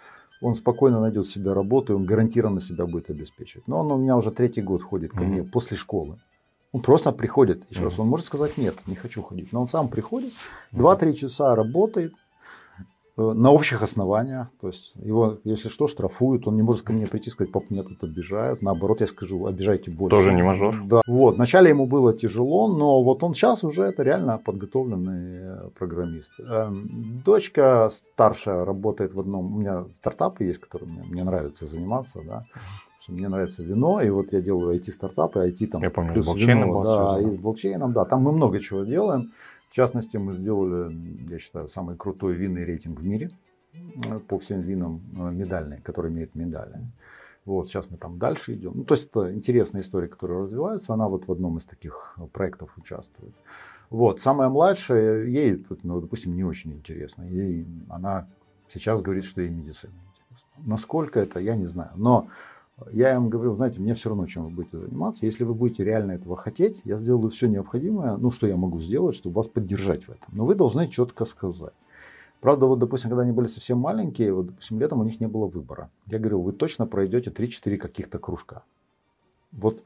он 0.41 0.55
спокойно 0.55 0.99
найдет 0.99 1.27
себе 1.27 1.53
работу, 1.53 1.93
и 1.93 1.95
он 1.95 2.05
гарантированно 2.05 2.59
себя 2.59 2.85
будет 2.85 3.09
обеспечивать. 3.09 3.68
Но 3.68 3.80
он 3.80 3.91
у 3.91 3.97
меня 3.97 4.18
уже 4.18 4.31
третий 4.31 4.61
год 4.61 4.81
ходит 4.81 5.11
ко 5.11 5.23
мне 5.23 5.39
uh-huh. 5.39 5.51
после 5.51 5.77
школы. 5.77 6.18
Он 6.72 6.81
просто 6.81 7.11
приходит, 7.11 7.69
еще 7.69 7.81
mm-hmm. 7.81 7.85
раз, 7.85 7.99
он 7.99 8.07
может 8.07 8.26
сказать 8.26 8.57
нет, 8.57 8.76
не 8.88 8.95
хочу 8.95 9.22
ходить, 9.22 9.51
но 9.51 9.61
он 9.61 9.68
сам 9.68 9.89
приходит, 9.89 10.31
2-3 10.72 11.13
часа 11.13 11.53
работает 11.53 12.13
на 13.34 13.52
общих 13.52 13.81
основаниях, 13.84 14.48
то 14.60 14.68
есть 14.68 14.93
его, 14.95 15.38
если 15.43 15.69
что, 15.69 15.88
штрафуют, 15.88 16.48
он 16.48 16.56
не 16.56 16.61
может 16.61 16.84
ко 16.84 16.93
мне 16.93 17.06
прийти 17.06 17.30
и 17.30 17.31
сказать, 17.31 17.52
папа, 17.52 17.65
меня 17.69 17.84
тут 17.84 18.03
обижают, 18.03 18.61
наоборот, 18.61 19.02
я 19.02 19.07
скажу, 19.07 19.45
обижайте 19.45 19.91
больше. 19.91 20.15
Тоже 20.15 20.34
не 20.34 20.43
мажор? 20.43 20.76
Да, 20.85 21.02
вот, 21.07 21.35
вначале 21.35 21.69
ему 21.69 21.85
было 21.85 22.14
тяжело, 22.14 22.68
но 22.68 23.03
вот 23.03 23.23
он 23.23 23.34
сейчас 23.34 23.64
уже 23.64 23.84
это 23.84 24.03
реально 24.03 24.38
подготовленный 24.38 25.38
э, 25.41 25.69
программист. 25.77 26.31
Эм, 26.39 27.22
дочка 27.26 27.89
старшая 27.91 28.65
работает 28.65 29.14
в 29.14 29.19
одном, 29.19 29.56
у 29.56 29.60
меня 29.60 29.85
стартапы 30.02 30.43
есть, 30.43 30.60
которыми 30.60 31.03
мне 31.10 31.23
нравится 31.23 31.65
заниматься, 31.65 32.22
да, 32.26 32.45
что 33.02 33.14
мне 33.14 33.27
нравится 33.27 33.64
вино, 33.64 34.02
и 34.02 34.10
вот 34.10 34.31
я 34.31 34.41
делаю 34.41 34.80
IT-стартапы, 34.80 35.39
IT 35.49 35.68
там 35.68 35.81
я 35.81 35.89
помню, 35.89 36.14
плюс 36.14 36.35
вино, 36.35 36.84
да, 36.84 37.22
и 37.22 37.35
с 37.35 37.39
блокчейном, 37.39 37.93
да, 37.93 38.06
там 38.06 38.22
мы 38.23 38.31
много 38.31 38.60
чего 38.60 38.84
делаем. 38.84 39.31
В 39.72 39.73
частности, 39.73 40.18
мы 40.18 40.34
сделали, 40.34 40.93
я 41.30 41.39
считаю, 41.39 41.69
самый 41.69 41.95
крутой 41.95 42.34
винный 42.34 42.65
рейтинг 42.65 42.99
в 42.99 43.06
мире 43.06 43.31
э, 43.73 44.19
по 44.19 44.38
всем 44.38 44.60
винам 44.60 45.02
э, 45.15 45.31
медальный, 45.31 45.80
который 45.80 46.11
имеет 46.11 46.35
медали. 46.35 46.76
Вот, 47.45 47.69
сейчас 47.69 47.89
мы 47.89 47.95
там 47.95 48.19
дальше 48.19 48.53
идем. 48.53 48.73
Ну, 48.76 48.84
то 48.84 48.95
есть 48.95 49.07
это 49.07 49.34
интересная 49.34 49.81
история, 49.81 50.10
которая 50.10 50.39
развивается. 50.39 50.93
Она 50.93 51.07
вот 51.07 51.26
в 51.26 51.31
одном 51.31 51.57
из 51.57 51.64
таких 51.64 52.18
проектов 52.34 52.77
участвует. 52.77 53.34
Вот, 53.89 54.19
самая 54.19 54.49
младшая, 54.49 55.23
ей, 55.23 55.65
ну, 55.84 56.02
допустим, 56.02 56.35
не 56.35 56.43
очень 56.43 56.73
интересно. 56.73 57.23
Ей, 57.23 57.65
она 57.88 58.27
сейчас 58.68 59.02
говорит, 59.02 59.23
что 59.23 59.39
ей 59.39 59.52
медицина 59.52 59.93
интересна. 60.10 60.49
Насколько 60.57 61.22
это, 61.22 61.39
я 61.39 61.56
не 61.56 61.68
знаю. 61.68 61.91
Но 61.95 62.27
я 62.91 63.15
им 63.15 63.30
говорю, 63.30 63.53
знаете, 63.53 63.80
мне 63.80 63.93
все 63.93 64.10
равно, 64.10 64.26
чем 64.26 64.45
вы 64.45 64.49
будете 64.49 64.77
заниматься. 64.80 65.26
Если 65.26 65.43
вы 65.43 65.53
будете 65.53 65.84
реально 65.84 66.14
этого 66.14 66.35
хотеть, 66.35 66.81
я 66.84 66.98
сделаю 66.98 67.30
все 67.30 67.48
необходимое, 67.48 68.18
ну, 68.18 68.31
что 68.31 68.48
я 68.48 68.57
могу 68.57 68.81
сделать, 68.81 69.15
чтобы 69.15 69.35
вас 69.35 69.48
поддержать 69.48 70.06
в 70.07 70.11
этом. 70.11 70.27
Но 70.31 70.45
вы 70.45 70.56
должны 70.56 70.88
четко 70.88 71.26
сказать. 71.26 71.73
Правда, 72.39 72.65
вот, 72.65 72.80
допустим, 72.80 73.10
когда 73.11 73.22
они 73.22 73.31
были 73.31 73.45
совсем 73.45 73.77
маленькие, 73.77 74.34
вот, 74.34 74.48
допустим, 74.48 74.80
летом 74.80 74.99
у 74.99 75.03
них 75.03 75.19
не 75.19 75.27
было 75.27 75.45
выбора. 75.45 75.91
Я 76.07 76.18
говорил, 76.18 76.41
вы 76.41 76.53
точно 76.53 76.88
пройдете 76.88 77.30
3-4 77.30 77.77
каких-то 77.77 78.18
кружка. 78.18 78.64
Вот, 79.52 79.84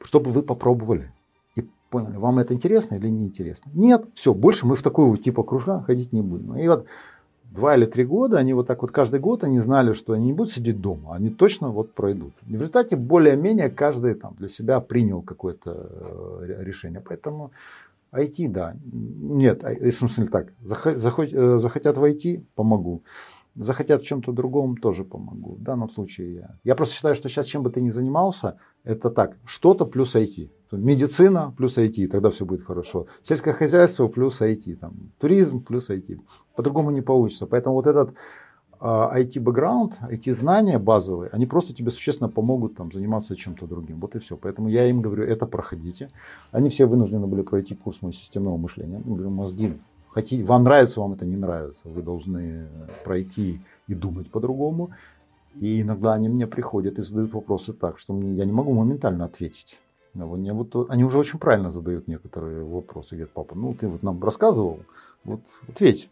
чтобы 0.00 0.30
вы 0.30 0.42
попробовали 0.42 1.12
и 1.54 1.68
поняли, 1.90 2.16
вам 2.16 2.40
это 2.40 2.52
интересно 2.52 2.96
или 2.96 3.08
не 3.08 3.26
интересно. 3.26 3.70
Нет, 3.74 4.06
все, 4.14 4.34
больше 4.34 4.66
мы 4.66 4.74
в 4.74 4.82
такого 4.82 5.16
типа 5.16 5.44
кружка 5.44 5.82
ходить 5.82 6.12
не 6.12 6.20
будем. 6.20 6.56
И 6.56 6.66
вот 6.66 6.86
два 7.50 7.76
или 7.76 7.86
три 7.86 8.04
года, 8.04 8.38
они 8.38 8.52
вот 8.54 8.66
так 8.66 8.82
вот 8.82 8.90
каждый 8.90 9.20
год, 9.20 9.44
они 9.44 9.58
знали, 9.58 9.92
что 9.92 10.12
они 10.12 10.26
не 10.26 10.32
будут 10.32 10.52
сидеть 10.52 10.80
дома, 10.80 11.14
они 11.14 11.30
точно 11.30 11.70
вот 11.70 11.94
пройдут. 11.94 12.32
И 12.46 12.56
в 12.56 12.60
результате 12.60 12.96
более-менее 12.96 13.70
каждый 13.70 14.14
там 14.14 14.34
для 14.38 14.48
себя 14.48 14.80
принял 14.80 15.22
какое-то 15.22 15.70
э, 16.40 16.62
решение. 16.64 17.00
Поэтому 17.00 17.50
IT, 18.12 18.48
да. 18.48 18.74
Нет, 18.92 19.64
а, 19.64 19.70
в 19.74 19.90
смысле 19.90 20.26
так, 20.26 20.52
э, 20.62 21.58
захотят 21.58 21.98
войти, 21.98 22.44
помогу. 22.54 23.02
Захотят 23.54 24.02
в 24.02 24.06
чем-то 24.06 24.32
другом, 24.32 24.76
тоже 24.76 25.04
помогу. 25.04 25.56
В 25.56 25.62
данном 25.62 25.90
случае 25.90 26.34
я. 26.34 26.56
Я 26.64 26.74
просто 26.74 26.94
считаю, 26.94 27.16
что 27.16 27.28
сейчас 27.28 27.46
чем 27.46 27.62
бы 27.62 27.70
ты 27.70 27.80
ни 27.80 27.90
занимался, 27.90 28.58
это 28.84 29.10
так, 29.10 29.36
что-то 29.44 29.84
плюс 29.84 30.14
IT. 30.14 30.50
Медицина 30.70 31.52
плюс 31.56 31.78
IT, 31.78 32.08
тогда 32.08 32.28
все 32.28 32.44
будет 32.44 32.64
хорошо. 32.64 33.06
Сельское 33.22 33.52
хозяйство 33.52 34.06
плюс 34.06 34.40
IT. 34.40 34.76
Там, 34.76 34.92
туризм 35.18 35.60
плюс 35.60 35.90
IT. 35.90 36.20
По-другому 36.58 36.90
не 36.90 37.02
получится. 37.02 37.46
Поэтому 37.46 37.76
вот 37.76 37.86
этот 37.86 38.14
IT-бэкграунд, 38.80 39.92
IT-знания 40.10 40.80
базовые, 40.80 41.30
они 41.30 41.46
просто 41.46 41.72
тебе 41.72 41.92
существенно 41.92 42.28
помогут 42.28 42.74
там, 42.74 42.90
заниматься 42.90 43.36
чем-то 43.36 43.68
другим. 43.68 44.00
Вот 44.00 44.16
и 44.16 44.18
все. 44.18 44.36
Поэтому 44.36 44.68
я 44.68 44.90
им 44.90 45.00
говорю, 45.00 45.22
это 45.22 45.46
проходите. 45.46 46.10
Они 46.50 46.68
все 46.68 46.86
вынуждены 46.86 47.28
были 47.28 47.42
пройти 47.42 47.76
курс 47.76 48.02
моего 48.02 48.12
системного 48.12 48.56
мышления. 48.56 49.00
Я 49.06 49.14
говорю, 49.14 49.30
мозги, 49.30 49.78
хотите, 50.10 50.42
вам 50.42 50.64
нравится, 50.64 51.00
вам 51.00 51.12
это 51.12 51.24
не 51.24 51.36
нравится. 51.36 51.88
Вы 51.88 52.02
должны 52.02 52.66
пройти 53.04 53.60
и 53.86 53.94
думать 53.94 54.28
по-другому. 54.32 54.90
И 55.60 55.82
иногда 55.82 56.14
они 56.14 56.28
мне 56.28 56.48
приходят 56.48 56.98
и 56.98 57.02
задают 57.02 57.32
вопросы 57.34 57.72
так, 57.72 58.00
что 58.00 58.14
мне, 58.14 58.34
я 58.34 58.44
не 58.44 58.52
могу 58.52 58.72
моментально 58.72 59.26
ответить. 59.26 59.78
Они, 60.14 60.50
вот, 60.50 60.90
они 60.90 61.04
уже 61.04 61.18
очень 61.18 61.38
правильно 61.38 61.70
задают 61.70 62.08
некоторые 62.08 62.64
вопросы. 62.64 63.14
Говорят, 63.14 63.30
папа, 63.32 63.54
ну 63.54 63.74
ты 63.74 63.86
вот 63.86 64.02
нам 64.02 64.20
рассказывал, 64.20 64.80
вот 65.24 65.40
ответь. 65.68 66.10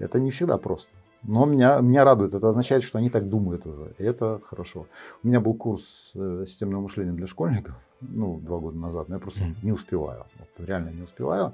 Это 0.00 0.18
не 0.18 0.30
всегда 0.30 0.58
просто. 0.58 0.90
Но 1.22 1.44
меня, 1.44 1.80
меня 1.80 2.04
радует. 2.04 2.34
Это 2.34 2.48
означает, 2.48 2.82
что 2.82 2.98
они 2.98 3.10
так 3.10 3.28
думают 3.28 3.66
уже. 3.66 3.92
И 3.98 4.04
это 4.04 4.40
хорошо. 4.44 4.86
У 5.22 5.28
меня 5.28 5.40
был 5.40 5.54
курс 5.54 6.12
э, 6.14 6.44
системного 6.46 6.82
мышления 6.82 7.12
для 7.12 7.26
школьников, 7.26 7.74
ну, 8.00 8.38
два 8.38 8.58
года 8.58 8.78
назад, 8.78 9.08
но 9.08 9.16
я 9.16 9.20
просто 9.20 9.44
mm. 9.44 9.56
не 9.62 9.72
успеваю. 9.72 10.24
Вот, 10.38 10.66
реально 10.66 10.90
не 10.90 11.02
успеваю. 11.02 11.52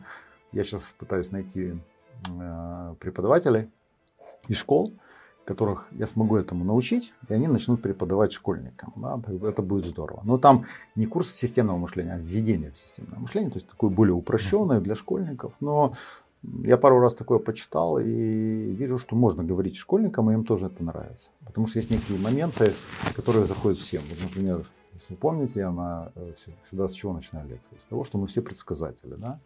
Я 0.53 0.63
сейчас 0.63 0.95
пытаюсь 0.99 1.33
найти 1.33 1.75
э, 2.31 2.95
преподавателей 3.01 3.69
из 4.47 4.57
школ, 4.57 4.93
которых 5.45 5.87
я 5.93 6.07
смогу 6.07 6.37
этому 6.37 6.65
научить, 6.65 7.13
и 7.29 7.35
они 7.35 7.49
начнут 7.49 7.83
преподавать 7.83 8.33
школьникам. 8.33 8.93
Да, 8.97 9.21
это 9.49 9.63
будет 9.63 9.87
здорово. 9.87 10.21
Но 10.25 10.39
там 10.39 10.67
не 10.95 11.07
курс 11.07 11.33
системного 11.33 11.79
мышления, 11.79 12.15
а 12.15 12.19
введение 12.19 12.71
в 12.71 12.79
системное 12.79 13.19
мышление, 13.19 13.51
то 13.51 13.59
есть 13.59 13.69
такое 13.69 13.91
более 13.91 14.15
упрощенное 14.15 14.81
для 14.81 14.95
школьников. 14.95 15.53
Но 15.61 15.95
я 16.65 16.77
пару 16.77 17.01
раз 17.01 17.15
такое 17.15 17.39
почитал 17.39 17.99
и 17.99 18.05
вижу, 18.05 18.99
что 18.99 19.17
можно 19.17 19.43
говорить 19.45 19.77
школьникам, 19.77 20.31
и 20.31 20.35
им 20.35 20.45
тоже 20.45 20.67
это 20.67 20.83
нравится. 20.83 21.31
Потому 21.45 21.67
что 21.67 21.79
есть 21.79 21.91
некие 21.91 22.19
моменты, 22.19 22.73
которые 23.15 23.47
заходят 23.47 23.79
всем. 23.79 24.03
Вот, 24.09 24.19
например, 24.23 24.67
если 24.93 25.15
вы 25.15 25.17
помните, 25.17 25.61
я 25.61 25.71
на, 25.71 26.13
э, 26.15 26.33
всегда 26.65 26.89
с 26.89 26.93
чего 26.93 27.13
начинаю 27.13 27.49
лекции? 27.49 27.77
С 27.79 27.85
того, 27.85 28.05
что 28.05 28.19
мы 28.19 28.27
все 28.27 28.43
предсказатели. 28.43 29.15
Да? 29.17 29.41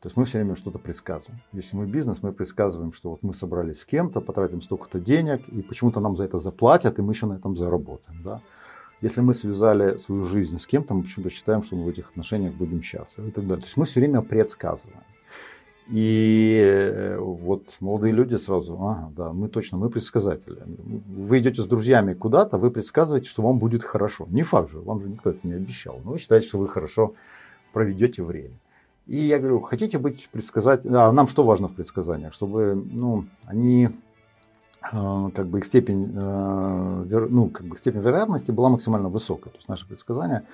То 0.00 0.08
есть 0.08 0.16
мы 0.16 0.24
все 0.24 0.38
время 0.38 0.56
что-то 0.56 0.78
предсказываем. 0.78 1.40
Если 1.52 1.76
мы 1.76 1.86
бизнес, 1.86 2.22
мы 2.22 2.32
предсказываем, 2.32 2.92
что 2.92 3.10
вот 3.10 3.22
мы 3.22 3.32
собрались 3.32 3.80
с 3.80 3.84
кем-то, 3.86 4.20
потратим 4.20 4.60
столько-то 4.60 5.00
денег, 5.00 5.48
и 5.48 5.62
почему-то 5.62 6.00
нам 6.00 6.16
за 6.16 6.24
это 6.24 6.38
заплатят, 6.38 6.98
и 6.98 7.02
мы 7.02 7.12
еще 7.12 7.26
на 7.26 7.34
этом 7.34 7.56
заработаем. 7.56 8.22
Да? 8.22 8.42
Если 9.00 9.22
мы 9.22 9.32
связали 9.32 9.96
свою 9.96 10.24
жизнь 10.24 10.58
с 10.58 10.66
кем-то, 10.66 10.94
мы 10.94 11.02
почему-то 11.04 11.30
считаем, 11.30 11.62
что 11.62 11.76
мы 11.76 11.84
в 11.84 11.88
этих 11.88 12.10
отношениях 12.10 12.54
будем 12.54 12.82
счастливы 12.82 13.28
и 13.28 13.32
так 13.32 13.46
далее. 13.46 13.62
То 13.62 13.66
есть 13.66 13.76
мы 13.76 13.86
все 13.86 14.00
время 14.00 14.20
предсказываем. 14.20 15.00
И 15.88 16.58
э, 16.64 17.18
вот 17.18 17.76
молодые 17.80 18.12
люди 18.12 18.36
сразу, 18.36 18.74
ага, 18.80 19.12
да, 19.14 19.32
мы 19.32 19.48
точно, 19.48 19.76
мы 19.76 19.90
предсказатели. 19.90 20.62
Вы 20.66 21.40
идете 21.40 21.60
с 21.60 21.66
друзьями 21.66 22.14
куда-то, 22.14 22.56
вы 22.56 22.70
предсказываете, 22.70 23.28
что 23.28 23.42
вам 23.42 23.58
будет 23.58 23.82
хорошо. 23.82 24.26
Не 24.30 24.42
факт 24.42 24.70
же, 24.70 24.80
вам 24.80 25.02
же 25.02 25.10
никто 25.10 25.30
это 25.30 25.46
не 25.46 25.52
обещал. 25.52 26.00
Но 26.04 26.12
вы 26.12 26.18
считаете, 26.18 26.48
что 26.48 26.58
вы 26.58 26.68
хорошо 26.68 27.14
проведете 27.74 28.22
время. 28.22 28.54
И 29.06 29.18
я 29.18 29.38
говорю, 29.38 29.60
хотите 29.60 29.98
быть 29.98 30.28
предсказателем? 30.32 30.96
А 30.96 31.12
нам 31.12 31.28
что 31.28 31.44
важно 31.44 31.68
в 31.68 31.74
предсказаниях? 31.74 32.32
Чтобы 32.32 32.74
ну, 32.74 33.26
они 33.44 33.90
как 34.90 35.46
бы 35.46 35.58
их 35.58 35.64
степень, 35.64 36.12
э, 36.14 37.26
ну, 37.30 37.48
как 37.48 37.66
бы 37.66 37.76
степень 37.76 38.00
вероятности 38.00 38.50
была 38.50 38.68
максимально 38.68 39.08
высокая. 39.08 39.52
То 39.52 39.58
есть 39.58 39.68
наши 39.68 39.86
предсказания 39.86 40.44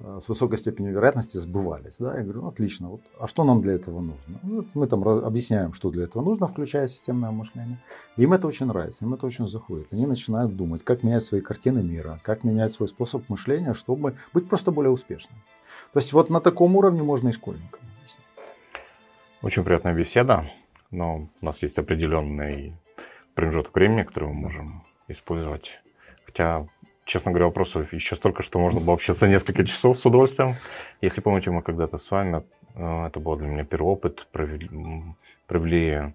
Э, 0.00 0.20
с 0.22 0.28
высокой 0.28 0.58
степенью 0.58 0.92
вероятности 0.92 1.38
сбывались. 1.38 1.94
Да? 1.98 2.16
Я 2.16 2.22
говорю, 2.22 2.42
ну, 2.42 2.48
отлично, 2.48 2.88
вот, 2.88 3.00
а 3.18 3.26
что 3.26 3.44
нам 3.44 3.62
для 3.62 3.72
этого 3.72 4.00
нужно? 4.00 4.38
Ну, 4.42 4.56
вот 4.56 4.66
мы 4.74 4.86
там 4.86 5.06
объясняем, 5.08 5.72
что 5.72 5.90
для 5.90 6.04
этого 6.04 6.22
нужно, 6.22 6.46
включая 6.46 6.88
системное 6.88 7.30
мышление. 7.30 7.78
Им 8.16 8.34
это 8.34 8.46
очень 8.46 8.66
нравится, 8.66 9.04
им 9.04 9.14
это 9.14 9.26
очень 9.26 9.48
заходит. 9.48 9.86
Они 9.90 10.06
начинают 10.06 10.54
думать, 10.54 10.84
как 10.84 11.02
менять 11.02 11.22
свои 11.22 11.40
картины 11.40 11.82
мира, 11.82 12.20
как 12.22 12.44
менять 12.44 12.72
свой 12.72 12.88
способ 12.88 13.26
мышления, 13.30 13.72
чтобы 13.72 14.14
быть 14.34 14.48
просто 14.48 14.70
более 14.70 14.90
успешным. 14.90 15.38
То 15.94 16.00
есть 16.00 16.12
вот 16.12 16.28
на 16.28 16.40
таком 16.40 16.76
уровне 16.76 17.02
можно 17.02 17.30
и 17.30 17.32
школьникам 17.32 17.80
объяснить. 17.98 18.26
Очень 19.40 19.64
приятная 19.64 19.94
беседа, 19.94 20.50
но 20.90 21.28
у 21.40 21.46
нас 21.46 21.62
есть 21.62 21.78
определенный 21.78 22.74
промежуток 23.38 23.72
времени, 23.76 24.02
который 24.02 24.30
мы 24.30 24.34
можем 24.34 24.82
использовать. 25.06 25.70
Хотя 26.26 26.66
честно 27.04 27.30
говоря, 27.30 27.46
вопросов 27.46 27.92
еще 27.92 28.16
столько, 28.16 28.42
что 28.42 28.58
можно 28.58 28.80
было 28.80 28.94
общаться 28.94 29.28
несколько 29.28 29.64
часов 29.64 30.00
с 30.00 30.04
удовольствием. 30.04 30.54
Если 31.00 31.20
помните, 31.20 31.52
мы 31.52 31.62
когда-то 31.62 31.98
с 31.98 32.10
вами, 32.10 32.42
э, 32.74 33.06
это 33.06 33.20
был 33.20 33.36
для 33.36 33.46
меня 33.46 33.64
первый 33.64 33.92
опыт, 33.92 34.26
провели, 34.32 34.68
провели 35.46 36.12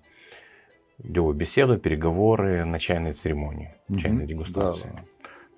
деловую 1.00 1.36
беседу, 1.36 1.78
переговоры 1.78 2.66
на 2.66 2.78
чайной 2.78 3.14
церемонии, 3.14 3.74
mm-hmm. 3.88 4.00
чайной 4.00 4.26
дегустации. 4.26 4.92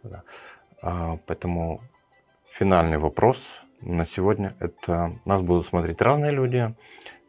Да, 0.03 0.09
да. 0.09 0.23
А, 0.83 1.17
поэтому 1.25 1.81
финальный 2.51 2.99
вопрос 2.99 3.59
на 3.81 4.05
сегодня 4.05 4.55
это 4.59 5.13
нас 5.25 5.41
будут 5.41 5.65
смотреть 5.65 5.99
разные 5.99 6.31
люди, 6.31 6.75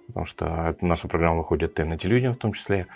потому 0.09 0.27
что 0.27 0.77
наша 0.83 1.09
программа 1.09 1.39
выходит 1.39 1.81
и 1.81 1.85
на 1.85 1.97
телевидении 1.97 2.35
в 2.35 2.39
том 2.39 2.53
числе. 2.53 2.87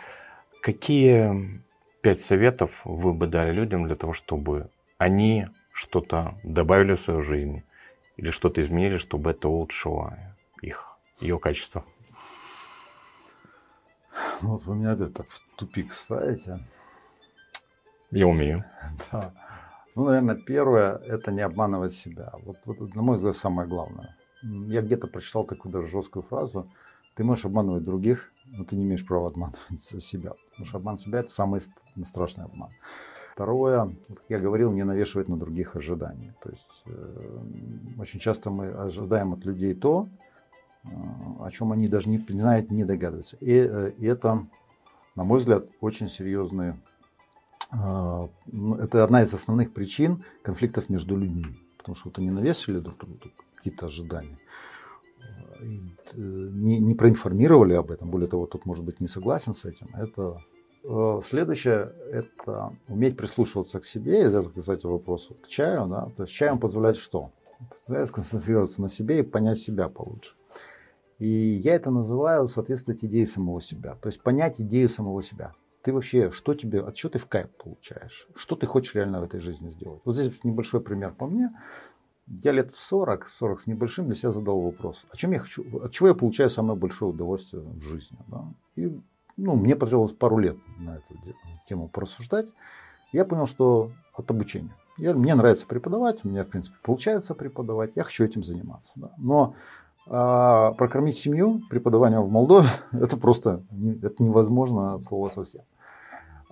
Какие 0.62 1.62
пять 2.02 2.20
советов 2.20 2.70
вы 2.84 3.14
бы 3.14 3.26
дали 3.26 3.52
людям 3.52 3.86
для 3.86 3.96
того, 3.96 4.12
чтобы 4.12 4.70
они 4.98 5.46
что-то 5.72 6.38
добавили 6.42 6.96
в 6.96 7.00
свою 7.00 7.22
жизнь 7.22 7.62
или 8.16 8.30
что-то 8.30 8.60
изменили, 8.60 8.98
чтобы 8.98 9.30
это 9.30 9.48
улучшило 9.48 10.18
их, 10.60 10.98
ее 11.20 11.38
качество. 11.38 11.84
Ну, 14.42 14.50
вот 14.50 14.64
вы 14.64 14.76
меня 14.76 14.92
опять 14.92 15.14
так 15.14 15.28
в 15.28 15.40
тупик 15.56 15.92
ставите. 15.92 16.60
Я 18.10 18.26
умею. 18.26 18.64
Да. 19.12 19.32
Ну, 19.96 20.04
наверное, 20.04 20.36
первое– 20.36 20.96
это 21.06 21.32
не 21.32 21.40
обманывать 21.40 21.92
себя. 21.92 22.32
Вот, 22.44 22.58
вот, 22.64 22.94
на 22.94 23.02
мой 23.02 23.16
взгляд, 23.16 23.36
самое 23.36 23.68
главное. 23.68 24.16
Я 24.42 24.82
где-то 24.82 25.08
прочитал 25.08 25.44
такую 25.44 25.72
даже 25.72 25.88
жесткую 25.88 26.22
фразу. 26.22 26.70
Ты 27.16 27.24
можешь 27.24 27.44
обманывать 27.44 27.84
других, 27.84 28.32
но 28.50 28.64
ты 28.64 28.76
не 28.76 28.84
имеешь 28.84 29.06
права 29.06 29.28
обманывать 29.28 29.60
себя. 29.80 30.32
Потому 30.50 30.66
что 30.66 30.78
обман 30.78 30.98
себя– 30.98 31.18
это 31.20 31.30
самый 31.30 31.60
страшный 32.04 32.44
обман. 32.44 32.70
Второе, 33.32 33.96
как 34.08 34.24
я 34.28 34.38
говорил, 34.38 34.72
не 34.72 34.84
навешивать 34.84 35.28
на 35.28 35.36
других 35.36 35.76
ожиданий. 35.76 36.32
То 36.42 36.50
есть 36.50 36.82
э, 36.86 37.38
очень 37.98 38.20
часто 38.20 38.50
мы 38.50 38.68
ожидаем 38.68 39.32
от 39.32 39.44
людей 39.44 39.72
то, 39.74 40.08
э, 40.84 40.88
о 41.40 41.50
чем 41.50 41.72
они 41.72 41.88
даже 41.88 42.10
не, 42.10 42.18
знают, 42.18 42.70
не 42.70 42.84
догадываются. 42.84 43.36
И, 43.40 43.52
э, 43.52 43.92
и 43.96 44.04
это, 44.04 44.46
на 45.14 45.24
мой 45.24 45.38
взгляд, 45.38 45.68
очень 45.80 46.08
серьезные. 46.08 46.78
Э, 47.72 48.28
ну, 48.46 48.74
это 48.74 49.04
одна 49.04 49.22
из 49.22 49.32
основных 49.32 49.72
причин 49.72 50.22
конфликтов 50.42 50.90
между 50.90 51.16
людьми. 51.16 51.46
Потому 51.78 51.96
что 51.96 52.08
вот 52.08 52.18
они 52.18 52.30
навесили 52.30 52.78
друг 52.78 52.98
другу 52.98 53.16
какие-то 53.54 53.86
ожидания. 53.86 54.38
Э, 55.60 56.16
не, 56.16 56.78
не 56.78 56.94
проинформировали 56.94 57.74
об 57.74 57.90
этом, 57.90 58.10
более 58.10 58.28
того, 58.28 58.46
тут 58.46 58.66
может 58.66 58.84
быть 58.84 59.00
не 59.00 59.08
согласен 59.08 59.54
с 59.54 59.64
этим, 59.64 59.88
это 59.94 60.40
Э, 60.82 61.20
следующее– 61.22 61.92
это 62.10 62.72
уметь 62.88 63.16
прислушиваться 63.16 63.80
к 63.80 63.84
себе, 63.84 64.22
и 64.22 64.24
это, 64.24 64.42
кстати, 64.42 64.86
вопрос 64.86 65.30
к 65.42 65.48
чаю. 65.48 65.86
Да? 65.86 66.08
То 66.16 66.22
есть 66.22 66.34
чаем 66.34 66.58
позволяет 66.58 66.96
что? 66.96 67.30
Позволяет 67.70 68.08
сконцентрироваться 68.08 68.80
на 68.80 68.88
себе 68.88 69.20
и 69.20 69.22
понять 69.22 69.58
себя 69.58 69.88
получше. 69.88 70.34
И 71.18 71.28
я 71.28 71.74
это 71.74 71.90
называю 71.90 72.48
соответствовать 72.48 73.04
идее 73.04 73.26
самого 73.26 73.60
себя. 73.60 73.96
То 74.00 74.08
есть 74.08 74.22
понять 74.22 74.58
идею 74.60 74.88
самого 74.88 75.22
себя. 75.22 75.52
Ты 75.82 75.92
вообще, 75.92 76.30
что 76.30 76.54
тебе, 76.54 76.80
от 76.80 76.94
чего 76.94 77.10
ты 77.10 77.18
в 77.18 77.26
кайф 77.26 77.50
получаешь? 77.50 78.26
Что 78.34 78.56
ты 78.56 78.66
хочешь 78.66 78.94
реально 78.94 79.20
в 79.20 79.24
этой 79.24 79.40
жизни 79.40 79.70
сделать? 79.70 80.00
Вот 80.04 80.16
здесь 80.16 80.42
небольшой 80.44 80.80
пример 80.80 81.12
по 81.12 81.26
мне. 81.26 81.50
Я 82.30 82.52
лет 82.52 82.74
в 82.74 82.80
40, 82.80 83.28
40 83.28 83.60
с 83.60 83.66
небольшим 83.66 84.06
для 84.06 84.14
себя 84.14 84.30
задал 84.30 84.60
вопрос. 84.60 85.04
О 85.10 85.16
чем 85.16 85.32
я 85.32 85.40
хочу, 85.40 85.64
от 85.82 85.90
чего 85.92 86.08
я 86.08 86.14
получаю 86.14 86.48
самое 86.48 86.78
большое 86.78 87.10
удовольствие 87.10 87.62
в 87.62 87.82
жизни? 87.82 88.16
Да? 88.28 88.44
И 88.76 88.96
ну, 89.36 89.56
мне 89.56 89.74
потребовалось 89.74 90.12
пару 90.12 90.38
лет 90.38 90.56
на 90.78 90.96
эту 90.96 91.14
тему 91.66 91.88
порассуждать. 91.88 92.46
Я 93.12 93.24
понял, 93.24 93.46
что 93.46 93.90
от 94.14 94.30
обучения. 94.30 94.74
Я, 94.96 95.14
мне 95.14 95.34
нравится 95.34 95.66
преподавать, 95.66 96.24
меня, 96.24 96.44
в 96.44 96.48
принципе, 96.48 96.76
получается 96.82 97.34
преподавать, 97.34 97.92
я 97.94 98.04
хочу 98.04 98.24
этим 98.24 98.44
заниматься. 98.44 98.92
Да. 98.96 99.12
Но 99.18 99.54
а, 100.06 100.72
прокормить 100.72 101.16
семью 101.16 101.62
преподаванием 101.70 102.22
в 102.22 102.30
Молдове, 102.30 102.68
это 102.92 103.16
просто 103.16 103.62
это 104.02 104.22
невозможно 104.22 104.94
от 104.94 105.02
слова 105.02 105.28
совсем. 105.28 105.62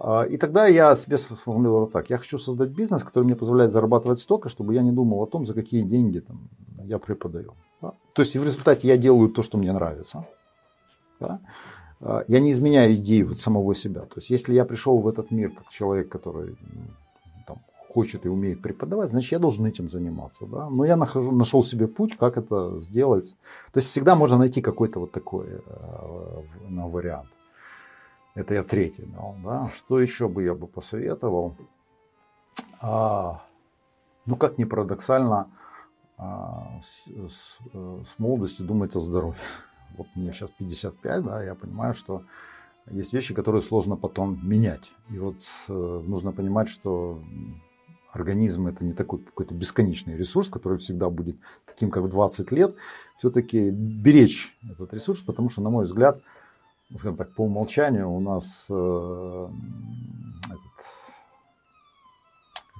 А, 0.00 0.22
и 0.22 0.36
тогда 0.36 0.66
я 0.66 0.94
себе 0.94 1.18
сформулировал 1.18 1.88
так. 1.88 2.10
Я 2.10 2.18
хочу 2.18 2.38
создать 2.38 2.70
бизнес, 2.70 3.02
который 3.02 3.24
мне 3.24 3.36
позволяет 3.36 3.72
зарабатывать 3.72 4.20
столько, 4.20 4.48
чтобы 4.48 4.74
я 4.74 4.82
не 4.82 4.92
думал 4.92 5.22
о 5.22 5.26
том, 5.26 5.44
за 5.44 5.54
какие 5.54 5.82
деньги 5.82 6.20
там, 6.20 6.48
я 6.84 6.98
преподаю. 6.98 7.54
Да? 7.82 7.92
То 8.14 8.22
есть 8.22 8.36
в 8.36 8.44
результате 8.44 8.86
я 8.86 8.96
делаю 8.96 9.28
то, 9.28 9.42
что 9.42 9.58
мне 9.58 9.72
нравится. 9.72 10.24
Да? 11.18 11.40
А, 12.00 12.24
я 12.28 12.38
не 12.38 12.52
изменяю 12.52 12.94
идеи 12.94 13.22
вот 13.22 13.40
самого 13.40 13.74
себя. 13.74 14.02
То 14.02 14.16
есть 14.16 14.30
если 14.30 14.54
я 14.54 14.64
пришел 14.64 14.98
в 14.98 15.08
этот 15.08 15.32
мир 15.32 15.50
как 15.50 15.68
человек, 15.70 16.08
который 16.08 16.56
там, 17.48 17.56
хочет 17.88 18.24
и 18.24 18.28
умеет 18.28 18.62
преподавать, 18.62 19.10
значит 19.10 19.32
я 19.32 19.40
должен 19.40 19.66
этим 19.66 19.88
заниматься. 19.90 20.46
Да? 20.46 20.70
Но 20.70 20.84
я 20.84 20.96
нахожу, 20.96 21.32
нашел 21.32 21.64
себе 21.64 21.88
путь, 21.88 22.16
как 22.16 22.36
это 22.36 22.78
сделать. 22.78 23.34
То 23.72 23.78
есть 23.78 23.88
всегда 23.88 24.14
можно 24.14 24.38
найти 24.38 24.60
какой-то 24.60 25.00
вот 25.00 25.10
такой 25.10 25.46
э, 25.48 26.42
вариант. 26.68 27.28
Это 28.38 28.54
я 28.54 28.62
третий 28.62 29.02
дал. 29.02 29.34
Да? 29.42 29.68
Что 29.76 29.98
еще 29.98 30.28
бы 30.28 30.44
я 30.44 30.54
бы 30.54 30.68
посоветовал? 30.68 31.56
А, 32.80 33.42
ну, 34.26 34.36
как 34.36 34.58
ни 34.58 34.64
парадоксально, 34.64 35.50
а, 36.16 36.80
с, 36.80 37.10
с, 37.32 37.58
с 37.72 38.18
молодостью 38.18 38.64
думать 38.64 38.94
о 38.94 39.00
здоровье. 39.00 39.40
Вот 39.96 40.06
мне 40.14 40.32
сейчас 40.32 40.50
55, 40.50 41.24
да, 41.24 41.42
я 41.42 41.56
понимаю, 41.56 41.94
что 41.94 42.22
есть 42.88 43.12
вещи, 43.12 43.34
которые 43.34 43.62
сложно 43.62 43.96
потом 43.96 44.38
менять. 44.48 44.92
И 45.10 45.18
вот 45.18 45.38
э, 45.68 45.72
нужно 46.06 46.30
понимать, 46.30 46.68
что 46.68 47.20
организм 48.12 48.68
это 48.68 48.84
не 48.84 48.92
такой 48.92 49.18
какой-то 49.18 49.54
бесконечный 49.54 50.16
ресурс, 50.16 50.48
который 50.48 50.78
всегда 50.78 51.10
будет 51.10 51.36
таким, 51.66 51.90
как 51.90 52.04
в 52.04 52.08
20 52.08 52.52
лет. 52.52 52.76
Все-таки 53.18 53.70
беречь 53.70 54.56
этот 54.62 54.94
ресурс, 54.94 55.20
потому 55.20 55.50
что, 55.50 55.62
на 55.62 55.70
мой 55.70 55.86
взгляд, 55.86 56.20
скажем 56.96 57.16
так, 57.16 57.32
по 57.32 57.42
умолчанию 57.42 58.10
у 58.10 58.20
нас 58.20 58.66
э, 58.70 59.48
этот, 60.46 60.62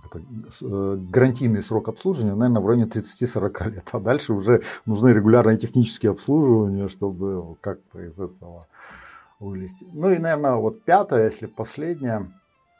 это, 0.06 0.20
э, 0.62 0.97
гарантийный 1.10 1.62
срок 1.62 1.89
обслуживания, 1.89 2.35
наверное, 2.35 2.62
в 2.62 2.66
районе 2.66 2.85
30-40 2.86 3.70
лет. 3.70 3.89
А 3.93 4.01
дальше 4.01 4.32
уже 4.32 4.62
нужны 4.86 5.10
регулярные 5.10 5.59
технические 5.59 6.12
обслуживания, 6.12 6.89
чтобы 6.89 7.56
как-то 7.60 8.01
из 8.01 8.18
этого 8.18 8.66
вылезти. 9.40 9.86
Ну 9.93 10.10
и, 10.10 10.18
наверное, 10.18 10.55
вот 10.55 10.82
пятое, 10.82 11.26
если 11.26 11.47
последнее. 11.47 12.32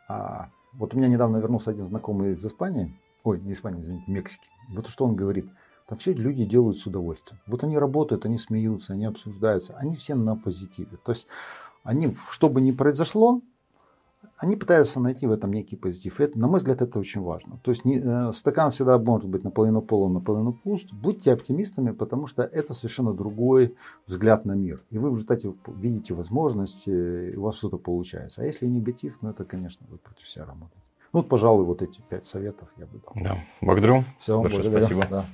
А, 0.09 0.48
вот 0.72 0.94
у 0.94 0.96
меня 0.96 1.09
недавно 1.09 1.36
вернулся 1.36 1.70
один 1.70 1.84
знакомый 1.84 2.32
из 2.32 2.44
Испании. 2.44 2.98
Ой, 3.22 3.40
не 3.40 3.52
Испании, 3.52 3.82
извините, 3.82 4.10
Мексики. 4.10 4.48
Вот 4.70 4.88
что 4.88 5.05
он 5.05 5.14
говорит– 5.14 5.46
там 5.89 5.98
все 5.98 6.12
люди 6.12 6.44
делают 6.44 6.78
с 6.78 6.86
удовольствием. 6.86 7.40
Вот 7.47 7.65
они 7.65 7.78
работают, 7.78 8.27
они 8.27 8.36
смеются, 8.39 8.93
они 8.93 9.06
обсуждаются, 9.06 9.74
они 9.78 9.97
все 9.97 10.15
на 10.15 10.36
позитиве. 10.36 10.98
То 11.02 11.12
есть 11.12 11.27
они, 11.82 12.15
что 12.31 12.51
бы 12.51 12.60
ни 12.60 12.73
произошло, 12.73 13.40
они 14.36 14.56
пытаются 14.56 15.01
найти 15.01 15.27
в 15.27 15.32
этом 15.32 15.52
некий 15.52 15.77
позитив. 15.77 16.20
И 16.20 16.24
это, 16.24 16.39
на 16.39 16.47
мой 16.47 16.59
взгляд, 16.59 16.82
это 16.82 16.98
очень 16.98 17.23
важно. 17.23 17.59
То 17.62 17.70
есть 17.70 17.85
не, 17.85 18.01
э, 18.01 18.32
стакан 18.35 18.70
всегда 18.70 18.98
может 18.98 19.28
быть 19.28 19.44
наполовину 19.44 19.81
полон, 19.81 20.12
наполовину 20.12 20.52
пуст. 20.52 20.93
Будьте 20.93 21.32
оптимистами, 21.32 21.93
потому 21.93 22.27
что 22.27 22.43
это 22.43 22.74
совершенно 22.74 23.15
другой 23.15 23.74
взгляд 24.06 24.44
на 24.44 24.52
мир. 24.52 24.82
И 24.90 24.98
вы 24.98 25.10
в 25.10 25.15
результате 25.15 25.55
видите 25.66 26.15
возможности, 26.15 26.90
и 27.31 27.36
у 27.36 27.43
вас 27.43 27.56
что-то 27.56 27.78
получается. 27.78 28.43
А 28.43 28.44
если 28.44 28.66
негатив, 28.66 29.19
ну 29.23 29.31
это, 29.31 29.44
конечно, 29.44 29.86
вы 29.89 29.98
против 29.98 30.28
себя 30.28 30.44
работаете. 30.44 30.82
Ну, 31.12 31.20
вот, 31.20 31.28
пожалуй, 31.28 31.65
вот 31.65 31.81
эти 31.81 32.02
пять 32.02 32.27
советов 32.27 32.69
я 32.77 32.85
бы 32.85 32.98
дал. 32.98 33.12
Да, 33.15 33.44
благодарю. 33.62 34.05
Все, 34.19 34.40
Большое 34.40 34.62
благодарю. 34.65 34.86
спасибо. 34.86 35.06
Да. 35.10 35.27